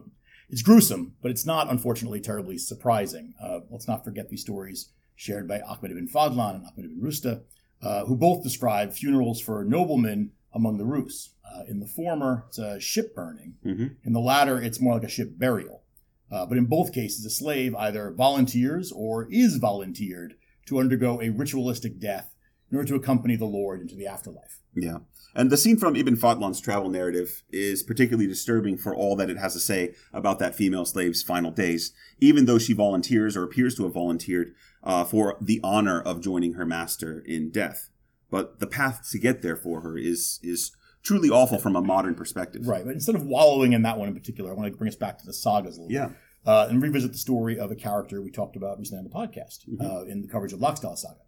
it's 0.49 0.61
gruesome, 0.61 1.13
but 1.21 1.31
it's 1.31 1.45
not, 1.45 1.69
unfortunately, 1.69 2.19
terribly 2.19 2.57
surprising. 2.57 3.33
Uh, 3.41 3.59
let's 3.69 3.87
not 3.87 4.03
forget 4.03 4.29
these 4.29 4.41
stories 4.41 4.89
shared 5.15 5.47
by 5.47 5.61
Ahmed 5.61 5.91
ibn 5.91 6.07
Fadlan 6.07 6.55
and 6.55 6.65
Ahmed 6.65 6.85
ibn 6.85 6.99
Rusta, 7.01 7.43
uh, 7.81 8.05
who 8.05 8.15
both 8.15 8.43
describe 8.43 8.91
funerals 8.93 9.39
for 9.39 9.63
noblemen 9.63 10.31
among 10.53 10.77
the 10.77 10.85
Rus. 10.85 11.35
Uh, 11.45 11.63
in 11.67 11.79
the 11.79 11.87
former, 11.87 12.45
it's 12.47 12.57
a 12.57 12.79
ship 12.79 13.15
burning. 13.15 13.55
Mhm. 13.65 13.95
In 14.03 14.13
the 14.13 14.19
latter, 14.19 14.61
it's 14.61 14.81
more 14.81 14.95
like 14.95 15.03
a 15.03 15.09
ship 15.09 15.37
burial. 15.37 15.83
Uh, 16.29 16.45
but 16.45 16.57
in 16.57 16.65
both 16.65 16.93
cases, 16.93 17.25
a 17.25 17.29
slave 17.29 17.75
either 17.75 18.11
volunteers 18.11 18.91
or 18.91 19.27
is 19.31 19.57
volunteered 19.57 20.35
to 20.65 20.79
undergo 20.79 21.21
a 21.21 21.29
ritualistic 21.29 21.99
death 21.99 22.33
in 22.71 22.77
order 22.77 22.87
to 22.89 22.95
accompany 22.95 23.35
the 23.35 23.45
Lord 23.45 23.81
into 23.81 23.95
the 23.95 24.07
afterlife. 24.07 24.61
Yeah. 24.75 24.99
And 25.35 25.49
the 25.49 25.57
scene 25.57 25.77
from 25.77 25.95
Ibn 25.95 26.15
Fadlan's 26.17 26.59
travel 26.59 26.89
narrative 26.89 27.43
is 27.51 27.83
particularly 27.83 28.27
disturbing 28.27 28.77
for 28.77 28.93
all 28.95 29.15
that 29.17 29.29
it 29.29 29.37
has 29.37 29.53
to 29.53 29.59
say 29.59 29.93
about 30.13 30.39
that 30.39 30.55
female 30.55 30.85
slave's 30.85 31.23
final 31.23 31.51
days, 31.51 31.93
even 32.19 32.45
though 32.45 32.57
she 32.57 32.73
volunteers 32.73 33.37
or 33.37 33.43
appears 33.43 33.75
to 33.75 33.83
have 33.83 33.93
volunteered 33.93 34.53
uh, 34.83 35.03
for 35.05 35.37
the 35.39 35.59
honor 35.63 36.01
of 36.01 36.21
joining 36.21 36.53
her 36.53 36.65
master 36.65 37.23
in 37.25 37.49
death. 37.49 37.89
But 38.29 38.59
the 38.59 38.67
path 38.67 39.07
to 39.11 39.19
get 39.19 39.41
there 39.41 39.55
for 39.57 39.81
her 39.81 39.97
is 39.97 40.39
is 40.41 40.71
truly 41.03 41.29
awful 41.29 41.57
from 41.57 41.75
a 41.75 41.81
modern 41.81 42.13
perspective. 42.15 42.67
Right, 42.67 42.85
but 42.85 42.93
instead 42.93 43.15
of 43.15 43.25
wallowing 43.25 43.73
in 43.73 43.81
that 43.83 43.97
one 43.97 44.07
in 44.07 44.13
particular, 44.13 44.51
I 44.51 44.53
want 44.53 44.71
to 44.71 44.77
bring 44.77 44.87
us 44.89 44.95
back 44.95 45.17
to 45.19 45.25
the 45.25 45.33
sagas 45.33 45.77
a 45.77 45.81
little 45.81 45.93
Yeah. 45.93 46.07
bit. 46.09 46.17
Uh, 46.45 46.67
and 46.69 46.81
revisit 46.81 47.11
the 47.11 47.17
story 47.19 47.59
of 47.59 47.69
a 47.71 47.75
character 47.75 48.21
we 48.21 48.31
talked 48.31 48.55
about 48.55 48.79
recently 48.79 48.97
on 48.99 49.03
the 49.03 49.09
podcast 49.11 49.59
Mhm. 49.69 49.81
uh, 49.83 50.05
in 50.05 50.21
the 50.23 50.27
coverage 50.27 50.53
of 50.53 50.59
Laxdaela 50.59 50.97
Saga. 50.97 51.19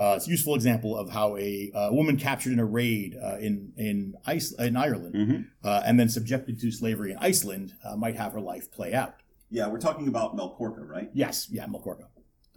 Uh, 0.00 0.14
it's 0.16 0.26
a 0.28 0.30
useful 0.30 0.54
example 0.54 0.96
of 0.96 1.10
how 1.10 1.36
a 1.36 1.70
uh, 1.74 1.88
woman 1.92 2.16
captured 2.16 2.52
in 2.52 2.58
a 2.60 2.64
raid 2.64 3.16
uh, 3.22 3.36
in 3.38 3.72
in, 3.76 4.14
Ice, 4.26 4.52
in 4.52 4.76
Ireland 4.76 5.14
hmm 5.14 5.40
uh, 5.66 5.82
and 5.84 5.98
then 5.98 6.08
subjected 6.08 6.60
to 6.60 6.70
slavery 6.70 7.10
in 7.12 7.18
Iceland 7.18 7.74
uh, 7.84 7.96
might 7.96 8.16
have 8.16 8.32
her 8.32 8.40
life 8.40 8.70
play 8.70 8.94
out. 8.94 9.14
Yeah, 9.50 9.66
we're 9.68 9.80
talking 9.80 10.08
about 10.08 10.36
Melkorka, 10.36 10.86
right? 10.86 11.10
Yes, 11.14 11.48
yeah, 11.50 11.66
Melkorka. 11.66 12.06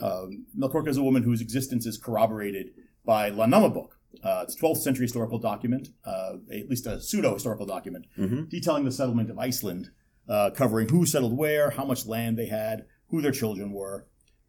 Um, 0.02 0.46
Melkorka 0.58 0.88
is 0.90 0.98
a 0.98 1.04
woman 1.04 1.24
whose 1.24 1.42
existence 1.42 1.86
is 1.86 1.98
corroborated 1.98 2.72
by 3.06 3.32
Landnamabok. 3.32 3.90
Uh, 4.24 4.42
it's 4.44 4.56
a 4.56 4.60
12th 4.60 4.78
century 4.80 5.06
historical 5.06 5.40
document, 5.40 5.90
uh, 6.06 6.34
at 6.52 6.70
least 6.70 6.86
a 6.86 7.00
pseudo 7.00 7.34
historical 7.34 7.66
document, 7.66 8.06
Mhm. 8.20 8.50
detailing 8.50 8.84
the 8.86 8.92
settlement 8.92 9.30
of 9.30 9.40
Iceland, 9.40 9.90
uh, 10.28 10.50
covering 10.52 10.90
who 10.90 11.06
settled 11.06 11.36
where, 11.38 11.72
how 11.72 11.86
much 11.86 12.06
land 12.06 12.38
they 12.38 12.48
had, 12.48 12.86
who 13.08 13.22
their 13.22 13.32
children 13.32 13.72
were. 13.72 14.06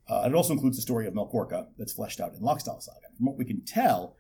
Uh, 0.09 0.25
it 0.27 0.35
also 0.35 0.53
includes 0.53 0.77
the 0.77 0.83
story 0.83 1.07
of 1.07 1.15
Melkorka 1.15 1.67
that's 1.79 1.93
fleshed 1.93 2.21
out 2.21 2.35
in 2.35 2.41
Laxdaela 2.41 2.83
Saga. 2.83 3.07
From 3.17 3.27
what 3.27 3.37
we 3.39 3.45
can 3.45 3.65
tell, 3.65 4.17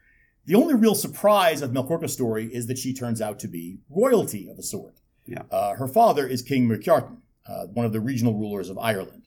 the 0.47 0.55
only 0.55 0.75
real 0.75 0.95
surprise 0.95 1.63
of 1.63 1.71
Melkorka's 1.71 2.13
story 2.13 2.47
is 2.47 2.67
that 2.67 2.79
she 2.79 2.95
turns 2.95 3.21
out 3.21 3.39
to 3.41 3.49
be 3.49 3.79
royalty 3.91 4.49
of 4.49 4.59
a 4.59 4.63
sort. 4.63 5.01
Yeah. 5.27 5.43
Uh, 5.51 5.75
her 5.75 5.89
father 5.89 6.27
is 6.27 6.43
King 6.43 6.69
Myrkjartan, 6.69 7.19
uh, 7.47 7.67
one 7.67 7.87
of 7.87 7.93
the 7.93 8.01
regional 8.01 8.35
rulers 8.35 8.69
of 8.69 8.79
Ireland. 8.79 9.27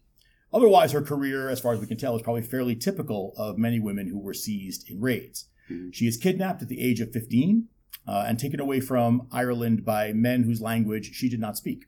Otherwise, 0.53 0.93
her 0.93 1.01
career, 1.01 1.49
as 1.49 1.59
far 1.59 1.73
as 1.73 1.79
we 1.79 1.87
can 1.87 1.97
tell, 1.97 2.15
is 2.15 2.21
probably 2.21 2.41
fairly 2.41 2.75
typical 2.75 3.33
of 3.37 3.57
many 3.57 3.79
women 3.79 4.07
who 4.07 4.19
were 4.19 4.33
seized 4.33 4.89
in 4.89 5.01
raids. 5.01 5.49
Mhm. 5.69 5.93
She 5.93 6.07
is 6.07 6.17
kidnapped 6.17 6.61
at 6.61 6.69
the 6.69 6.81
age 6.81 7.01
of 7.01 7.11
15 7.11 7.67
uh, 8.07 8.25
and 8.27 8.39
taken 8.39 8.59
away 8.59 8.79
from 8.79 9.27
Ireland 9.31 9.83
by 9.83 10.13
men 10.13 10.43
whose 10.43 10.61
language 10.61 11.13
she 11.13 11.27
did 11.29 11.39
not 11.39 11.57
speak. 11.57 11.85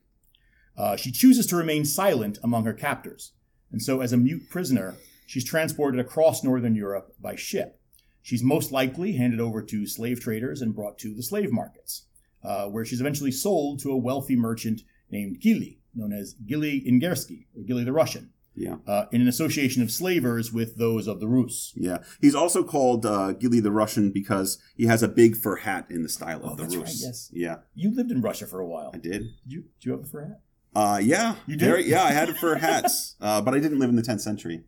Uh, 0.75 0.95
she 0.95 1.11
chooses 1.11 1.47
to 1.47 1.55
remain 1.55 1.85
silent 1.85 2.39
among 2.43 2.65
her 2.65 2.73
captors, 2.73 3.31
and 3.71 3.81
so, 3.81 4.01
as 4.01 4.13
a 4.13 4.17
mute 4.17 4.49
prisoner, 4.49 4.95
she's 5.25 5.43
transported 5.45 5.99
across 5.99 6.43
northern 6.43 6.75
Europe 6.75 7.13
by 7.19 7.35
ship. 7.35 7.79
She's 8.21 8.43
most 8.43 8.71
likely 8.71 9.13
handed 9.13 9.39
over 9.39 9.61
to 9.61 9.87
slave 9.87 10.19
traders 10.19 10.61
and 10.61 10.75
brought 10.75 10.97
to 10.99 11.13
the 11.13 11.23
slave 11.23 11.51
markets, 11.51 12.05
uh, 12.43 12.67
where 12.67 12.83
she's 12.85 12.99
eventually 13.01 13.31
sold 13.31 13.79
to 13.81 13.91
a 13.91 13.97
wealthy 13.97 14.35
merchant 14.35 14.81
named 15.09 15.39
Gili, 15.39 15.79
known 15.95 16.11
as 16.13 16.33
Gili 16.45 16.83
Ingersky, 16.85 17.45
or 17.55 17.63
Gili 17.63 17.85
the 17.85 17.93
Russian, 17.93 18.31
Yeah. 18.55 18.77
uh, 18.85 19.05
in 19.13 19.21
an 19.21 19.27
association 19.29 19.81
of 19.81 19.91
slavers 19.91 20.51
with 20.51 20.77
those 20.77 21.07
of 21.07 21.19
the 21.21 21.27
Rus. 21.27 21.71
Yeah. 21.75 21.99
He's 22.19 22.35
also 22.35 22.63
called 22.65 23.05
uh, 23.05 23.31
Gili 23.33 23.61
the 23.61 23.71
Russian 23.71 24.11
because 24.11 24.57
he 24.75 24.85
has 24.87 25.01
a 25.03 25.07
big 25.07 25.37
fur 25.37 25.57
hat 25.57 25.87
in 25.89 26.03
the 26.03 26.09
style 26.09 26.43
of 26.43 26.51
Oh, 26.51 26.55
the 26.55 26.63
that's 26.63 26.75
Rus. 26.75 26.85
right, 26.85 26.95
yes. 27.07 27.29
Yeah, 27.31 27.57
You 27.75 27.95
lived 27.95 28.11
in 28.11 28.21
Russia 28.21 28.45
for 28.47 28.59
a 28.59 28.67
while. 28.67 28.91
I 28.93 28.97
Did 28.97 29.11
did. 29.11 29.21
you, 29.45 29.61
did 29.61 29.85
you 29.85 29.91
have 29.93 30.01
a 30.01 30.05
fur 30.07 30.25
hat? 30.25 30.41
Uh, 30.77 30.99
yeah. 30.99 31.35
You 31.47 31.55
did? 31.57 31.65
Very- 31.65 31.89
yeah, 31.89 32.03
I 32.03 32.11
had 32.11 32.29
a 32.29 32.35
fur 32.35 32.55
hats, 32.55 33.15
uh, 33.21 33.41
but 33.41 33.55
I 33.55 33.59
didn't 33.59 33.79
live 33.79 33.89
in 33.89 33.95
the 33.95 34.03
10th 34.03 34.21
century. 34.21 34.63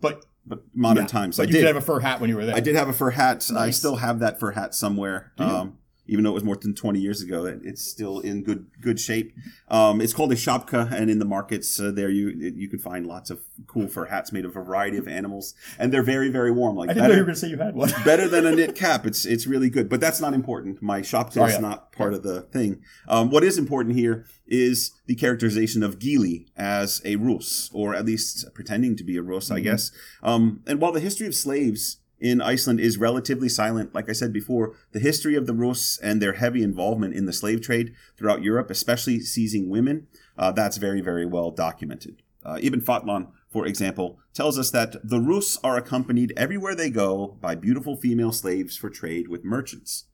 But 0.00 0.24
But 0.46 0.62
modern 0.72 1.04
yeah, 1.04 1.08
times, 1.08 1.36
But 1.36 1.44
I 1.44 1.46
you 1.46 1.52
did. 1.54 1.64
have 1.66 1.76
a 1.76 1.80
fur 1.80 1.98
hat 2.00 2.20
when 2.20 2.30
you 2.30 2.36
were 2.36 2.44
there. 2.46 2.54
I 2.54 2.60
did 2.60 2.76
have 2.76 2.88
a 2.88 2.92
fur 2.92 3.10
hat. 3.10 3.50
I 3.56 3.70
still 3.70 3.96
have 3.96 4.20
that 4.20 4.38
fur 4.38 4.52
hat 4.52 4.72
somewhere. 4.74 5.32
Um, 5.38 5.78
even 6.12 6.24
though 6.24 6.30
it 6.30 6.34
was 6.34 6.44
more 6.44 6.56
than 6.56 6.74
20 6.74 7.00
years 7.00 7.22
ago, 7.22 7.46
it's 7.46 7.82
still 7.82 8.20
in 8.20 8.42
good 8.42 8.66
good 8.82 9.00
shape. 9.00 9.32
Um, 9.68 10.00
it's 10.02 10.12
called 10.12 10.30
a 10.30 10.34
shapka, 10.36 10.92
and 10.92 11.10
in 11.10 11.18
the 11.18 11.24
markets 11.24 11.80
uh, 11.80 11.90
there, 11.90 12.10
you 12.10 12.28
you 12.54 12.68
can 12.68 12.78
find 12.78 13.06
lots 13.06 13.30
of 13.30 13.40
cool 13.66 13.88
fur 13.88 14.04
hats 14.04 14.30
made 14.30 14.44
of 14.44 14.50
a 14.54 14.62
variety 14.62 14.98
of 14.98 15.08
animals, 15.08 15.54
and 15.78 15.90
they're 15.90 16.02
very 16.02 16.28
very 16.28 16.50
warm. 16.52 16.76
Like 16.76 16.90
I 16.90 16.94
didn't 16.94 17.08
know 17.08 17.14
you 17.14 17.20
were 17.20 17.24
better, 17.24 17.24
going 17.24 17.34
to 17.34 17.40
say 17.40 17.48
you 17.48 17.56
had 17.56 17.74
one. 17.74 17.90
better 18.04 18.28
than 18.28 18.44
a 18.46 18.54
knit 18.54 18.74
cap. 18.76 19.06
It's 19.06 19.24
it's 19.24 19.46
really 19.46 19.70
good, 19.70 19.88
but 19.88 20.00
that's 20.00 20.20
not 20.20 20.34
important. 20.34 20.82
My 20.82 21.00
shapka 21.00 21.38
Oh, 21.40 21.46
is 21.46 21.58
not 21.58 21.92
part 21.92 22.12
of 22.12 22.22
the 22.22 22.42
thing. 22.42 22.82
Um, 23.08 23.30
what 23.30 23.42
is 23.42 23.56
important 23.56 23.96
here 23.96 24.26
is 24.46 24.92
the 25.06 25.14
characterization 25.14 25.82
of 25.82 25.98
Gili 25.98 26.46
as 26.58 27.00
a 27.06 27.16
Rus, 27.16 27.70
or 27.72 27.94
at 27.94 28.04
least 28.04 28.44
pretending 28.52 28.96
to 28.96 29.04
be 29.04 29.16
a 29.16 29.22
Rus, 29.22 29.50
I 29.50 29.60
Mhm. 29.60 29.62
guess. 29.64 29.90
Um, 30.22 30.60
and 30.66 30.78
while 30.78 30.92
the 30.92 31.00
history 31.00 31.26
of 31.26 31.34
slaves 31.34 31.96
in 32.22 32.40
Iceland 32.40 32.78
is 32.78 32.98
relatively 32.98 33.48
silent, 33.48 33.94
like 33.94 34.08
I 34.08 34.12
said 34.12 34.32
before, 34.32 34.76
the 34.92 35.00
history 35.00 35.34
of 35.34 35.48
the 35.48 35.52
Rus 35.52 35.98
and 35.98 36.22
their 36.22 36.34
heavy 36.34 36.62
involvement 36.62 37.14
in 37.14 37.26
the 37.26 37.32
slave 37.32 37.60
trade 37.60 37.94
throughout 38.16 38.44
Europe, 38.44 38.70
especially 38.70 39.18
seizing 39.18 39.68
women, 39.68 40.06
uh, 40.38 40.52
that's 40.52 40.76
very, 40.76 41.00
very 41.00 41.26
well 41.26 41.50
documented. 41.50 42.22
Uh, 42.44 42.58
Ibn 42.62 42.80
Fadlan, 42.80 43.32
for 43.50 43.66
example, 43.66 44.20
tells 44.34 44.56
us 44.56 44.70
that 44.70 44.96
the 45.02 45.20
Rus 45.20 45.58
are 45.64 45.76
accompanied 45.76 46.32
everywhere 46.36 46.76
they 46.76 46.90
go 46.90 47.38
by 47.40 47.56
beautiful 47.56 47.96
female 47.96 48.32
slaves 48.32 48.76
for 48.76 48.88
trade 48.88 49.26
with 49.26 49.44
merchants. 49.44 50.04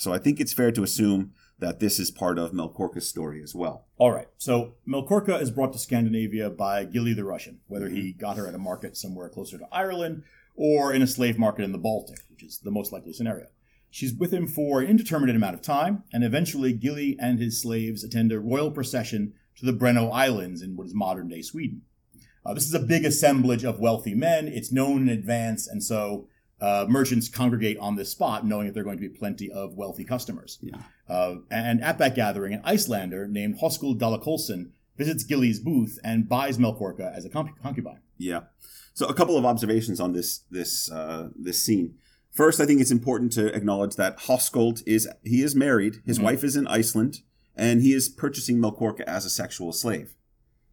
So 0.00 0.12
I 0.12 0.18
think 0.18 0.40
it's 0.40 0.52
fair 0.52 0.70
to 0.72 0.82
assume 0.82 1.32
that 1.58 1.80
this 1.80 1.98
is 1.98 2.10
part 2.10 2.38
of 2.38 2.52
Melkorka's 2.52 3.08
story 3.08 3.42
as 3.42 3.54
well. 3.54 3.86
All 3.96 4.12
right. 4.12 4.28
So 4.36 4.74
Melkorka 4.86 5.40
is 5.40 5.50
brought 5.50 5.72
to 5.72 5.78
Scandinavia 5.78 6.50
by 6.50 6.84
Gilly 6.84 7.14
the 7.14 7.24
Russian, 7.24 7.60
whether 7.66 7.88
he 7.88 8.12
got 8.12 8.36
her 8.36 8.46
at 8.46 8.54
a 8.54 8.58
market 8.58 8.96
somewhere 8.96 9.28
closer 9.28 9.58
to 9.58 9.66
Ireland 9.72 10.22
or 10.58 10.92
in 10.92 11.02
a 11.02 11.06
slave 11.06 11.38
market 11.38 11.62
in 11.62 11.72
the 11.72 11.78
Baltic, 11.78 12.18
which 12.28 12.42
is 12.42 12.58
the 12.58 12.70
most 12.70 12.92
likely 12.92 13.12
scenario. 13.12 13.46
She's 13.90 14.12
with 14.12 14.32
him 14.32 14.46
for 14.46 14.80
an 14.80 14.88
indeterminate 14.88 15.36
amount 15.36 15.54
of 15.54 15.62
time, 15.62 16.02
and 16.12 16.24
eventually 16.24 16.72
Gilly 16.72 17.16
and 17.18 17.38
his 17.38 17.62
slaves 17.62 18.04
attend 18.04 18.32
a 18.32 18.40
royal 18.40 18.70
procession 18.70 19.34
to 19.56 19.64
the 19.64 19.72
Breno 19.72 20.12
Islands 20.12 20.60
in 20.60 20.76
what 20.76 20.88
is 20.88 20.94
modern 20.94 21.28
day 21.28 21.42
Sweden. 21.42 21.82
Uh, 22.44 22.54
this 22.54 22.66
is 22.66 22.74
a 22.74 22.80
big 22.80 23.04
assemblage 23.04 23.64
of 23.64 23.78
wealthy 23.78 24.14
men. 24.14 24.48
It's 24.48 24.72
known 24.72 25.02
in 25.02 25.08
advance, 25.08 25.68
and 25.68 25.82
so 25.82 26.28
uh, 26.60 26.86
merchants 26.88 27.28
congregate 27.28 27.78
on 27.78 27.96
this 27.96 28.10
spot, 28.10 28.44
knowing 28.44 28.66
that 28.66 28.74
there 28.74 28.82
are 28.82 28.84
going 28.84 28.98
to 28.98 29.08
be 29.08 29.16
plenty 29.16 29.50
of 29.50 29.74
wealthy 29.74 30.04
customers. 30.04 30.58
Yeah. 30.60 30.82
Uh, 31.08 31.36
and 31.50 31.82
at 31.82 31.98
that 31.98 32.14
gathering, 32.14 32.52
an 32.52 32.62
Icelander 32.64 33.28
named 33.28 33.60
Hoskuld 33.60 33.98
Dalla-Kollsson 33.98 34.72
visits 34.96 35.22
Gilly's 35.22 35.60
booth 35.60 35.98
and 36.02 36.28
buys 36.28 36.58
Melkorka 36.58 37.16
as 37.16 37.24
a 37.24 37.30
concubine. 37.30 38.00
Yeah. 38.18 38.40
So 38.98 39.06
a 39.06 39.14
couple 39.14 39.38
of 39.38 39.44
observations 39.44 40.00
on 40.00 40.12
this 40.12 40.40
this 40.50 40.90
uh, 40.90 41.28
this 41.36 41.62
scene. 41.62 41.94
First, 42.32 42.60
I 42.60 42.66
think 42.66 42.80
it's 42.80 42.90
important 42.90 43.30
to 43.34 43.46
acknowledge 43.54 43.94
that 43.94 44.18
Hoskuld 44.22 44.82
is 44.88 45.08
he 45.22 45.40
is 45.44 45.54
married, 45.54 46.02
his 46.04 46.18
Mhm. 46.18 46.24
wife 46.24 46.42
is 46.42 46.56
in 46.56 46.66
Iceland, 46.66 47.20
and 47.54 47.80
he 47.80 47.92
is 47.92 48.08
purchasing 48.08 48.58
Melkorka 48.58 49.02
as 49.02 49.24
a 49.24 49.30
sexual 49.30 49.72
slave. 49.72 50.16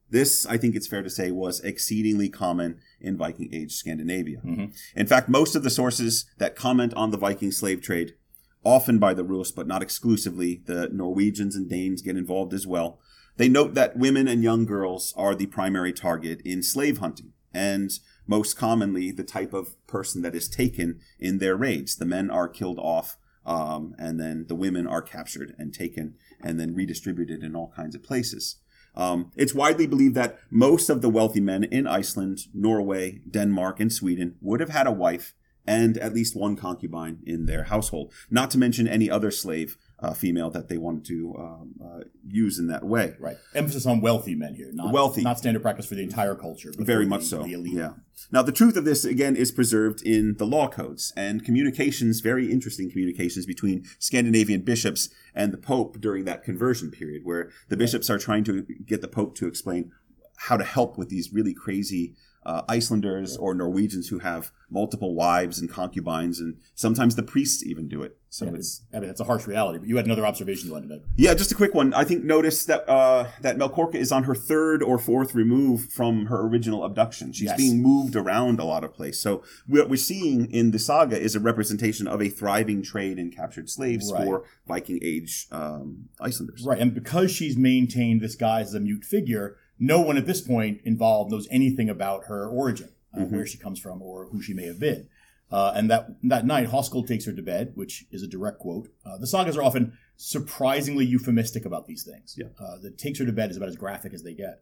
This, 0.09 0.43
I 0.47 0.57
think 0.57 0.75
it's 0.75 0.87
fair 0.87 1.03
to 1.03 1.09
say, 1.09 1.29
was 1.29 1.59
exceedingly 1.59 2.27
common 2.29 2.79
in 2.99 3.15
Viking 3.15 3.53
Age 3.53 3.75
Scandinavia. 3.75 4.41
Mhm. 4.43 4.73
In 4.95 5.05
fact, 5.05 5.29
most 5.29 5.55
of 5.55 5.61
the 5.61 5.69
sources 5.69 6.25
that 6.39 6.55
comment 6.55 6.95
on 6.95 7.11
the 7.11 7.17
Viking 7.17 7.51
slave 7.51 7.79
trade, 7.79 8.15
often 8.63 8.97
by 8.97 9.13
the 9.13 9.23
Rus, 9.23 9.51
but 9.51 9.67
not 9.67 9.83
exclusively, 9.83 10.63
the 10.65 10.89
Norwegians 10.89 11.55
and 11.55 11.69
Danes 11.69 12.01
get 12.01 12.17
involved 12.17 12.55
as 12.55 12.65
well. 12.65 12.99
They 13.37 13.49
note 13.49 13.75
that 13.75 13.99
women 13.99 14.27
and 14.27 14.41
young 14.41 14.65
girls 14.65 15.13
are 15.15 15.35
the 15.35 15.45
primary 15.45 15.93
target 15.93 16.41
in 16.43 16.63
slave 16.63 16.97
hunting, 16.97 17.33
and 17.53 17.91
most 18.27 18.55
commonly 18.55 19.11
the 19.11 19.23
type 19.23 19.53
of 19.53 19.75
person 19.87 20.21
that 20.21 20.35
is 20.35 20.47
taken 20.47 20.99
in 21.19 21.37
their 21.37 21.55
raids. 21.55 21.95
The 21.95 22.05
men 22.05 22.29
are 22.29 22.47
killed 22.47 22.79
off, 22.79 23.17
um, 23.45 23.95
and 23.97 24.19
then 24.19 24.45
the 24.47 24.55
women 24.55 24.87
are 24.87 25.01
captured 25.01 25.55
and 25.57 25.73
taken 25.73 26.15
and 26.41 26.59
then 26.59 26.75
redistributed 26.75 27.43
in 27.43 27.55
all 27.55 27.71
kinds 27.75 27.95
of 27.95 28.03
places. 28.03 28.57
Um, 28.95 29.31
it's 29.35 29.53
widely 29.53 29.87
believed 29.87 30.15
that 30.15 30.39
most 30.49 30.89
of 30.89 31.01
the 31.01 31.09
wealthy 31.09 31.41
men 31.41 31.65
in 31.65 31.85
Iceland, 31.85 32.39
Norway, 32.53 33.21
Denmark, 33.29 33.79
and 33.79 33.91
Sweden 33.91 34.35
would 34.41 34.61
have 34.61 34.69
had 34.69 34.87
a 34.87 34.91
wife 34.91 35.33
and 35.67 35.97
at 35.97 36.13
least 36.13 36.35
one 36.35 36.55
concubine 36.55 37.19
in 37.25 37.45
their 37.45 37.63
household, 37.63 38.13
not 38.29 38.51
to 38.51 38.57
mention 38.57 38.87
any 38.87 39.09
other 39.09 39.31
slave 39.31 39.77
uh, 39.99 40.13
female 40.13 40.49
that 40.49 40.67
they 40.67 40.77
wanted 40.77 41.05
to 41.05 41.33
um, 41.39 41.73
uh, 41.83 41.99
use 42.27 42.59
in 42.59 42.67
that 42.67 42.83
way. 42.83 43.15
Right. 43.19 43.37
Emphasis 43.53 43.85
on 43.85 44.01
wealthy 44.01 44.35
men 44.35 44.53
here, 44.55 44.69
not 44.73 44.93
Wealthy. 44.93 45.21
not 45.21 45.37
standard 45.37 45.61
practice 45.61 45.85
for 45.85 45.95
the 45.95 46.03
entire 46.03 46.35
culture. 46.35 46.71
but 46.77 46.85
Very 46.85 47.05
much 47.05 47.21
the- 47.21 47.27
so. 47.27 47.43
The 47.43 47.53
elite. 47.53 47.73
Yeah. 47.73 47.93
Now, 48.31 48.41
the 48.41 48.51
truth 48.51 48.75
of 48.77 48.85
this, 48.85 49.05
again, 49.05 49.35
is 49.35 49.51
preserved 49.51 50.01
in 50.01 50.35
the 50.37 50.45
law 50.45 50.67
codes 50.67 51.13
and 51.15 51.43
communications, 51.45 52.21
very 52.21 52.51
interesting 52.51 52.89
communications 52.89 53.45
between 53.45 53.83
Scandinavian 53.99 54.61
bishops 54.61 55.09
and 55.33 55.51
the 55.53 55.57
Pope 55.57 55.99
during 56.01 56.25
that 56.25 56.43
conversion 56.43 56.91
period, 56.91 57.21
where 57.23 57.49
the 57.69 57.77
bishops 57.77 58.09
are 58.09 58.17
trying 58.17 58.43
to 58.45 58.63
get 58.85 59.01
the 59.01 59.07
Pope 59.07 59.35
to 59.37 59.47
explain 59.47 59.91
how 60.37 60.57
to 60.57 60.63
help 60.63 60.97
with 60.97 61.09
these 61.09 61.31
really 61.33 61.53
crazy 61.53 62.15
uh, 62.45 62.61
Icelanders 62.69 63.35
or 63.37 63.53
Norwegians 63.55 64.09
who 64.09 64.19
have 64.19 64.51
multiple 64.69 65.15
wives 65.15 65.59
and 65.59 65.69
concubines, 65.69 66.39
and 66.39 66.57
sometimes 66.75 67.15
the 67.15 67.23
priests 67.23 67.63
even 67.65 67.87
do 67.87 68.01
it. 68.03 68.17
So 68.29 68.45
Yeah, 68.45 68.51
it's 68.55 68.81
I 68.93 68.99
mean, 68.99 69.07
that's 69.07 69.21
a 69.21 69.23
harsh 69.23 69.47
reality. 69.47 69.79
But 69.79 69.87
you 69.87 69.95
had 69.95 70.05
another 70.05 70.25
observation 70.25 70.67
you 70.67 70.73
wanted 70.73 70.89
to 70.89 70.95
make. 70.95 71.03
yeah, 71.15 71.33
just 71.33 71.51
a 71.51 71.55
quick 71.55 71.73
one. 71.73 71.93
I 71.93 72.03
think 72.03 72.23
notice 72.23 72.65
that 72.65 72.87
uh, 72.89 73.27
that 73.41 73.57
Melkorka 73.57 73.95
is 73.95 74.11
on 74.11 74.23
her 74.23 74.35
third 74.35 74.83
or 74.83 74.97
fourth 74.97 75.33
remove 75.33 75.85
from 75.91 76.25
her 76.25 76.41
original 76.45 76.83
abduction. 76.83 77.31
She's 77.31 77.45
Yes. 77.45 77.57
being 77.57 77.81
moved 77.81 78.15
around 78.15 78.59
a 78.59 78.65
lot 78.65 78.83
of 78.83 78.93
place. 78.93 79.19
So 79.21 79.41
what 79.67 79.89
we're 79.89 79.95
seeing 79.95 80.51
in 80.51 80.71
the 80.71 80.79
saga 80.79 81.17
is 81.19 81.35
a 81.35 81.39
representation 81.39 82.07
of 82.07 82.21
a 82.21 82.27
thriving 82.29 82.83
trade 82.83 83.17
in 83.17 83.31
captured 83.31 83.69
slaves 83.69 84.11
Right. 84.11 84.25
for 84.25 84.43
Viking 84.67 84.99
Age 85.01 85.47
um, 85.51 86.09
Icelanders. 86.19 86.63
Right. 86.65 86.79
And 86.79 86.93
because 86.93 87.31
she's 87.31 87.55
maintained 87.57 88.19
this 88.21 88.35
guy 88.35 88.61
as 88.61 88.73
a 88.73 88.79
mute 88.79 89.05
figure, 89.05 89.55
no 89.79 90.01
one 90.01 90.17
at 90.17 90.25
this 90.25 90.41
point 90.41 90.81
involved 90.83 91.31
knows 91.31 91.47
anything 91.51 91.89
about 91.89 92.25
her 92.25 92.47
origin, 92.47 92.89
uh, 93.13 93.19
Mhm. 93.21 93.31
where 93.31 93.45
she 93.45 93.57
comes 93.57 93.79
from, 93.79 94.01
or 94.01 94.27
who 94.27 94.41
she 94.41 94.53
may 94.53 94.65
have 94.65 94.79
been. 94.79 95.07
Uh, 95.51 95.71
and 95.75 95.89
that 95.91 96.07
that 96.23 96.45
night, 96.45 96.67
Hoskuld 96.69 97.07
takes 97.07 97.25
her 97.25 97.33
to 97.33 97.41
bed, 97.41 97.71
which 97.75 98.05
is 98.11 98.23
a 98.23 98.27
direct 98.27 98.57
quote. 98.59 98.89
Uh, 99.05 99.17
the 99.17 99.27
sagas 99.27 99.55
are 99.55 99.61
often 99.63 99.93
surprisingly 100.17 101.05
euphemistic 101.05 101.65
about 101.65 101.85
these 101.87 102.03
things. 102.03 102.35
Yeah. 102.37 102.47
Uh, 102.59 102.77
the 102.81 102.89
takes 102.91 103.19
her 103.19 103.25
to 103.25 103.31
bed 103.31 103.51
is 103.51 103.57
about 103.57 103.69
as 103.69 103.75
graphic 103.75 104.13
as 104.13 104.23
they 104.23 104.33
get. 104.33 104.61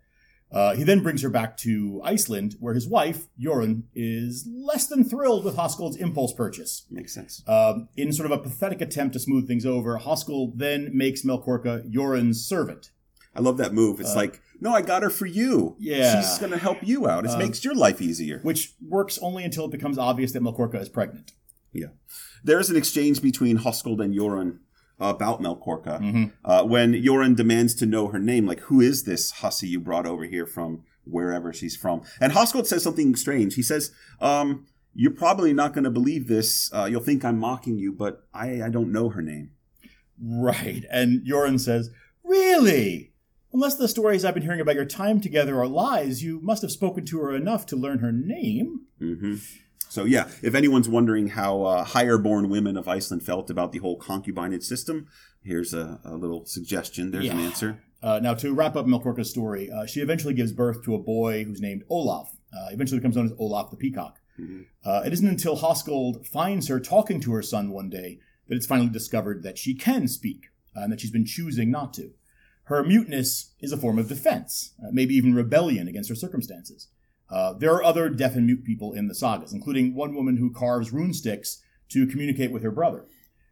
Uh, 0.51 0.75
he 0.75 0.83
then 0.83 1.01
brings 1.01 1.23
her 1.23 1.29
back 1.31 1.57
to 1.57 1.99
Iceland, 2.03 2.57
where 2.59 2.75
his 2.75 2.87
wife, 2.87 3.27
Jorun, 3.43 3.83
is 3.95 4.47
less 4.47 4.85
than 4.85 5.03
thrilled 5.03 5.45
with 5.45 5.55
Hoskuld's 5.55 5.95
impulse 5.97 6.31
purchase. 6.31 6.85
Makes 6.91 7.13
sense. 7.15 7.41
Um, 7.47 7.87
in 7.97 8.11
sort 8.11 8.31
of 8.31 8.37
a 8.37 8.43
pathetic 8.43 8.79
attempt 8.79 9.13
to 9.13 9.19
smooth 9.19 9.47
things 9.47 9.65
over, 9.65 9.97
Hoskuld 9.97 10.57
then 10.59 10.95
makes 10.95 11.23
Melkorka 11.23 11.89
Jorun's 11.91 12.45
servant. 12.45 12.91
I 13.35 13.41
love 13.41 13.57
that 13.57 13.73
move. 13.73 13.99
It's 13.99 14.11
Uh, 14.13 14.15
like, 14.17 14.41
no, 14.61 14.73
I 14.73 14.81
got 14.81 15.01
her 15.03 15.09
for 15.09 15.25
you. 15.25 15.75
Yeah. 15.79 16.21
She's 16.21 16.37
going 16.39 16.51
to 16.51 16.57
help 16.57 16.77
you 16.87 17.07
out. 17.07 17.25
It 17.25 17.31
Um, 17.31 17.39
makes 17.39 17.63
your 17.65 17.73
life 17.75 18.01
easier. 18.01 18.39
which 18.43 18.75
works 18.87 19.17
only 19.21 19.43
until 19.43 19.65
it 19.65 19.71
becomes 19.71 19.97
obvious 19.97 20.31
that 20.33 20.43
Melkorka 20.43 20.79
is 20.81 20.89
pregnant. 20.89 21.31
Yeah. 21.71 21.87
There's 22.43 22.69
an 22.69 22.75
exchange 22.75 23.21
between 23.21 23.57
Hoskuld 23.59 23.99
and 24.03 24.13
Jorun 24.13 24.59
about 24.99 25.41
Melkorka. 25.41 25.99
Mhm. 25.99 26.31
uh, 26.45 26.63
when 26.63 26.93
Jorun 26.93 27.35
demands 27.35 27.73
to 27.75 27.85
know 27.85 28.07
her 28.09 28.19
name, 28.19 28.45
like, 28.45 28.59
who 28.61 28.79
is 28.79 29.03
this 29.03 29.31
hussy 29.31 29.67
you 29.67 29.79
brought 29.79 30.05
over 30.05 30.23
here 30.25 30.45
from 30.45 30.83
wherever 31.03 31.51
she's 31.51 31.75
from? 31.75 32.01
And 32.21 32.33
Hoskuld 32.33 32.67
says 32.67 32.83
something 32.83 33.15
strange. 33.15 33.55
He 33.55 33.63
says, 33.63 33.91
um, 34.21 34.65
you're 34.93 35.11
probably 35.11 35.51
not 35.53 35.73
going 35.73 35.85
to 35.85 35.89
believe 35.89 36.27
this. 36.27 36.69
Uh, 36.71 36.85
you'll 36.85 37.01
think 37.01 37.25
I'm 37.25 37.39
mocking 37.39 37.79
you, 37.79 37.91
but 37.91 38.27
I, 38.33 38.61
I 38.61 38.69
don't 38.69 38.91
know 38.91 39.09
her 39.09 39.23
name. 39.23 39.49
Right. 40.21 40.85
And 40.91 41.25
Jorun 41.25 41.59
says, 41.59 41.89
Really? 42.23 43.12
Unless 43.53 43.75
the 43.75 43.87
stories 43.87 44.25
I've 44.25 44.33
been 44.33 44.43
hearing 44.43 44.61
about 44.61 44.75
your 44.75 44.85
time 44.85 45.21
together 45.21 45.59
are 45.59 45.67
lies, 45.67 46.23
you 46.23 46.39
must 46.41 46.63
have 46.63 46.71
spoken 46.71 47.05
to 47.05 47.19
her 47.19 47.35
enough 47.35 47.65
to 47.67 47.75
learn 47.75 47.99
her 47.99 48.11
name. 48.11 48.81
hmm 48.99 49.35
So, 49.89 50.05
yeah, 50.05 50.27
if 50.41 50.55
anyone's 50.55 50.89
wondering 50.89 51.27
how 51.29 51.61
uh, 51.61 51.83
higher 51.83 52.17
born 52.17 52.49
women 52.49 52.75
of 52.77 52.87
Iceland 52.87 53.21
felt 53.23 53.51
about 53.51 53.71
the 53.71 53.77
whole 53.79 53.99
concubinage 53.99 54.63
system, 54.63 55.07
here's 55.43 55.71
a, 55.73 55.99
a 56.03 56.15
little 56.15 56.45
suggestion. 56.45 57.11
There's 57.11 57.29
an 57.29 57.39
answer. 57.39 57.79
Uh, 58.01 58.19
now, 58.21 58.33
to 58.33 58.53
wrap 58.53 58.75
up 58.75 58.85
Melkorka's 58.87 59.29
story, 59.29 59.69
uh, 59.71 59.85
she 59.85 60.01
eventually 60.01 60.33
gives 60.33 60.51
birth 60.51 60.83
to 60.83 60.95
a 60.95 60.99
boy 60.99 61.43
who's 61.43 61.61
named 61.61 61.83
Olaf. 61.89 62.35
Uh, 62.51 62.67
eventually 62.71 62.99
becomes 62.99 63.15
known 63.15 63.25
as 63.27 63.33
Olaf 63.37 63.69
the 63.69 63.77
Peacock. 63.77 64.19
Mhm. 64.39 64.65
Uh, 64.83 65.03
it 65.05 65.13
isn't 65.13 65.27
until 65.27 65.57
Hoskuld 65.57 66.25
finds 66.25 66.67
her 66.67 66.79
talking 66.79 67.19
to 67.21 67.31
her 67.33 67.43
son 67.43 67.69
one 67.71 67.89
day 67.89 68.19
that 68.47 68.55
it's 68.55 68.65
finally 68.65 68.89
discovered 68.89 69.43
that 69.43 69.57
she 69.59 69.73
can 69.75 70.07
speak, 70.07 70.47
uh, 70.75 70.81
and 70.81 70.91
that 70.91 70.99
she's 71.01 71.11
been 71.11 71.25
choosing 71.25 71.69
not 71.71 71.93
to. 71.93 72.11
Her 72.65 72.83
muteness 72.83 73.51
is 73.59 73.71
a 73.71 73.77
form 73.77 73.99
of 73.99 74.07
defense, 74.07 74.73
uh, 74.81 74.89
maybe 74.91 75.15
even 75.15 75.35
rebellion 75.35 75.87
against 75.87 76.09
her 76.09 76.15
circumstances. 76.15 76.87
Uh, 77.29 77.53
there 77.53 77.73
are 77.73 77.83
other 77.83 78.09
deaf 78.09 78.35
and 78.35 78.45
mute 78.45 78.63
people 78.63 78.93
in 78.93 79.07
the 79.07 79.15
sagas, 79.15 79.53
including 79.53 79.95
one 79.95 80.13
woman 80.15 80.37
who 80.37 80.51
carves 80.51 80.93
rune 80.93 81.13
sticks 81.13 81.61
to 81.89 82.07
communicate 82.07 82.51
with 82.51 82.63
her 82.63 82.71
brother. 82.71 83.05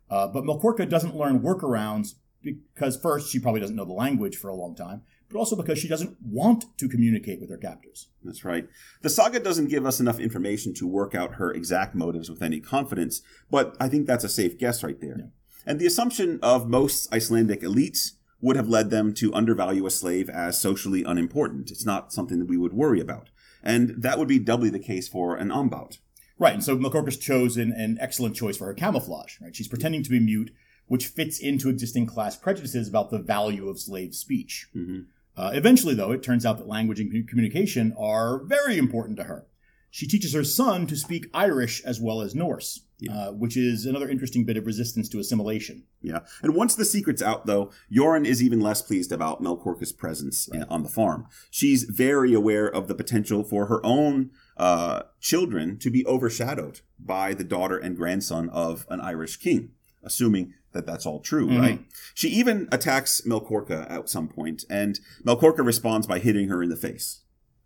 Uh, 0.09 0.27
but 0.27 0.43
Melkorka 0.43 0.87
doesn't 0.87 1.15
learn 1.15 1.39
workarounds 1.39 2.15
because, 2.43 2.97
first, 2.97 3.31
she 3.31 3.39
probably 3.39 3.61
doesn't 3.61 3.75
know 3.75 3.85
the 3.85 3.93
language 3.93 4.35
for 4.35 4.49
a 4.49 4.55
long 4.55 4.75
time, 4.75 5.01
but 5.29 5.37
also 5.37 5.55
because 5.55 5.79
she 5.79 5.87
doesn't 5.87 6.17
want 6.21 6.65
to 6.77 6.89
communicate 6.89 7.39
with 7.39 7.49
her 7.49 7.57
captors. 7.57 8.09
That's 8.23 8.43
right. 8.43 8.67
The 9.01 9.09
saga 9.09 9.39
doesn't 9.39 9.69
give 9.69 9.85
us 9.85 9.99
enough 9.99 10.19
information 10.19 10.73
to 10.75 10.87
work 10.87 11.15
out 11.15 11.35
her 11.35 11.51
exact 11.51 11.95
motives 11.95 12.29
with 12.29 12.41
any 12.41 12.59
confidence, 12.59 13.21
but 13.49 13.75
I 13.79 13.87
think 13.87 14.05
that's 14.05 14.23
a 14.23 14.29
safe 14.29 14.57
guess 14.57 14.83
right 14.83 14.99
there. 14.99 15.15
Yeah. 15.17 15.25
And 15.65 15.79
the 15.79 15.85
assumption 15.85 16.39
of 16.41 16.67
most 16.67 17.13
Icelandic 17.13 17.61
elites 17.61 18.11
would 18.41 18.55
have 18.55 18.67
led 18.67 18.89
them 18.89 19.13
to 19.13 19.33
undervalue 19.33 19.85
a 19.85 19.91
slave 19.91 20.29
as 20.29 20.59
socially 20.59 21.03
unimportant. 21.03 21.71
It's 21.71 21.85
not 21.85 22.11
something 22.11 22.39
that 22.39 22.49
we 22.49 22.57
would 22.57 22.73
worry 22.73 22.99
about. 22.99 23.29
And 23.63 23.89
that 24.01 24.17
would 24.17 24.27
be 24.27 24.39
doubly 24.39 24.69
the 24.69 24.79
case 24.79 25.07
for 25.07 25.35
an 25.35 25.49
ombaut. 25.49 25.99
Right, 26.39 26.55
and 26.55 26.63
so 26.63 26.75
Melkorka's 26.75 27.17
chosen 27.17 27.71
an 27.71 27.97
excellent 28.01 28.35
choice 28.35 28.57
for 28.57 28.65
her 28.65 28.73
camouflage. 28.73 29.39
Right, 29.39 29.55
she's 29.55 29.67
pretending 29.67 30.01
to 30.03 30.09
be 30.09 30.19
mute, 30.19 30.51
which 30.87 31.05
fits 31.05 31.39
into 31.39 31.69
existing 31.69 32.07
class 32.07 32.35
prejudices 32.35 32.87
about 32.89 33.11
the 33.11 33.19
value 33.19 33.69
of 33.69 33.79
slave 33.79 34.15
speech. 34.15 34.67
Mhm. 34.75 35.05
Uh, 35.37 35.51
eventually, 35.53 35.93
though, 35.93 36.11
it 36.11 36.23
turns 36.23 36.45
out 36.45 36.57
that 36.57 36.67
language 36.67 36.99
and 36.99 37.27
communication 37.27 37.93
are 37.97 38.43
very 38.43 38.77
important 38.77 39.17
to 39.17 39.25
her. 39.25 39.45
She 39.91 40.07
teaches 40.07 40.33
her 40.33 40.43
son 40.43 40.87
to 40.87 40.95
speak 40.95 41.29
Irish 41.33 41.83
as 41.83 42.01
well 42.01 42.21
as 42.21 42.33
Norse, 42.33 42.81
Yeah. 43.01 43.13
uh, 43.17 43.31
which 43.31 43.57
is 43.57 43.87
another 43.87 44.07
interesting 44.07 44.45
bit 44.45 44.57
of 44.57 44.67
resistance 44.67 45.09
to 45.09 45.17
assimilation. 45.19 45.83
Yeah. 46.03 46.19
And 46.43 46.53
once 46.55 46.75
the 46.75 46.85
secret's 46.85 47.21
out, 47.21 47.47
though, 47.47 47.71
Jorun 47.91 48.25
is 48.27 48.43
even 48.43 48.59
less 48.61 48.83
pleased 48.83 49.11
about 49.11 49.41
Melkorka's 49.41 49.91
presence 49.91 50.47
in- 50.47 50.63
on 50.69 50.83
the 50.83 50.89
farm. 50.89 51.25
She's 51.49 51.83
very 51.83 52.31
aware 52.33 52.67
of 52.67 52.87
the 52.87 52.93
potential 52.93 53.43
for 53.43 53.65
her 53.65 53.83
own 53.83 54.29
uh, 54.57 55.01
children 55.19 55.77
to 55.79 55.89
be 55.89 56.05
overshadowed 56.05 56.81
by 56.99 57.33
the 57.33 57.43
daughter 57.43 57.77
and 57.79 57.97
grandson 57.97 58.47
of 58.49 58.85
an 58.91 59.01
Irish 59.01 59.37
king, 59.37 59.71
assuming 60.03 60.53
that 60.73 60.85
that's 60.85 61.05
all 61.07 61.19
true, 61.19 61.47
Mhm. 61.47 61.59
right? 61.59 61.85
She 62.13 62.29
even 62.29 62.69
attacks 62.71 63.21
Melkorka 63.25 63.89
at 63.89 64.07
some 64.09 64.27
point, 64.27 64.63
and 64.69 64.99
Melkorka 65.25 65.65
responds 65.65 66.05
by 66.05 66.19
hitting 66.19 66.49
her 66.49 66.61
in 66.61 66.69
the 66.69 66.75
face. 66.77 67.21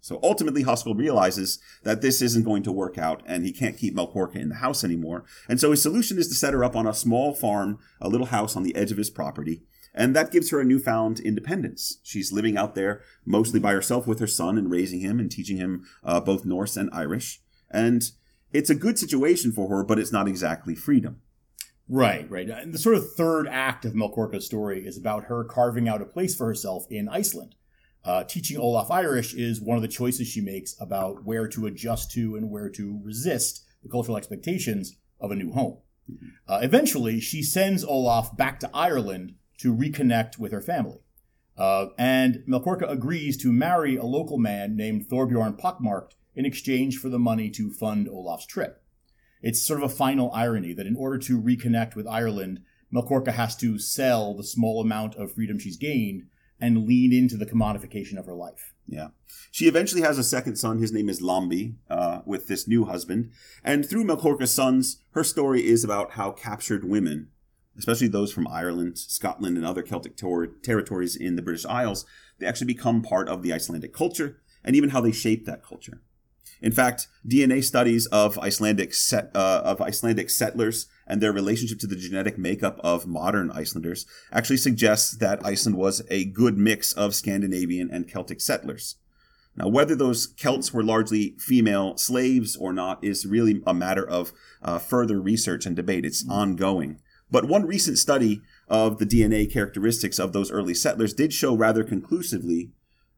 So 0.06 0.20
ultimately, 0.22 0.64
Hoskuld 0.64 1.00
realizes 1.00 1.58
that 1.82 2.04
this 2.04 2.22
isn't 2.22 2.44
going 2.44 2.62
to 2.62 2.72
work 2.72 2.96
out, 2.96 3.24
and 3.26 3.44
he 3.44 3.52
can't 3.52 3.76
keep 3.76 3.96
Melkorka 3.96 4.36
in 4.36 4.50
the 4.50 4.56
house 4.58 4.84
anymore. 4.84 5.26
And 5.50 5.60
so 5.60 5.72
his 5.72 5.82
solution 5.82 6.20
is 6.20 6.28
to 6.28 6.36
set 6.36 6.54
her 6.54 6.64
up 6.64 6.76
on 6.76 6.86
a 6.86 6.94
small 6.94 7.34
farm, 7.34 7.80
a 8.00 8.08
little 8.08 8.28
house 8.28 8.56
on 8.56 8.62
the 8.62 8.76
edge 8.76 8.92
of 8.92 9.00
his 9.00 9.10
property. 9.10 9.64
And 9.96 10.16
that 10.16 10.32
gives 10.32 10.52
her 10.52 10.60
a 10.60 10.64
newfound 10.64 11.20
independence. 11.20 11.98
She's 12.04 12.32
living 12.32 12.56
out 12.56 12.76
there 12.76 13.02
mostly 13.26 13.60
by 13.60 13.72
herself 13.72 14.06
with 14.06 14.20
her 14.20 14.28
son 14.28 14.60
and 14.60 14.70
raising 14.70 15.00
him 15.00 15.20
and 15.20 15.32
teaching 15.32 15.58
him 15.58 15.88
uh, 16.04 16.20
both 16.20 16.46
Norse 16.46 16.78
and 16.78 16.92
Irish. 16.94 17.42
And 17.72 18.04
it's 18.54 18.70
a 18.70 18.76
good 18.76 19.00
situation 19.00 19.52
for 19.52 19.70
her, 19.70 19.84
but 19.84 19.98
it's 19.98 20.12
not 20.12 20.28
exactly 20.28 20.76
freedom. 20.76 21.22
Right, 21.90 22.30
right. 22.30 22.48
And 22.48 22.76
the 22.76 22.78
sort 22.78 22.98
of 22.98 23.12
third 23.14 23.48
act 23.48 23.86
of 23.86 23.94
Melkorka's 23.94 24.46
story 24.46 24.86
is 24.86 25.00
about 25.00 25.24
her 25.24 25.44
carving 25.44 25.90
out 25.90 26.04
a 26.04 26.06
place 26.06 26.36
for 26.36 26.46
herself 26.46 26.86
in 26.92 27.10
Iceland. 27.10 27.56
Uh, 28.06 28.24
teaching 28.24 28.58
Olaf 28.58 28.92
Irish 28.92 29.34
is 29.34 29.60
one 29.60 29.78
of 29.78 29.82
the 29.82 29.88
choices 29.88 30.28
she 30.28 30.40
makes 30.40 30.80
about 30.80 31.26
where 31.26 31.48
to 31.48 31.66
adjust 31.66 32.12
to 32.12 32.36
and 32.36 32.52
where 32.52 32.70
to 32.70 33.02
resist 33.04 33.66
the 33.82 33.90
cultural 33.90 34.16
expectations 34.16 34.98
of 35.20 35.32
a 35.32 35.36
new 35.36 35.52
home. 35.52 35.80
Uh, 36.48 36.60
eventually, 36.62 37.20
she 37.20 37.42
sends 37.42 37.84
Olaf 37.84 38.38
back 38.38 38.60
to 38.60 38.70
Ireland 38.74 39.34
to 39.58 39.76
reconnect 39.76 40.38
with 40.38 40.52
her 40.52 40.62
family. 40.62 41.00
Uh, 41.58 41.88
and 41.98 42.44
Melkorka 42.48 42.90
agrees 42.90 43.38
to 43.38 43.52
marry 43.52 43.96
a 43.96 44.04
local 44.04 44.38
man 44.38 44.76
named 44.76 45.08
Thorbjorn 45.10 45.60
Pockmarked 45.60 46.16
in 46.36 46.46
exchange 46.46 46.98
for 46.98 47.10
the 47.10 47.18
money 47.18 47.50
to 47.52 47.72
fund 47.72 48.08
Olaf's 48.08 48.46
trip. 48.46 48.84
It's 49.42 49.62
sort 49.62 49.82
of 49.82 49.92
a 49.92 49.96
final 49.96 50.32
irony 50.32 50.74
that 50.74 50.86
in 50.86 50.96
order 50.96 51.18
to 51.20 51.42
reconnect 51.42 51.96
with 51.96 52.08
Ireland, 52.08 52.60
Melkorka 52.94 53.32
has 53.32 53.56
to 53.58 53.80
sell 53.80 54.36
the 54.36 54.44
small 54.44 54.82
amount 54.82 55.16
of 55.16 55.32
freedom 55.32 55.58
she's 55.58 55.78
gained 55.78 56.28
and 56.60 56.88
lean 56.88 57.12
into 57.12 57.38
the 57.38 57.46
commodification 57.46 58.18
of 58.18 58.26
her 58.26 58.34
life. 58.34 58.74
Yeah. 58.88 59.10
She 59.52 59.68
eventually 59.68 60.02
has 60.02 60.18
a 60.18 60.24
second 60.24 60.58
son. 60.58 60.80
His 60.80 60.92
name 60.92 61.10
is 61.10 61.22
Lambi, 61.22 61.76
uh, 61.90 62.22
with 62.26 62.48
this 62.48 62.68
new 62.68 62.86
husband. 62.86 63.32
And 63.64 63.88
through 63.88 64.06
Melkorka's 64.06 64.52
sons, 64.52 65.02
her 65.12 65.24
story 65.24 65.66
is 65.66 65.84
about 65.84 66.12
how 66.12 66.32
captured 66.32 66.84
women, 66.84 67.30
especially 67.78 68.08
those 68.08 68.32
from 68.32 68.48
Ireland, 68.48 68.98
Scotland, 68.98 69.58
and 69.58 69.66
other 69.66 69.82
Celtic 69.82 70.18
ter- 70.18 70.48
territories 70.48 71.16
in 71.16 71.36
the 71.36 71.42
British 71.42 71.66
Isles, 71.66 72.06
they 72.40 72.46
actually 72.46 72.68
become 72.68 73.02
part 73.02 73.28
of 73.28 73.44
the 73.44 73.54
Icelandic 73.54 73.94
culture 73.94 74.42
and 74.64 74.76
even 74.76 74.90
how 74.90 75.02
they 75.02 75.12
shape 75.12 75.46
that 75.46 75.64
culture. 75.64 76.02
In 76.62 76.72
fact, 76.72 77.08
DNA 77.28 77.64
studies 77.64 78.06
of 78.08 78.40
Icelandic 78.40 78.94
set, 78.94 79.32
uh, 79.36 79.62
of 79.64 79.82
Icelandic 79.82 80.30
settlers 80.30 80.88
and 81.08 81.22
their 81.22 81.32
relationship 81.32 81.80
to 81.80 81.88
the 81.88 81.96
genetic 81.96 82.38
makeup 82.38 82.80
of 82.84 83.08
modern 83.08 83.52
Icelanders 83.52 84.06
actually 84.32 84.58
suggests 84.58 85.16
that 85.18 85.46
Iceland 85.46 85.78
was 85.78 86.02
a 86.10 86.26
good 86.26 86.58
mix 86.58 86.94
of 86.94 87.16
Scandinavian 87.16 87.90
and 87.92 88.08
Celtic 88.08 88.42
settlers. 88.42 88.96
Now, 89.56 89.70
whether 89.70 89.96
those 89.96 90.28
Celts 90.28 90.74
were 90.74 90.84
largely 90.84 91.36
female 91.40 91.98
slaves 91.98 92.56
or 92.56 92.74
not 92.74 93.04
is 93.04 93.26
really 93.26 93.62
a 93.66 93.74
matter 93.74 94.08
of 94.08 94.34
uh, 94.62 94.80
further 94.80 95.22
research 95.22 95.66
and 95.66 95.76
debate. 95.76 96.06
It's 96.06 96.28
ongoing. 96.30 97.00
But 97.32 97.46
one 97.46 97.66
recent 97.66 97.98
study 97.98 98.42
of 98.68 98.98
the 98.98 99.06
DNA 99.06 99.52
characteristics 99.52 100.20
of 100.20 100.34
those 100.34 100.52
early 100.52 100.74
settlers 100.74 101.14
did 101.14 101.34
show 101.34 101.56
rather 101.56 101.84
conclusively 101.84 102.72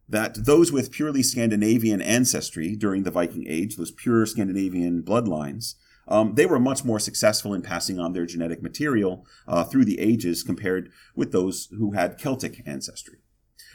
that 0.07 0.45
those 0.45 0.71
with 0.71 0.91
purely 0.91 1.21
Scandinavian 1.21 2.01
ancestry 2.01 2.75
during 2.75 3.03
the 3.03 3.11
Viking 3.11 3.45
Age, 3.47 3.75
those 3.75 3.91
pure 3.91 4.25
Scandinavian 4.25 5.01
bloodlines, 5.03 5.75
um, 6.07 6.35
they 6.35 6.45
were 6.45 6.59
much 6.59 6.83
more 6.83 6.99
successful 6.99 7.53
in 7.53 7.61
passing 7.61 7.99
on 7.99 8.13
their 8.13 8.25
genetic 8.25 8.61
material 8.61 9.25
uh, 9.47 9.63
through 9.63 9.85
the 9.85 9.99
ages 9.99 10.43
compared 10.43 10.91
with 11.15 11.31
those 11.31 11.67
who 11.77 11.91
had 11.91 12.17
Celtic 12.17 12.61
ancestry. 12.65 13.19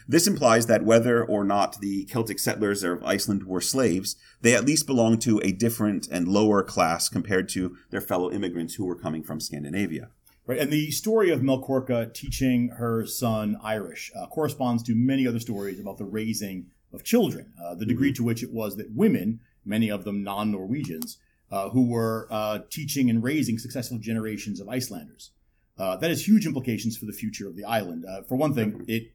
This 0.09 0.27
implies 0.27 0.67
that 0.67 0.85
whether 0.85 1.25
or 1.25 1.45
not 1.45 1.81
the 1.81 2.05
Celtic 2.07 2.39
settlers 2.39 2.83
of 2.83 3.05
Iceland 3.05 3.45
were 3.45 3.61
slaves, 3.61 4.17
they 4.41 4.55
at 4.55 4.65
least 4.65 4.87
belonged 4.87 5.23
to 5.23 5.41
a 5.45 5.53
different 5.53 6.09
and 6.09 6.27
lower 6.27 6.63
class 6.63 7.09
compared 7.09 7.49
to 7.51 7.77
their 7.91 8.01
fellow 8.01 8.31
immigrants 8.31 8.75
who 8.75 8.85
were 8.85 8.99
coming 8.99 9.23
from 9.23 9.41
Scandinavia. 9.41 10.09
Right, 10.45 10.59
and 10.59 10.73
the 10.73 10.91
story 10.91 11.31
of 11.31 11.41
Melkorka 11.41 12.13
teaching 12.13 12.71
her 12.71 13.07
son 13.07 13.57
Irish 13.63 14.11
uh, 14.17 14.27
corresponds 14.27 14.83
to 14.85 14.95
many 14.97 15.25
other 15.25 15.39
stories 15.39 15.79
about 15.79 15.99
the 15.99 16.05
raising 16.05 16.67
of 16.93 17.05
children. 17.05 17.53
Uh, 17.63 17.77
the 17.77 17.87
degree 17.87 18.09
mm-hmm. 18.09 18.17
to 18.17 18.25
which 18.25 18.43
it 18.43 18.53
was 18.53 18.77
that 18.77 18.91
women, 18.91 19.39
many 19.65 19.89
of 19.89 20.03
them 20.03 20.25
non-Norwegians, 20.25 21.19
uh, 21.53 21.69
who 21.69 21.87
were 21.87 22.27
uh, 22.31 22.61
teaching 22.71 23.11
and 23.11 23.23
raising 23.23 23.59
successful 23.59 23.99
generations 23.99 24.59
of 24.59 24.69
Icelanders. 24.69 25.31
Uh, 25.79 25.97
that 25.97 26.11
has 26.11 26.27
huge 26.27 26.47
implications 26.47 26.97
for 26.97 27.07
the 27.07 27.13
future 27.13 27.49
of 27.49 27.57
the 27.57 27.65
island. 27.65 28.05
Uh, 28.05 28.23
for 28.23 28.37
one 28.37 28.55
thing, 28.55 28.85
it 28.89 29.13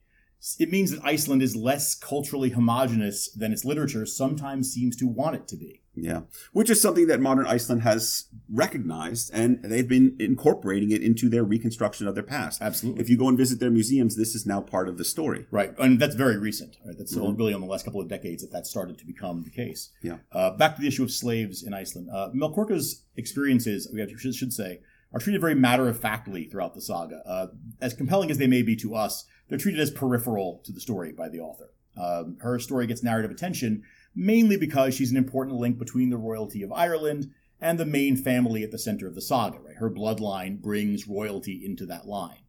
it 0.58 0.70
means 0.70 0.90
that 0.90 1.04
Iceland 1.04 1.42
is 1.42 1.56
less 1.56 1.94
culturally 1.94 2.50
homogenous 2.50 3.30
than 3.32 3.52
its 3.52 3.64
literature 3.64 4.06
sometimes 4.06 4.72
seems 4.72 4.96
to 4.96 5.06
want 5.06 5.36
it 5.36 5.48
to 5.48 5.56
be. 5.56 5.82
Yeah, 6.00 6.20
which 6.52 6.70
is 6.70 6.80
something 6.80 7.08
that 7.08 7.20
modern 7.20 7.46
Iceland 7.46 7.82
has 7.82 8.28
recognized, 8.52 9.32
and 9.34 9.60
they've 9.64 9.88
been 9.88 10.16
incorporating 10.20 10.92
it 10.92 11.02
into 11.02 11.28
their 11.28 11.42
reconstruction 11.42 12.06
of 12.06 12.14
their 12.14 12.22
past. 12.22 12.62
Absolutely. 12.62 13.00
If 13.00 13.08
you 13.08 13.18
go 13.18 13.28
and 13.28 13.36
visit 13.36 13.58
their 13.58 13.70
museums, 13.70 14.16
this 14.16 14.36
is 14.36 14.46
now 14.46 14.60
part 14.60 14.88
of 14.88 14.96
the 14.96 15.04
story. 15.04 15.46
Right, 15.50 15.76
and 15.76 15.98
that's 15.98 16.14
very 16.14 16.38
recent. 16.38 16.76
Right, 16.86 16.96
that's 16.96 17.16
mm-hmm. 17.16 17.34
really 17.34 17.52
on 17.52 17.60
the 17.60 17.66
last 17.66 17.84
couple 17.84 18.00
of 18.00 18.06
decades 18.06 18.42
that 18.42 18.52
that 18.52 18.66
started 18.66 18.96
to 18.98 19.06
become 19.06 19.42
the 19.42 19.50
case. 19.50 19.90
Yeah. 20.00 20.18
Uh, 20.30 20.50
back 20.52 20.76
to 20.76 20.82
the 20.82 20.86
issue 20.86 21.02
of 21.02 21.10
slaves 21.10 21.64
in 21.64 21.74
Iceland. 21.74 22.10
Uh, 22.12 22.30
Melkorka's 22.32 23.02
experiences, 23.16 23.90
we 23.92 24.06
should, 24.18 24.36
should 24.36 24.52
say, 24.52 24.78
are 25.12 25.18
treated 25.18 25.40
very 25.40 25.54
matter 25.54 25.88
of 25.88 25.98
factly 25.98 26.44
throughout 26.44 26.74
the 26.74 26.80
saga. 26.80 27.22
Uh, 27.26 27.46
as 27.80 27.94
compelling 27.94 28.30
as 28.30 28.38
they 28.38 28.46
may 28.46 28.62
be 28.62 28.76
to 28.76 28.94
us, 28.94 29.24
they're 29.48 29.58
treated 29.58 29.80
as 29.80 29.90
peripheral 29.90 30.60
to 30.64 30.72
the 30.72 30.80
story 30.80 31.12
by 31.12 31.28
the 31.28 31.40
author. 31.40 31.70
Um, 31.96 32.36
her 32.40 32.58
story 32.58 32.86
gets 32.86 33.02
narrative 33.02 33.30
attention 33.30 33.82
mainly 34.14 34.56
because 34.56 34.94
she's 34.94 35.10
an 35.10 35.16
important 35.16 35.56
link 35.56 35.78
between 35.78 36.10
the 36.10 36.16
royalty 36.16 36.62
of 36.62 36.72
Ireland 36.72 37.30
and 37.60 37.78
the 37.78 37.86
main 37.86 38.16
family 38.16 38.62
at 38.62 38.70
the 38.70 38.78
center 38.78 39.06
of 39.06 39.14
the 39.14 39.22
saga. 39.22 39.58
Right, 39.58 39.76
her 39.76 39.90
bloodline 39.90 40.60
brings 40.60 41.06
royalty 41.06 41.64
into 41.64 41.86
that 41.86 42.06
line. 42.06 42.42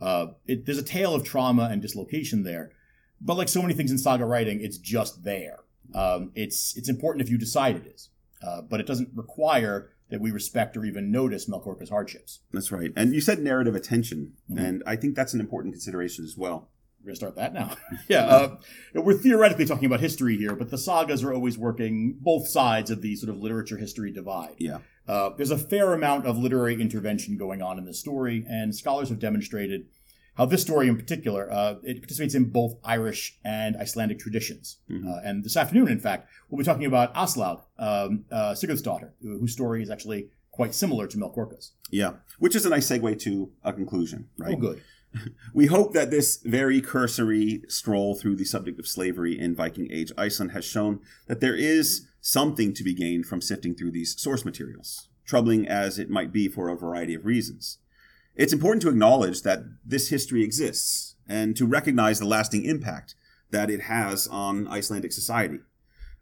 Uh, 0.00 0.28
it, 0.46 0.64
there's 0.64 0.78
a 0.78 0.82
tale 0.82 1.14
of 1.14 1.24
trauma 1.24 1.68
and 1.70 1.82
dislocation 1.82 2.42
there, 2.42 2.72
but 3.20 3.36
like 3.36 3.48
so 3.48 3.60
many 3.60 3.74
things 3.74 3.90
in 3.90 3.98
saga 3.98 4.24
writing, 4.24 4.60
it's 4.62 4.78
just 4.78 5.24
there. 5.24 5.58
Um, 5.94 6.32
it's 6.34 6.76
it's 6.76 6.88
important 6.88 7.22
if 7.22 7.30
you 7.30 7.36
decide 7.36 7.76
it 7.76 7.86
is, 7.86 8.08
uh, 8.46 8.62
but 8.62 8.80
it 8.80 8.86
doesn't 8.86 9.10
require 9.14 9.90
that 10.10 10.20
we 10.20 10.30
respect 10.30 10.76
or 10.76 10.84
even 10.84 11.10
notice 11.10 11.48
Melkorka's 11.48 11.90
hardships. 11.90 12.40
That's 12.52 12.70
right. 12.72 12.92
And 12.96 13.14
you 13.14 13.20
said 13.20 13.40
narrative 13.40 13.74
attention, 13.74 14.34
mm-hmm. 14.50 14.64
and 14.64 14.82
I 14.86 14.96
think 14.96 15.14
that's 15.14 15.34
an 15.34 15.40
important 15.40 15.74
consideration 15.74 16.24
as 16.24 16.36
well. 16.36 16.70
We're 17.00 17.06
going 17.06 17.14
to 17.14 17.16
start 17.16 17.36
that 17.36 17.54
now. 17.54 17.76
yeah, 18.08 18.26
uh, 18.26 18.56
we're 18.94 19.14
theoretically 19.14 19.64
talking 19.64 19.86
about 19.86 20.00
history 20.00 20.36
here, 20.36 20.54
but 20.54 20.70
the 20.70 20.76
sagas 20.76 21.24
are 21.24 21.32
always 21.32 21.56
working 21.56 22.18
both 22.20 22.46
sides 22.46 22.90
of 22.90 23.00
the 23.00 23.16
sort 23.16 23.30
of 23.30 23.38
literature 23.38 23.78
history 23.78 24.12
divide. 24.12 24.56
Yeah. 24.58 24.78
Uh, 25.08 25.30
there's 25.36 25.50
a 25.50 25.58
fair 25.58 25.94
amount 25.94 26.26
of 26.26 26.36
literary 26.36 26.80
intervention 26.80 27.38
going 27.38 27.62
on 27.62 27.78
in 27.78 27.86
the 27.86 27.94
story, 27.94 28.44
and 28.48 28.74
scholars 28.76 29.08
have 29.08 29.18
demonstrated 29.18 29.86
this 30.46 30.62
story 30.62 30.88
in 30.88 30.96
particular 30.96 31.50
uh, 31.52 31.74
it 31.82 32.00
participates 32.00 32.34
in 32.34 32.50
both 32.50 32.76
Irish 32.84 33.38
and 33.44 33.76
Icelandic 33.76 34.18
traditions. 34.18 34.78
Mm-hmm. 34.90 35.08
Uh, 35.08 35.20
and 35.24 35.44
this 35.44 35.56
afternoon, 35.56 35.88
in 35.88 36.00
fact, 36.00 36.28
we'll 36.48 36.58
be 36.58 36.64
talking 36.64 36.86
about 36.86 37.14
Aslaug, 37.14 37.62
um, 37.78 38.24
uh, 38.30 38.54
Sigurd's 38.54 38.82
daughter, 38.82 39.14
whose 39.22 39.52
story 39.52 39.82
is 39.82 39.90
actually 39.90 40.30
quite 40.50 40.74
similar 40.74 41.06
to 41.06 41.16
Melkorka's. 41.16 41.72
Yeah, 41.90 42.14
which 42.38 42.54
is 42.54 42.66
a 42.66 42.70
nice 42.70 42.88
segue 42.88 43.18
to 43.20 43.50
a 43.62 43.72
conclusion, 43.72 44.28
right? 44.38 44.54
Oh, 44.54 44.56
good. 44.56 44.82
We 45.52 45.66
hope 45.66 45.92
that 45.94 46.12
this 46.12 46.36
very 46.44 46.80
cursory 46.80 47.64
stroll 47.66 48.14
through 48.14 48.36
the 48.36 48.44
subject 48.44 48.78
of 48.78 48.86
slavery 48.86 49.36
in 49.36 49.56
Viking 49.56 49.88
Age 49.90 50.12
Iceland 50.16 50.52
has 50.52 50.64
shown 50.64 51.00
that 51.26 51.40
there 51.40 51.56
is 51.56 52.06
something 52.20 52.72
to 52.74 52.84
be 52.84 52.94
gained 52.94 53.26
from 53.26 53.40
sifting 53.40 53.74
through 53.74 53.90
these 53.90 54.20
source 54.20 54.44
materials, 54.44 55.08
troubling 55.24 55.66
as 55.66 55.98
it 55.98 56.10
might 56.10 56.32
be 56.32 56.46
for 56.46 56.68
a 56.68 56.76
variety 56.76 57.14
of 57.14 57.24
reasons. 57.24 57.78
It's 58.40 58.54
important 58.54 58.80
to 58.82 58.88
acknowledge 58.88 59.42
that 59.42 59.64
this 59.84 60.08
history 60.08 60.42
exists 60.42 61.14
and 61.28 61.54
to 61.58 61.66
recognize 61.66 62.18
the 62.18 62.24
lasting 62.24 62.64
impact 62.64 63.14
that 63.50 63.68
it 63.68 63.82
has 63.82 64.26
on 64.28 64.66
Icelandic 64.66 65.12
society. 65.12 65.58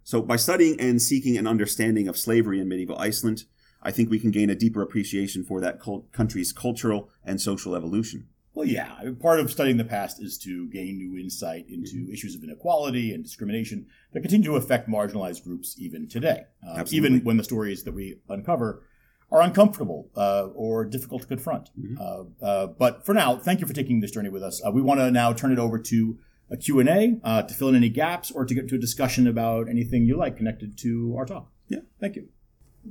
So, 0.03 0.21
by 0.21 0.35
studying 0.35 0.81
and 0.81 1.01
seeking 1.01 1.37
an 1.39 1.47
understanding 1.47 2.09
of 2.09 2.19
slavery 2.19 2.59
in 2.59 2.69
medieval 2.69 2.99
Iceland, 2.99 3.45
I 3.85 3.93
think 3.93 4.11
we 4.11 4.19
can 4.19 4.33
gain 4.33 4.51
a 4.51 4.57
deeper 4.57 4.83
appreciation 4.83 5.45
for 5.45 5.61
that 5.61 5.81
country's 6.11 6.53
cultural 6.53 7.09
and 7.25 7.41
social 7.41 7.77
evolution. 7.77 8.27
Well, 8.53 8.67
yeah. 8.67 8.99
Part 9.21 9.39
of 9.39 9.53
studying 9.53 9.77
the 9.77 9.85
past 9.85 10.21
is 10.21 10.39
to 10.39 10.69
gain 10.71 10.97
new 10.97 11.17
insight 11.17 11.67
into 11.69 11.99
mm-hmm. 11.99 12.13
issues 12.13 12.35
of 12.35 12.43
inequality 12.43 13.15
and 13.15 13.23
discrimination 13.23 13.87
that 14.13 14.23
continue 14.23 14.51
to 14.51 14.57
affect 14.57 14.89
marginalized 14.89 15.45
groups 15.45 15.77
even 15.79 16.09
today. 16.09 16.47
Uh, 16.69 16.83
even 16.91 17.23
when 17.23 17.37
the 17.37 17.45
stories 17.45 17.85
that 17.85 17.95
we 17.95 18.19
uncover 18.29 18.83
are 19.31 19.43
uncomfortable 19.43 20.11
uh, 20.17 20.47
or 20.55 20.85
difficult 20.85 21.23
to 21.23 21.29
confront. 21.29 21.71
Mm-hmm. 21.79 21.97
Uh, 22.01 22.47
uh, 22.47 22.67
but 22.67 23.05
for 23.05 23.15
now, 23.15 23.37
thank 23.37 23.61
you 23.61 23.67
for 23.67 23.75
taking 23.75 24.01
this 24.01 24.11
journey 24.11 24.31
with 24.31 24.43
us. 24.43 24.63
Uh, 24.65 24.71
we 24.71 24.81
want 24.81 25.01
to 25.01 25.11
now 25.11 25.33
turn 25.33 25.53
it 25.53 25.59
over 25.59 25.79
to 25.79 26.19
a 26.51 26.57
Q&A 26.57 27.21
uh, 27.23 27.43
to 27.43 27.55
fill 27.55 27.69
in 27.69 27.75
any 27.75 27.91
gaps 27.91 28.31
or 28.31 28.47
to 28.47 28.55
get 28.55 28.69
to 28.69 28.77
a 28.77 28.79
discussion 28.79 29.27
about 29.27 29.69
anything 29.69 30.07
you 30.07 30.17
like 30.17 30.37
connected 30.37 30.79
to 30.79 31.15
our 31.19 31.27
talk. 31.27 31.51
Yeah, 31.69 31.81
thank 32.01 32.17
you. 32.17 32.29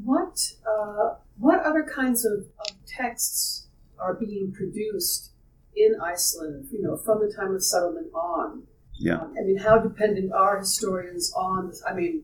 What, 0.04 0.54
uh, 0.68 1.16
what 1.40 1.64
other 1.66 1.84
kinds 1.84 2.24
of, 2.24 2.46
of 2.60 2.76
texts 2.86 3.68
are 3.98 4.14
being 4.14 4.54
produced 4.54 5.32
in 5.76 5.96
Iceland, 6.04 6.68
you 6.72 6.84
know, 6.84 6.98
from 6.98 7.20
the 7.20 7.34
time 7.34 7.56
of 7.56 7.64
settlement 7.64 8.14
on? 8.14 8.64
Yeah. 9.00 9.16
Um, 9.16 9.34
I 9.40 9.44
mean, 9.44 9.58
how 9.58 9.80
dependent 9.80 10.34
are 10.34 10.60
historians 10.60 11.34
on, 11.36 11.72
I 11.88 11.94
mean, 11.94 12.24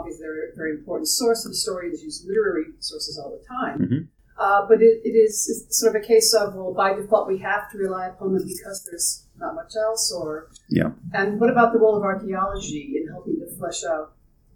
obviously 0.00 0.22
they're 0.22 0.52
a 0.52 0.56
very 0.56 0.72
important 0.72 1.08
source 1.08 1.44
of 1.44 1.50
historians 1.50 2.02
use 2.02 2.24
literary 2.26 2.72
sources 2.78 3.18
all 3.18 3.30
the 3.30 3.44
time. 3.46 3.78
Mm-hmm. 3.78 3.98
Uh, 4.40 4.66
but 4.66 4.80
it, 4.80 5.02
it 5.04 5.10
is 5.10 5.66
sort 5.68 5.94
of 5.94 6.02
a 6.02 6.04
case 6.04 6.32
of 6.32 6.54
well, 6.54 6.72
by 6.72 6.94
default 6.94 7.28
we 7.28 7.38
have 7.38 7.70
to 7.70 7.76
rely 7.76 8.08
upon 8.08 8.32
them 8.32 8.42
because 8.46 8.88
there's 8.90 9.26
not 9.36 9.54
much 9.54 9.72
else. 9.76 10.10
Or 10.10 10.48
yeah. 10.70 10.92
And 11.12 11.38
what 11.38 11.50
about 11.50 11.74
the 11.74 11.78
role 11.78 11.96
of 11.96 12.02
archaeology 12.02 12.94
in 12.96 13.12
helping 13.12 13.38
to 13.38 13.56
flesh 13.58 13.84
out, 13.84 14.14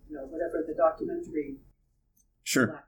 you 0.08 0.16
know, 0.16 0.22
whatever 0.22 0.64
the 0.66 0.74
documentary? 0.74 1.56
Sure. 2.44 2.84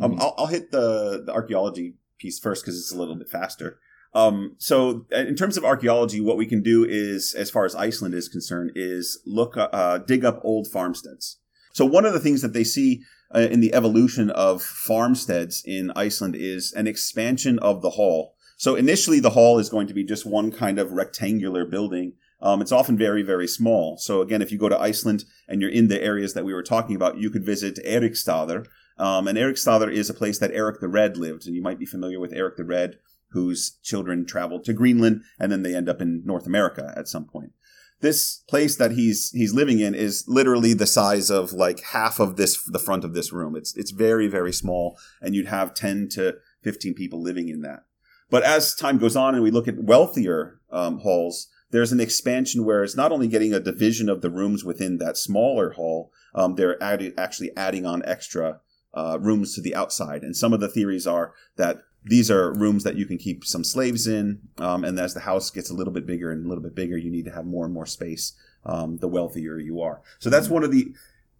Um, 0.00 0.20
I'll, 0.20 0.34
I'll, 0.38 0.46
hit 0.46 0.70
the 0.70 1.22
the 1.24 1.32
archaeology 1.32 1.96
piece 2.18 2.38
first 2.38 2.62
because 2.62 2.78
it's 2.78 2.92
a 2.92 2.98
little 2.98 3.16
bit 3.16 3.28
faster. 3.28 3.80
Um, 4.14 4.56
so, 4.58 5.04
in 5.10 5.34
terms 5.36 5.56
of 5.56 5.64
archaeology, 5.64 6.20
what 6.20 6.36
we 6.36 6.46
can 6.46 6.62
do 6.62 6.86
is, 6.88 7.34
as 7.34 7.50
far 7.50 7.64
as 7.64 7.74
Iceland 7.74 8.14
is 8.14 8.28
concerned, 8.28 8.72
is 8.74 9.20
look 9.26 9.56
uh, 9.56 9.98
dig 9.98 10.24
up 10.24 10.40
old 10.42 10.68
farmsteads. 10.68 11.38
So 11.76 11.84
one 11.84 12.06
of 12.06 12.14
the 12.14 12.20
things 12.20 12.40
that 12.40 12.54
they 12.54 12.64
see 12.64 13.02
uh, 13.34 13.40
in 13.50 13.60
the 13.60 13.74
evolution 13.74 14.30
of 14.30 14.62
farmsteads 14.62 15.62
in 15.62 15.92
Iceland 15.94 16.34
is 16.34 16.72
an 16.72 16.86
expansion 16.86 17.58
of 17.58 17.82
the 17.82 17.90
hall. 17.90 18.34
So 18.56 18.76
initially, 18.76 19.20
the 19.20 19.36
hall 19.36 19.58
is 19.58 19.68
going 19.68 19.86
to 19.88 19.92
be 19.92 20.02
just 20.02 20.24
one 20.24 20.50
kind 20.50 20.78
of 20.78 20.92
rectangular 20.92 21.66
building. 21.66 22.14
Um, 22.40 22.62
it's 22.62 22.72
often 22.72 22.96
very, 22.96 23.22
very 23.22 23.46
small. 23.46 23.98
So 23.98 24.22
again, 24.22 24.40
if 24.40 24.50
you 24.50 24.56
go 24.56 24.70
to 24.70 24.80
Iceland 24.80 25.26
and 25.48 25.60
you're 25.60 25.70
in 25.70 25.88
the 25.88 26.02
areas 26.02 26.32
that 26.32 26.46
we 26.46 26.54
were 26.54 26.62
talking 26.62 26.96
about, 26.96 27.18
you 27.18 27.28
could 27.28 27.44
visit 27.44 27.78
Eriksstaðir. 27.84 28.64
Um, 28.96 29.28
and 29.28 29.36
Eriksstaðir 29.36 29.92
is 29.92 30.08
a 30.08 30.14
place 30.14 30.38
that 30.38 30.52
Eric 30.52 30.80
the 30.80 30.88
Red 30.88 31.18
lived, 31.18 31.46
and 31.46 31.54
you 31.54 31.60
might 31.60 31.78
be 31.78 31.84
familiar 31.84 32.18
with 32.18 32.32
Eric 32.32 32.56
the 32.56 32.64
Red, 32.64 32.94
whose 33.32 33.76
children 33.82 34.24
traveled 34.24 34.64
to 34.64 34.72
Greenland 34.72 35.20
and 35.38 35.52
then 35.52 35.62
they 35.62 35.74
end 35.74 35.90
up 35.90 36.00
in 36.00 36.22
North 36.24 36.46
America 36.46 36.94
at 36.96 37.06
some 37.06 37.26
point 37.26 37.52
this 38.00 38.42
place 38.48 38.76
that 38.76 38.92
he's 38.92 39.30
he's 39.30 39.54
living 39.54 39.80
in 39.80 39.94
is 39.94 40.24
literally 40.26 40.74
the 40.74 40.86
size 40.86 41.30
of 41.30 41.52
like 41.52 41.80
half 41.80 42.20
of 42.20 42.36
this 42.36 42.62
the 42.66 42.78
front 42.78 43.04
of 43.04 43.14
this 43.14 43.32
room. 43.32 43.56
It's 43.56 43.76
it's 43.76 43.90
very 43.90 44.28
very 44.28 44.52
small, 44.52 44.98
and 45.20 45.34
you'd 45.34 45.46
have 45.46 45.74
ten 45.74 46.08
to 46.10 46.36
fifteen 46.62 46.94
people 46.94 47.22
living 47.22 47.48
in 47.48 47.62
that. 47.62 47.84
But 48.28 48.42
as 48.42 48.74
time 48.74 48.98
goes 48.98 49.16
on 49.16 49.34
and 49.34 49.42
we 49.42 49.50
look 49.50 49.68
at 49.68 49.82
wealthier 49.82 50.60
um, 50.70 50.98
halls, 50.98 51.48
there's 51.70 51.92
an 51.92 52.00
expansion 52.00 52.64
where 52.64 52.82
it's 52.82 52.96
not 52.96 53.12
only 53.12 53.28
getting 53.28 53.54
a 53.54 53.60
division 53.60 54.08
of 54.08 54.20
the 54.20 54.30
rooms 54.30 54.64
within 54.64 54.98
that 54.98 55.16
smaller 55.16 55.72
hall, 55.72 56.12
um, 56.34 56.56
they're 56.56 56.82
actually 56.82 57.56
adding 57.56 57.86
on 57.86 58.04
extra 58.04 58.60
uh, 58.94 59.18
rooms 59.20 59.54
to 59.54 59.60
the 59.60 59.74
outside. 59.74 60.22
And 60.22 60.36
some 60.36 60.52
of 60.52 60.60
the 60.60 60.68
theories 60.68 61.06
are 61.06 61.34
that 61.56 61.78
these 62.06 62.30
are 62.30 62.52
rooms 62.52 62.84
that 62.84 62.96
you 62.96 63.04
can 63.04 63.18
keep 63.18 63.44
some 63.44 63.64
slaves 63.64 64.06
in. 64.06 64.40
Um, 64.58 64.84
and 64.84 64.98
as 64.98 65.12
the 65.12 65.20
house 65.20 65.50
gets 65.50 65.70
a 65.70 65.74
little 65.74 65.92
bit 65.92 66.06
bigger 66.06 66.30
and 66.30 66.46
a 66.46 66.48
little 66.48 66.62
bit 66.62 66.74
bigger, 66.74 66.96
you 66.96 67.10
need 67.10 67.24
to 67.24 67.32
have 67.32 67.44
more 67.44 67.64
and 67.64 67.74
more 67.74 67.86
space. 67.86 68.32
Um, 68.64 68.96
the 68.98 69.08
wealthier 69.08 69.58
you 69.58 69.80
are. 69.80 70.02
So 70.18 70.28
that's 70.28 70.48
one 70.48 70.64
of 70.64 70.72
the 70.72 70.92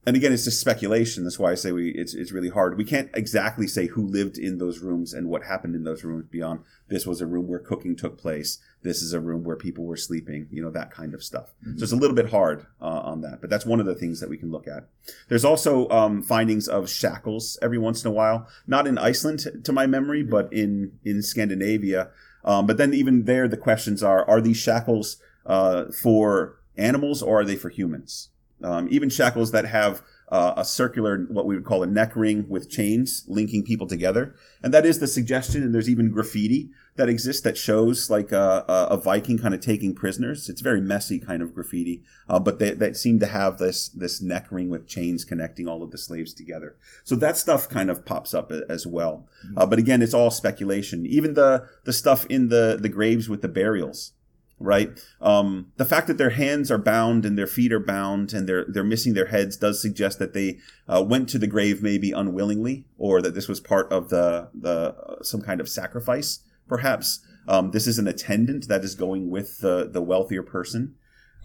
and 0.07 0.15
again, 0.15 0.33
it's 0.33 0.45
just 0.45 0.61
speculation. 0.61 1.25
That's 1.25 1.39
why 1.39 1.51
I 1.51 1.57
say 1.57 1.73
we 1.73 1.91
it's 1.91 2.15
it's 2.15 2.31
really 2.31 2.49
hard. 2.49 2.79
We 2.79 2.85
can't 2.85 3.11
exactly 3.15 3.67
say 3.67 3.89
who 3.89 4.07
lived 4.07 4.39
in 4.39 4.59
those 4.59 4.79
rooms 4.79 5.13
and 5.13 5.29
what 5.29 5.43
happened 5.43 5.75
in 5.75 5.83
those 5.83 6.05
rooms 6.05 6.27
beyond 6.31 6.61
this 6.89 7.07
was 7.07 7.21
a 7.21 7.27
room 7.27 7.49
where 7.49 7.59
cooking 7.59 7.97
took 7.97 8.17
place. 8.17 8.59
This 8.87 9.03
is 9.03 9.13
a 9.13 9.21
room 9.21 9.45
where 9.45 9.57
people 9.57 9.85
were 9.85 9.97
sleeping. 9.97 10.47
You 10.51 10.63
know 10.63 10.71
that 10.71 10.91
kind 10.91 11.13
of 11.13 11.23
stuff. 11.23 11.53
Mm-hmm. 11.63 11.79
So 11.79 11.83
it's 11.83 11.93
a 11.93 11.97
little 11.97 12.15
bit 12.15 12.31
hard 12.31 12.67
uh, 12.81 13.01
on 13.01 13.21
that, 13.23 13.41
but 13.41 13.51
that's 13.51 13.67
one 13.67 13.81
of 13.81 13.87
the 13.87 13.95
things 13.95 14.21
that 14.21 14.31
we 14.31 14.39
can 14.39 14.51
look 14.51 14.69
at. 14.69 14.89
There's 15.29 15.45
also 15.45 15.89
um, 15.91 16.23
findings 16.23 16.69
of 16.69 16.89
shackles 16.89 17.59
every 17.61 17.79
once 17.79 18.05
in 18.05 18.11
a 18.11 18.15
while, 18.15 18.49
not 18.67 18.87
in 18.87 18.97
Iceland 18.97 19.47
to 19.65 19.73
my 19.73 19.87
memory, 19.87 20.23
but 20.23 20.53
in 20.53 20.99
in 21.05 21.23
Scandinavia. 21.23 22.11
Um, 22.45 22.67
but 22.67 22.77
then 22.77 22.95
even 22.95 23.25
there, 23.25 23.49
the 23.49 23.57
questions 23.57 24.03
are: 24.03 24.25
Are 24.29 24.41
these 24.41 24.57
shackles 24.57 25.17
uh, 25.45 25.87
for 25.87 26.61
animals 26.77 27.23
or 27.23 27.41
are 27.41 27.45
they 27.45 27.57
for 27.57 27.69
humans? 27.69 28.31
Um, 28.63 28.89
even 28.91 29.11
shackles 29.11 29.51
that 29.53 29.67
have 29.67 30.03
uh, 30.29 30.55
a 30.57 30.65
circular, 30.65 31.25
what 31.29 31.47
we 31.47 31.55
would 31.55 31.65
call 31.65 31.83
a 31.83 31.87
neck 31.87 32.17
ring 32.17 32.47
with 32.49 32.69
chains 32.69 33.25
linking 33.29 33.63
people 33.63 33.87
together. 33.87 34.35
And 34.63 34.75
that 34.75 34.85
is 34.85 34.99
the 34.99 35.07
suggestion. 35.07 35.63
And 35.63 35.75
there's 35.75 35.89
even 35.89 36.11
graffiti 36.11 36.71
that 36.97 37.09
exists 37.09 37.43
that 37.43 37.57
shows 37.57 38.11
like 38.11 38.33
a, 38.33 38.65
a 38.69 38.97
Viking 38.97 39.39
kind 39.39 39.55
of 39.55 39.61
taking 39.61 39.95
prisoners. 39.95 40.49
It's 40.49 40.63
very 40.63 40.81
messy 40.81 41.19
kind 41.19 41.43
of 41.43 41.55
graffiti, 41.55 42.03
uh, 42.29 42.41
but 42.41 42.59
they, 42.59 42.73
they 42.73 42.93
seem 42.95 43.21
to 43.21 43.27
have 43.27 43.59
this, 43.59 43.89
this 43.89 44.21
neck 44.21 44.51
ring 44.51 44.71
with 44.71 44.89
chains 44.89 45.25
connecting 45.25 45.69
all 45.69 45.83
of 45.83 45.91
the 45.91 45.99
slaves 45.99 46.33
together. 46.33 46.77
So 47.05 47.15
that 47.17 47.37
stuff 47.37 47.69
kind 47.69 47.91
of 47.91 48.05
pops 48.05 48.35
up 48.35 48.51
as 48.51 48.87
well. 48.87 49.29
Uh, 49.57 49.67
but 49.67 49.79
again, 49.79 50.03
it's 50.03 50.15
all 50.15 50.31
speculation. 50.31 51.07
Even 51.07 51.35
the, 51.35 51.69
the 51.85 51.93
stuff 51.93 52.27
in 52.27 52.49
the, 52.49 52.79
the 52.81 52.89
graves 52.89 53.29
with 53.29 53.43
the 53.43 53.49
burials 53.49 54.13
right? 54.59 54.91
Um, 55.21 55.73
the 55.77 55.85
fact 55.85 56.07
that 56.07 56.19
their 56.19 56.31
hands 56.31 56.71
are 56.71 56.79
bound 56.79 57.25
and 57.25 57.37
their 57.39 57.47
feet 57.47 57.73
are 57.73 57.81
bound 57.81 58.33
and 58.33 58.49
they're 58.49 58.65
they're 58.69 58.85
missing 58.85 59.15
their 59.15 59.27
heads 59.27 59.57
does 59.57 59.81
suggest 59.81 60.19
that 60.19 60.33
they 60.33 60.59
uh, 60.89 61.05
went 61.07 61.29
to 61.31 61.39
the 61.39 61.47
grave 61.47 61.83
maybe 61.83 62.13
unwillingly, 62.13 62.85
or 62.99 63.21
that 63.23 63.35
this 63.35 63.49
was 63.49 63.61
part 63.61 63.91
of 63.93 64.09
the 64.09 64.49
the 64.55 64.95
uh, 64.95 65.23
some 65.23 65.43
kind 65.43 65.61
of 65.61 65.69
sacrifice, 65.69 66.41
perhaps. 66.69 67.21
Um, 67.49 67.71
this 67.71 67.87
is 67.87 67.99
an 67.99 68.09
attendant 68.09 68.67
that 68.69 68.83
is 68.83 68.95
going 68.95 69.31
with 69.31 69.61
the 69.61 69.89
the 69.91 70.03
wealthier 70.03 70.43
person. 70.43 70.97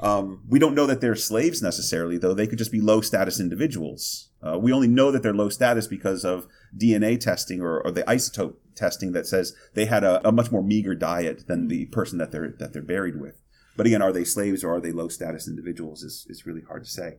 Um, 0.01 0.41
we 0.49 0.57
don't 0.57 0.73
know 0.73 0.87
that 0.87 0.99
they're 0.99 1.15
slaves 1.15 1.61
necessarily, 1.61 2.17
though. 2.17 2.33
They 2.33 2.47
could 2.47 2.57
just 2.57 2.71
be 2.71 2.81
low 2.81 3.01
status 3.01 3.39
individuals. 3.39 4.29
Uh, 4.41 4.57
we 4.57 4.73
only 4.73 4.87
know 4.87 5.11
that 5.11 5.21
they're 5.21 5.33
low 5.33 5.49
status 5.49 5.87
because 5.87 6.25
of 6.25 6.47
DNA 6.75 7.19
testing 7.19 7.61
or, 7.61 7.79
or 7.81 7.91
the 7.91 8.03
isotope 8.03 8.55
testing 8.75 9.11
that 9.11 9.27
says 9.27 9.53
they 9.75 9.85
had 9.85 10.03
a, 10.03 10.27
a, 10.27 10.31
much 10.31 10.51
more 10.51 10.63
meager 10.63 10.95
diet 10.95 11.45
than 11.47 11.67
the 11.67 11.85
person 11.87 12.17
that 12.17 12.31
they're 12.31 12.55
that 12.57 12.73
they're 12.73 12.81
buried 12.81 13.19
with. 13.19 13.41
But 13.77 13.85
again, 13.85 14.01
are 14.01 14.11
they 14.11 14.23
slaves 14.23 14.63
or 14.63 14.73
are 14.73 14.81
they 14.81 14.91
low 14.91 15.07
status 15.07 15.47
individuals? 15.47 16.01
Is 16.01 16.25
is 16.29 16.45
really 16.45 16.61
hard 16.61 16.83
to 16.85 16.89
say. 16.89 17.17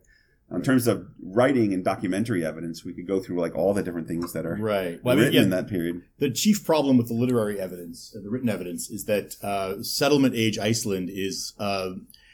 In 0.51 0.61
terms 0.61 0.85
of 0.85 1.07
writing 1.19 1.73
and 1.73 1.83
documentary 1.83 2.45
evidence, 2.45 2.85
we 2.85 2.93
could 2.93 3.07
go 3.07 3.19
through 3.19 3.39
like 3.39 3.55
all 3.55 3.73
the 3.73 3.81
different 3.81 4.07
things 4.07 4.33
that 4.33 4.45
are 4.45 4.55
right 4.55 5.03
well, 5.03 5.15
written 5.15 5.29
I 5.29 5.31
mean, 5.31 5.33
yeah, 5.33 5.41
in 5.41 5.49
that 5.49 5.67
period. 5.67 6.03
The 6.19 6.29
chief 6.29 6.63
problem 6.63 6.97
with 6.97 7.07
the 7.07 7.15
literary 7.15 7.59
evidence, 7.59 8.13
uh, 8.15 8.21
the 8.21 8.29
written 8.29 8.49
evidence, 8.49 8.89
is 8.89 9.05
that 9.05 9.35
uh, 9.41 9.81
settlement 9.81 10.35
age 10.35 10.59
Iceland 10.59 11.09
is 11.11 11.53
uh, 11.57 11.91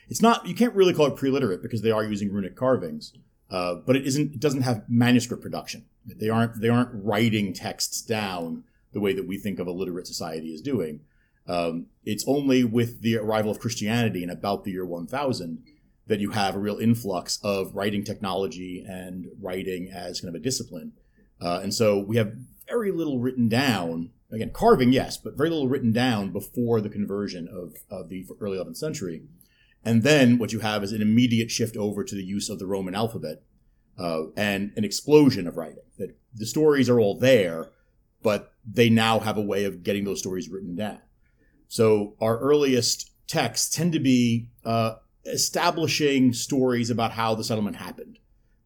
it's 0.10 0.22
not 0.22 0.48
you 0.48 0.56
can't 0.56 0.76
really 0.76 0.94
call 0.94 1.08
it 1.08 1.16
pre-literate 1.16 1.62
because 1.62 1.82
they 1.82 1.92
are 1.92 2.04
using 2.04 2.32
runic 2.32 2.56
carvings, 2.56 3.14
uh, 3.50 3.76
but 3.76 3.96
it 3.96 4.06
isn't 4.06 4.34
it 4.34 4.40
doesn't 4.40 4.62
have 4.62 4.84
manuscript 4.90 5.42
production. 5.42 5.86
They 6.06 6.30
aren't 6.30 6.60
they 6.60 6.70
aren't 6.70 6.90
writing 6.94 7.54
texts 7.54 8.02
down 8.02 8.64
the 8.92 9.00
way 9.00 9.14
that 9.14 9.28
we 9.28 9.38
think 9.38 9.60
of 9.60 9.68
a 9.68 9.72
literate 9.72 10.08
society 10.08 10.54
as 10.54 10.62
doing. 10.62 11.02
Um, 11.48 11.88
it's 12.06 12.26
only 12.28 12.64
with 12.64 13.02
the 13.02 13.18
arrival 13.18 13.52
of 13.52 13.60
Christianity 13.60 14.24
in 14.24 14.30
about 14.30 14.64
the 14.64 14.72
year 14.72 14.86
1000 14.86 15.64
that 16.08 16.20
you 16.20 16.32
have 16.32 16.56
a 16.56 16.60
real 16.60 16.78
influx 16.80 17.40
of 17.44 17.76
writing 17.76 18.04
technology 18.04 18.84
and 18.88 19.28
writing 19.40 19.90
as 19.92 20.22
kind 20.22 20.36
of 20.36 20.40
a 20.40 20.44
discipline. 20.44 20.94
Uh, 21.40 21.60
and 21.62 21.74
so 21.74 22.00
we 22.00 22.18
have 22.18 22.34
very 22.68 22.92
little 22.92 23.20
written 23.20 23.48
down. 23.48 24.10
Again, 24.32 24.52
carving, 24.52 24.92
yes, 24.92 25.18
but 25.18 25.38
very 25.38 25.50
little 25.50 25.68
written 25.68 25.92
down 25.92 26.32
before 26.32 26.82
the 26.82 26.90
conversion 26.90 27.48
of, 27.48 27.76
of 27.90 28.10
the 28.10 28.28
early 28.40 28.58
11th 28.58 28.78
century. 28.78 29.24
And 29.84 30.04
then 30.04 30.38
what 30.38 30.52
you 30.52 30.60
have 30.60 30.84
is 30.84 30.92
an 30.92 31.02
immediate 31.02 31.52
shift 31.52 31.78
over 31.78 32.04
to 32.04 32.16
the 32.16 32.24
use 32.24 32.50
of 32.50 32.60
the 32.60 32.68
Roman 32.68 32.96
alphabet 32.96 33.44
uh, 33.98 34.24
and 34.36 34.72
an 34.76 34.84
explosion 34.84 35.48
of 35.48 35.58
writing. 35.58 35.84
That 35.98 36.18
the 36.34 36.46
stories 36.46 36.90
are 36.90 37.00
all 37.00 37.18
there, 37.18 37.70
but 38.22 38.54
they 38.66 38.90
now 38.90 39.20
have 39.20 39.38
a 39.38 39.42
way 39.42 39.66
of 39.66 39.84
getting 39.84 40.04
those 40.04 40.20
stories 40.20 40.50
written 40.50 40.76
down. 40.76 41.00
So 41.68 42.16
our 42.20 42.40
earliest 42.40 43.12
texts 43.28 43.74
tend 43.74 43.94
to 43.94 44.00
be 44.00 44.50
uh, 44.66 44.96
establishing 45.26 46.34
stories 46.34 46.90
about 46.90 47.12
how 47.12 47.36
the 47.36 47.44
settlement 47.44 47.78
happened. 47.78 48.20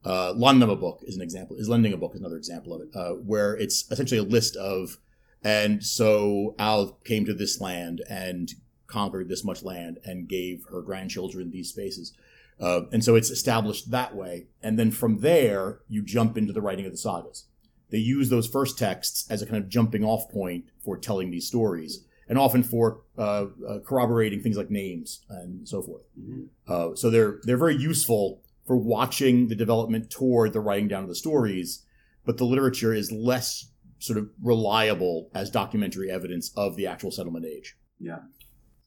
Uh, 0.06 0.34
book 0.34 1.02
is 1.04 1.16
an 1.16 1.22
example. 1.22 1.56
Islendingabok 1.58 2.14
is 2.14 2.20
another 2.20 2.38
example 2.38 2.74
of 2.74 2.82
it, 2.82 2.90
uh, 2.96 3.12
where 3.12 3.56
it's 3.56 3.90
essentially 3.92 4.20
a 4.20 4.24
list 4.24 4.56
of, 4.56 4.98
and 5.44 5.84
so 5.84 6.56
Al 6.60 7.00
came 7.06 7.26
to 7.26 7.34
this 7.34 7.62
land 7.62 8.02
and 8.10 8.54
conquered 8.94 9.30
this 9.30 9.44
much 9.44 9.64
land 9.64 10.00
and 10.06 10.30
gave 10.30 10.66
her 10.72 10.82
grandchildren 10.82 11.52
these 11.52 11.70
spaces. 11.70 12.14
Uh, 12.60 12.82
and 12.92 13.04
so 13.04 13.16
it's 13.16 13.30
established 13.30 13.92
that 13.92 14.16
way. 14.16 14.48
And 14.62 14.78
then 14.78 14.92
from 14.92 15.20
there, 15.20 15.80
you 15.90 16.04
jump 16.04 16.38
into 16.38 16.54
the 16.54 16.62
writing 16.62 16.86
of 16.86 16.92
the 16.92 16.98
sagas 16.98 17.46
they 17.94 18.00
use 18.00 18.30
those 18.30 18.48
first 18.48 18.80
texts 18.80 19.30
as 19.30 19.44
a 19.44 19.46
kind 19.46 19.64
of 19.64 19.70
jumping 19.70 20.04
off 20.04 20.28
point 20.32 20.66
for 20.84 20.98
telling 20.98 21.30
these 21.30 21.46
stories 21.46 22.04
and 22.28 22.40
often 22.40 22.64
for 22.64 23.02
uh, 23.20 23.46
uh, 23.70 23.80
corroborating 23.86 24.42
things 24.42 24.58
like 24.58 24.72
names 24.72 25.24
and 25.30 25.70
so 25.70 25.84
forth. 25.84 26.02
Mm-hmm. 26.20 26.46
Uh, 26.68 26.96
so 26.96 27.12
they're 27.12 27.40
they're 27.44 27.56
very 27.56 27.76
useful 27.76 28.42
for 28.66 28.76
watching 28.76 29.48
the 29.48 29.54
development 29.54 30.10
toward 30.10 30.54
the 30.54 30.60
writing 30.60 30.88
down 30.88 31.04
of 31.04 31.10
the 31.10 31.14
stories, 31.14 31.86
but 32.26 32.40
the 32.40 32.46
literature 32.46 32.96
is 32.96 33.12
less 33.12 33.70
sort 34.00 34.18
of 34.18 34.28
reliable 34.42 35.30
as 35.36 35.52
documentary 35.52 36.10
evidence 36.10 36.52
of 36.58 36.76
the 36.76 36.88
actual 36.88 37.12
settlement 37.12 37.46
age. 37.46 37.78
Yeah. 38.00 38.22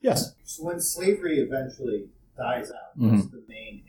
Yes. 0.00 0.34
So 0.44 0.64
when 0.64 0.80
slavery 0.80 1.38
eventually 1.38 2.08
dies 2.36 2.70
out, 2.70 2.98
mm-hmm. 2.98 3.16
what's 3.16 3.30
the 3.30 3.42
main 3.48 3.82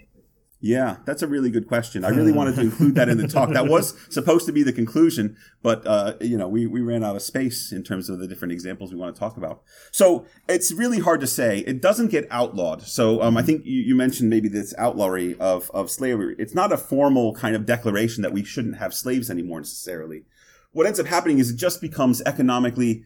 yeah, 0.60 0.98
that's 1.06 1.22
a 1.22 1.28
really 1.28 1.52
good 1.52 1.68
question. 1.68 2.04
I 2.04 2.10
really 2.10 2.32
wanted 2.32 2.56
to 2.56 2.62
include 2.62 2.96
that 2.96 3.10
in 3.10 3.20
the 3.20 3.28
talk. 3.28 3.52
That 3.52 3.68
was 3.68 3.94
supposed 4.10 4.48
to 4.48 4.52
be 4.52 4.64
the 4.64 4.74
conclusion, 4.74 5.38
but 5.62 5.86
uh, 5.86 6.16
you 6.20 6.36
know, 6.36 6.48
we, 6.48 6.66
we 6.66 6.82
ran 6.82 7.04
out 7.04 7.16
of 7.16 7.22
space 7.22 7.72
in 7.72 7.84
terms 7.84 8.10
of 8.10 8.18
the 8.18 8.28
different 8.28 8.52
examples 8.52 8.92
we 8.92 8.98
want 8.98 9.14
to 9.14 9.20
talk 9.20 9.38
about. 9.38 9.62
So 9.92 10.26
it's 10.50 10.72
really 10.72 11.00
hard 11.00 11.22
to 11.22 11.28
say. 11.28 11.60
It 11.60 11.80
doesn't 11.80 12.08
get 12.08 12.28
outlawed. 12.32 12.82
So 12.82 13.22
um, 13.22 13.38
I 13.38 13.44
think 13.44 13.66
you, 13.66 13.82
you, 13.82 13.96
mentioned 13.96 14.32
maybe 14.32 14.50
this 14.50 14.74
outlawry 14.80 15.38
of, 15.40 15.70
of 15.76 15.92
slavery. 15.92 16.36
It's 16.40 16.56
not 16.56 16.72
a 16.72 16.78
formal 16.78 17.36
kind 17.36 17.56
of 17.56 17.68
declaration 17.68 18.24
that 18.24 18.34
we 18.34 18.44
shouldn't 18.44 18.78
have 18.78 18.96
slaves 18.96 19.30
anymore 19.30 19.60
necessarily. 19.60 20.24
What 20.72 20.88
ends 20.88 21.00
up 21.00 21.06
happening 21.06 21.38
is 21.38 21.52
it 21.52 21.58
just 21.58 21.82
becomes 21.82 22.22
economically 22.24 23.06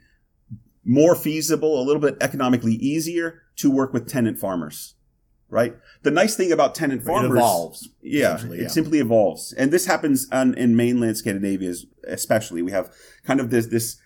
more 0.83 1.15
feasible, 1.15 1.79
a 1.79 1.83
little 1.83 2.01
bit 2.01 2.17
economically 2.21 2.73
easier 2.73 3.43
to 3.57 3.69
work 3.69 3.93
with 3.93 4.09
tenant 4.09 4.37
farmers 4.37 4.95
right? 5.51 5.75
The 6.01 6.09
nice 6.09 6.35
thing 6.35 6.51
about 6.51 6.73
tenant 6.73 7.03
farmers, 7.03 7.29
it 7.29 7.35
evolves. 7.35 7.89
Yeah, 8.01 8.43
yeah, 8.45 8.65
it 8.65 8.71
simply 8.71 8.99
evolves, 8.99 9.53
and 9.53 9.69
this 9.69 9.85
happens 9.85 10.27
on, 10.31 10.55
in 10.55 10.75
mainland 10.75 11.17
Scandinavia, 11.17 11.73
especially. 12.07 12.63
We 12.63 12.71
have 12.71 12.91
kind 13.23 13.39
of 13.39 13.51
this 13.51 13.67
this 13.67 13.97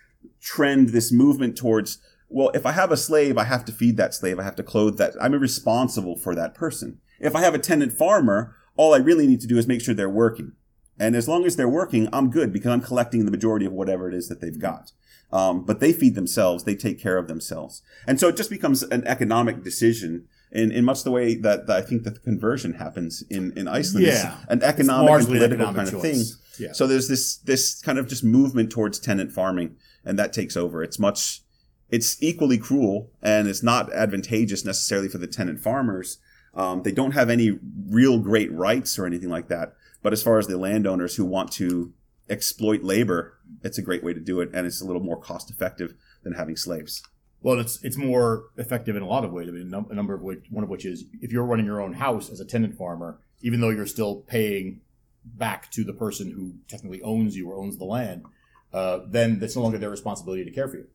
trend, 0.41 0.89
this 0.89 1.13
movement 1.13 1.55
towards. 1.55 1.99
Well, 2.27 2.49
if 2.53 2.65
I 2.65 2.71
have 2.71 2.91
a 2.91 2.97
slave, 2.97 3.37
I 3.37 3.45
have 3.45 3.63
to 3.65 3.71
feed 3.71 3.95
that 3.97 4.13
slave. 4.13 4.39
I 4.39 4.43
have 4.43 4.55
to 4.55 4.63
clothe 4.63 4.97
that. 4.97 5.13
I'm 5.21 5.33
responsible 5.33 6.17
for 6.17 6.35
that 6.35 6.55
person. 6.55 6.99
If 7.19 7.35
I 7.35 7.41
have 7.41 7.53
a 7.53 7.59
tenant 7.59 7.93
farmer, 7.93 8.55
all 8.75 8.93
I 8.93 8.97
really 8.97 9.27
need 9.27 9.41
to 9.41 9.47
do 9.47 9.57
is 9.57 9.67
make 9.67 9.81
sure 9.81 9.93
they're 9.93 10.09
working, 10.09 10.53
And 10.99 11.15
as 11.15 11.27
long 11.27 11.45
as 11.45 11.55
they're 11.55 11.69
working, 11.69 12.07
I'm 12.13 12.29
good 12.29 12.53
because 12.53 12.71
I'm 12.71 12.81
collecting 12.81 13.25
the 13.25 13.31
majority 13.31 13.65
of 13.65 13.73
whatever 13.73 14.07
it 14.07 14.15
is 14.15 14.29
that 14.29 14.39
they've 14.41 14.57
got. 14.59 14.91
Um, 15.31 15.65
but 15.65 15.79
they 15.79 15.91
feed 15.91 16.15
themselves, 16.15 16.63
they 16.63 16.75
take 16.75 16.99
care 16.99 17.17
of 17.17 17.27
themselves. 17.27 17.81
And 18.07 18.19
so 18.19 18.29
it 18.29 18.37
just 18.37 18.49
becomes 18.49 18.83
an 18.83 19.05
economic 19.05 19.63
decision 19.63 20.27
in, 20.51 20.71
in 20.71 20.85
much 20.85 21.03
the 21.03 21.11
way 21.11 21.35
that, 21.35 21.67
that 21.67 21.75
I 21.77 21.81
think 21.81 22.03
that 22.03 22.13
the 22.13 22.19
conversion 22.21 22.75
happens 22.75 23.23
in, 23.29 23.51
in 23.57 23.67
Iceland. 23.67 24.05
It's 24.05 24.23
Yeah. 24.23 24.37
an 24.47 24.63
economic 24.63 25.11
and 25.11 25.25
political 25.27 25.53
economic 25.53 25.75
kind 25.75 25.93
of 25.95 26.01
thing. 26.01 26.23
Yeah. 26.57 26.71
So 26.71 26.87
there's 26.87 27.09
this 27.09 27.35
this 27.37 27.81
kind 27.81 27.99
of 27.99 28.07
just 28.07 28.23
movement 28.23 28.69
towards 28.71 28.97
tenant 28.99 29.33
farming, 29.33 29.75
and 30.05 30.17
that 30.17 30.31
takes 30.31 30.55
over. 30.55 30.81
It's 30.83 30.97
much, 30.97 31.41
it's 31.89 32.21
equally 32.23 32.57
cruel, 32.57 33.09
and 33.21 33.49
it's 33.49 33.61
not 33.63 33.91
advantageous 33.91 34.63
necessarily 34.63 35.09
for 35.09 35.17
the 35.17 35.27
tenant 35.27 35.59
farmers. 35.59 36.19
Um, 36.53 36.83
they 36.83 36.93
don't 36.93 37.11
have 37.11 37.29
any 37.29 37.59
real 37.89 38.19
great 38.19 38.49
rights 38.53 38.97
or 38.97 39.05
anything 39.05 39.27
like 39.29 39.49
that. 39.49 39.73
But 40.05 40.13
as 40.13 40.21
far 40.21 40.37
as 40.37 40.45
the 40.45 40.59
landowners 40.59 41.15
who 41.15 41.25
want 41.25 41.51
to 41.53 41.91
exploit 42.29 42.83
labor, 42.83 43.39
it's 43.63 43.79
a 43.79 43.81
great 43.81 44.03
way 44.03 44.13
to 44.13 44.19
do 44.19 44.39
it, 44.39 44.51
and 44.53 44.67
it's 44.67 44.79
a 44.79 44.85
little 44.85 45.01
more 45.01 45.19
cost 45.19 45.49
effective 45.49 45.95
than 46.21 46.33
having 46.33 46.55
slaves. 46.55 47.01
Well, 47.41 47.59
it's 47.59 47.83
it's 47.83 47.97
more 47.97 48.43
effective 48.55 48.95
in 48.95 49.01
a 49.01 49.07
lot 49.07 49.25
of 49.25 49.31
ways. 49.31 49.49
I 49.49 49.51
mean, 49.51 49.63
a, 49.63 49.65
num- 49.65 49.87
a 49.89 49.95
number 49.95 50.13
of 50.13 50.21
which, 50.21 50.45
one 50.51 50.63
of 50.63 50.69
which 50.69 50.85
is 50.85 51.05
if 51.21 51.31
you're 51.31 51.43
running 51.43 51.65
your 51.65 51.81
own 51.81 51.93
house 51.93 52.29
as 52.29 52.39
a 52.39 52.45
tenant 52.45 52.77
farmer, 52.77 53.19
even 53.41 53.61
though 53.61 53.71
you're 53.71 53.87
still 53.87 54.17
paying 54.27 54.81
back 55.23 55.71
to 55.71 55.83
the 55.83 55.91
person 55.91 56.29
who 56.29 56.53
technically 56.67 57.01
owns 57.01 57.35
you 57.35 57.49
or 57.49 57.57
owns 57.57 57.79
the 57.79 57.85
land, 57.85 58.27
uh, 58.73 58.99
then 59.07 59.39
it's 59.41 59.55
no 59.55 59.63
longer 59.63 59.79
their 59.79 59.89
responsibility 59.89 60.45
to 60.45 60.51
care 60.51 60.67
for 60.67 60.77
you. 60.77 60.87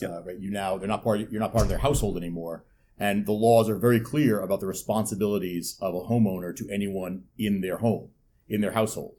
Yeah. 0.00 0.08
Uh, 0.08 0.22
right? 0.22 0.40
You 0.40 0.50
now 0.50 0.76
they're 0.76 0.88
not 0.88 1.04
part. 1.04 1.20
Of, 1.20 1.30
you're 1.30 1.40
not 1.40 1.52
part 1.52 1.62
of 1.62 1.68
their 1.68 1.78
household 1.78 2.16
anymore, 2.16 2.64
and 2.98 3.26
the 3.26 3.32
laws 3.32 3.68
are 3.68 3.76
very 3.76 4.00
clear 4.00 4.40
about 4.40 4.58
the 4.58 4.66
responsibilities 4.66 5.78
of 5.80 5.94
a 5.94 6.00
homeowner 6.00 6.52
to 6.56 6.68
anyone 6.68 7.26
in 7.38 7.60
their 7.60 7.76
home, 7.76 8.10
in 8.48 8.60
their 8.60 8.72
household. 8.72 9.16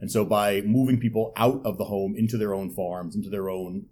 And 0.00 0.10
so, 0.10 0.24
by 0.24 0.60
moving 0.60 1.00
people 1.00 1.32
out 1.36 1.60
of 1.64 1.78
the 1.78 1.84
home 1.84 2.14
into 2.16 2.36
their 2.36 2.54
own 2.54 2.70
farms, 2.70 3.16
into 3.16 3.30
their 3.30 3.50
own 3.50 3.86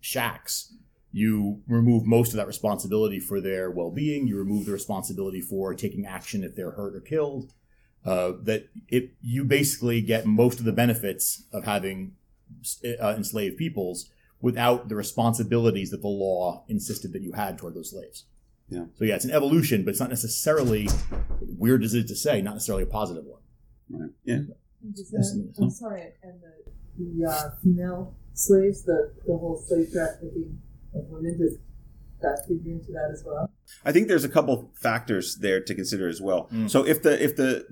shacks, 0.00 0.74
you 1.12 1.62
remove 1.66 2.04
most 2.04 2.32
of 2.32 2.36
that 2.36 2.46
responsibility 2.46 3.18
for 3.18 3.40
their 3.40 3.70
well-being. 3.70 4.26
You 4.26 4.36
remove 4.36 4.66
the 4.66 4.72
responsibility 4.72 5.40
for 5.40 5.72
taking 5.74 6.04
action 6.04 6.44
if 6.44 6.54
they're 6.54 6.72
hurt 6.72 6.94
or 6.94 7.00
killed. 7.00 7.52
Uh, 8.04 8.34
that 8.42 8.68
it 8.88 9.14
you 9.20 9.42
basically 9.42 10.00
get 10.00 10.26
most 10.26 10.60
of 10.60 10.64
the 10.64 10.72
benefits 10.72 11.44
of 11.52 11.64
having 11.64 12.12
uh, 13.00 13.14
enslaved 13.16 13.56
peoples 13.56 14.10
without 14.40 14.88
the 14.88 14.94
responsibilities 14.94 15.90
that 15.90 16.02
the 16.02 16.08
law 16.08 16.64
insisted 16.68 17.12
that 17.12 17.22
you 17.22 17.32
had 17.32 17.58
toward 17.58 17.74
those 17.74 17.90
slaves. 17.90 18.24
Yeah. 18.68 18.84
So 18.96 19.04
yeah, 19.04 19.14
it's 19.14 19.24
an 19.24 19.30
evolution, 19.30 19.84
but 19.84 19.90
it's 19.90 20.00
not 20.00 20.10
necessarily 20.10 20.88
weird 21.40 21.82
as 21.82 21.94
it 21.94 22.04
is 22.04 22.10
to 22.10 22.16
say, 22.16 22.42
not 22.42 22.54
necessarily 22.54 22.82
a 22.82 22.86
positive 22.86 23.24
one. 23.24 23.40
Right? 23.90 24.10
Yeah. 24.24 24.34
And 24.34 24.94
does 24.94 25.10
Yes, 25.12 25.32
that. 25.32 25.62
I'm 25.62 25.70
sorry, 25.70 26.12
and 26.22 26.40
the, 26.40 27.22
the 27.22 27.30
uh, 27.30 27.50
female 27.62 28.14
slaves, 28.34 28.82
the, 28.84 29.12
the 29.26 29.36
whole 29.36 29.62
slave 29.66 29.88
trafficking 29.92 30.58
of 30.94 31.04
women, 31.08 31.38
does 31.38 31.58
that 32.20 32.44
figure 32.48 32.72
into 32.72 32.92
that 32.92 33.10
as 33.12 33.22
well? 33.24 33.50
I 33.84 33.92
think 33.92 34.08
there's 34.08 34.24
a 34.24 34.28
couple 34.28 34.70
factors 34.74 35.36
there 35.36 35.60
to 35.60 35.74
consider 35.74 36.08
as 36.08 36.20
well. 36.20 36.48
Mm. 36.52 36.70
So 36.70 36.84
if 36.86 37.02
the 37.02 37.22
if 37.22 37.36
the 37.36 37.66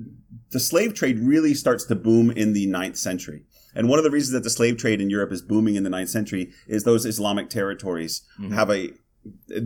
the 0.51 0.61
slave 0.61 0.95
trade 0.95 1.19
really 1.19 1.55
starts 1.55 1.85
to 1.87 1.95
boom 1.95 2.31
in 2.31 2.53
the 2.53 2.67
ninth 2.67 2.97
century, 2.97 3.45
and 3.75 3.89
one 3.89 3.99
of 3.99 4.05
the 4.05 4.11
reasons 4.11 4.33
that 4.33 4.43
the 4.43 4.51
slave 4.51 4.77
trade 4.77 5.01
in 5.01 5.09
Europe 5.09 5.33
is 5.33 5.41
booming 5.41 5.77
in 5.77 5.83
the 5.85 5.91
ninth 5.91 6.11
century 6.11 6.53
is 6.67 6.85
those 6.85 7.07
Islamic 7.07 7.49
territories 7.49 8.23
Mhm. 8.39 8.53
have 8.53 8.71
a 8.71 8.91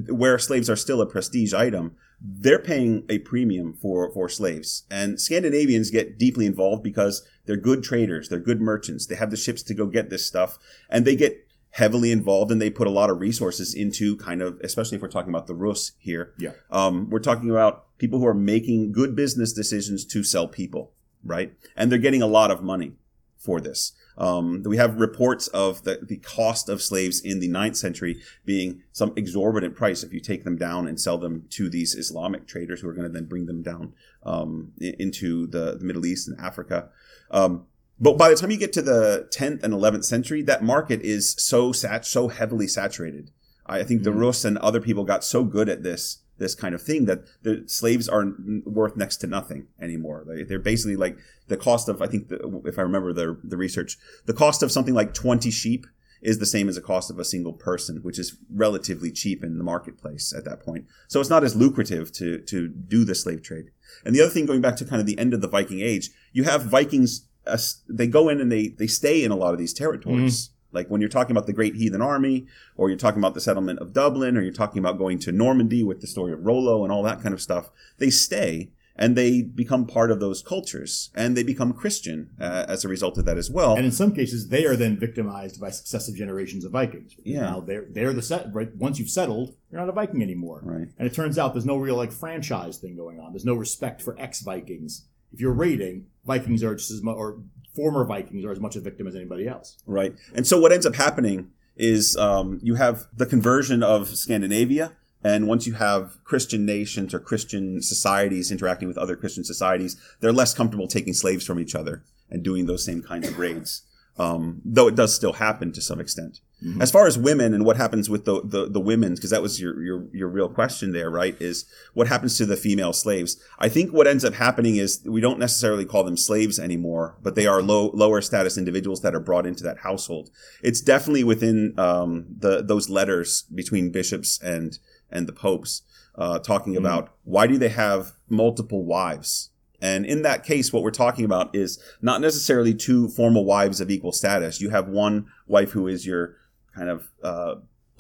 where 0.09 0.39
slaves 0.39 0.69
are 0.71 0.77
still 0.77 1.01
a 1.01 1.07
prestige 1.07 1.55
item. 1.55 1.97
They're 2.21 2.59
paying 2.59 3.05
a 3.09 3.19
premium 3.19 3.73
for 3.75 4.13
for 4.13 4.29
slaves, 4.29 4.85
and 4.91 5.21
Scandinavians 5.21 5.91
get 5.91 6.19
deeply 6.19 6.47
involved 6.47 6.83
because 6.83 7.25
they're 7.47 7.57
good 7.57 7.83
traders, 7.85 8.29
they're 8.29 8.41
good 8.41 8.61
merchants, 8.61 9.07
they 9.07 9.15
have 9.15 9.31
the 9.31 9.37
ships 9.37 9.63
to 9.65 9.75
go 9.75 9.87
get 9.87 10.11
this 10.11 10.27
stuff, 10.27 10.59
and 10.91 11.05
they 11.05 11.15
get 11.15 11.47
heavily 11.71 12.11
involved 12.11 12.51
and 12.51 12.61
they 12.63 12.71
put 12.71 12.87
a 12.87 12.91
lot 12.91 13.11
of 13.11 13.21
resources 13.21 13.75
into 13.75 14.17
kind 14.17 14.41
of 14.43 14.59
especially 14.65 14.97
if 14.97 15.03
we're 15.03 15.07
talking 15.09 15.29
about 15.29 15.47
the 15.47 15.55
Rus 15.55 15.93
here 15.99 16.33
Yeah. 16.39 16.53
um, 16.71 17.11
we're 17.11 17.19
talking 17.21 17.51
about 17.51 17.97
people 17.99 18.19
who 18.19 18.27
are 18.27 18.35
making 18.35 18.91
good 18.91 19.15
business 19.15 19.53
decisions 19.53 20.05
to 20.07 20.25
sell 20.25 20.49
people, 20.49 20.93
right? 21.23 21.53
And 21.77 21.93
they're 21.93 21.99
getting 21.99 22.23
a 22.23 22.27
lot 22.27 22.51
of 22.51 22.63
money 22.63 22.95
for 23.37 23.61
this. 23.61 23.93
Um, 24.19 24.63
we 24.65 24.77
have 24.77 25.01
reports 25.01 25.47
of 25.49 25.85
the, 25.85 26.01
the 26.03 26.17
cost 26.17 26.69
of 26.69 26.83
slaves 26.83 27.21
in 27.21 27.39
the 27.39 27.49
ninth 27.49 27.77
century 27.77 28.21
being 28.45 28.83
some 28.93 29.13
exorbitant 29.17 29.77
price 29.77 30.03
if 30.03 30.13
you 30.13 30.21
take 30.21 30.43
them 30.43 30.57
down 30.57 30.89
and 30.89 31.01
sell 31.01 31.19
them 31.19 31.45
to 31.51 31.71
these 31.71 31.95
Islamic 31.95 32.47
traders 32.47 32.81
who 32.81 32.89
are 32.89 32.93
going 32.95 33.07
to 33.07 33.13
then 33.13 33.27
bring 33.27 33.47
them 33.47 33.63
down 33.63 33.93
um, 34.25 34.73
into 34.81 35.47
the, 35.47 35.77
the 35.79 35.85
Middle 35.85 36.05
East 36.05 36.27
and 36.27 36.39
Africa. 36.41 36.89
Um, 37.31 37.67
but 38.01 38.19
by 38.19 38.29
the 38.29 38.35
time 38.37 38.51
you 38.51 38.59
get 38.59 38.73
to 38.75 38.83
the 38.83 39.29
10th 39.33 39.63
and 39.63 39.73
11th 39.73 40.05
century, 40.05 40.43
that 40.43 40.63
market 40.63 41.01
is 41.03 41.35
so 41.39 41.73
sat 41.73 42.05
so 42.05 42.29
heavily 42.29 42.67
saturated. 42.67 43.31
I 43.67 43.85
think 43.85 44.03
the 44.03 44.11
Mhm. 44.11 44.21
Rus 44.21 44.45
and 44.45 44.59
other 44.59 44.81
people 44.81 45.05
got 45.05 45.25
so 45.25 45.45
good 45.45 45.69
at 45.69 45.83
this 45.83 46.19
this 46.39 46.55
kind 46.55 46.75
of 46.75 46.83
thing 46.83 47.05
that 47.07 47.25
the 47.43 47.65
slaves 47.67 48.09
are 48.09 48.33
worth 48.65 48.97
next 48.97 49.19
to 49.19 49.27
nothing 49.27 49.67
anymore. 49.81 50.25
They, 50.27 50.43
they're 50.45 50.59
basically 50.59 50.97
like 50.97 51.19
the 51.49 51.57
cost 51.57 51.89
of 51.89 52.01
I 52.01 52.07
think 52.07 52.29
the, 52.29 52.63
if 52.65 52.79
I 52.79 52.83
remember 52.83 53.13
the 53.13 53.39
the 53.45 53.57
research, 53.57 53.99
the 54.27 54.33
cost 54.33 54.63
of 54.63 54.73
something 54.73 54.95
like 54.95 55.15
twenty 55.15 55.51
sheep 55.51 55.87
is 56.21 56.39
the 56.39 56.47
same 56.47 56.69
as 56.69 56.75
the 56.75 56.81
cost 56.81 57.11
of 57.11 57.19
a 57.19 57.25
single 57.25 57.53
person, 57.53 57.99
which 58.03 58.19
is 58.19 58.37
relatively 58.53 59.13
cheap 59.13 59.45
in 59.45 59.57
the 59.59 59.65
marketplace 59.65 60.33
at 60.37 60.45
that 60.45 60.61
point. 60.61 60.85
So 61.07 61.21
it's 61.21 61.31
not 61.31 61.45
as 61.45 61.55
lucrative 61.55 62.13
to 62.13 62.39
to 62.39 62.69
do 62.69 63.05
the 63.05 63.15
slave 63.15 63.43
trade. 63.43 63.71
And 64.05 64.15
the 64.15 64.21
other 64.21 64.31
thing, 64.31 64.47
going 64.47 64.61
back 64.61 64.77
to 64.77 64.85
kind 64.85 65.01
of 65.01 65.07
the 65.07 65.19
end 65.19 65.35
of 65.35 65.41
the 65.41 65.49
Viking 65.49 65.81
Age, 65.81 66.11
you 66.33 66.45
have 66.45 66.63
Vikings. 66.65 67.27
Uh, 67.47 67.57
they 67.89 68.07
go 68.07 68.29
in 68.29 68.41
and 68.41 68.53
they 68.53 68.69
they 68.69 68.87
stay 68.87 69.25
in 69.25 69.31
a 69.31 69.37
lot 69.37 69.53
of 69.53 69.59
these 69.59 69.73
territories. 69.73 70.51
Like 70.73 70.89
when 70.89 71.01
you're 71.01 71.11
talking 71.11 71.33
about 71.33 71.47
the 71.47 71.53
Great 71.53 71.77
Heathen 71.77 72.03
Army, 72.03 72.47
or 72.77 72.89
you're 72.89 72.99
talking 72.99 73.21
about 73.21 73.35
the 73.35 73.41
settlement 73.41 73.79
of 73.79 73.93
Dublin, 73.93 74.37
or 74.37 74.43
you're 74.43 74.53
talking 74.53 74.79
about 74.79 74.99
going 74.99 75.19
to 75.21 75.33
Normandy 75.33 75.83
with 75.83 76.01
the 76.01 76.07
story 76.07 76.33
of 76.33 76.45
Rollo 76.45 76.85
and 76.85 76.93
all 76.93 77.03
that 77.03 77.23
kind 77.23 77.35
of 77.35 77.41
stuff, 77.41 77.71
they 77.99 78.11
stay 78.11 78.71
and 78.99 79.17
they 79.17 79.43
become 79.43 79.87
part 79.87 80.11
of 80.11 80.19
those 80.19 80.43
cultures 80.43 81.11
and 81.15 81.37
they 81.37 81.45
become 81.45 81.73
Christian 81.73 82.31
uh, 82.41 82.67
as 82.69 82.85
a 82.85 82.89
result 82.89 83.17
of 83.17 83.25
that 83.27 83.39
as 83.39 83.49
well. 83.49 83.77
And 83.77 83.87
in 83.87 83.93
some 83.93 84.13
cases, 84.13 84.49
they 84.49 84.67
are 84.67 84.75
then 84.75 84.99
victimized 84.99 85.61
by 85.61 85.71
successive 85.71 86.17
generations 86.17 86.65
of 86.65 86.73
Vikings. 86.73 87.15
Yeah. 87.25 87.43
Now 87.43 87.61
they're 87.61 87.87
they're 87.89 88.13
the 88.13 88.23
set 88.23 88.53
right. 88.53 88.75
Once 88.75 88.99
you've 88.99 89.09
settled, 89.09 89.55
you're 89.71 89.81
not 89.81 89.89
a 89.89 89.93
Viking 89.93 90.23
anymore. 90.23 90.61
right. 90.65 90.89
And 90.99 91.07
it 91.07 91.15
turns 91.15 91.39
out 91.39 91.55
there's 91.55 91.65
no 91.65 91.77
real 91.77 91.97
like 91.97 92.13
franchise 92.13 92.79
thing 92.79 92.97
going 92.97 93.21
on. 93.21 93.33
There's 93.33 93.45
no 93.45 93.55
respect 93.55 94.03
for 94.03 94.19
ex 94.19 94.41
Vikings. 94.41 95.07
If 95.33 95.41
you're 95.41 95.53
raiding, 95.53 96.07
Vikings 96.27 96.65
are 96.65 96.75
just 96.75 96.91
as 96.91 97.03
much, 97.03 97.17
or 97.17 97.39
former 97.79 98.05
Vikings 98.05 98.45
are 98.45 98.51
as 98.51 98.59
much 98.59 98.75
a 98.75 98.81
victim 98.81 99.07
as 99.07 99.15
anybody 99.15 99.47
else. 99.47 99.77
Right. 99.87 100.13
And 100.35 100.45
so 100.45 100.59
what 100.59 100.73
ends 100.73 100.85
up 100.85 100.97
happening 100.97 101.53
is 101.77 102.17
um, 102.17 102.59
you 102.61 102.75
have 102.75 103.07
the 103.17 103.25
conversion 103.25 103.85
of 103.85 104.09
Scandinavia. 104.09 104.93
And 105.23 105.47
once 105.47 105.65
you 105.65 105.75
have 105.75 106.19
Christian 106.25 106.67
nations 106.67 107.15
or 107.15 107.21
Christian 107.21 107.81
societies 107.83 108.51
interacting 108.51 108.89
with 108.89 108.99
other 108.99 109.17
Christian 109.17 109.45
societies, 109.45 109.97
they're 110.19 110.33
less 110.33 110.55
comfortable 110.55 110.89
taking 110.89 111.15
slaves 111.15 111.47
from 111.47 111.61
each 111.61 111.75
other 111.77 112.03
and 112.31 112.43
doing 112.43 112.67
those 112.67 112.85
same 112.85 113.03
kinds 113.03 113.29
of 113.29 113.39
raids. 113.39 113.83
Um, 114.19 114.61
though 114.65 114.89
it 114.89 114.97
does 114.97 115.15
still 115.15 115.35
happen 115.35 115.73
to 115.73 115.81
some 115.81 116.01
extent. 116.01 116.41
Mhm. 116.65 116.83
As 116.83 116.91
far 116.91 117.07
as 117.07 117.17
women 117.17 117.55
and 117.55 117.65
what 117.65 117.77
happens 117.77 118.11
with 118.11 118.25
the 118.25 118.43
the, 118.45 118.69
the 118.69 118.81
women, 118.81 119.15
because 119.15 119.31
that 119.31 119.43
was 119.43 119.61
your, 119.61 119.81
your 119.83 120.05
your 120.13 120.29
real 120.29 120.49
question 120.49 120.93
there, 120.93 121.09
right? 121.09 121.37
Is 121.41 121.65
what 121.95 122.09
happens 122.09 122.37
to 122.39 122.47
the 122.47 122.57
female 122.57 122.93
slaves? 122.93 123.37
I 123.61 123.69
think 123.69 123.93
what 123.93 124.09
ends 124.09 124.25
up 124.25 124.35
happening 124.35 124.75
is 124.77 125.01
we 125.07 125.21
don't 125.21 125.39
necessarily 125.39 125.85
call 125.85 126.03
them 126.03 126.17
slaves 126.17 126.59
anymore, 126.59 127.17
but 127.23 127.37
they 127.37 127.47
are 127.47 127.63
low 127.63 127.91
lower 127.95 128.21
status 128.21 128.59
individuals 128.59 129.03
that 129.03 129.15
are 129.15 129.21
brought 129.21 129.47
into 129.47 129.63
that 129.65 129.79
household. 129.79 130.31
It's 130.63 130.81
definitely 130.81 131.23
within 131.23 131.75
um, 131.79 132.27
the 132.37 132.63
those 132.63 132.89
letters 132.91 133.43
between 133.55 133.91
bishops 133.93 134.41
and 134.43 134.79
and 135.13 135.29
the 135.29 135.33
popes 135.33 135.83
uh, 136.17 136.41
talking 136.41 136.75
Mhm. 136.75 136.79
about 136.79 137.15
why 137.23 137.47
do 137.47 137.57
they 137.57 137.69
have 137.69 138.15
multiple 138.29 138.85
wives. 138.85 139.51
And 139.81 140.05
in 140.05 140.23
that 140.23 140.43
case, 140.43 140.73
what 140.73 140.83
we're 140.83 140.91
talking 140.91 141.25
about 141.25 141.55
is 141.55 141.79
not 142.03 142.21
necessarily 142.21 142.75
two 142.75 143.07
formal 143.11 143.45
wives 143.45 143.81
of 143.81 143.93
equal 143.93 144.11
status. 144.11 144.61
You 144.61 144.71
have 144.71 144.89
one 144.89 145.27
wife 145.47 145.71
who 145.71 145.87
is 145.87 146.05
your 146.05 146.35
kind 146.79 146.91
of 146.97 147.01
uh, 147.31 147.55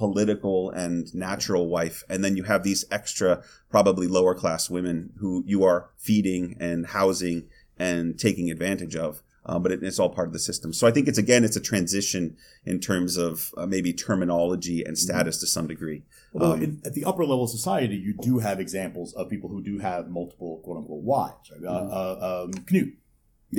political 0.04 0.58
and 0.70 1.12
natural 1.14 1.64
wife, 1.68 1.98
and 2.10 2.18
then 2.24 2.36
you 2.38 2.44
have 2.44 2.62
these 2.62 2.84
extra, 2.98 3.42
probably 3.74 4.06
lower 4.18 4.34
class 4.42 4.70
women 4.70 4.96
who 5.20 5.32
you 5.52 5.64
are 5.70 5.80
feeding 5.96 6.56
and 6.60 6.86
housing 6.98 7.38
and 7.78 8.18
taking 8.18 8.50
advantage 8.50 8.96
of. 9.06 9.22
Uh, 9.48 9.58
but 9.58 9.72
it, 9.72 9.82
it's 9.82 9.98
all 9.98 10.10
part 10.10 10.28
of 10.28 10.34
the 10.34 10.38
system. 10.50 10.72
So 10.72 10.86
I 10.86 10.92
think 10.94 11.08
it's 11.08 11.16
again, 11.26 11.42
it's 11.42 11.56
a 11.56 11.60
transition 11.72 12.36
in 12.66 12.80
terms 12.80 13.16
of 13.16 13.32
uh, 13.56 13.66
maybe 13.66 13.90
terminology 13.94 14.84
and 14.86 14.94
status 15.06 15.40
to 15.40 15.46
some 15.46 15.66
degree. 15.66 16.02
Although 16.34 16.52
Um, 16.52 16.62
in, 16.62 16.82
at 16.84 16.92
the 16.92 17.04
upper 17.10 17.24
level 17.24 17.44
of 17.44 17.50
society, 17.50 17.96
you 17.96 18.14
do 18.28 18.40
have 18.40 18.60
examples 18.60 19.14
of 19.14 19.30
people 19.30 19.48
who 19.48 19.62
do 19.62 19.78
have 19.78 20.02
multiple 20.20 20.60
quote 20.64 20.78
unquote 20.78 21.02
wives. 21.02 21.50
Right? 21.50 21.64
Uh, 21.64 21.86
uh, 22.00 22.44
um, 22.44 22.52
Knut, 22.68 22.92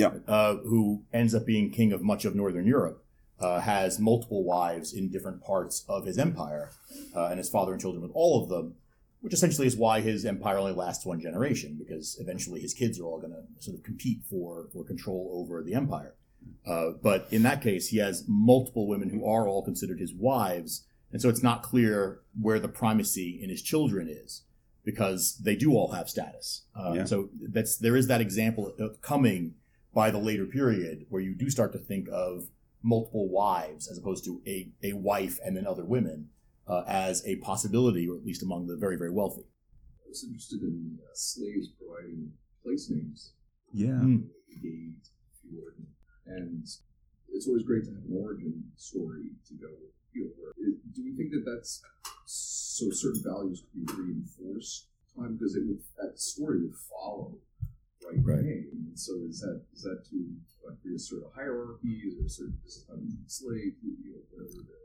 Yeah. 0.02 0.12
uh, 0.28 0.54
who 0.70 1.02
ends 1.12 1.34
up 1.34 1.44
being 1.44 1.70
king 1.70 1.90
of 1.92 2.00
much 2.02 2.24
of 2.24 2.32
Northern 2.36 2.66
Europe, 2.66 2.98
uh, 3.40 3.60
has 3.60 3.98
multiple 3.98 4.44
wives 4.44 4.92
in 4.92 5.10
different 5.10 5.42
parts 5.42 5.84
of 5.88 6.06
his 6.06 6.18
empire, 6.18 6.70
uh, 7.16 7.26
and 7.26 7.38
his 7.38 7.48
father 7.48 7.72
and 7.72 7.80
children 7.80 8.02
with 8.02 8.12
all 8.14 8.42
of 8.42 8.48
them, 8.48 8.74
which 9.20 9.32
essentially 9.32 9.66
is 9.66 9.76
why 9.76 10.00
his 10.00 10.24
empire 10.24 10.58
only 10.58 10.72
lasts 10.72 11.06
one 11.06 11.20
generation, 11.20 11.76
because 11.78 12.16
eventually 12.20 12.60
his 12.60 12.74
kids 12.74 12.98
are 13.00 13.04
all 13.04 13.18
going 13.18 13.32
to 13.32 13.42
sort 13.62 13.76
of 13.76 13.82
compete 13.82 14.20
for, 14.28 14.68
for 14.72 14.84
control 14.84 15.30
over 15.34 15.62
the 15.62 15.74
empire. 15.74 16.14
Uh, 16.66 16.90
but 17.02 17.26
in 17.30 17.42
that 17.42 17.62
case, 17.62 17.88
he 17.88 17.98
has 17.98 18.24
multiple 18.26 18.86
women 18.86 19.10
who 19.10 19.24
are 19.24 19.46
all 19.46 19.62
considered 19.62 20.00
his 20.00 20.14
wives, 20.14 20.86
and 21.12 21.20
so 21.20 21.28
it's 21.28 21.42
not 21.42 21.62
clear 21.62 22.20
where 22.40 22.58
the 22.60 22.68
primacy 22.68 23.38
in 23.42 23.50
his 23.50 23.62
children 23.62 24.08
is 24.08 24.42
because 24.84 25.36
they 25.42 25.56
do 25.56 25.72
all 25.72 25.92
have 25.92 26.08
status. 26.08 26.62
Uh, 26.74 26.92
Yeah. 26.94 27.04
So 27.04 27.28
that's 27.48 27.76
there 27.76 27.96
is 27.96 28.06
that 28.06 28.20
example 28.20 28.72
coming 29.02 29.54
by 29.92 30.10
the 30.10 30.18
later 30.18 30.46
period 30.46 31.06
where 31.08 31.20
you 31.20 31.34
do 31.34 31.50
start 31.50 31.72
to 31.72 31.78
think 31.78 32.08
of 32.10 32.48
multiple 32.82 33.28
wives 33.28 33.88
as 33.90 33.98
opposed 33.98 34.24
to 34.24 34.40
a, 34.46 34.70
a 34.82 34.92
wife 34.94 35.38
and 35.44 35.56
then 35.56 35.66
other 35.66 35.84
women 35.84 36.28
uh, 36.66 36.82
as 36.86 37.24
a 37.26 37.36
possibility, 37.36 38.08
or 38.08 38.16
at 38.16 38.24
least 38.24 38.42
among 38.42 38.66
the 38.66 38.76
very 38.76 38.96
very 38.96 39.10
wealthy. 39.10 39.42
I 40.04 40.08
was 40.08 40.24
interested 40.24 40.62
in 40.62 40.98
uh, 41.02 41.10
slaves 41.14 41.68
providing 41.78 42.32
place 42.64 42.90
names, 42.90 43.32
Yeah. 43.72 43.88
Mm. 44.02 44.24
gate, 44.62 45.08
fjord, 45.40 45.76
and 46.26 46.64
it's 47.32 47.46
always 47.46 47.62
great 47.64 47.84
to 47.84 47.90
have 47.90 48.04
an 48.04 48.16
origin 48.16 48.64
story 48.76 49.30
to 49.48 49.54
go 49.54 49.68
with. 49.70 49.94
You 50.12 50.24
know, 50.24 50.30
where 50.38 50.50
it, 50.58 50.74
do 50.94 51.04
we 51.04 51.14
think 51.16 51.30
that 51.30 51.44
that's 51.48 51.82
so 52.26 52.90
certain 52.90 53.22
values 53.24 53.62
could 53.72 53.86
be 53.86 54.02
reinforced 54.02 54.88
time 55.16 55.36
because 55.36 55.54
it 55.54 55.62
would 55.66 55.78
that 55.98 56.18
story 56.18 56.60
would 56.62 56.74
follow 56.90 57.34
right, 58.06 58.18
Right. 58.24 58.44
name. 58.44 58.68
And 58.88 58.98
so 58.98 59.12
is 59.28 59.40
that 59.40 59.62
is 59.74 59.82
that 59.82 60.04
to 60.10 60.16
like 60.66 60.78
reassert 60.84 61.22
a 61.24 61.34
hierarchy? 61.34 62.02
Is 62.06 62.16
there 62.16 62.26
a 62.26 62.28
certain 62.30 62.58
this 62.64 62.76
is 62.76 62.86
how 62.88 62.94
you 62.96 63.08
treat 63.08 63.30
slave? 63.30 63.72
You 63.82 64.12
know, 64.12 64.18
whatever 64.30 64.52
the, 64.52 64.76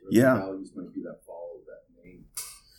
whatever 0.00 0.10
Yeah. 0.10 0.46
values 0.46 0.72
might 0.74 0.92
be 0.94 1.02
that 1.02 1.20
follow 1.26 1.60
that 1.66 2.04
name. 2.04 2.24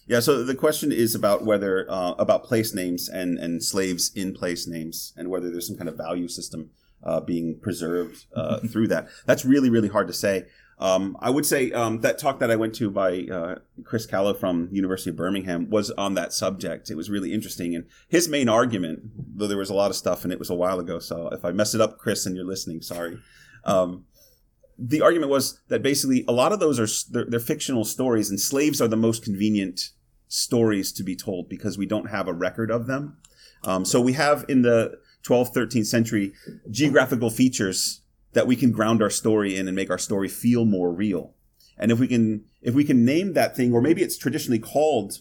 Yeah, 0.07 0.19
so 0.19 0.43
the 0.43 0.55
question 0.55 0.91
is 0.91 1.15
about 1.15 1.45
whether 1.45 1.89
uh, 1.89 2.11
about 2.13 2.43
place 2.43 2.73
names 2.73 3.09
and 3.09 3.37
and 3.39 3.63
slaves 3.63 4.11
in 4.15 4.33
place 4.33 4.67
names, 4.67 5.13
and 5.17 5.29
whether 5.29 5.49
there's 5.49 5.67
some 5.67 5.77
kind 5.77 5.89
of 5.89 5.97
value 5.97 6.27
system 6.27 6.69
uh, 7.03 7.19
being 7.19 7.59
preserved 7.59 8.25
uh, 8.35 8.59
through 8.71 8.87
that. 8.89 9.07
That's 9.25 9.45
really 9.45 9.69
really 9.69 9.89
hard 9.89 10.07
to 10.07 10.13
say. 10.13 10.45
Um, 10.77 11.15
I 11.21 11.29
would 11.29 11.45
say 11.45 11.71
um, 11.71 12.01
that 12.01 12.19
talk 12.19 12.39
that 12.39 12.51
I 12.51 12.57
went 12.57 12.75
to 12.75 12.91
by 12.91 13.21
uh, 13.31 13.55
Chris 13.85 14.05
Callow 14.05 14.33
from 14.33 14.67
University 14.71 15.09
of 15.09 15.15
Birmingham 15.15 15.69
was 15.69 15.89
on 15.91 16.15
that 16.15 16.33
subject. 16.33 16.89
It 16.89 16.95
was 16.95 17.09
really 17.09 17.33
interesting, 17.33 17.73
and 17.75 17.85
his 18.09 18.27
main 18.27 18.49
argument, 18.49 18.99
though 19.37 19.47
there 19.47 19.57
was 19.57 19.69
a 19.69 19.73
lot 19.73 19.89
of 19.89 19.95
stuff, 19.95 20.23
and 20.23 20.33
it 20.33 20.39
was 20.39 20.49
a 20.49 20.55
while 20.55 20.79
ago, 20.79 20.99
so 20.99 21.29
if 21.29 21.45
I 21.45 21.51
mess 21.51 21.73
it 21.73 21.81
up, 21.81 21.97
Chris, 21.97 22.25
and 22.25 22.35
you're 22.35 22.45
listening, 22.45 22.81
sorry. 22.81 23.19
Um, 23.63 24.05
the 24.77 25.01
argument 25.01 25.31
was 25.31 25.61
that 25.69 25.81
basically 25.81 26.25
a 26.27 26.33
lot 26.33 26.51
of 26.51 26.59
those 26.59 26.79
are 26.79 27.11
they're, 27.11 27.25
they're 27.25 27.39
fictional 27.39 27.85
stories, 27.85 28.29
and 28.29 28.39
slaves 28.39 28.81
are 28.81 28.89
the 28.89 28.97
most 28.97 29.23
convenient 29.23 29.91
stories 30.27 30.91
to 30.91 31.03
be 31.03 31.15
told 31.15 31.47
because 31.47 31.77
we 31.77 31.85
don't 31.85 32.09
have 32.09 32.27
a 32.27 32.33
record 32.33 32.69
of 32.69 32.87
them. 32.87 33.17
Um, 33.63 33.85
so 33.85 34.01
we 34.01 34.13
have 34.13 34.43
in 34.49 34.61
the 34.61 34.99
12th, 35.25 35.53
13th 35.53 35.87
century 35.87 36.33
geographical 36.69 37.29
features 37.29 38.01
that 38.35 38.45
we 38.45 38.55
can 38.55 38.71
ground 38.71 39.01
our 39.01 39.09
story 39.09 39.55
in 39.57 39.67
and 39.67 39.75
make 39.75 39.89
our 39.89 39.97
story 39.97 40.27
feel 40.27 40.65
more 40.65 40.91
real. 40.93 41.33
And 41.77 41.91
if 41.91 41.99
we 41.99 42.07
can, 42.07 42.43
if 42.61 42.73
we 42.75 42.83
can 42.83 43.03
name 43.03 43.33
that 43.33 43.55
thing, 43.55 43.73
or 43.73 43.81
maybe 43.81 44.01
it's 44.03 44.17
traditionally 44.17 44.59
called, 44.59 45.17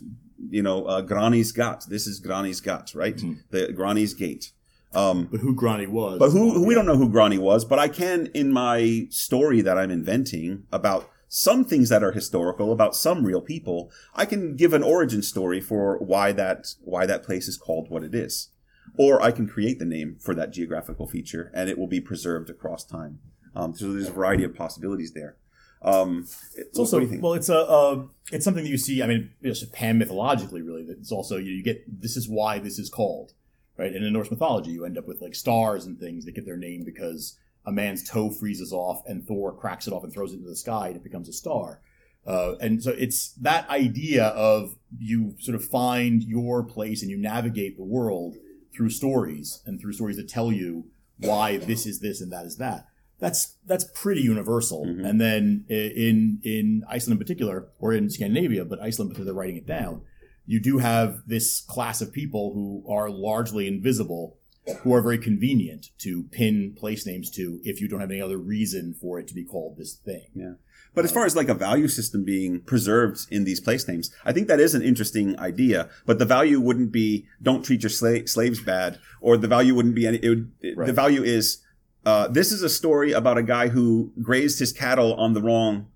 you 0.51 0.63
know, 0.63 0.85
uh, 0.85 1.01
Grani's 1.01 1.51
Gat. 1.53 1.85
This 1.89 2.07
is 2.07 2.21
Grani's 2.21 2.61
Gat, 2.61 2.93
right? 2.95 3.17
Mhm. 3.17 3.39
The 3.51 3.73
Grani's 3.73 4.15
Gate. 4.15 4.53
Um, 4.93 5.29
But 5.31 5.41
who 5.41 5.55
Grani 5.55 5.87
was? 5.87 6.19
but 6.21 6.31
who, 6.31 6.53
who 6.53 6.65
we 6.67 6.75
don't 6.75 6.87
know 6.87 6.97
who 6.97 7.09
Grani 7.09 7.39
was, 7.39 7.65
but 7.65 7.79
I 7.81 7.89
can 7.89 8.27
in 8.35 8.53
my 8.53 9.07
story 9.11 9.61
that 9.63 9.77
I'm 9.79 9.91
inventing 9.91 10.65
about 10.73 11.11
some 11.29 11.65
things 11.65 11.89
that 11.89 12.05
are 12.05 12.13
historical, 12.13 12.71
about 12.71 12.95
some 12.95 13.25
real 13.25 13.41
people, 13.41 13.91
I 14.15 14.25
can 14.25 14.55
give 14.55 14.73
an 14.73 14.85
origin 14.85 15.21
story 15.23 15.61
for 15.61 15.99
why 15.99 16.31
that 16.33 16.75
why 16.83 17.07
that 17.07 17.25
place 17.25 17.49
is 17.49 17.57
called 17.57 17.91
what 17.91 18.05
it 18.05 18.15
is. 18.15 18.51
Or 18.97 19.21
I 19.23 19.33
can 19.33 19.49
create 19.49 19.79
the 19.79 19.85
name 19.85 20.17
for 20.21 20.35
that 20.35 20.53
geographical 20.53 21.07
feature 21.07 21.51
and 21.55 21.69
it 21.69 21.79
will 21.79 21.87
be 21.87 22.01
preserved 22.01 22.51
across 22.51 22.85
time. 22.85 23.19
Um, 23.57 23.75
so 23.75 23.93
there's 23.93 24.09
a 24.09 24.13
variety 24.13 24.45
of 24.45 24.55
possibilities 24.55 25.13
there. 25.13 25.37
Um, 25.83 26.27
It's 26.57 26.79
also 26.79 27.07
well, 27.21 27.35
it's 27.35 27.49
a 27.49 28.07
it's 28.33 28.45
something 28.45 28.65
that 28.65 28.71
you 28.71 28.79
see. 28.79 29.03
I 29.03 29.07
mean, 29.07 29.33
it's 29.43 29.63
pan 29.67 29.99
mythologically, 29.99 30.63
really. 30.63 30.85
That 30.85 30.99
it's 30.99 31.13
also 31.13 31.37
you, 31.37 31.53
you 31.53 31.63
get 31.63 32.01
this 32.01 32.17
is 32.17 32.29
why 32.29 32.59
this 32.59 32.79
is 32.79 32.89
called 32.89 33.33
right. 33.77 33.93
And 33.93 34.05
in 34.05 34.13
Norse 34.13 34.31
mythology, 34.31 34.71
you 34.71 34.85
end 34.85 34.97
up 34.97 35.07
with 35.07 35.21
like 35.21 35.35
stars 35.35 35.85
and 35.85 35.99
things 35.99 36.25
that 36.25 36.35
get 36.35 36.47
their 36.47 36.57
name 36.57 36.85
because 36.85 37.39
a 37.67 37.73
man's 37.73 38.09
toe 38.09 38.31
freezes 38.31 38.73
off 38.73 39.03
and 39.07 39.27
Thor 39.27 39.53
cracks 39.53 39.87
it 39.87 39.93
off 39.93 40.05
and 40.05 40.13
throws 40.13 40.33
it 40.33 40.37
into 40.37 40.49
the 40.49 40.57
sky 40.57 40.89
and 40.89 40.97
it 40.97 41.05
becomes 41.05 41.29
a 41.29 41.33
star. 41.33 41.81
Uh, 42.27 42.55
and 42.61 42.83
so 42.83 42.91
it's 42.93 43.33
that 43.33 43.69
idea 43.69 44.25
of 44.29 44.77
you 44.99 45.35
sort 45.39 45.55
of 45.55 45.65
find 45.65 46.23
your 46.23 46.63
place 46.63 47.03
and 47.03 47.11
you 47.11 47.19
navigate 47.19 47.77
the 47.77 47.85
world 47.85 48.37
through 48.75 48.91
stories 48.91 49.63
and 49.67 49.81
through 49.81 49.93
stories 49.93 50.17
that 50.17 50.29
tell 50.29 50.53
you 50.53 50.87
why 51.19 51.57
this 51.57 51.87
is 51.87 52.01
this 52.01 52.21
and 52.21 52.33
that 52.33 52.45
is 52.47 52.57
that. 52.57 52.87
That's 53.19 53.57
that's 53.65 53.85
pretty 53.95 54.23
universal. 54.23 54.85
Mhm. 54.85 55.09
And 55.09 55.21
then 55.21 55.65
in 55.69 56.41
in 56.43 56.85
Iceland 56.89 57.19
in 57.21 57.25
particular, 57.25 57.69
or 57.79 57.93
in 57.93 58.11
Scandinavia, 58.11 58.65
but 58.65 58.81
Iceland 58.83 59.11
because 59.11 59.25
they're 59.25 59.35
writing 59.35 59.57
it 59.57 59.67
down, 59.67 60.03
you 60.47 60.61
do 60.61 60.79
have 60.79 61.23
this 61.27 61.61
class 61.61 62.03
of 62.03 62.13
people 62.13 62.53
who 62.53 62.85
are 62.93 63.09
largely 63.09 63.67
invisible, 63.69 64.37
who 64.83 64.93
are 64.93 65.01
very 65.01 65.19
convenient 65.19 65.91
to 65.99 66.25
pin 66.25 66.75
place 66.77 67.07
names 67.07 67.31
to 67.31 67.61
if 67.65 67.81
you 67.81 67.89
don't 67.89 68.01
have 68.01 68.11
any 68.11 68.21
other 68.21 68.39
reason 68.39 68.95
for 69.01 69.19
it 69.21 69.29
to 69.29 69.35
be 69.35 69.45
called 69.45 69.79
this 69.79 69.95
thing. 69.95 70.57
But 70.95 71.05
as 71.05 71.13
far 71.13 71.25
as 71.27 71.35
like 71.35 71.49
a 71.49 71.55
value 71.55 71.89
system 71.89 72.25
being 72.25 72.61
preserved 72.61 73.27
in 73.31 73.45
these 73.45 73.61
place 73.61 73.87
names, 73.89 74.11
I 74.25 74.33
think 74.33 74.49
that 74.49 74.61
is 74.61 74.75
an 74.75 74.83
interesting 74.83 75.39
idea. 75.39 75.89
But 76.07 76.19
the 76.19 76.25
value 76.25 76.61
wouldn't 76.61 76.93
be 76.93 77.27
don't 77.43 77.65
treat 77.65 77.83
your 77.83 77.91
sla- 77.91 78.29
slaves 78.29 78.61
bad, 78.61 78.99
or 79.21 79.37
the 79.37 79.49
value 79.49 79.75
wouldn't 79.75 79.95
be 79.95 80.07
any. 80.07 80.19
It 80.19 80.29
would, 80.29 80.53
it- 80.61 80.77
Right. 80.77 80.87
The 80.87 80.93
value 80.93 81.23
is 81.23 81.59
uh, 82.07 82.29
this 82.29 82.53
is 82.53 82.63
a 82.63 82.69
story 82.69 83.13
about 83.13 83.39
a 83.39 83.43
guy 83.43 83.69
who 83.69 84.13
grazed 84.23 84.59
his 84.59 84.73
cattle 84.73 85.15
on 85.15 85.33
the 85.33 85.41
wrong 85.43 85.89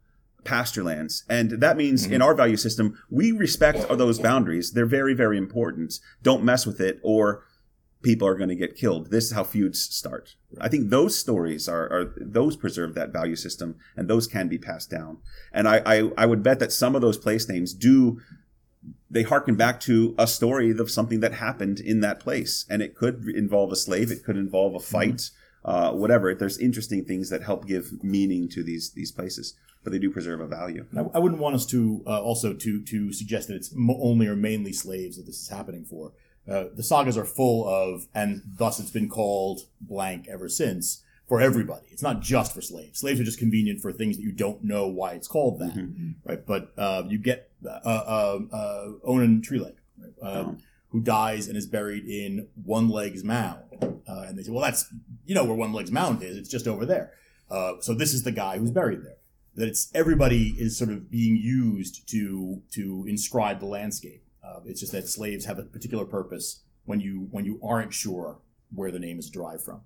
pasture 0.44 0.82
lands, 0.82 1.24
and 1.28 1.50
that 1.60 1.76
means 1.76 2.06
in 2.06 2.22
our 2.22 2.34
value 2.34 2.56
system 2.56 2.96
we 3.10 3.32
respect 3.32 3.86
those 3.88 4.18
boundaries. 4.18 4.72
They're 4.72 4.86
very 4.86 5.12
very 5.14 5.36
important. 5.36 5.98
Don't 6.22 6.42
mess 6.44 6.64
with 6.66 6.80
it, 6.80 6.98
or 7.02 7.44
people 8.02 8.28
are 8.28 8.36
going 8.36 8.48
to 8.48 8.54
get 8.54 8.76
killed. 8.76 9.10
This 9.10 9.24
is 9.24 9.32
how 9.32 9.44
feuds 9.44 9.80
start. 9.80 10.36
I 10.60 10.68
think 10.68 10.90
those 10.90 11.18
stories 11.18 11.68
are, 11.68 11.84
are 11.92 12.14
those 12.16 12.56
preserve 12.56 12.94
that 12.94 13.12
value 13.12 13.36
system, 13.36 13.76
and 13.96 14.08
those 14.08 14.26
can 14.26 14.48
be 14.48 14.58
passed 14.58 14.90
down. 14.90 15.18
And 15.52 15.68
I, 15.68 15.82
I, 15.84 16.10
I 16.16 16.26
would 16.26 16.42
bet 16.42 16.58
that 16.60 16.72
some 16.72 16.94
of 16.94 17.02
those 17.02 17.18
place 17.18 17.48
names 17.48 17.74
do 17.74 18.20
they 19.10 19.22
harken 19.22 19.54
back 19.54 19.80
to 19.80 20.14
a 20.18 20.26
story 20.26 20.70
of 20.70 20.90
something 20.90 21.20
that 21.20 21.34
happened 21.34 21.80
in 21.80 22.00
that 22.00 22.20
place, 22.20 22.64
and 22.68 22.82
it 22.82 22.94
could 22.94 23.24
involve 23.28 23.72
a 23.72 23.76
slave, 23.76 24.10
it 24.10 24.24
could 24.24 24.36
involve 24.36 24.74
a 24.74 24.80
fight, 24.80 25.30
uh, 25.64 25.92
whatever. 25.92 26.34
There's 26.34 26.58
interesting 26.58 27.04
things 27.04 27.30
that 27.30 27.42
help 27.42 27.66
give 27.66 28.02
meaning 28.02 28.48
to 28.50 28.62
these 28.62 28.92
these 28.92 29.10
places, 29.10 29.54
but 29.82 29.92
they 29.92 29.98
do 29.98 30.10
preserve 30.10 30.40
a 30.40 30.46
value. 30.46 30.86
I, 30.96 31.00
I 31.14 31.18
wouldn't 31.18 31.40
want 31.40 31.54
us 31.54 31.66
to 31.66 32.02
uh, 32.06 32.20
also 32.20 32.52
to 32.52 32.82
to 32.84 33.12
suggest 33.12 33.48
that 33.48 33.56
it's 33.56 33.74
only 33.76 34.26
or 34.26 34.36
mainly 34.36 34.72
slaves 34.72 35.16
that 35.16 35.26
this 35.26 35.40
is 35.40 35.48
happening 35.48 35.84
for. 35.84 36.12
Uh, 36.50 36.64
the 36.74 36.82
sagas 36.82 37.16
are 37.18 37.24
full 37.24 37.68
of, 37.68 38.06
and 38.14 38.42
thus 38.58 38.80
it's 38.80 38.90
been 38.90 39.08
called 39.08 39.60
blank 39.80 40.26
ever 40.28 40.48
since 40.48 41.02
for 41.28 41.40
everybody. 41.42 41.86
It's 41.90 42.02
not 42.02 42.20
just 42.22 42.54
for 42.54 42.62
slaves. 42.62 43.00
Slaves 43.00 43.20
are 43.20 43.24
just 43.24 43.38
convenient 43.38 43.80
for 43.80 43.92
things 43.92 44.16
that 44.16 44.22
you 44.22 44.32
don't 44.32 44.64
know 44.64 44.86
why 44.88 45.12
it's 45.12 45.28
called 45.28 45.58
that, 45.60 45.74
right? 46.24 46.44
But 46.46 46.72
uh, 46.78 47.02
you 47.06 47.18
get 47.18 47.50
uh, 47.66 47.68
uh, 47.68 48.38
uh, 48.52 48.86
Onan 49.04 49.42
Treeleg, 49.42 49.74
right? 49.98 50.12
uh, 50.22 50.26
Oh. 50.46 50.56
who 50.90 51.00
dies 51.02 51.48
and 51.48 51.56
is 51.56 51.66
buried 51.66 52.06
in 52.06 52.48
One 52.64 52.88
Leg's 52.88 53.22
Mound, 53.24 53.62
uh, 54.08 54.24
and 54.26 54.38
they 54.38 54.42
say, 54.42 54.50
"Well, 54.52 54.62
that's 54.62 54.86
you 55.26 55.34
know 55.34 55.44
where 55.44 55.54
One 55.56 55.72
Leg's 55.74 55.92
Mound 55.92 56.22
is. 56.22 56.36
It's 56.38 56.48
just 56.48 56.66
over 56.66 56.86
there." 56.86 57.12
Uh, 57.50 57.72
so 57.80 57.92
this 57.92 58.14
is 58.14 58.22
the 58.22 58.32
guy 58.32 58.56
who's 58.58 58.70
buried 58.70 59.02
there 59.04 59.16
that 59.54 59.68
it's 59.68 59.90
everybody 59.94 60.54
is 60.58 60.78
sort 60.78 60.90
of 60.90 61.10
being 61.10 61.36
used 61.36 62.08
to 62.08 62.62
to 62.72 63.04
inscribe 63.08 63.60
the 63.60 63.66
landscape. 63.66 64.22
Uh, 64.48 64.60
it's 64.64 64.80
just 64.80 64.92
that 64.92 65.08
slaves 65.08 65.44
have 65.44 65.58
a 65.58 65.62
particular 65.62 66.04
purpose 66.04 66.62
when 66.84 67.00
you 67.00 67.28
when 67.30 67.44
you 67.44 67.60
aren't 67.62 67.92
sure 67.92 68.38
where 68.74 68.90
the 68.90 68.98
name 68.98 69.18
is 69.18 69.28
derived 69.28 69.62
from. 69.62 69.82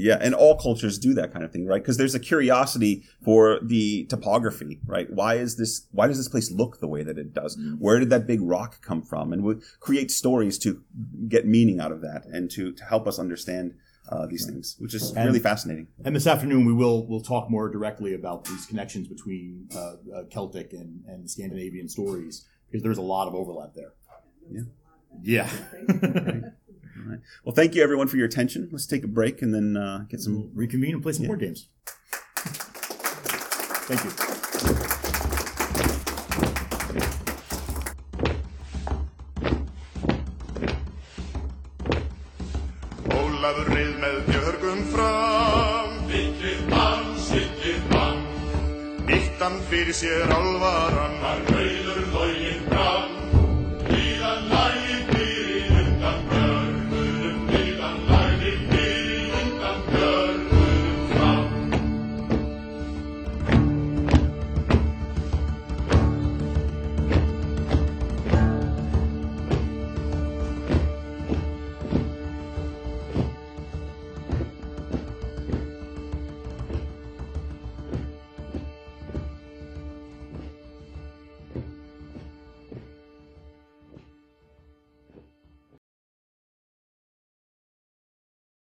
Yeah, 0.00 0.16
and 0.20 0.32
all 0.32 0.56
cultures 0.56 0.96
do 0.96 1.12
that 1.14 1.32
kind 1.32 1.44
of 1.44 1.50
thing, 1.50 1.66
right? 1.66 1.82
Because 1.82 1.96
there's 1.96 2.14
a 2.14 2.20
curiosity 2.20 3.02
for 3.24 3.58
the 3.60 4.04
topography, 4.04 4.78
right? 4.86 5.12
Why 5.12 5.34
is 5.34 5.56
this? 5.56 5.86
Why 5.90 6.06
does 6.06 6.18
this 6.18 6.28
place 6.28 6.52
look 6.52 6.78
the 6.78 6.86
way 6.86 7.02
that 7.02 7.18
it 7.18 7.34
does? 7.34 7.58
Where 7.80 7.98
did 7.98 8.08
that 8.10 8.24
big 8.24 8.40
rock 8.40 8.80
come 8.80 9.02
from? 9.02 9.32
And 9.32 9.42
we 9.42 9.56
create 9.80 10.12
stories 10.12 10.56
to 10.60 10.84
get 11.26 11.46
meaning 11.46 11.80
out 11.80 11.90
of 11.90 12.00
that 12.02 12.26
and 12.26 12.48
to, 12.52 12.72
to 12.72 12.84
help 12.84 13.08
us 13.08 13.18
understand 13.18 13.74
uh, 14.08 14.26
these 14.26 14.46
things, 14.46 14.76
which 14.78 14.94
is 14.94 15.10
And- 15.10 15.26
really 15.26 15.40
fascinating. 15.40 15.88
And 16.04 16.14
this 16.14 16.28
afternoon 16.28 16.64
we 16.64 16.72
will 16.72 17.04
we'll 17.08 17.20
talk 17.20 17.50
more 17.50 17.68
directly 17.68 18.14
about 18.14 18.44
these 18.44 18.66
connections 18.66 19.08
between 19.08 19.68
uh, 19.74 19.94
uh, 20.14 20.22
Celtic 20.30 20.72
and, 20.72 21.02
and 21.08 21.28
Scandinavian 21.28 21.88
stories 21.88 22.46
because 22.70 22.82
there's 22.82 22.98
a 22.98 23.02
lot 23.02 23.28
of 23.28 23.34
overlap 23.34 23.74
there. 23.74 23.92
Yeah. 24.50 24.62
Yeah. 25.22 25.50
right. 25.88 27.20
Well, 27.44 27.54
thank 27.54 27.74
you 27.74 27.82
everyone 27.82 28.08
for 28.08 28.16
your 28.16 28.26
attention. 28.26 28.68
Let's 28.70 28.86
take 28.86 29.04
a 29.04 29.08
break 29.08 29.42
and 29.42 29.54
then 29.54 29.76
uh, 29.76 30.04
get 30.08 30.20
some 30.20 30.34
we'll 30.34 30.50
reconvene 30.54 30.94
and 30.94 31.02
play 31.02 31.12
some 31.12 31.24
yeah. 31.24 31.28
board 31.28 31.40
games. 31.40 31.68
Thank 33.86 34.04
you. 34.04 34.88
fyrir 49.70 49.92
sér 49.92 50.30
alvaran 50.30 51.17